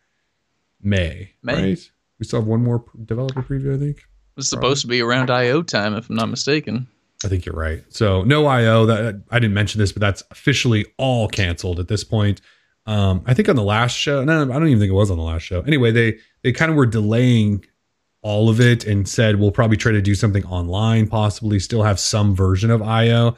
May, 0.81 1.33
May. 1.43 1.53
right? 1.53 1.91
We 2.17 2.25
still 2.25 2.39
have 2.39 2.47
one 2.47 2.63
more 2.63 2.83
developer 3.05 3.43
preview, 3.43 3.75
I 3.75 3.77
think. 3.77 4.01
It's 4.37 4.49
supposed 4.49 4.81
to 4.81 4.87
be 4.87 5.01
around 5.03 5.29
I/O 5.29 5.61
time, 5.61 5.93
if 5.93 6.09
I'm 6.09 6.15
not 6.15 6.29
mistaken. 6.29 6.87
I 7.23 7.27
think 7.27 7.45
you're 7.45 7.53
right. 7.53 7.83
So 7.89 8.23
no 8.23 8.47
IO. 8.47 8.87
That 8.87 9.21
I 9.29 9.37
didn't 9.37 9.53
mention 9.53 9.77
this, 9.77 9.91
but 9.91 9.99
that's 9.99 10.23
officially 10.31 10.87
all 10.97 11.27
canceled 11.27 11.79
at 11.79 11.89
this 11.89 12.03
point. 12.03 12.41
Um, 12.87 13.21
I 13.27 13.35
think 13.35 13.49
on 13.49 13.55
the 13.55 13.61
last 13.61 13.95
show. 13.95 14.23
No, 14.23 14.41
I 14.41 14.45
don't 14.45 14.67
even 14.67 14.79
think 14.79 14.89
it 14.89 14.95
was 14.95 15.11
on 15.11 15.17
the 15.17 15.23
last 15.23 15.43
show. 15.43 15.61
Anyway, 15.61 15.91
they 15.91 16.17
they 16.41 16.51
kind 16.51 16.71
of 16.71 16.75
were 16.75 16.87
delaying 16.87 17.63
all 18.21 18.49
of 18.49 18.59
it 18.59 18.85
and 18.85 19.07
said 19.07 19.39
we'll 19.39 19.51
probably 19.51 19.77
try 19.77 19.91
to 19.91 20.01
do 20.01 20.15
something 20.15 20.45
online, 20.45 21.07
possibly 21.07 21.59
still 21.59 21.83
have 21.83 21.99
some 21.99 22.35
version 22.35 22.69
of 22.69 22.81
IO. 22.81 23.35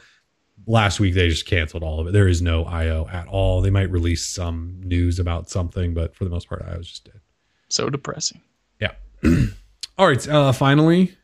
Last 0.66 1.00
week 1.00 1.14
they 1.14 1.28
just 1.28 1.46
canceled 1.46 1.82
all 1.82 2.00
of 2.00 2.06
it. 2.06 2.12
There 2.12 2.28
is 2.28 2.42
no 2.42 2.64
IO 2.64 3.06
at 3.08 3.26
all. 3.28 3.60
They 3.60 3.70
might 3.70 3.90
release 3.90 4.26
some 4.26 4.80
news 4.82 5.18
about 5.18 5.50
something, 5.50 5.94
but 5.94 6.14
for 6.14 6.24
the 6.24 6.30
most 6.30 6.48
part, 6.48 6.62
IO 6.62 6.78
is 6.78 6.88
just 6.88 7.04
dead. 7.04 7.20
So 7.68 7.90
depressing. 7.90 8.40
Yeah. 8.80 8.92
all 9.98 10.06
right. 10.06 10.28
Uh, 10.28 10.52
finally, 10.52 11.16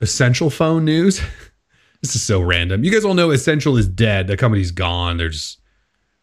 essential 0.00 0.50
phone 0.50 0.84
news. 0.84 1.20
this 2.02 2.14
is 2.14 2.22
so 2.22 2.40
random. 2.40 2.84
You 2.84 2.90
guys 2.90 3.04
all 3.04 3.14
know 3.14 3.30
Essential 3.30 3.76
is 3.76 3.88
dead. 3.88 4.26
The 4.26 4.36
company's 4.36 4.70
gone. 4.70 5.16
They're 5.16 5.28
just 5.28 5.60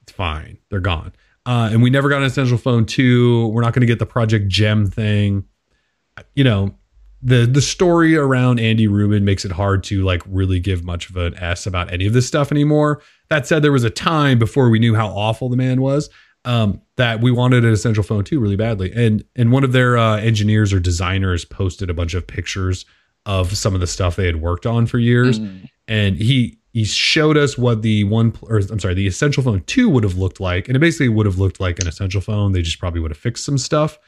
it's 0.03 0.11
fine. 0.11 0.57
They're 0.70 0.80
gone. 0.80 1.13
Uh, 1.45 1.70
and 1.72 1.82
we 1.82 1.89
never 1.89 2.09
got 2.09 2.17
an 2.17 2.24
Essential 2.26 2.57
Phone 2.57 2.86
two. 2.86 3.47
We're 3.47 3.61
not 3.61 3.74
going 3.74 3.82
to 3.82 3.88
get 3.88 3.99
the 3.99 4.05
Project 4.05 4.47
Gem 4.47 4.88
thing. 4.88 5.45
You 6.36 6.44
know, 6.44 6.76
the 7.22 7.46
the 7.46 7.62
story 7.62 8.16
around 8.16 8.60
Andy 8.60 8.88
Rubin 8.88 9.26
makes 9.26 9.44
it 9.46 9.52
hard 9.52 9.84
to 9.86 10.04
like 10.04 10.22
really 10.26 10.60
give 10.60 10.84
much 10.84 11.10
of 11.10 11.18
an 11.18 11.36
S 11.38 11.66
about 11.68 11.91
any 11.91 12.06
of 12.06 12.14
this 12.14 12.28
stuff 12.28 12.52
anymore. 12.52 13.02
That 13.30 13.46
said, 13.46 13.62
there 13.62 13.72
was 13.72 13.84
a 13.84 13.90
time 13.90 14.40
before 14.40 14.70
we 14.70 14.80
knew 14.80 14.96
how 14.96 15.08
awful 15.10 15.50
the 15.50 15.58
man 15.58 15.82
was 15.82 16.10
um, 16.46 16.82
that 16.96 17.22
we 17.22 17.32
wanted 17.32 17.64
an 17.66 17.72
Essential 17.72 18.04
Phone 18.04 18.24
two 18.24 18.40
really 18.40 18.56
badly, 18.56 18.91
and 18.96 19.24
and 19.36 19.52
one 19.52 19.64
of 19.64 19.72
their 19.74 19.98
uh, 19.98 20.18
engineers 20.18 20.72
or 20.74 20.80
designers 20.80 21.46
posted 21.46 21.90
a 21.90 21.94
bunch 21.94 22.14
of 22.14 22.26
pictures 22.26 22.86
of 23.26 23.56
some 23.56 23.76
of 23.76 23.82
the 23.82 23.88
stuff 23.88 24.16
they 24.16 24.26
had 24.26 24.38
worked 24.41 24.66
on 24.66 24.86
for 24.88 24.98
years, 24.98 25.40
Mm. 25.40 25.70
and 25.88 26.16
he 26.18 26.58
he 26.72 26.86
showed 26.86 27.36
us 27.36 27.58
what 27.58 27.82
the 27.82 28.04
one 28.06 28.34
or 28.44 28.58
I'm 28.58 28.80
sorry, 28.80 28.94
the 28.94 29.08
Essential 29.08 29.44
Phone 29.44 29.62
two 29.68 29.90
would 29.90 30.04
have 30.04 30.18
looked 30.18 30.40
like, 30.40 30.68
and 30.70 30.76
it 30.78 30.80
basically 30.80 31.10
would 31.10 31.26
have 31.26 31.38
looked 31.38 31.60
like 31.60 31.80
an 31.80 31.88
Essential 31.88 32.22
Phone. 32.22 32.54
They 32.54 32.62
just 32.62 32.80
probably 32.80 33.02
would 33.02 33.12
have 33.12 33.18
fixed 33.18 33.44
some 33.44 33.58
stuff. 33.58 34.00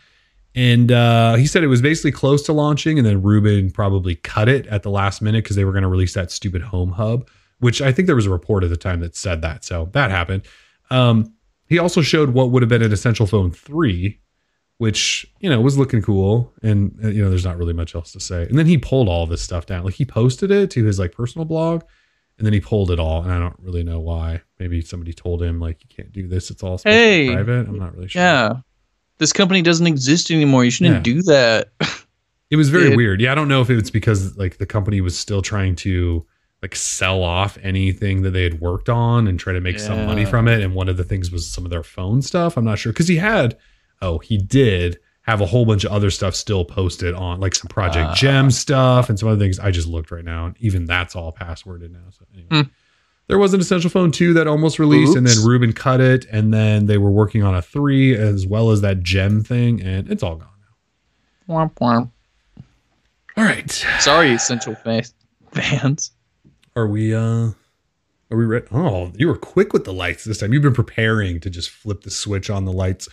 And 0.53 0.91
uh, 0.91 1.35
he 1.35 1.47
said 1.47 1.63
it 1.63 1.67
was 1.67 1.81
basically 1.81 2.11
close 2.11 2.41
to 2.43 2.53
launching, 2.53 2.97
and 2.97 3.05
then 3.07 3.21
Rubin 3.21 3.71
probably 3.71 4.15
cut 4.15 4.49
it 4.49 4.67
at 4.67 4.83
the 4.83 4.89
last 4.89 5.21
minute 5.21 5.43
because 5.43 5.55
they 5.55 5.63
were 5.63 5.71
going 5.71 5.83
to 5.83 5.87
release 5.87 6.13
that 6.13 6.29
stupid 6.31 6.61
Home 6.61 6.91
Hub, 6.91 7.29
which 7.59 7.81
I 7.81 7.91
think 7.93 8.05
there 8.07 8.15
was 8.17 8.25
a 8.25 8.29
report 8.31 8.63
at 8.63 8.69
the 8.69 8.75
time 8.77 8.99
that 8.99 9.15
said 9.15 9.41
that. 9.43 9.63
So 9.63 9.89
that 9.93 10.11
happened. 10.11 10.43
Um, 10.89 11.33
he 11.67 11.79
also 11.79 12.01
showed 12.01 12.31
what 12.31 12.51
would 12.51 12.61
have 12.61 12.69
been 12.69 12.81
an 12.81 12.91
Essential 12.91 13.25
Phone 13.25 13.49
3, 13.51 14.19
which, 14.77 15.25
you 15.39 15.49
know, 15.49 15.61
was 15.61 15.77
looking 15.77 16.01
cool. 16.01 16.51
And, 16.61 16.99
uh, 17.01 17.07
you 17.07 17.23
know, 17.23 17.29
there's 17.29 17.45
not 17.45 17.57
really 17.57 17.71
much 17.71 17.95
else 17.95 18.11
to 18.11 18.19
say. 18.19 18.43
And 18.43 18.59
then 18.59 18.65
he 18.65 18.77
pulled 18.77 19.07
all 19.07 19.25
this 19.25 19.41
stuff 19.41 19.67
down. 19.67 19.85
Like 19.85 19.93
he 19.93 20.03
posted 20.05 20.51
it 20.51 20.69
to 20.71 20.83
his 20.83 20.99
like 20.99 21.13
personal 21.13 21.45
blog, 21.45 21.83
and 22.37 22.45
then 22.45 22.51
he 22.51 22.59
pulled 22.59 22.91
it 22.91 22.99
all. 22.99 23.21
And 23.23 23.31
I 23.31 23.39
don't 23.39 23.55
really 23.59 23.83
know 23.83 23.99
why. 24.01 24.41
Maybe 24.59 24.81
somebody 24.81 25.13
told 25.13 25.41
him, 25.41 25.61
like, 25.61 25.81
you 25.81 25.87
can't 25.95 26.11
do 26.11 26.27
this. 26.27 26.51
It's 26.51 26.61
all 26.61 26.77
Hey. 26.83 27.31
private. 27.31 27.69
I'm 27.69 27.79
not 27.79 27.95
really 27.95 28.09
sure. 28.09 28.21
Yeah. 28.21 28.53
This 29.21 29.31
company 29.31 29.61
doesn't 29.61 29.85
exist 29.85 30.31
anymore. 30.31 30.65
You 30.65 30.71
shouldn't 30.71 30.95
Yeah. 31.07 31.13
do 31.13 31.21
that. 31.21 31.69
It 32.49 32.55
was 32.57 32.69
very 32.69 32.91
It- 32.91 32.97
weird. 32.97 33.21
Yeah, 33.21 33.31
I 33.31 33.35
don't 33.35 33.47
know 33.47 33.61
if 33.61 33.69
it's 33.69 33.91
because 33.91 34.35
like 34.35 34.57
the 34.57 34.65
company 34.65 34.99
was 34.99 35.15
still 35.17 35.43
trying 35.43 35.75
to 35.77 36.25
like 36.63 36.75
sell 36.75 37.21
off 37.23 37.57
anything 37.61 38.23
that 38.23 38.31
they 38.31 38.41
had 38.43 38.59
worked 38.59 38.89
on 38.89 39.27
and 39.27 39.39
try 39.39 39.53
to 39.53 39.61
make 39.61 39.79
some 39.79 40.05
money 40.07 40.25
from 40.25 40.47
it. 40.47 40.61
And 40.61 40.73
one 40.73 40.89
of 40.89 40.97
the 40.97 41.03
things 41.03 41.31
was 41.31 41.47
some 41.47 41.65
of 41.65 41.69
their 41.69 41.83
phone 41.83 42.23
stuff. 42.23 42.57
I'm 42.57 42.65
not 42.65 42.79
sure 42.79 42.91
because 42.91 43.07
he 43.07 43.17
had, 43.17 43.57
oh, 44.01 44.17
he 44.17 44.37
did 44.39 44.97
have 45.21 45.39
a 45.39 45.45
whole 45.45 45.65
bunch 45.65 45.83
of 45.83 45.91
other 45.91 46.09
stuff 46.09 46.33
still 46.35 46.65
posted 46.65 47.13
on 47.13 47.39
like 47.39 47.53
some 47.53 47.67
Project 47.69 48.09
Ah. 48.09 48.15
Gem 48.15 48.49
stuff 48.49 49.07
and 49.07 49.19
some 49.19 49.29
other 49.29 49.39
things. 49.39 49.59
I 49.59 49.69
just 49.69 49.87
looked 49.87 50.09
right 50.09 50.25
now, 50.25 50.47
and 50.47 50.55
even 50.59 50.85
that's 50.85 51.15
all 51.15 51.31
passworded 51.31 51.91
now. 51.91 52.09
So 52.09 52.25
anyway. 52.33 52.47
Hmm. 52.63 52.69
There 53.27 53.37
was 53.37 53.53
an 53.53 53.61
Essential 53.61 53.89
Phone 53.89 54.11
2 54.11 54.33
that 54.33 54.47
almost 54.47 54.77
released, 54.77 55.15
and 55.15 55.25
then 55.25 55.37
Rubin 55.45 55.71
cut 55.71 56.01
it, 56.01 56.25
and 56.31 56.53
then 56.53 56.87
they 56.87 56.97
were 56.97 57.11
working 57.11 57.43
on 57.43 57.55
a 57.55 57.61
3 57.61 58.13
as 58.15 58.45
well 58.45 58.71
as 58.71 58.81
that 58.81 59.03
gem 59.03 59.41
thing, 59.43 59.81
and 59.81 60.11
it's 60.11 60.21
all 60.21 60.35
gone 60.35 60.49
now. 61.47 61.55
Womp 61.55 61.73
womp. 61.75 62.11
All 63.37 63.43
right. 63.45 63.71
Sorry, 63.99 64.31
Essential 64.31 64.75
fa- 64.75 65.03
fans. 65.51 66.11
Are 66.75 66.87
we 66.87 67.13
uh 67.13 67.51
are 68.31 68.37
we 68.37 68.45
ready? 68.45 68.65
Oh, 68.71 69.11
you 69.15 69.27
were 69.27 69.37
quick 69.37 69.73
with 69.73 69.83
the 69.83 69.91
lights 69.93 70.23
this 70.23 70.37
time. 70.39 70.53
You've 70.53 70.63
been 70.63 70.73
preparing 70.73 71.39
to 71.41 71.49
just 71.49 71.69
flip 71.69 72.01
the 72.03 72.11
switch 72.11 72.49
on 72.49 72.63
the 72.65 72.71
lights. 72.71 73.09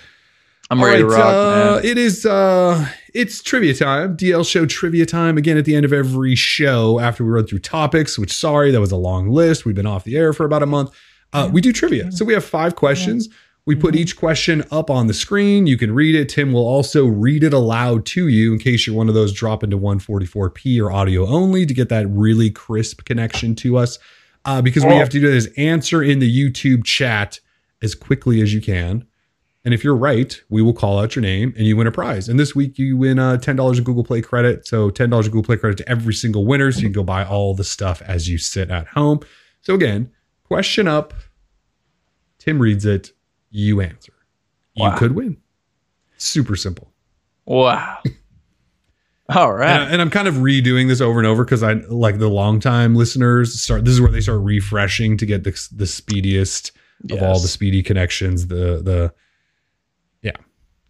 I'm 0.70 0.78
All 0.80 0.86
ready 0.86 1.02
right, 1.02 1.10
to 1.10 1.16
rock, 1.16 1.35
uh, 1.35 1.74
man. 1.76 1.85
It 1.85 1.98
is 1.98 2.24
uh 2.26 2.89
it's 3.14 3.43
trivia 3.43 3.74
time. 3.74 4.16
DL 4.16 4.48
show 4.48 4.66
trivia 4.66 5.06
time 5.06 5.36
again 5.39 5.56
at 5.56 5.64
the 5.64 5.74
end 5.74 5.85
of 5.85 5.93
every 5.93 6.35
show 6.35 6.98
after 7.01 7.24
we 7.24 7.30
run 7.30 7.47
through 7.47 7.60
topics, 7.60 8.18
which 8.18 8.32
sorry, 8.32 8.70
that 8.70 8.80
was 8.80 8.93
a 8.93 8.97
long 8.97 9.28
list. 9.30 9.64
We've 9.64 9.74
been 9.74 9.86
off 9.86 10.05
the 10.05 10.16
air 10.16 10.32
for 10.32 10.44
about 10.44 10.62
a 10.62 10.66
month. 10.66 10.90
Uh, 11.32 11.48
we 11.52 11.60
do 11.60 11.72
trivia. 11.72 12.10
So 12.12 12.24
we 12.24 12.32
have 12.35 12.44
five 12.44 12.74
questions. 12.76 13.28
We 13.66 13.74
put 13.76 13.94
each 13.94 14.16
question 14.16 14.64
up 14.70 14.89
on 14.89 15.09
the 15.09 15.12
screen. 15.14 15.66
You 15.66 15.76
can 15.76 15.94
read 15.94 16.14
it. 16.14 16.30
Tim 16.30 16.55
will 16.55 16.66
also 16.66 17.05
read 17.05 17.44
it 17.44 17.52
aloud 17.52 18.06
to 18.06 18.26
you 18.28 18.55
in 18.55 18.59
case 18.59 18.86
you're 18.86 18.97
one 18.97 19.09
of 19.10 19.14
those 19.14 19.30
drop 19.30 19.62
into 19.62 19.76
144p 19.76 20.80
or 20.80 20.90
audio 20.90 21.26
only 21.26 21.66
to 21.66 21.74
get 21.74 21.90
that 21.90 22.06
really 22.09 22.48
crisp 22.51 23.05
connection 23.05 23.55
to 23.56 23.76
us. 23.76 23.98
Uh, 24.47 24.62
because 24.62 24.85
what 24.85 24.93
you 24.93 24.97
Oh. 24.97 25.01
have 25.01 25.10
to 25.10 25.20
do 25.20 25.28
is 25.28 25.51
answer 25.59 26.02
in 26.02 26.18
the 26.18 26.30
YouTube 26.51 26.85
chat 26.85 27.40
as 27.82 27.94
quickly 27.94 28.40
as 28.40 28.55
you 28.55 28.62
can. 28.62 29.05
And 29.64 29.74
if 29.74 29.82
you're 29.85 29.97
right, 29.97 30.40
we 30.48 30.62
will 30.62 30.72
call 30.72 30.98
out 30.98 31.14
your 31.16 31.22
name 31.22 31.52
and 31.56 31.66
you 31.66 31.76
win 31.76 31.86
a 31.86 31.93
prize. 31.93 32.28
And 32.28 32.39
this 32.39 32.55
week 32.55 32.78
you 32.78 32.97
win 32.97 33.18
uh, 33.18 33.36
$10 33.36 33.78
in 33.78 33.85
Google 33.85 34.05
Play 34.05 34.22
credit. 34.22 34.66
So 34.66 34.89
$10 34.90 35.05
in 35.05 35.30
Google 35.30 35.43
Play 35.43 35.56
credit 35.56 35.76
to 35.78 35.89
every 35.89 36.14
single 36.14 36.47
winner. 36.47 36.70
So 36.72 36.78
you 36.78 36.85
can 36.86 36.93
go 36.93 37.02
buy 37.02 37.24
all 37.24 37.55
the 37.55 37.64
stuff 37.64 38.01
as 38.02 38.28
you 38.28 38.39
sit 38.39 38.70
at 38.70 38.86
home. 38.86 39.20
So 39.60 39.74
again, 39.74 40.10
question 40.44 40.86
up. 40.89 41.12
Tim 42.39 42.59
reads 42.60 42.86
it. 42.86 43.12
You 43.51 43.80
answer. 43.80 44.12
You 44.74 44.85
Wow. 44.85 44.97
could 44.97 45.12
win. 45.16 45.36
Super 46.18 46.55
simple. 46.56 46.93
Wow. 47.44 47.98
All 49.35 49.52
right. 49.52 49.68
And. 49.70 49.82
I, 49.82 49.86
and 49.93 50.01
I'm 50.01 50.10
kind 50.10 50.28
of 50.28 50.36
redoing 50.36 50.89
this 50.89 51.01
over 51.01 51.18
and 51.18 51.26
over 51.26 51.44
because 51.44 51.62
I 51.62 51.74
like 51.74 52.18
the 52.18 52.28
long 52.28 52.60
time 52.60 52.94
listeners 52.94 53.60
start. 53.60 53.85
This 53.85 53.93
is 53.94 54.01
where 54.01 54.10
they 54.10 54.20
start 54.20 54.40
refreshing 54.40 55.16
to 55.18 55.26
get 55.26 55.44
the, 55.44 55.51
the 55.74 55.86
speediest 55.86 56.72
of 57.10 57.22
all 57.22 57.39
the 57.39 57.48
speedy 57.48 57.82
connections. 57.82 58.47
The 58.48 58.80
the 58.82 59.12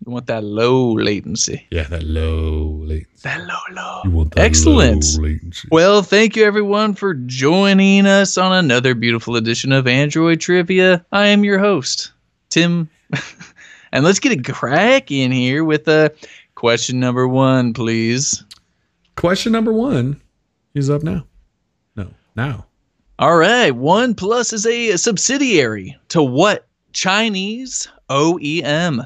You 0.06 0.12
want 0.12 0.26
that 0.26 0.44
low 0.44 0.92
latency. 0.92 1.66
yeah 1.70 1.82
that 1.84 2.04
low 2.04 2.80
latency. 2.84 3.22
That 3.22 3.44
low, 3.46 3.58
low. 3.74 4.00
You 4.04 4.10
want 4.12 4.34
that 4.34 4.42
Excellent. 4.44 5.04
low 5.16 5.24
latency. 5.24 5.68
Well, 5.70 6.02
thank 6.02 6.36
you 6.36 6.44
everyone 6.44 6.94
for 6.94 7.14
joining 7.14 8.06
us 8.06 8.38
on 8.38 8.52
another 8.52 8.94
beautiful 8.94 9.36
edition 9.36 9.72
of 9.72 9.86
Android 9.86 10.40
Trivia. 10.40 11.04
I 11.12 11.26
am 11.26 11.44
your 11.44 11.58
host, 11.58 12.12
Tim. 12.48 12.88
and 13.92 14.04
let's 14.04 14.20
get 14.20 14.38
a 14.38 14.52
crack 14.52 15.10
in 15.10 15.32
here 15.32 15.64
with 15.64 15.88
uh, 15.88 16.10
question 16.54 17.00
number 17.00 17.26
one, 17.26 17.72
please. 17.74 18.44
Question 19.16 19.50
number 19.52 19.72
one 19.72 20.20
is 20.74 20.88
up 20.90 21.02
now. 21.02 21.26
No, 21.96 22.08
now. 22.36 22.66
All 23.18 23.36
right. 23.36 23.72
OnePlus 23.72 24.52
is 24.52 24.64
a 24.64 24.96
subsidiary 24.96 25.96
to 26.10 26.22
what 26.22 26.68
Chinese 26.92 27.88
OEM? 28.08 29.04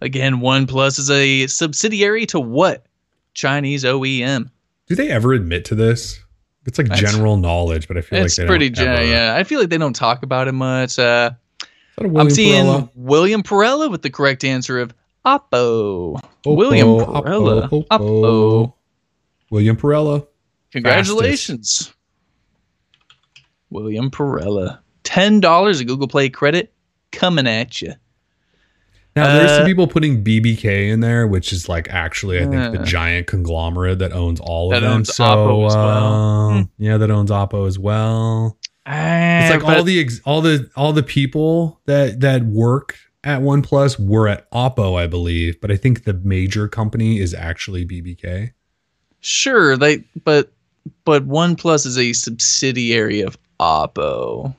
Again, 0.00 0.36
OnePlus 0.36 0.98
is 0.98 1.10
a 1.10 1.46
subsidiary 1.48 2.26
to 2.26 2.38
what 2.40 2.86
Chinese 3.34 3.84
OEM? 3.84 4.50
Do 4.86 4.94
they 4.94 5.10
ever 5.10 5.32
admit 5.32 5.64
to 5.66 5.74
this? 5.74 6.20
It's 6.66 6.78
like 6.78 6.88
That's- 6.88 7.12
general 7.12 7.36
knowledge, 7.36 7.88
but 7.88 7.96
I 7.96 8.02
feel 8.02 8.20
like 8.22 8.34
they 8.34 8.46
pretty, 8.46 8.70
gen- 8.70 9.08
yeah. 9.08 9.34
I 9.36 9.44
feel 9.44 9.58
like 9.60 9.70
they 9.70 9.78
don't 9.78 9.96
talk 9.96 10.22
about 10.22 10.48
it 10.48 10.52
much. 10.52 10.98
Uh, 10.98 11.30
Is 11.62 11.66
that 11.96 12.04
a 12.04 12.08
William 12.08 12.20
I'm 12.26 12.30
seeing 12.30 12.64
Perella? 12.66 12.90
William 12.94 13.42
Perella 13.42 13.90
with 13.90 14.02
the 14.02 14.10
correct 14.10 14.44
answer 14.44 14.78
of 14.78 14.92
Oppo. 15.24 16.20
Oppo, 16.44 16.56
William 16.56 16.88
Oppo, 16.88 17.22
Perella. 17.24 17.68
Oppo. 17.68 17.86
Oppo. 17.88 18.72
William 19.50 19.76
Perella. 19.76 20.26
Congratulations. 20.72 21.92
William 23.70 24.10
Perella. 24.10 24.78
$10 25.04 25.80
of 25.80 25.86
Google 25.86 26.08
Play 26.08 26.28
credit 26.28 26.72
coming 27.12 27.46
at 27.46 27.80
you. 27.80 27.94
Now 29.18 29.36
there's 29.38 29.50
some 29.52 29.62
Uh, 29.62 29.66
people 29.66 29.86
putting 29.86 30.22
BBK 30.24 30.90
in 30.90 31.00
there, 31.00 31.26
which 31.26 31.52
is 31.52 31.68
like 31.68 31.88
actually 31.90 32.38
I 32.38 32.46
think 32.46 32.72
the 32.74 32.80
Uh. 32.80 32.84
giant 32.84 33.26
conglomerate 33.26 33.98
that 34.00 34.12
owns 34.12 34.40
all 34.40 34.72
of 34.74 34.80
them. 34.82 35.04
so 35.04 35.24
Oppo 35.24 35.66
as 35.66 35.74
well. 35.76 36.50
uh, 36.50 36.64
yeah, 36.78 36.96
that 36.96 37.10
owns 37.10 37.30
Oppo 37.30 37.66
as 37.66 37.78
well. 37.78 38.56
It's 38.86 39.50
like 39.50 39.64
all 39.64 39.82
the 39.84 40.00
ex- 40.00 40.20
all 40.24 40.40
the 40.40 40.68
all 40.76 40.92
the 40.92 41.02
people 41.02 41.80
that 41.86 42.20
that 42.20 42.44
work 42.44 42.96
at 43.24 43.40
OnePlus 43.42 43.98
were 44.00 44.28
at 44.28 44.50
Oppo, 44.52 44.98
I 44.98 45.06
believe, 45.06 45.60
but 45.60 45.70
I 45.70 45.76
think 45.76 46.04
the 46.04 46.14
major 46.14 46.68
company 46.68 47.18
is 47.18 47.34
actually 47.34 47.84
BBK. 47.84 48.52
Sure, 49.20 49.76
they 49.76 50.04
but 50.24 50.50
but 51.04 51.28
OnePlus 51.28 51.84
is 51.84 51.98
a 51.98 52.12
subsidiary 52.14 53.20
of 53.20 53.36
Oppo. 53.60 54.54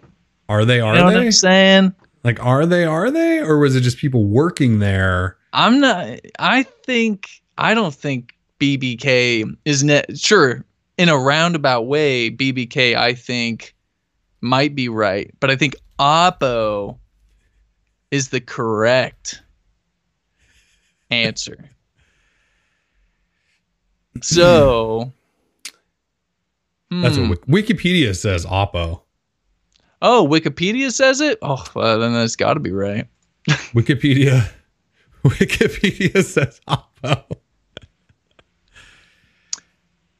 Are 0.48 0.65
they? 0.65 0.80
Are 0.80 0.94
you 0.94 0.99
know 0.99 1.06
what 1.06 1.14
they? 1.14 1.26
I'm 1.26 1.31
saying? 1.31 1.94
Like, 2.24 2.44
are 2.44 2.66
they? 2.66 2.86
Are 2.86 3.10
they? 3.10 3.40
Or 3.40 3.58
was 3.60 3.76
it 3.76 3.82
just 3.82 3.98
people 3.98 4.26
working 4.26 4.80
there? 4.80 5.38
I'm 5.54 5.80
not. 5.80 6.20
I 6.38 6.64
think 6.64 7.41
I 7.58 7.74
don't 7.74 7.94
think 7.94 8.36
BBK 8.60 9.56
is 9.66 9.84
net. 9.84 10.18
Sure, 10.18 10.64
in 10.98 11.10
a 11.10 11.18
roundabout 11.18 11.84
way, 11.84 12.30
BBK 12.30 12.96
I 12.96 13.14
think 13.14 13.76
might 14.41 14.76
be 14.76 14.90
right, 14.90 15.34
but 15.40 15.50
I 15.50 15.56
think 15.56 15.76
Oppo 15.98 16.98
is 18.12 18.30
the 18.30 18.41
correct 18.41 19.41
answer. 21.10 21.70
So. 24.22 25.14
That's 26.91 27.18
hmm. 27.18 27.30
what 27.30 27.48
Wikipedia 27.48 28.16
says. 28.16 28.48
Oppo. 28.48 29.02
Oh, 30.02 30.28
Wikipedia 30.30 30.92
says 30.92 31.20
it. 31.22 31.38
Oh, 31.42 31.64
well, 31.76 32.00
then 32.00 32.14
that's 32.14 32.36
got 32.36 32.54
to 32.56 32.60
be 32.60 32.72
right. 32.72 33.08
Wikipedia. 33.48 34.50
Wikipedia 35.26 36.24
says 36.24 36.62
Oppo. 36.68 37.24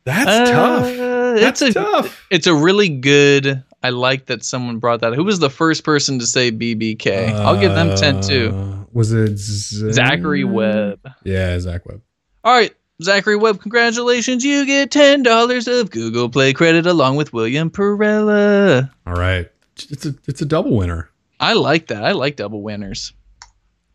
That's 0.06 0.49
tough. 0.49 0.84
Uh, 0.85 1.34
That's 1.35 1.61
it's 1.61 1.76
a 1.76 1.80
tough. 1.80 2.27
it's 2.31 2.47
a 2.47 2.53
really 2.56 2.89
good. 2.89 3.64
I 3.84 3.89
like 3.91 4.26
that 4.26 4.43
someone 4.43 4.80
brought 4.80 5.01
that. 5.01 5.14
Who 5.14 5.23
was 5.23 5.39
the 5.39 5.49
first 5.49 5.84
person 5.84 6.19
to 6.19 6.26
say 6.26 6.51
BBK? 6.51 7.30
I'll 7.31 7.60
give 7.60 7.73
them 7.73 7.95
ten 7.95 8.19
too. 8.22 8.49
Uh, 8.53 8.85
Was 8.91 9.11
it 9.14 9.38
Z- 9.38 9.91
Zachary 9.93 10.43
Webb. 10.43 10.99
Yeah, 11.23 11.60
Zach 11.60 11.85
Webb. 11.85 12.01
All 12.43 12.53
right, 12.53 12.73
Zachary 13.03 13.35
Webb. 13.35 13.61
Congratulations, 13.61 14.43
you 14.43 14.65
get 14.65 14.89
ten 14.91 15.22
dollars 15.22 15.68
of 15.68 15.91
Google 15.91 16.27
Play 16.30 16.53
credit 16.53 16.85
along 16.88 17.15
with 17.18 17.31
William 17.31 17.69
Perella. 17.69 18.89
All 19.06 19.14
right, 19.14 19.47
it's 19.85 20.06
a 20.06 20.15
it's 20.27 20.41
a 20.41 20.45
double 20.45 20.76
winner. 20.76 21.10
I 21.39 21.53
like 21.53 21.88
that. 21.88 22.03
I 22.03 22.11
like 22.11 22.35
double 22.35 22.61
winners. 22.61 23.14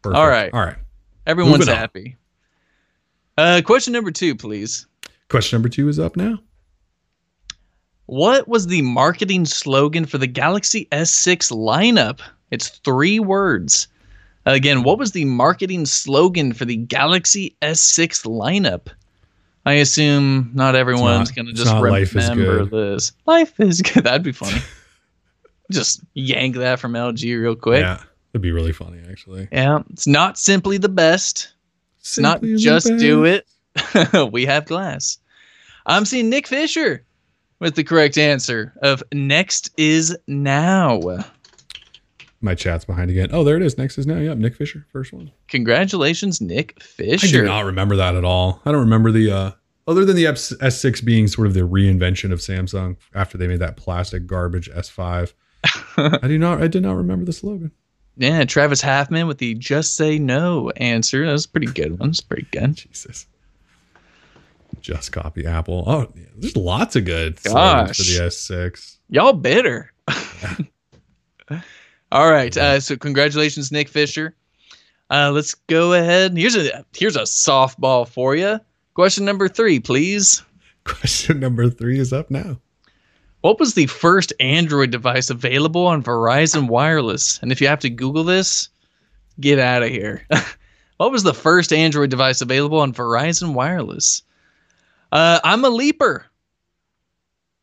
Perfect. 0.03 0.19
All 0.19 0.29
right. 0.29 0.53
all 0.53 0.61
right. 0.61 0.77
Everyone's 1.27 1.61
Moving 1.61 1.75
happy. 1.75 2.17
Uh, 3.37 3.63
question 3.65 3.93
number 3.93 4.11
two, 4.11 4.35
please. 4.35 4.87
Question 5.29 5.57
number 5.57 5.69
two 5.69 5.89
is 5.89 5.99
up 5.99 6.17
now. 6.17 6.39
What 8.07 8.49
was 8.49 8.67
the 8.67 8.83
marketing 8.83 9.47
slogan 9.47 10.05
for 10.05 10.19
the 10.19 10.27
Galaxy 10.27 10.87
S6 10.93 11.51
lineup? 11.51 12.21
It's 12.51 12.69
three 12.69 13.19
words. 13.19 13.89
Again, 14.47 14.83
what 14.83 14.99
was 14.99 15.13
the 15.13 15.25
marketing 15.25 15.87
slogan 15.87 16.53
for 16.53 16.67
the 16.67 16.77
Galaxy 16.77 17.57
S6 17.63 18.27
lineup? 18.27 18.89
I 19.65 19.75
assume 19.75 20.51
not 20.53 20.77
everyone's 20.77 21.31
going 21.31 21.47
to 21.47 21.55
just 21.55 21.73
Life 21.75 22.15
remember 22.15 22.67
Good. 22.67 22.71
this. 22.71 23.13
Life 23.27 23.59
is 23.59 23.81
good. 23.81 24.05
That'd 24.05 24.23
be 24.23 24.33
funny. 24.33 24.61
just 25.75 26.03
yank 26.15 26.57
that 26.57 26.79
from 26.81 26.93
LG 26.93 27.41
real 27.41 27.57
quick. 27.57 27.83
Yeah. 27.83 28.03
It'd 28.33 28.43
be 28.43 28.53
really 28.53 28.73
funny 28.73 29.01
actually. 29.09 29.49
Yeah, 29.53 29.81
it's 29.91 30.07
not 30.07 30.39
simply 30.39 30.77
the 30.77 30.89
best. 30.89 31.53
It's 32.01 32.19
not 32.19 32.43
just 32.43 32.89
do 32.99 33.25
it. 33.25 33.47
we 34.33 34.45
have 34.45 34.67
glass. 34.67 35.19
I'm 35.87 36.05
seeing 36.05 36.31
Nick 36.31 36.47
Fisher 36.47 37.05
with 37.61 37.77
the 37.77 37.85
correct 37.85 38.19
answer 38.19 38.73
of 38.83 39.03
next 39.13 39.71
is 39.77 40.17
now. 40.27 41.01
My 42.41 42.55
chat's 42.55 42.85
behind 42.85 43.11
again. 43.11 43.31
Oh, 43.33 43.45
there 43.45 43.57
it 43.57 43.63
is. 43.63 43.79
Next 43.79 43.97
is 43.97 44.07
now. 44.07 44.19
Yep, 44.19 44.39
Nick 44.39 44.57
Fisher, 44.57 44.85
first 44.93 45.13
one. 45.13 45.31
Congratulations, 45.49 46.41
Nick 46.41 46.83
Fisher. 46.83 47.27
I 47.27 47.31
do 47.31 47.45
not 47.45 47.65
remember 47.65 47.97
that 47.97 48.17
at 48.17 48.25
all. 48.25 48.61
I 48.67 48.73
don't 48.73 48.83
remember 48.83 49.13
the 49.13 49.31
uh 49.31 49.51
other 49.87 50.05
than 50.05 50.17
the 50.17 50.25
S6 50.25 51.05
being 51.05 51.29
sort 51.29 51.47
of 51.47 51.55
the 51.55 51.61
reinvention 51.61 52.33
of 52.33 52.39
Samsung 52.39 52.97
after 53.15 53.37
they 53.37 53.47
made 53.47 53.61
that 53.61 53.77
plastic 53.77 54.27
garbage 54.27 54.71
S5. 54.71 55.33
I 55.97 56.27
do 56.29 56.39
not 56.39 56.63
I 56.63 56.69
did 56.69 56.83
not 56.83 56.97
remember 56.97 57.25
the 57.25 57.33
slogan. 57.33 57.73
Yeah, 58.17 58.45
Travis 58.45 58.83
Halfman 58.83 59.27
with 59.27 59.39
the 59.39 59.55
just 59.55 59.97
say 59.97 60.19
no 60.19 60.71
answer. 60.77 61.27
That 61.27 61.33
was 61.33 61.47
a 61.47 61.49
pretty 61.49 61.67
good 61.67 61.99
one. 61.99 62.11
It's 62.11 62.21
pretty 62.21 62.47
good. 62.53 62.77
Jesus. 62.77 63.27
Just 64.81 65.13
copy 65.13 65.47
Apple. 65.47 65.85
Oh, 65.87 66.13
yeah, 66.15 66.27
there's 66.37 66.57
lots 66.57 66.95
of 66.95 67.05
good 67.05 67.39
slogans 67.39 67.97
for 67.97 68.03
the 68.03 68.27
S6. 68.27 68.99
Y'all 69.09 69.33
bitter. 69.33 69.93
All 72.13 72.31
right. 72.31 72.57
Uh, 72.57 72.79
so 72.81 72.97
congratulations, 72.97 73.73
Nick 73.73 73.89
Fisher. 73.89 74.37
Uh, 75.11 75.31
let's 75.33 75.55
go 75.55 75.95
ahead. 75.95 76.37
Here's 76.37 76.57
a 76.57 76.85
here's 76.95 77.17
a 77.17 77.23
softball 77.23 78.07
for 78.07 78.37
you. 78.37 78.61
Question 78.95 79.25
number 79.25 79.49
three, 79.49 79.81
please. 79.81 80.43
Question 80.85 81.41
number 81.41 81.69
three 81.69 81.99
is 81.99 82.13
up 82.13 82.31
now. 82.31 82.59
What 83.45 83.61
was 83.61 83.75
the 83.75 83.85
first 83.85 84.33
Android 84.41 84.91
device 84.91 85.29
available 85.29 85.87
on 85.87 86.03
Verizon 86.03 86.67
Wireless? 86.67 87.39
And 87.43 87.53
if 87.53 87.61
you 87.61 87.67
have 87.69 87.81
to 87.81 87.91
Google 87.91 88.25
this, 88.25 88.71
get 89.39 89.59
out 89.59 89.83
of 89.83 89.91
here. 89.91 90.27
what 90.97 91.13
was 91.13 91.25
the 91.25 91.35
first 91.35 91.71
Android 91.71 92.09
device 92.09 92.41
available 92.41 92.79
on 92.81 92.95
Verizon 92.95 93.53
Wireless? 93.53 94.23
Uh, 95.13 95.41
I'm 95.45 95.63
a 95.63 95.69
leaper. 95.69 96.25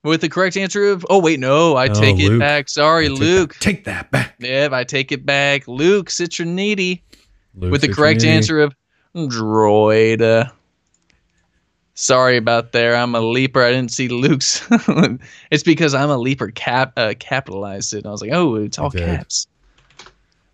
With 0.03 0.21
the 0.21 0.29
correct 0.29 0.55
answer 0.55 0.85
of, 0.91 1.03
oh, 1.09 1.17
wait, 1.19 1.39
no, 1.39 1.75
I 1.75 1.87
Oh, 1.87 1.93
take 1.95 2.19
it 2.19 2.29
Luke. 2.29 2.39
back. 2.39 2.69
Sorry, 2.69 3.07
Take 3.07 3.17
that- 3.17 3.23
Luke. 3.25 3.55
Take 3.59 3.83
that 3.85 4.11
back. 4.11 4.35
Yep, 4.37 4.73
I 4.73 4.83
take 4.83 5.11
it 5.11 5.25
back. 5.25 5.67
Luke 5.67 6.09
Citroniti 6.09 7.01
Luke 7.55 7.71
with 7.71 7.81
the 7.81 7.87
correct 7.87 8.21
680. 8.21 8.29
answer 8.29 8.59
of 8.59 8.75
droid. 9.15 10.51
Sorry 12.01 12.35
about 12.35 12.71
there. 12.71 12.95
I'm 12.95 13.13
a 13.13 13.21
leaper. 13.21 13.61
I 13.61 13.71
didn't 13.71 13.91
see 13.91 14.07
Luke's. 14.07 14.67
it's 15.51 15.61
because 15.61 15.93
I'm 15.93 16.09
a 16.09 16.17
leaper. 16.17 16.49
Cap 16.49 16.93
uh, 16.97 17.13
capitalized 17.19 17.93
it. 17.93 18.07
I 18.07 18.09
was 18.09 18.21
like, 18.21 18.31
oh, 18.33 18.55
it's 18.55 18.79
all 18.79 18.89
caps. 18.89 19.45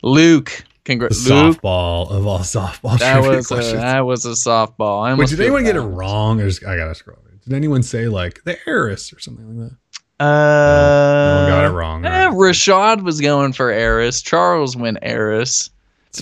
Luke, 0.03 0.65
congrats. 0.83 1.25
Softball 1.25 2.11
of 2.11 2.27
all 2.27 2.39
softball 2.39 2.99
that 2.99 3.21
was 3.21 3.49
a, 3.49 3.77
that 3.77 4.01
was 4.01 4.25
a 4.25 4.31
softball. 4.31 5.07
I 5.07 5.13
Wait, 5.13 5.29
did 5.29 5.39
anyone 5.39 5.63
get 5.63 5.77
it 5.77 5.81
wrong? 5.81 6.41
Or 6.41 6.47
just, 6.47 6.65
I 6.65 6.75
gotta 6.75 6.93
scroll. 6.93 7.17
Did 7.45 7.53
anyone 7.53 7.81
say 7.81 8.09
like 8.09 8.43
the 8.43 8.57
Eris 8.67 9.13
or 9.13 9.19
something 9.19 9.57
like 9.57 9.69
that? 9.69 9.77
Uh, 10.19 10.25
no 10.25 11.41
one 11.43 11.49
got 11.49 11.65
it 11.65 11.73
wrong. 11.73 12.05
eh, 12.05 12.29
Rashad 12.31 13.03
was 13.03 13.21
going 13.21 13.53
for 13.53 13.71
Eris. 13.71 14.21
Charles 14.21 14.75
went. 14.75 14.97
It's 15.01 15.69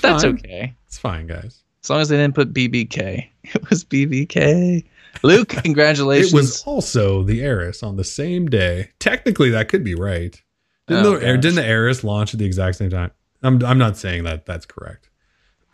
That's 0.01 0.23
fine. 0.23 0.35
okay. 0.35 0.75
It's 0.85 0.99
fine, 0.99 1.25
guys. 1.25 1.63
As 1.83 1.89
long 1.89 2.01
as 2.01 2.09
they 2.09 2.17
didn't 2.17 2.35
put 2.35 2.53
BBK. 2.53 3.29
It 3.53 3.69
was 3.69 3.83
BBK. 3.83 4.83
Luke, 5.23 5.49
congratulations. 5.49 6.33
It 6.33 6.35
was 6.35 6.63
also 6.63 7.23
the 7.23 7.41
Eris 7.43 7.83
on 7.83 7.95
the 7.97 8.03
same 8.03 8.47
day. 8.47 8.89
Technically, 8.99 9.49
that 9.51 9.69
could 9.69 9.83
be 9.83 9.95
right. 9.95 10.41
Didn't, 10.87 11.05
Oh, 11.05 11.11
the, 11.11 11.15
er, 11.17 11.33
gosh. 11.35 11.41
didn't 11.41 11.55
the 11.55 11.65
Eris 11.65 12.03
launch 12.03 12.33
at 12.33 12.39
the 12.39 12.45
exact 12.45 12.77
same 12.77 12.89
time? 12.89 13.11
I'm, 13.43 13.63
I'm 13.63 13.77
not 13.77 13.97
saying 13.97 14.23
that 14.23 14.45
that's 14.45 14.65
correct. 14.65 15.09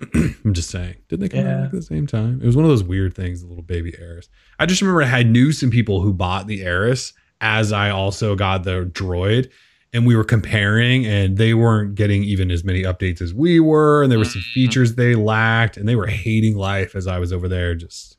I'm 0.13 0.53
just 0.53 0.69
saying. 0.69 0.95
Didn't 1.09 1.21
they 1.21 1.29
come 1.29 1.45
Yeah. 1.45 1.59
out 1.59 1.63
at 1.65 1.71
the 1.71 1.81
same 1.81 2.07
time? 2.07 2.39
It 2.41 2.45
was 2.45 2.55
one 2.55 2.65
of 2.65 2.69
those 2.71 2.83
weird 2.83 3.13
things, 3.15 3.41
the 3.41 3.47
little 3.47 3.63
baby 3.63 3.93
Eris. 3.99 4.29
I 4.59 4.65
just 4.65 4.81
remember 4.81 5.03
I 5.03 5.07
had 5.07 5.27
knew 5.29 5.51
some 5.51 5.69
people 5.69 6.01
who 6.01 6.13
bought 6.13 6.47
the 6.47 6.63
Eris 6.63 7.13
as 7.39 7.71
I 7.71 7.89
also 7.89 8.35
got 8.35 8.63
the 8.63 8.85
droid. 8.85 9.49
And 9.93 10.05
we 10.07 10.15
were 10.15 10.23
comparing, 10.23 11.05
and 11.05 11.37
they 11.37 11.53
weren't 11.53 11.95
getting 11.95 12.23
even 12.23 12.49
as 12.49 12.63
many 12.63 12.83
updates 12.83 13.21
as 13.21 13.33
we 13.33 13.59
were. 13.59 14.01
And 14.03 14.09
there 14.09 14.17
were 14.19 14.23
some 14.23 14.39
Mhm. 14.41 14.53
features 14.53 14.95
they 14.95 15.15
lacked, 15.15 15.75
and 15.75 15.85
they 15.87 15.97
were 15.97 16.07
hating 16.07 16.55
life 16.55 16.95
as 16.95 17.07
I 17.07 17.19
was 17.19 17.33
over 17.33 17.49
there 17.49 17.75
just 17.75 18.15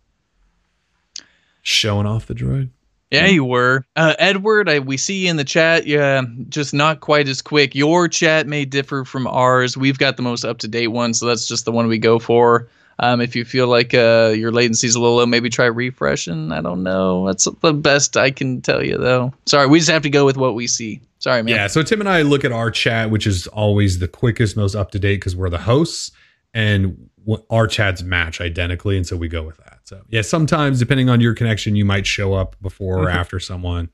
showing 1.62 2.06
off 2.06 2.26
the 2.26 2.34
droid. 2.34 2.70
Yeah, 3.10 3.26
you 3.26 3.44
were. 3.44 3.84
Uh, 3.94 4.14
Edward, 4.18 4.70
I, 4.70 4.78
we 4.78 4.96
see 4.96 5.24
you 5.24 5.30
in 5.30 5.36
the 5.36 5.44
chat. 5.44 5.86
Yeah, 5.86 6.22
just 6.48 6.72
not 6.72 7.00
quite 7.00 7.28
as 7.28 7.42
quick. 7.42 7.74
Your 7.74 8.08
chat 8.08 8.46
may 8.46 8.64
differ 8.64 9.04
from 9.04 9.26
ours. 9.26 9.76
We've 9.76 9.98
got 9.98 10.16
the 10.16 10.22
most 10.22 10.44
up 10.44 10.58
to 10.60 10.68
date 10.68 10.88
one, 10.88 11.12
so 11.12 11.26
that's 11.26 11.46
just 11.46 11.66
the 11.66 11.72
one 11.72 11.88
we 11.88 11.98
go 11.98 12.18
for. 12.18 12.68
Um, 12.98 13.20
if 13.20 13.36
you 13.36 13.44
feel 13.44 13.66
like 13.68 13.92
uh, 13.92 14.32
your 14.34 14.50
latency's 14.50 14.94
a 14.94 15.00
little 15.00 15.16
low, 15.16 15.26
maybe 15.26 15.50
try 15.50 15.66
refreshing. 15.66 16.52
I 16.52 16.62
don't 16.62 16.82
know. 16.82 17.26
That's 17.26 17.46
the 17.60 17.74
best 17.74 18.16
I 18.16 18.30
can 18.30 18.62
tell 18.62 18.82
you, 18.82 18.96
though. 18.96 19.34
Sorry, 19.44 19.66
we 19.66 19.78
just 19.78 19.90
have 19.90 20.02
to 20.02 20.10
go 20.10 20.24
with 20.24 20.38
what 20.38 20.54
we 20.54 20.66
see. 20.66 21.00
Sorry, 21.18 21.42
man. 21.42 21.54
Yeah. 21.54 21.66
So 21.66 21.82
Tim 21.82 22.00
and 22.00 22.08
I 22.08 22.22
look 22.22 22.44
at 22.44 22.52
our 22.52 22.70
chat, 22.70 23.10
which 23.10 23.26
is 23.26 23.46
always 23.48 23.98
the 23.98 24.08
quickest, 24.08 24.56
most 24.56 24.74
up 24.74 24.90
to 24.92 24.98
date 24.98 25.16
because 25.16 25.36
we're 25.36 25.50
the 25.50 25.58
hosts, 25.58 26.12
and 26.54 27.08
our 27.50 27.66
chats 27.66 28.02
match 28.02 28.40
identically, 28.40 28.96
and 28.96 29.06
so 29.06 29.16
we 29.16 29.28
go 29.28 29.42
with 29.42 29.56
that. 29.58 29.78
So 29.84 30.02
yeah, 30.08 30.22
sometimes 30.22 30.78
depending 30.78 31.08
on 31.08 31.20
your 31.20 31.34
connection, 31.34 31.76
you 31.76 31.84
might 31.84 32.06
show 32.06 32.34
up 32.34 32.56
before 32.60 32.98
or 32.98 33.06
Mhm. 33.06 33.14
after 33.14 33.38
someone. 33.40 33.88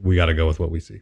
We 0.00 0.14
got 0.16 0.26
to 0.26 0.34
go 0.34 0.46
with 0.46 0.60
what 0.60 0.70
we 0.70 0.78
see. 0.80 1.00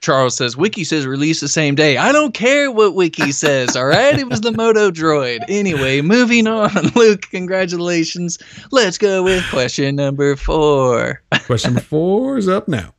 Charles 0.00 0.34
says 0.34 0.56
Wiki 0.56 0.82
says 0.82 1.06
release 1.06 1.40
the 1.40 1.48
same 1.48 1.74
day. 1.74 1.98
I 1.98 2.10
don't 2.10 2.32
care 2.32 2.70
what 2.72 2.94
Wiki 2.94 3.32
says. 3.32 3.76
All 3.76 3.84
right, 3.84 4.18
it 4.18 4.28
was 4.28 4.40
the 4.40 4.50
Moto 4.50 4.90
Droid. 4.90 5.40
Anyway, 5.46 6.00
moving 6.00 6.46
on. 6.46 6.70
Luke, 6.96 7.26
congratulations. 7.30 8.38
Let's 8.72 8.96
go 8.98 9.22
with 9.22 9.44
question 9.50 9.96
number 9.96 10.36
four. 10.36 11.22
Question 11.44 11.74
number 11.74 11.82
four 11.86 12.38
is 12.38 12.48
up 12.48 12.66
now. 12.66 12.94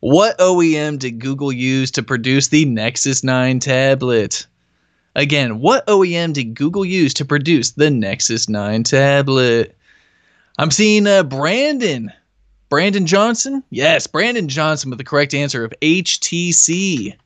What 0.00 0.38
OEM 0.38 0.98
did 0.98 1.18
Google 1.18 1.52
use 1.52 1.90
to 1.92 2.02
produce 2.02 2.48
the 2.48 2.64
Nexus 2.64 3.22
9 3.24 3.58
tablet? 3.58 4.46
Again, 5.16 5.58
what 5.60 5.86
OEM 5.86 6.32
did 6.32 6.54
Google 6.54 6.84
use 6.84 7.12
to 7.14 7.24
produce 7.24 7.72
the 7.72 7.90
Nexus 7.90 8.48
9 8.48 8.84
tablet? 8.84 9.76
I'm 10.58 10.70
seeing 10.70 11.06
uh, 11.06 11.24
Brandon. 11.24 12.12
Brandon 12.68 13.06
Johnson? 13.06 13.64
Yes, 13.70 14.06
Brandon 14.06 14.48
Johnson 14.48 14.90
with 14.90 14.98
the 14.98 15.04
correct 15.04 15.34
answer 15.34 15.64
of 15.64 15.74
HTC. 15.82 17.16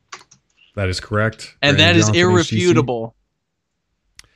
That 0.75 0.89
is 0.89 0.99
correct. 0.99 1.55
And 1.61 1.77
Brandon 1.77 1.95
that 1.95 1.99
is 1.99 2.05
Johnson, 2.07 2.21
irrefutable. 2.21 3.15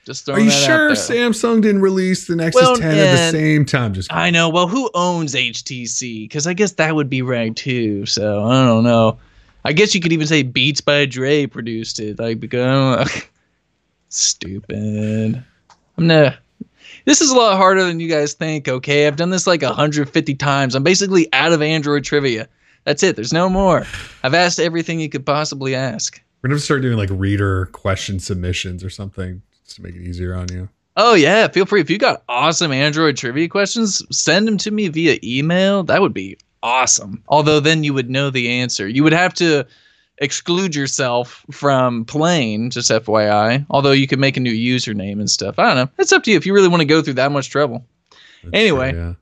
Just 0.06 0.22
HTC. 0.22 0.26
throwing 0.26 0.42
Are 0.42 0.44
you 0.44 0.50
that 0.52 0.56
out 0.58 0.66
sure 0.66 0.88
there. 0.96 1.30
Samsung 1.30 1.62
didn't 1.62 1.82
release 1.82 2.28
the 2.28 2.36
Nexus 2.36 2.62
Well, 2.62 2.76
10 2.76 2.92
at 2.92 3.12
the 3.16 3.32
same 3.32 3.66
time? 3.66 3.94
Just 3.94 4.14
I 4.14 4.30
know. 4.30 4.50
Well, 4.50 4.68
who 4.68 4.92
owns 4.94 5.34
HTC? 5.34 6.26
Because 6.26 6.46
I 6.46 6.54
guess 6.54 6.74
that 6.74 6.96
would 6.96 7.10
be 7.10 7.24
right 7.24 7.56
too. 7.56 8.06
So 8.06 8.44
I 8.46 8.66
don't 8.66 8.84
know. 8.84 9.18
I 9.66 9.74
guess 9.74 9.94
you 9.94 10.02
could 10.02 10.14
even 10.14 10.28
say 10.28 10.44
Beats 10.44 10.82
by 10.82 11.06
Dre 11.06 11.48
produced 11.48 12.00
it. 12.00 12.20
Like 12.20 12.40
because 12.40 12.62
I 12.62 12.72
don't 12.72 13.16
know. 13.16 13.22
Stupid. 14.10 15.44
I'm 15.98 16.08
not. 16.08 16.38
This 17.06 17.22
is 17.22 17.32
a 17.32 17.36
lot 17.36 17.58
harder 17.58 17.84
than 17.84 18.00
you 18.00 18.10
guys 18.10 18.34
think. 18.34 18.68
Okay, 18.68 19.08
I've 19.08 19.16
done 19.16 19.30
this 19.30 19.48
like 19.48 19.62
150 19.62 20.36
times. 20.36 20.76
I'm 20.76 20.84
basically 20.84 21.28
out 21.34 21.54
of 21.54 21.62
Android 21.62 22.04
trivia. 22.04 22.48
That's 22.84 23.04
it. 23.04 23.16
There's 23.16 23.34
no 23.34 23.50
more. 23.50 23.86
I've 24.24 24.34
asked 24.34 24.60
everything 24.60 25.00
you 25.00 25.10
could 25.10 25.26
possibly 25.26 25.76
ask. 25.76 26.22
we're 26.42 26.50
gonna 26.50 26.60
start 26.60 26.82
doing 26.82 26.98
like 26.98 27.10
reader 27.12 27.68
question 27.68 28.20
submissions 28.20 28.84
or 28.84 28.90
something 28.90 29.42
just 29.64 29.78
to 29.78 29.82
make 29.82 29.96
it 29.96 30.02
easier 30.02 30.36
on 30.36 30.48
you. 30.52 30.70
Oh 30.98 31.14
yeah, 31.14 31.48
feel 31.48 31.66
free. 31.66 31.82
If 31.82 31.90
you 31.90 31.98
got 31.98 32.24
awesome 32.28 32.72
Android 32.72 33.16
trivia 33.18 33.48
questions, 33.48 34.04
send 34.16 34.48
them 34.48 34.58
to 34.60 34.72
me 34.72 34.88
via 34.88 35.18
email. 35.24 35.84
That 35.84 36.02
would 36.02 36.14
be 36.14 36.38
awesome. 36.64 37.24
Although 37.28 37.60
then 37.60 37.84
you 37.84 37.94
would 37.94 38.10
know 38.10 38.30
the 38.30 38.50
answer. 38.50 38.88
You 38.88 39.04
would 39.04 39.14
have 39.14 39.34
to 39.36 39.66
exclude 40.20 40.76
yourself 40.76 41.46
from 41.52 42.06
playing, 42.06 42.70
just 42.70 42.92
FYI. 42.92 43.66
Although 43.70 43.92
you 43.92 44.08
could 44.08 44.20
make 44.20 44.38
a 44.38 44.40
new 44.40 44.54
username 44.54 45.20
and 45.20 45.30
stuff. 45.30 45.58
I 45.58 45.68
don't 45.68 45.76
know. 45.76 45.90
It's 45.98 46.12
up 46.12 46.24
to 46.24 46.32
you 46.32 46.38
if 46.38 46.46
you 46.46 46.54
really 46.54 46.68
want 46.68 46.82
to 46.82 46.86
go 46.86 47.02
through 47.02 47.14
that 47.16 47.32
much 47.32 47.50
trouble. 47.50 47.86
That's 48.44 48.54
Anyway. 48.54 48.92
true, 48.92 49.00
yeah. 49.00 49.14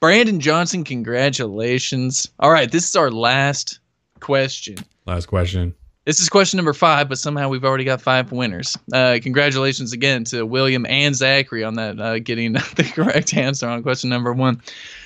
Brandon 0.00 0.40
Johnson, 0.40 0.82
congratulations. 0.82 2.28
All 2.40 2.50
right, 2.50 2.70
this 2.70 2.88
is 2.88 2.96
our 2.96 3.10
last 3.10 3.78
question. 4.20 4.76
Last 5.06 5.26
question. 5.26 5.74
This 6.04 6.18
is 6.18 6.28
question 6.28 6.56
number 6.56 6.72
five, 6.72 7.08
but 7.08 7.18
somehow 7.18 7.48
we've 7.48 7.64
already 7.64 7.84
got 7.84 8.02
five 8.02 8.32
winners. 8.32 8.76
Uh, 8.92 9.18
congratulations 9.22 9.92
again 9.92 10.24
to 10.24 10.44
William 10.44 10.84
and 10.86 11.14
Zachary 11.14 11.62
on 11.62 11.74
that 11.74 12.00
uh, 12.00 12.18
getting 12.18 12.52
the 12.76 12.90
correct 12.94 13.34
answer 13.34 13.68
on 13.68 13.82
question 13.84 14.10
number 14.10 14.32
one. 14.32 14.60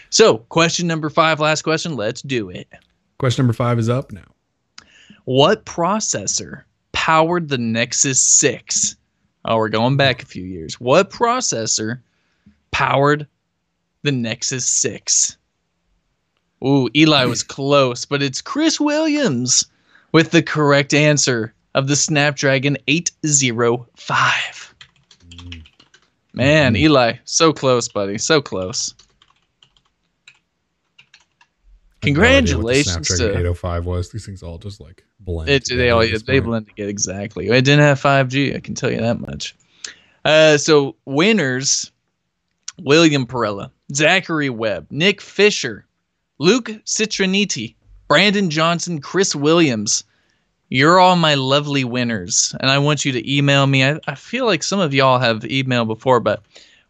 So, 0.09 0.39
question 0.39 0.87
number 0.87 1.11
five, 1.11 1.41
last 1.41 1.63
question. 1.63 1.97
Let's 1.97 2.23
do 2.23 2.49
it. 2.49 2.67
Question 3.19 3.43
number 3.43 3.53
five 3.53 3.79
is 3.79 3.91
up 3.91 4.13
now. 4.13 4.25
What 5.27 5.65
processor 5.67 6.63
powered 6.93 7.49
the 7.49 7.59
Nexus 7.59 8.23
6? 8.23 8.97
Oh, 9.45 9.57
we're 9.59 9.69
going 9.69 9.97
back 9.97 10.23
a 10.23 10.27
few 10.27 10.45
years. 10.45 10.81
What 10.81 11.11
processor 11.11 12.01
powered 12.71 13.27
the 14.03 14.13
Nexus 14.13 14.65
6? 14.67 15.37
Ooh, 16.65 16.89
Eli 16.97 17.25
was 17.27 17.43
close, 17.57 18.05
but 18.05 18.23
it's 18.23 18.41
Chris 18.41 18.79
Williams 18.81 19.67
with 20.13 20.31
the 20.31 20.43
correct 20.43 20.95
answer 20.95 21.53
of 21.75 21.89
the 21.89 21.97
Snapdragon 21.97 22.77
805. 22.87 24.75
Man, 26.33 26.75
Mhm. 26.75 26.79
Eli, 26.79 27.13
so 27.25 27.53
close, 27.53 27.89
buddy. 27.89 28.17
So 28.19 28.41
close. 28.41 28.95
I 28.95 28.95
have 28.95 28.95
no 28.95 28.95
idea 30.15 31.96
what 31.96 31.96
the 31.96 31.96
Congratulations 32.07 33.09
to 33.09 33.31
805 33.31 33.85
was. 33.87 34.11
These 34.11 34.27
things 34.27 34.43
all 34.43 34.59
just 34.59 34.81
like 34.81 35.05
blend. 35.21 35.51
It, 35.51 35.69
they 35.69 35.91
all 35.91 36.01
they 36.01 36.41
blend 36.41 36.69
together 36.69 36.89
exactly. 36.89 37.49
It 37.49 37.65
didn't 37.65 37.81
have 37.81 38.01
5G. 38.01 38.57
I 38.57 38.61
can 38.61 38.75
tell 38.75 38.91
you 38.91 39.01
that 39.01 39.21
much. 39.21 39.55
Uh, 40.25 40.57
so 40.57 40.97
winners, 41.05 41.93
William 42.79 43.27
Perella 43.27 43.71
Zachary 43.95 44.51
Webb, 44.51 44.87
Nick 44.91 45.21
Fisher, 45.21 45.87
Luke 46.39 46.71
Citroniti, 46.85 47.75
Brandon 48.09 48.51
Johnson, 48.51 49.01
Chris 49.01 49.35
Williams. 49.35 50.05
You're 50.69 50.99
all 50.99 51.17
my 51.17 51.35
lovely 51.35 51.85
winners. 51.85 52.55
And 52.61 52.71
I 52.71 52.79
want 52.79 53.05
you 53.05 53.13
to 53.13 53.33
email 53.33 53.67
me. 53.67 53.85
I, 53.85 54.01
I 54.09 54.17
feel 54.17 54.47
like 54.47 54.63
some 54.63 54.81
of 54.81 54.93
y'all 54.93 55.21
have 55.21 55.43
emailed 55.43 55.87
before, 55.87 56.19
but 56.19 56.43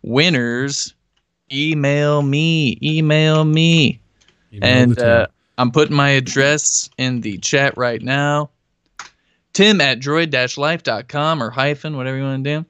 winners, 0.03 0.95
email 1.53 2.23
me. 2.23 2.79
Email 2.83 3.45
me. 3.45 4.01
And 4.63 4.99
uh, 4.99 5.27
I'm 5.59 5.71
putting 5.71 5.97
my 5.97 6.11
address 6.11 6.91
in 6.99 7.21
the 7.21 7.39
chat 7.39 7.77
right 7.77 8.01
now. 8.03 8.51
Tim 9.53 9.81
at 9.81 10.01
droid-life.com 10.01 11.43
or 11.43 11.51
hyphen, 11.51 11.97
whatever 11.97 12.17
you 12.17 12.23
want 12.25 12.45
to 12.45 12.61
do. 12.61 12.67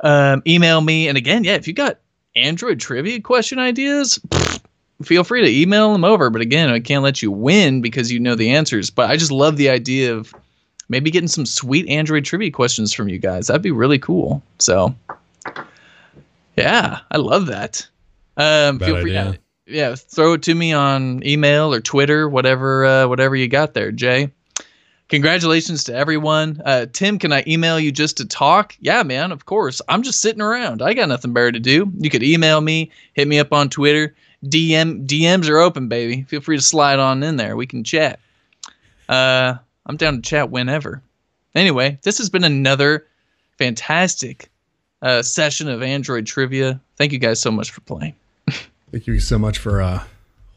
Um, 0.00 0.42
email 0.46 0.80
me. 0.80 1.08
And 1.08 1.16
again, 1.16 1.44
yeah, 1.44 1.54
if 1.54 1.68
you 1.68 1.74
got 1.74 2.00
Android 2.34 2.80
trivia 2.80 3.20
question 3.20 3.60
ideas, 3.60 4.18
pfft, 4.28 4.62
feel 5.04 5.24
free 5.24 5.42
to 5.42 5.48
email 5.48 5.92
them 5.92 6.04
over. 6.04 6.28
But 6.30 6.42
again, 6.42 6.70
I 6.70 6.80
can't 6.80 7.04
let 7.04 7.22
you 7.22 7.30
win 7.30 7.80
because 7.80 8.10
you 8.10 8.18
know 8.18 8.34
the 8.34 8.50
answers. 8.50 8.90
But 8.90 9.10
I 9.10 9.16
just 9.16 9.30
love 9.30 9.56
the 9.56 9.70
idea 9.70 10.14
of 10.14 10.34
maybe 10.88 11.10
getting 11.10 11.28
some 11.28 11.46
sweet 11.46 11.88
Android 11.88 12.24
trivia 12.24 12.50
questions 12.50 12.92
from 12.92 13.08
you 13.08 13.18
guys. 13.18 13.46
That'd 13.46 13.62
be 13.62 13.70
really 13.70 13.98
cool. 13.98 14.42
So, 14.58 14.94
yeah, 16.56 17.00
I 17.10 17.16
love 17.18 17.46
that. 17.46 17.86
Um, 18.36 18.78
feel 18.78 19.00
free 19.00 19.16
idea. 19.16 19.32
to 19.34 19.38
yeah, 19.66 19.94
throw 19.94 20.34
it 20.34 20.42
to 20.42 20.54
me 20.54 20.72
on 20.72 21.24
email 21.26 21.72
or 21.72 21.80
Twitter, 21.80 22.28
whatever, 22.28 22.84
uh, 22.84 23.08
whatever 23.08 23.36
you 23.36 23.48
got 23.48 23.74
there, 23.74 23.92
Jay. 23.92 24.30
Congratulations 25.08 25.84
to 25.84 25.94
everyone. 25.94 26.62
Uh, 26.64 26.86
Tim, 26.90 27.18
can 27.18 27.32
I 27.32 27.44
email 27.46 27.78
you 27.78 27.92
just 27.92 28.16
to 28.16 28.24
talk? 28.24 28.74
Yeah, 28.80 29.02
man, 29.02 29.30
of 29.30 29.44
course. 29.44 29.82
I'm 29.86 30.02
just 30.02 30.22
sitting 30.22 30.40
around. 30.40 30.80
I 30.80 30.94
got 30.94 31.08
nothing 31.08 31.34
better 31.34 31.52
to 31.52 31.60
do. 31.60 31.92
You 31.98 32.08
could 32.08 32.22
email 32.22 32.60
me, 32.60 32.90
hit 33.12 33.28
me 33.28 33.38
up 33.38 33.52
on 33.52 33.68
Twitter. 33.68 34.14
DM 34.44 35.06
DMs 35.06 35.48
are 35.50 35.58
open, 35.58 35.88
baby. 35.88 36.22
Feel 36.22 36.40
free 36.40 36.56
to 36.56 36.62
slide 36.62 36.98
on 36.98 37.22
in 37.22 37.36
there. 37.36 37.56
We 37.56 37.66
can 37.66 37.84
chat. 37.84 38.20
Uh, 39.08 39.54
I'm 39.84 39.96
down 39.96 40.16
to 40.16 40.22
chat 40.22 40.50
whenever. 40.50 41.02
Anyway, 41.54 41.98
this 42.02 42.18
has 42.18 42.30
been 42.30 42.44
another 42.44 43.06
fantastic 43.58 44.48
uh, 45.02 45.22
session 45.22 45.68
of 45.68 45.82
Android 45.82 46.26
trivia. 46.26 46.80
Thank 46.96 47.12
you 47.12 47.18
guys 47.18 47.40
so 47.40 47.50
much 47.50 47.70
for 47.70 47.82
playing. 47.82 48.14
Thank 48.92 49.06
you 49.06 49.18
so 49.20 49.38
much 49.38 49.58
for 49.58 49.80
uh, 49.82 50.04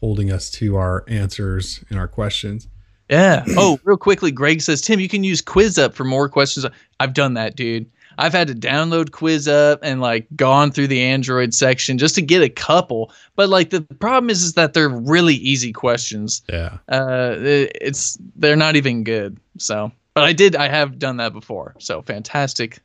holding 0.00 0.30
us 0.30 0.50
to 0.52 0.76
our 0.76 1.04
answers 1.08 1.82
and 1.90 1.98
our 1.98 2.06
questions. 2.08 2.68
Yeah. 3.08 3.44
Oh, 3.56 3.78
real 3.84 3.96
quickly, 3.96 4.30
Greg 4.30 4.60
says, 4.60 4.80
Tim, 4.80 5.00
you 5.00 5.08
can 5.08 5.24
use 5.24 5.40
Quiz 5.40 5.78
Up 5.78 5.94
for 5.94 6.04
more 6.04 6.28
questions. 6.28 6.66
I've 7.00 7.14
done 7.14 7.34
that, 7.34 7.56
dude. 7.56 7.86
I've 8.18 8.32
had 8.32 8.48
to 8.48 8.54
download 8.54 9.12
Quiz 9.12 9.46
Up 9.46 9.78
and 9.82 10.00
like 10.00 10.26
gone 10.36 10.70
through 10.72 10.88
the 10.88 11.02
Android 11.02 11.52
section 11.54 11.98
just 11.98 12.14
to 12.16 12.22
get 12.22 12.42
a 12.42 12.48
couple. 12.48 13.12
But 13.36 13.48
like 13.48 13.70
the 13.70 13.82
problem 14.00 14.28
is, 14.30 14.42
is 14.42 14.54
that 14.54 14.72
they're 14.74 14.88
really 14.88 15.34
easy 15.34 15.72
questions. 15.72 16.42
Yeah. 16.48 16.78
Uh, 16.88 17.36
it- 17.38 17.72
it's 17.80 18.18
they're 18.36 18.56
not 18.56 18.74
even 18.76 19.04
good. 19.04 19.38
So, 19.58 19.92
but 20.14 20.24
I 20.24 20.32
did, 20.32 20.56
I 20.56 20.68
have 20.68 20.98
done 20.98 21.18
that 21.18 21.32
before. 21.32 21.74
So 21.78 22.02
fantastic 22.02 22.80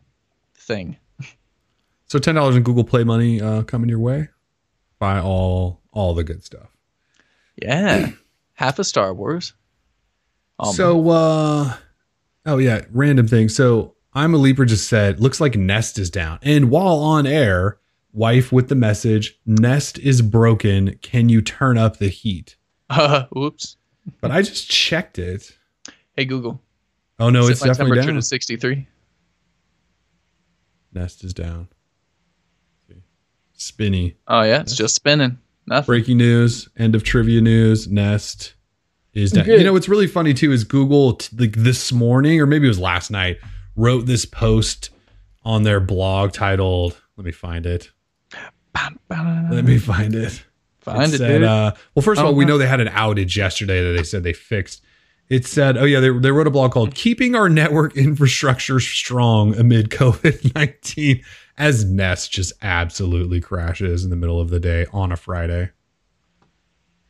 thing. 0.56 0.98
So 2.07 2.19
ten 2.19 2.36
dollars 2.36 2.56
in 2.57 2.64
Google 2.64 2.84
Play 2.84 3.03
money 3.06 3.41
uh, 3.41 3.64
coming 3.64 3.90
your 3.90 3.99
way. 3.99 4.28
Buy 5.02 5.19
all 5.19 5.82
all 5.91 6.14
the 6.14 6.23
good 6.23 6.44
stuff. 6.44 6.69
Yeah. 7.60 8.11
Half 8.53 8.78
a 8.78 8.84
Star 8.84 9.15
Wars. 9.15 9.53
Um, 10.60 10.73
so 10.73 11.10
uh 11.10 11.73
oh 12.45 12.60
yeah, 12.60 12.86
random 12.91 13.28
thing. 13.28 13.49
So 13.49 13.95
I'm 14.14 14.36
a 14.36 14.38
leaper 14.38 14.64
just 14.64 14.88
said 14.88 15.19
looks 15.19 15.41
like 15.41 15.56
Nest 15.56 15.98
is 15.98 16.11
down. 16.11 16.38
And 16.44 16.69
while 16.69 16.99
on 16.99 17.26
air, 17.26 17.80
wife 18.14 18.52
with 18.52 18.69
the 18.69 18.76
message, 18.76 19.40
Nest 19.44 19.98
is 19.98 20.22
broken. 20.22 20.99
Can 21.02 21.30
you 21.30 21.41
turn 21.41 21.80
up 21.80 21.98
the 21.98 22.10
heat? 22.10 22.56
uh, 22.91 23.26
whoops. 23.32 23.78
But 24.19 24.30
I 24.30 24.44
just 24.44 24.69
checked 24.69 25.18
it. 25.18 25.57
Hey 26.15 26.26
Google. 26.26 26.61
Oh 27.18 27.32
no, 27.32 27.41
set 27.45 27.52
it's 27.53 27.61
my 27.61 27.68
definitely 27.69 27.95
temperature 27.95 28.11
down. 28.11 28.15
to 28.18 28.22
63. 28.22 28.88
Nest 30.94 31.23
is 31.23 31.34
down. 31.34 31.69
See. 33.61 33.67
Spinny. 33.73 34.15
Oh 34.27 34.41
yeah, 34.41 34.61
it's 34.61 34.75
just 34.75 34.95
spinning. 34.95 35.38
Nothing. 35.67 35.85
Breaking 35.85 36.17
news, 36.17 36.67
end 36.77 36.95
of 36.95 37.03
trivia 37.03 37.41
news, 37.41 37.88
Nest 37.88 38.55
is 39.13 39.31
down. 39.31 39.45
Good. 39.45 39.59
You 39.59 39.65
know 39.65 39.73
what's 39.73 39.88
really 39.89 40.07
funny 40.07 40.33
too 40.33 40.51
is 40.51 40.63
Google 40.63 41.13
t- 41.13 41.35
like 41.38 41.55
this 41.55 41.91
morning 41.91 42.41
or 42.41 42.45
maybe 42.45 42.65
it 42.65 42.69
was 42.69 42.79
last 42.79 43.11
night 43.11 43.38
wrote 43.75 44.05
this 44.05 44.25
post 44.25 44.89
on 45.43 45.63
their 45.63 45.79
blog 45.79 46.33
titled, 46.33 46.99
let 47.17 47.25
me 47.25 47.31
find 47.31 47.65
it. 47.65 47.91
Let 49.09 49.65
me 49.65 49.77
find 49.77 50.15
it. 50.15 50.43
Find 50.79 51.13
it, 51.13 51.17
said, 51.17 51.27
dude. 51.39 51.43
uh, 51.43 51.73
well, 51.93 52.01
first 52.03 52.19
of 52.19 52.25
Oh, 52.25 52.29
all, 52.29 52.35
we 52.35 52.45
know 52.45 52.57
they 52.57 52.67
had 52.67 52.79
an 52.81 52.88
outage 52.88 53.35
yesterday 53.35 53.83
that 53.83 53.91
they 53.97 54.03
said 54.03 54.23
they 54.23 54.33
fixed. 54.33 54.81
It 55.29 55.45
said, 55.45 55.77
oh, 55.77 55.83
yeah, 55.85 55.99
they, 55.99 56.09
they 56.09 56.31
wrote 56.31 56.47
a 56.47 56.51
blog 56.51 56.71
called 56.71 56.95
Keeping 56.95 57.35
Our 57.35 57.47
Network 57.49 57.95
Infrastructure 57.95 58.79
Strong 58.79 59.55
Amid 59.55 59.89
COVID 59.89 60.55
19 60.55 61.23
as 61.57 61.86
Nest 61.86 62.32
just 62.32 62.53
absolutely 62.61 63.40
crashes 63.41 64.03
in 64.03 64.10
the 64.10 64.15
middle 64.15 64.40
of 64.40 64.49
the 64.49 64.60
day 64.60 64.86
on 64.94 65.11
a 65.11 65.15
Friday. 65.18 65.72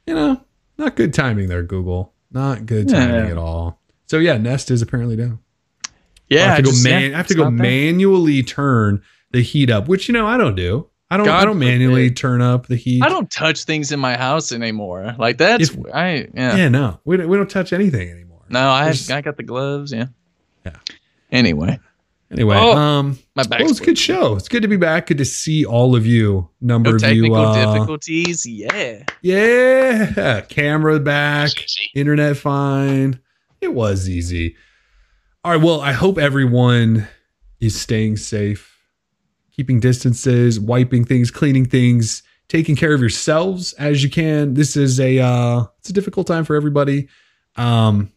You 0.07 0.15
know, 0.15 0.41
not 0.77 0.95
good 0.95 1.13
timing 1.13 1.47
there, 1.47 1.63
Google. 1.63 2.13
Not 2.31 2.65
good 2.65 2.89
timing 2.89 3.26
Yeah. 3.26 3.31
at 3.31 3.38
all. 3.38 3.80
So, 4.07 4.18
yeah, 4.18 4.38
Nest 4.38 4.72
is 4.72 4.81
apparently 4.81 5.15
down. 5.15 5.39
yeah, 6.30 6.43
I 6.43 6.47
have 6.47 6.57
to 6.57 6.63
go, 6.63 6.69
just- 6.72 6.84
man- 6.84 7.01
yeah, 7.11 7.13
I 7.15 7.18
have 7.18 7.27
to 7.27 7.35
go 7.35 7.51
manually 7.51 8.41
turn 8.43 9.01
the 9.31 9.41
heat 9.41 9.69
up, 9.69 9.88
which, 9.88 10.07
you 10.07 10.13
know, 10.13 10.26
I 10.27 10.38
don't 10.38 10.55
do. 10.55 10.88
I 11.09 11.18
don't, 11.18 11.27
I 11.27 11.43
don't 11.43 11.59
manually 11.59 12.05
forbid. 12.07 12.18
turn 12.18 12.41
up 12.41 12.68
the 12.68 12.77
heat. 12.77 13.03
I 13.03 13.09
don't 13.09 13.30
touch 13.30 13.65
things 13.65 13.91
in 13.91 13.99
my 13.99 14.15
house 14.15 14.53
anymore. 14.53 15.13
Like 15.19 15.38
that's 15.38 15.69
If- 15.69 15.77
I 15.93 16.30
yeah. 16.34 16.55
Yeah, 16.55 16.69
no, 16.69 17.01
we 17.03 17.18
don't, 17.18 17.27
we 17.27 17.35
don't 17.35 17.49
touch 17.49 17.73
anything 17.73 18.09
anymore. 18.09 18.43
No, 18.49 18.69
I 18.69 18.93
I 19.09 19.19
got 19.22 19.35
the 19.35 19.43
gloves. 19.43 19.91
Yeah. 19.91 20.05
Yeah. 20.65 20.77
Anyway, 21.30 21.80
Anyway, 22.31 22.55
Oh, 22.57 22.77
um, 22.77 23.19
my 23.35 23.43
back. 23.43 23.59
well, 23.59 23.69
it's 23.69 23.81
a 23.81 23.83
good 23.83 23.97
show. 23.97 24.35
It's 24.37 24.47
good 24.47 24.61
to 24.61 24.69
be 24.69 24.77
back. 24.77 25.07
Good 25.07 25.17
to 25.17 25.25
see 25.25 25.65
all 25.65 25.95
of 25.97 26.05
you. 26.05 26.47
Number 26.61 26.91
No 26.91 26.95
of 26.95 27.01
you. 27.01 27.07
technical 27.23 27.35
Uh, 27.35 27.73
difficulties. 27.73 28.45
Yeah. 28.45 29.03
yeah, 29.21 30.41
camera 30.41 30.99
back, 30.99 31.51
internet 31.93 32.37
fine. 32.37 33.19
It 33.59 33.73
was 33.73 34.07
easy. 34.09 34.55
All 35.43 35.51
right. 35.51 35.61
Well, 35.61 35.81
I 35.81 35.91
hope 35.91 36.17
everyone 36.17 37.07
is 37.59 37.79
staying 37.79 38.17
safe, 38.17 38.77
keeping 39.55 39.79
distances, 39.79 40.59
wiping 40.59 41.03
things, 41.03 41.31
cleaning 41.31 41.65
things, 41.65 42.23
taking 42.47 42.75
care 42.75 42.93
of 42.93 43.01
yourselves 43.01 43.73
as 43.73 44.03
you 44.03 44.09
can. 44.09 44.53
This 44.53 44.77
is 44.77 44.99
a 44.99 45.19
uh, 45.19 45.63
it's 45.79 45.89
a 45.89 45.93
difficult 45.93 46.27
time 46.27 46.45
for 46.45 46.55
everybody. 46.55 47.07
Um, 47.57 48.11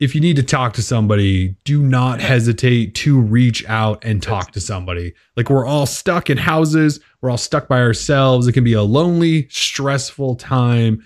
if 0.00 0.14
you 0.14 0.20
need 0.20 0.36
to 0.36 0.42
talk 0.42 0.72
to 0.74 0.82
somebody, 0.82 1.56
do 1.64 1.82
not 1.82 2.20
hesitate 2.20 2.94
to 2.96 3.20
reach 3.20 3.64
out 3.66 4.04
and 4.04 4.22
talk 4.22 4.50
to 4.52 4.60
somebody. 4.60 5.14
Like 5.36 5.50
we're 5.50 5.66
all 5.66 5.86
stuck 5.86 6.28
in 6.28 6.36
houses, 6.36 7.00
we're 7.20 7.30
all 7.30 7.38
stuck 7.38 7.68
by 7.68 7.80
ourselves. 7.80 8.48
It 8.48 8.52
can 8.52 8.64
be 8.64 8.72
a 8.72 8.82
lonely, 8.82 9.48
stressful 9.50 10.36
time. 10.36 11.02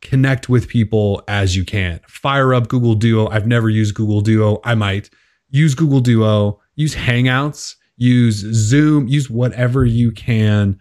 Connect 0.00 0.48
with 0.48 0.68
people 0.68 1.22
as 1.28 1.56
you 1.56 1.64
can. 1.64 2.00
Fire 2.08 2.54
up 2.54 2.68
Google 2.68 2.94
Duo. 2.94 3.28
I've 3.28 3.46
never 3.46 3.68
used 3.68 3.94
Google 3.94 4.20
Duo. 4.20 4.60
I 4.64 4.74
might 4.74 5.10
use 5.50 5.74
Google 5.74 6.00
Duo, 6.00 6.60
use 6.74 6.94
Hangouts, 6.94 7.76
use 7.96 8.36
Zoom, 8.36 9.08
use 9.08 9.30
whatever 9.30 9.84
you 9.84 10.12
can 10.12 10.78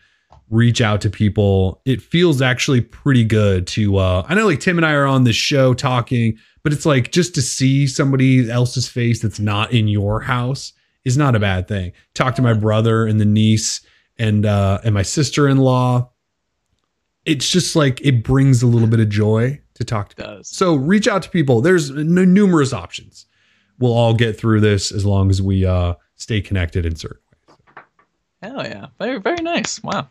reach 0.49 0.82
out 0.82 1.02
to 1.02 1.10
people. 1.10 1.82
It 1.86 2.02
feels 2.02 2.41
actually 2.41 2.82
pretty 2.82 3.24
good 3.26 3.68
to 3.68 3.98
uh 3.98 4.26
I 4.28 4.36
know 4.36 4.45
like 4.45 4.60
Tim 4.60 4.78
and 4.78 4.86
I 4.86 4.94
are 4.94 5.06
on 5.06 5.24
this 5.24 5.36
show 5.36 5.74
talking, 5.74 6.38
but 6.64 6.72
it's 6.74 6.86
like 6.86 7.11
just 7.11 7.36
to 7.36 7.41
see 7.41 7.86
somebody 7.88 8.49
else's 8.49 8.88
face 8.88 9.22
that's 9.22 9.40
not 9.40 9.74
in 9.74 9.88
your 9.88 10.22
house 10.22 10.74
is 11.03 11.18
not 11.18 11.36
a 11.36 11.40
bad 11.40 11.68
thing. 11.68 11.91
Talk 12.14 12.36
to 12.36 12.41
my 12.41 12.53
brother 12.53 13.06
and 13.06 13.19
the 13.19 13.26
niece 13.26 13.82
and 14.18 14.45
uh 14.45 14.80
and 14.84 14.94
my 14.94 15.02
sister-in-law. 15.02 16.10
It's 17.26 17.49
just 17.49 17.76
like 17.76 17.99
it 18.02 18.24
brings 18.24 18.64
a 18.64 18.68
little 18.68 18.88
bit 18.88 19.02
of 19.02 19.10
joy 19.10 19.60
to 19.74 19.84
talk 19.84 20.14
to. 20.15 20.40
So 20.44 20.76
reach 20.76 21.07
out 21.10 21.24
to 21.24 21.30
people. 21.30 21.60
There's 21.61 21.91
n- 21.91 22.34
numerous 22.34 22.72
options. 22.72 23.26
We'll 23.80 23.94
all 23.94 24.14
get 24.14 24.40
through 24.40 24.61
this 24.61 24.91
as 24.91 25.06
long 25.06 25.30
as 25.30 25.41
we 25.41 25.65
uh 25.65 25.95
stay 26.15 26.40
connected 26.41 26.86
in 26.86 26.95
certain 26.95 27.19
ways. 27.28 27.84
Hell 28.41 28.64
yeah. 28.64 28.88
Very 28.98 29.19
very 29.19 29.41
nice. 29.41 29.84
Wow. 29.84 30.07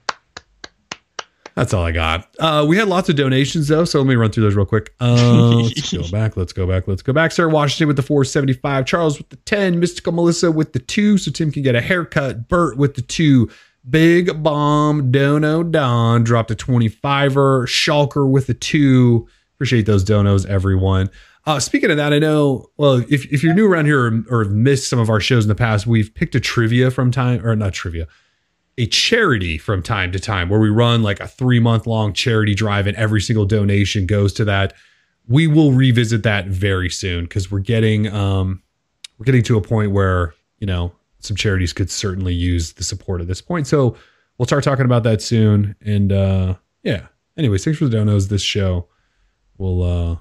That's 1.57 1.73
all 1.73 1.85
I 1.85 1.93
got. 1.93 2.28
Uh, 2.39 2.66
we 2.69 2.77
had 2.77 2.87
lots 2.87 3.09
of 3.09 3.16
donations 3.16 3.69
though, 3.69 3.87
so 3.87 3.99
let 3.99 4.07
me 4.07 4.15
run 4.15 4.31
through 4.31 4.43
those 4.43 4.55
real 4.55 4.66
quick. 4.66 4.95
Uh, 5.01 5.55
let's 5.62 5.91
go 5.91 6.07
back. 6.11 6.37
Let's 6.37 6.53
go 6.53 6.66
back. 6.66 6.87
Let's 6.87 7.01
go 7.01 7.15
back. 7.15 7.33
Sarah 7.33 7.49
Washington 7.49 7.89
with 7.89 7.97
the 7.97 8.03
475. 8.03 8.85
Charles 8.85 9.16
with 9.16 9.31
the 9.31 9.37
10. 9.37 9.81
Mystical 9.81 10.12
Melissa 10.12 10.53
with 10.53 10.74
the 10.74 10.78
two, 10.78 11.16
so 11.16 11.31
Tim 11.31 11.51
can 11.51 11.62
get 11.62 11.74
a 11.74 11.81
haircut. 11.81 12.49
Bert 12.49 12.77
with 12.77 12.95
the 12.95 13.01
two. 13.01 13.51
Big 13.89 14.43
Bomb 14.43 15.11
Dono 15.11 15.62
Don 15.62 16.24
dropped 16.24 16.51
a 16.51 16.55
25er. 16.55 17.65
Shulker 17.66 18.31
with 18.31 18.49
the 18.49 18.55
two. 18.55 19.27
Appreciate 19.55 19.87
those 19.87 20.05
donos, 20.05 20.45
everyone. 20.45 21.09
Uh, 21.47 21.59
speaking 21.59 21.91
of 21.91 21.97
that, 21.97 22.12
I 22.12 22.19
know. 22.19 22.66
Well, 22.77 23.03
if, 23.09 23.33
if 23.33 23.43
you're 23.43 23.55
new 23.55 23.66
around 23.66 23.87
here 23.87 24.05
or, 24.05 24.24
or 24.28 24.45
missed 24.45 24.91
some 24.91 24.99
of 24.99 25.09
our 25.09 25.20
shows 25.20 25.45
in 25.45 25.49
the 25.49 25.55
past, 25.55 25.87
we've 25.87 26.15
picked 26.15 26.35
a 26.35 26.41
trivia 26.41 26.91
from 26.91 27.11
time 27.11 27.47
or 27.47 27.57
not 27.57 27.73
trivia 27.73 28.09
a 28.78 28.86
charity 28.86 29.57
from 29.57 29.82
time 29.82 30.12
to 30.12 30.20
time 30.20 30.48
where 30.48 30.61
we 30.61 30.69
run 30.69 31.03
like 31.03 31.20
a 31.20 31.27
three 31.27 31.61
month 31.61 31.86
long 31.86 32.12
charity 32.12 32.55
drive 32.55 32.86
and 32.86 32.97
every 32.97 33.20
single 33.20 33.47
donation 33.47 34.07
goes 34.07 34.32
to 34.35 34.44
that. 34.44 34.74
We 35.28 35.47
will 35.47 35.73
revisit 35.73 36.23
that 36.24 36.47
very 36.47 36.90
soon 36.90 37.24
because 37.24 37.51
we're 37.51 37.61
getting 37.61 38.12
um 38.12 38.62
we're 39.19 39.24
getting 39.24 39.43
to 39.44 39.57
a 39.57 39.62
point 39.62 39.93
where, 39.93 40.35
you 40.59 40.66
know, 40.66 40.93
some 41.20 41.36
charities 41.36 41.73
could 41.73 41.90
certainly 41.90 42.35
use 42.35 42.74
the 42.74 42.85
support 42.85 43.20
at 43.20 43.27
this 43.27 43.40
point. 43.40 43.66
So 43.66 43.97
we'll 44.36 44.47
start 44.47 44.62
talking 44.62 44.85
about 44.85 45.03
that 45.05 45.23
soon. 45.23 45.74
And 45.81 46.12
uh 46.12 46.55
yeah. 46.82 47.07
Anyways, 47.36 47.65
thanks 47.65 47.78
for 47.78 47.86
the 47.86 47.97
donos 47.97 48.28
this 48.28 48.43
show. 48.43 48.89
We'll 49.57 49.82
uh 49.82 50.16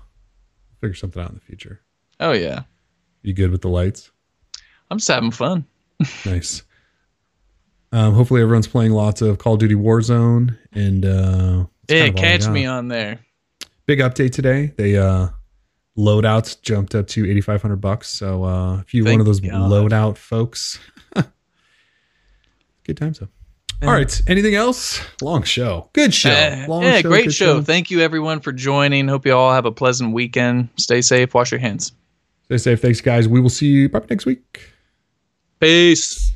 figure 0.79 0.95
something 0.95 1.21
out 1.21 1.29
in 1.29 1.35
the 1.35 1.41
future. 1.41 1.81
Oh 2.21 2.31
yeah. 2.31 2.63
You 3.21 3.33
good 3.33 3.51
with 3.51 3.61
the 3.61 3.69
lights? 3.69 4.11
I'm 4.89 4.99
just 4.99 5.09
having 5.09 5.31
fun. 5.31 5.65
nice. 6.25 6.63
Um, 7.95 8.13
hopefully 8.13 8.41
everyone's 8.41 8.67
playing 8.67 8.91
lots 8.91 9.21
of 9.21 9.37
Call 9.37 9.53
of 9.53 9.59
Duty 9.59 9.75
Warzone 9.75 10.57
and 10.73 11.05
uh 11.05 11.65
Hey, 11.87 12.11
catch 12.11 12.45
me 12.45 12.65
on 12.65 12.89
there. 12.89 13.19
Big 13.85 13.99
update 13.99 14.33
today. 14.33 14.73
They 14.75 14.97
uh 14.97 15.29
loadouts 15.97 16.61
jumped 16.61 16.93
up 16.93 17.07
to 17.07 17.25
8500 17.25 17.77
bucks. 17.77 18.09
So 18.09 18.43
uh 18.43 18.79
if 18.81 18.93
you're 18.93 19.05
one 19.05 19.21
of 19.21 19.25
those 19.25 19.39
God. 19.39 19.71
loadout 19.71 20.17
folks, 20.17 20.77
good 22.83 22.97
times 22.97 23.19
though. 23.19 23.29
All 23.81 23.93
right. 23.93 24.21
Anything 24.27 24.55
else? 24.55 24.99
Long 25.21 25.43
show. 25.43 25.89
Good 25.93 26.13
show. 26.13 26.31
Uh, 26.31 26.65
Long 26.67 26.83
yeah, 26.83 27.01
great 27.01 27.25
good 27.25 27.33
show. 27.33 27.61
Thank 27.61 27.91
you 27.91 28.01
everyone 28.01 28.41
for 28.41 28.51
joining. 28.51 29.07
Hope 29.07 29.25
you 29.25 29.33
all 29.33 29.53
have 29.53 29.65
a 29.65 29.71
pleasant 29.71 30.11
weekend. 30.11 30.67
Stay 30.75 31.01
safe. 31.01 31.33
Wash 31.33 31.49
your 31.49 31.59
hands. 31.61 31.93
Stay 32.43 32.57
safe. 32.57 32.81
Thanks, 32.81 32.99
guys. 32.99 33.29
We 33.29 33.39
will 33.39 33.49
see 33.49 33.67
you 33.67 33.87
probably 33.87 34.07
next 34.09 34.25
week. 34.25 34.69
Peace. 35.61 36.34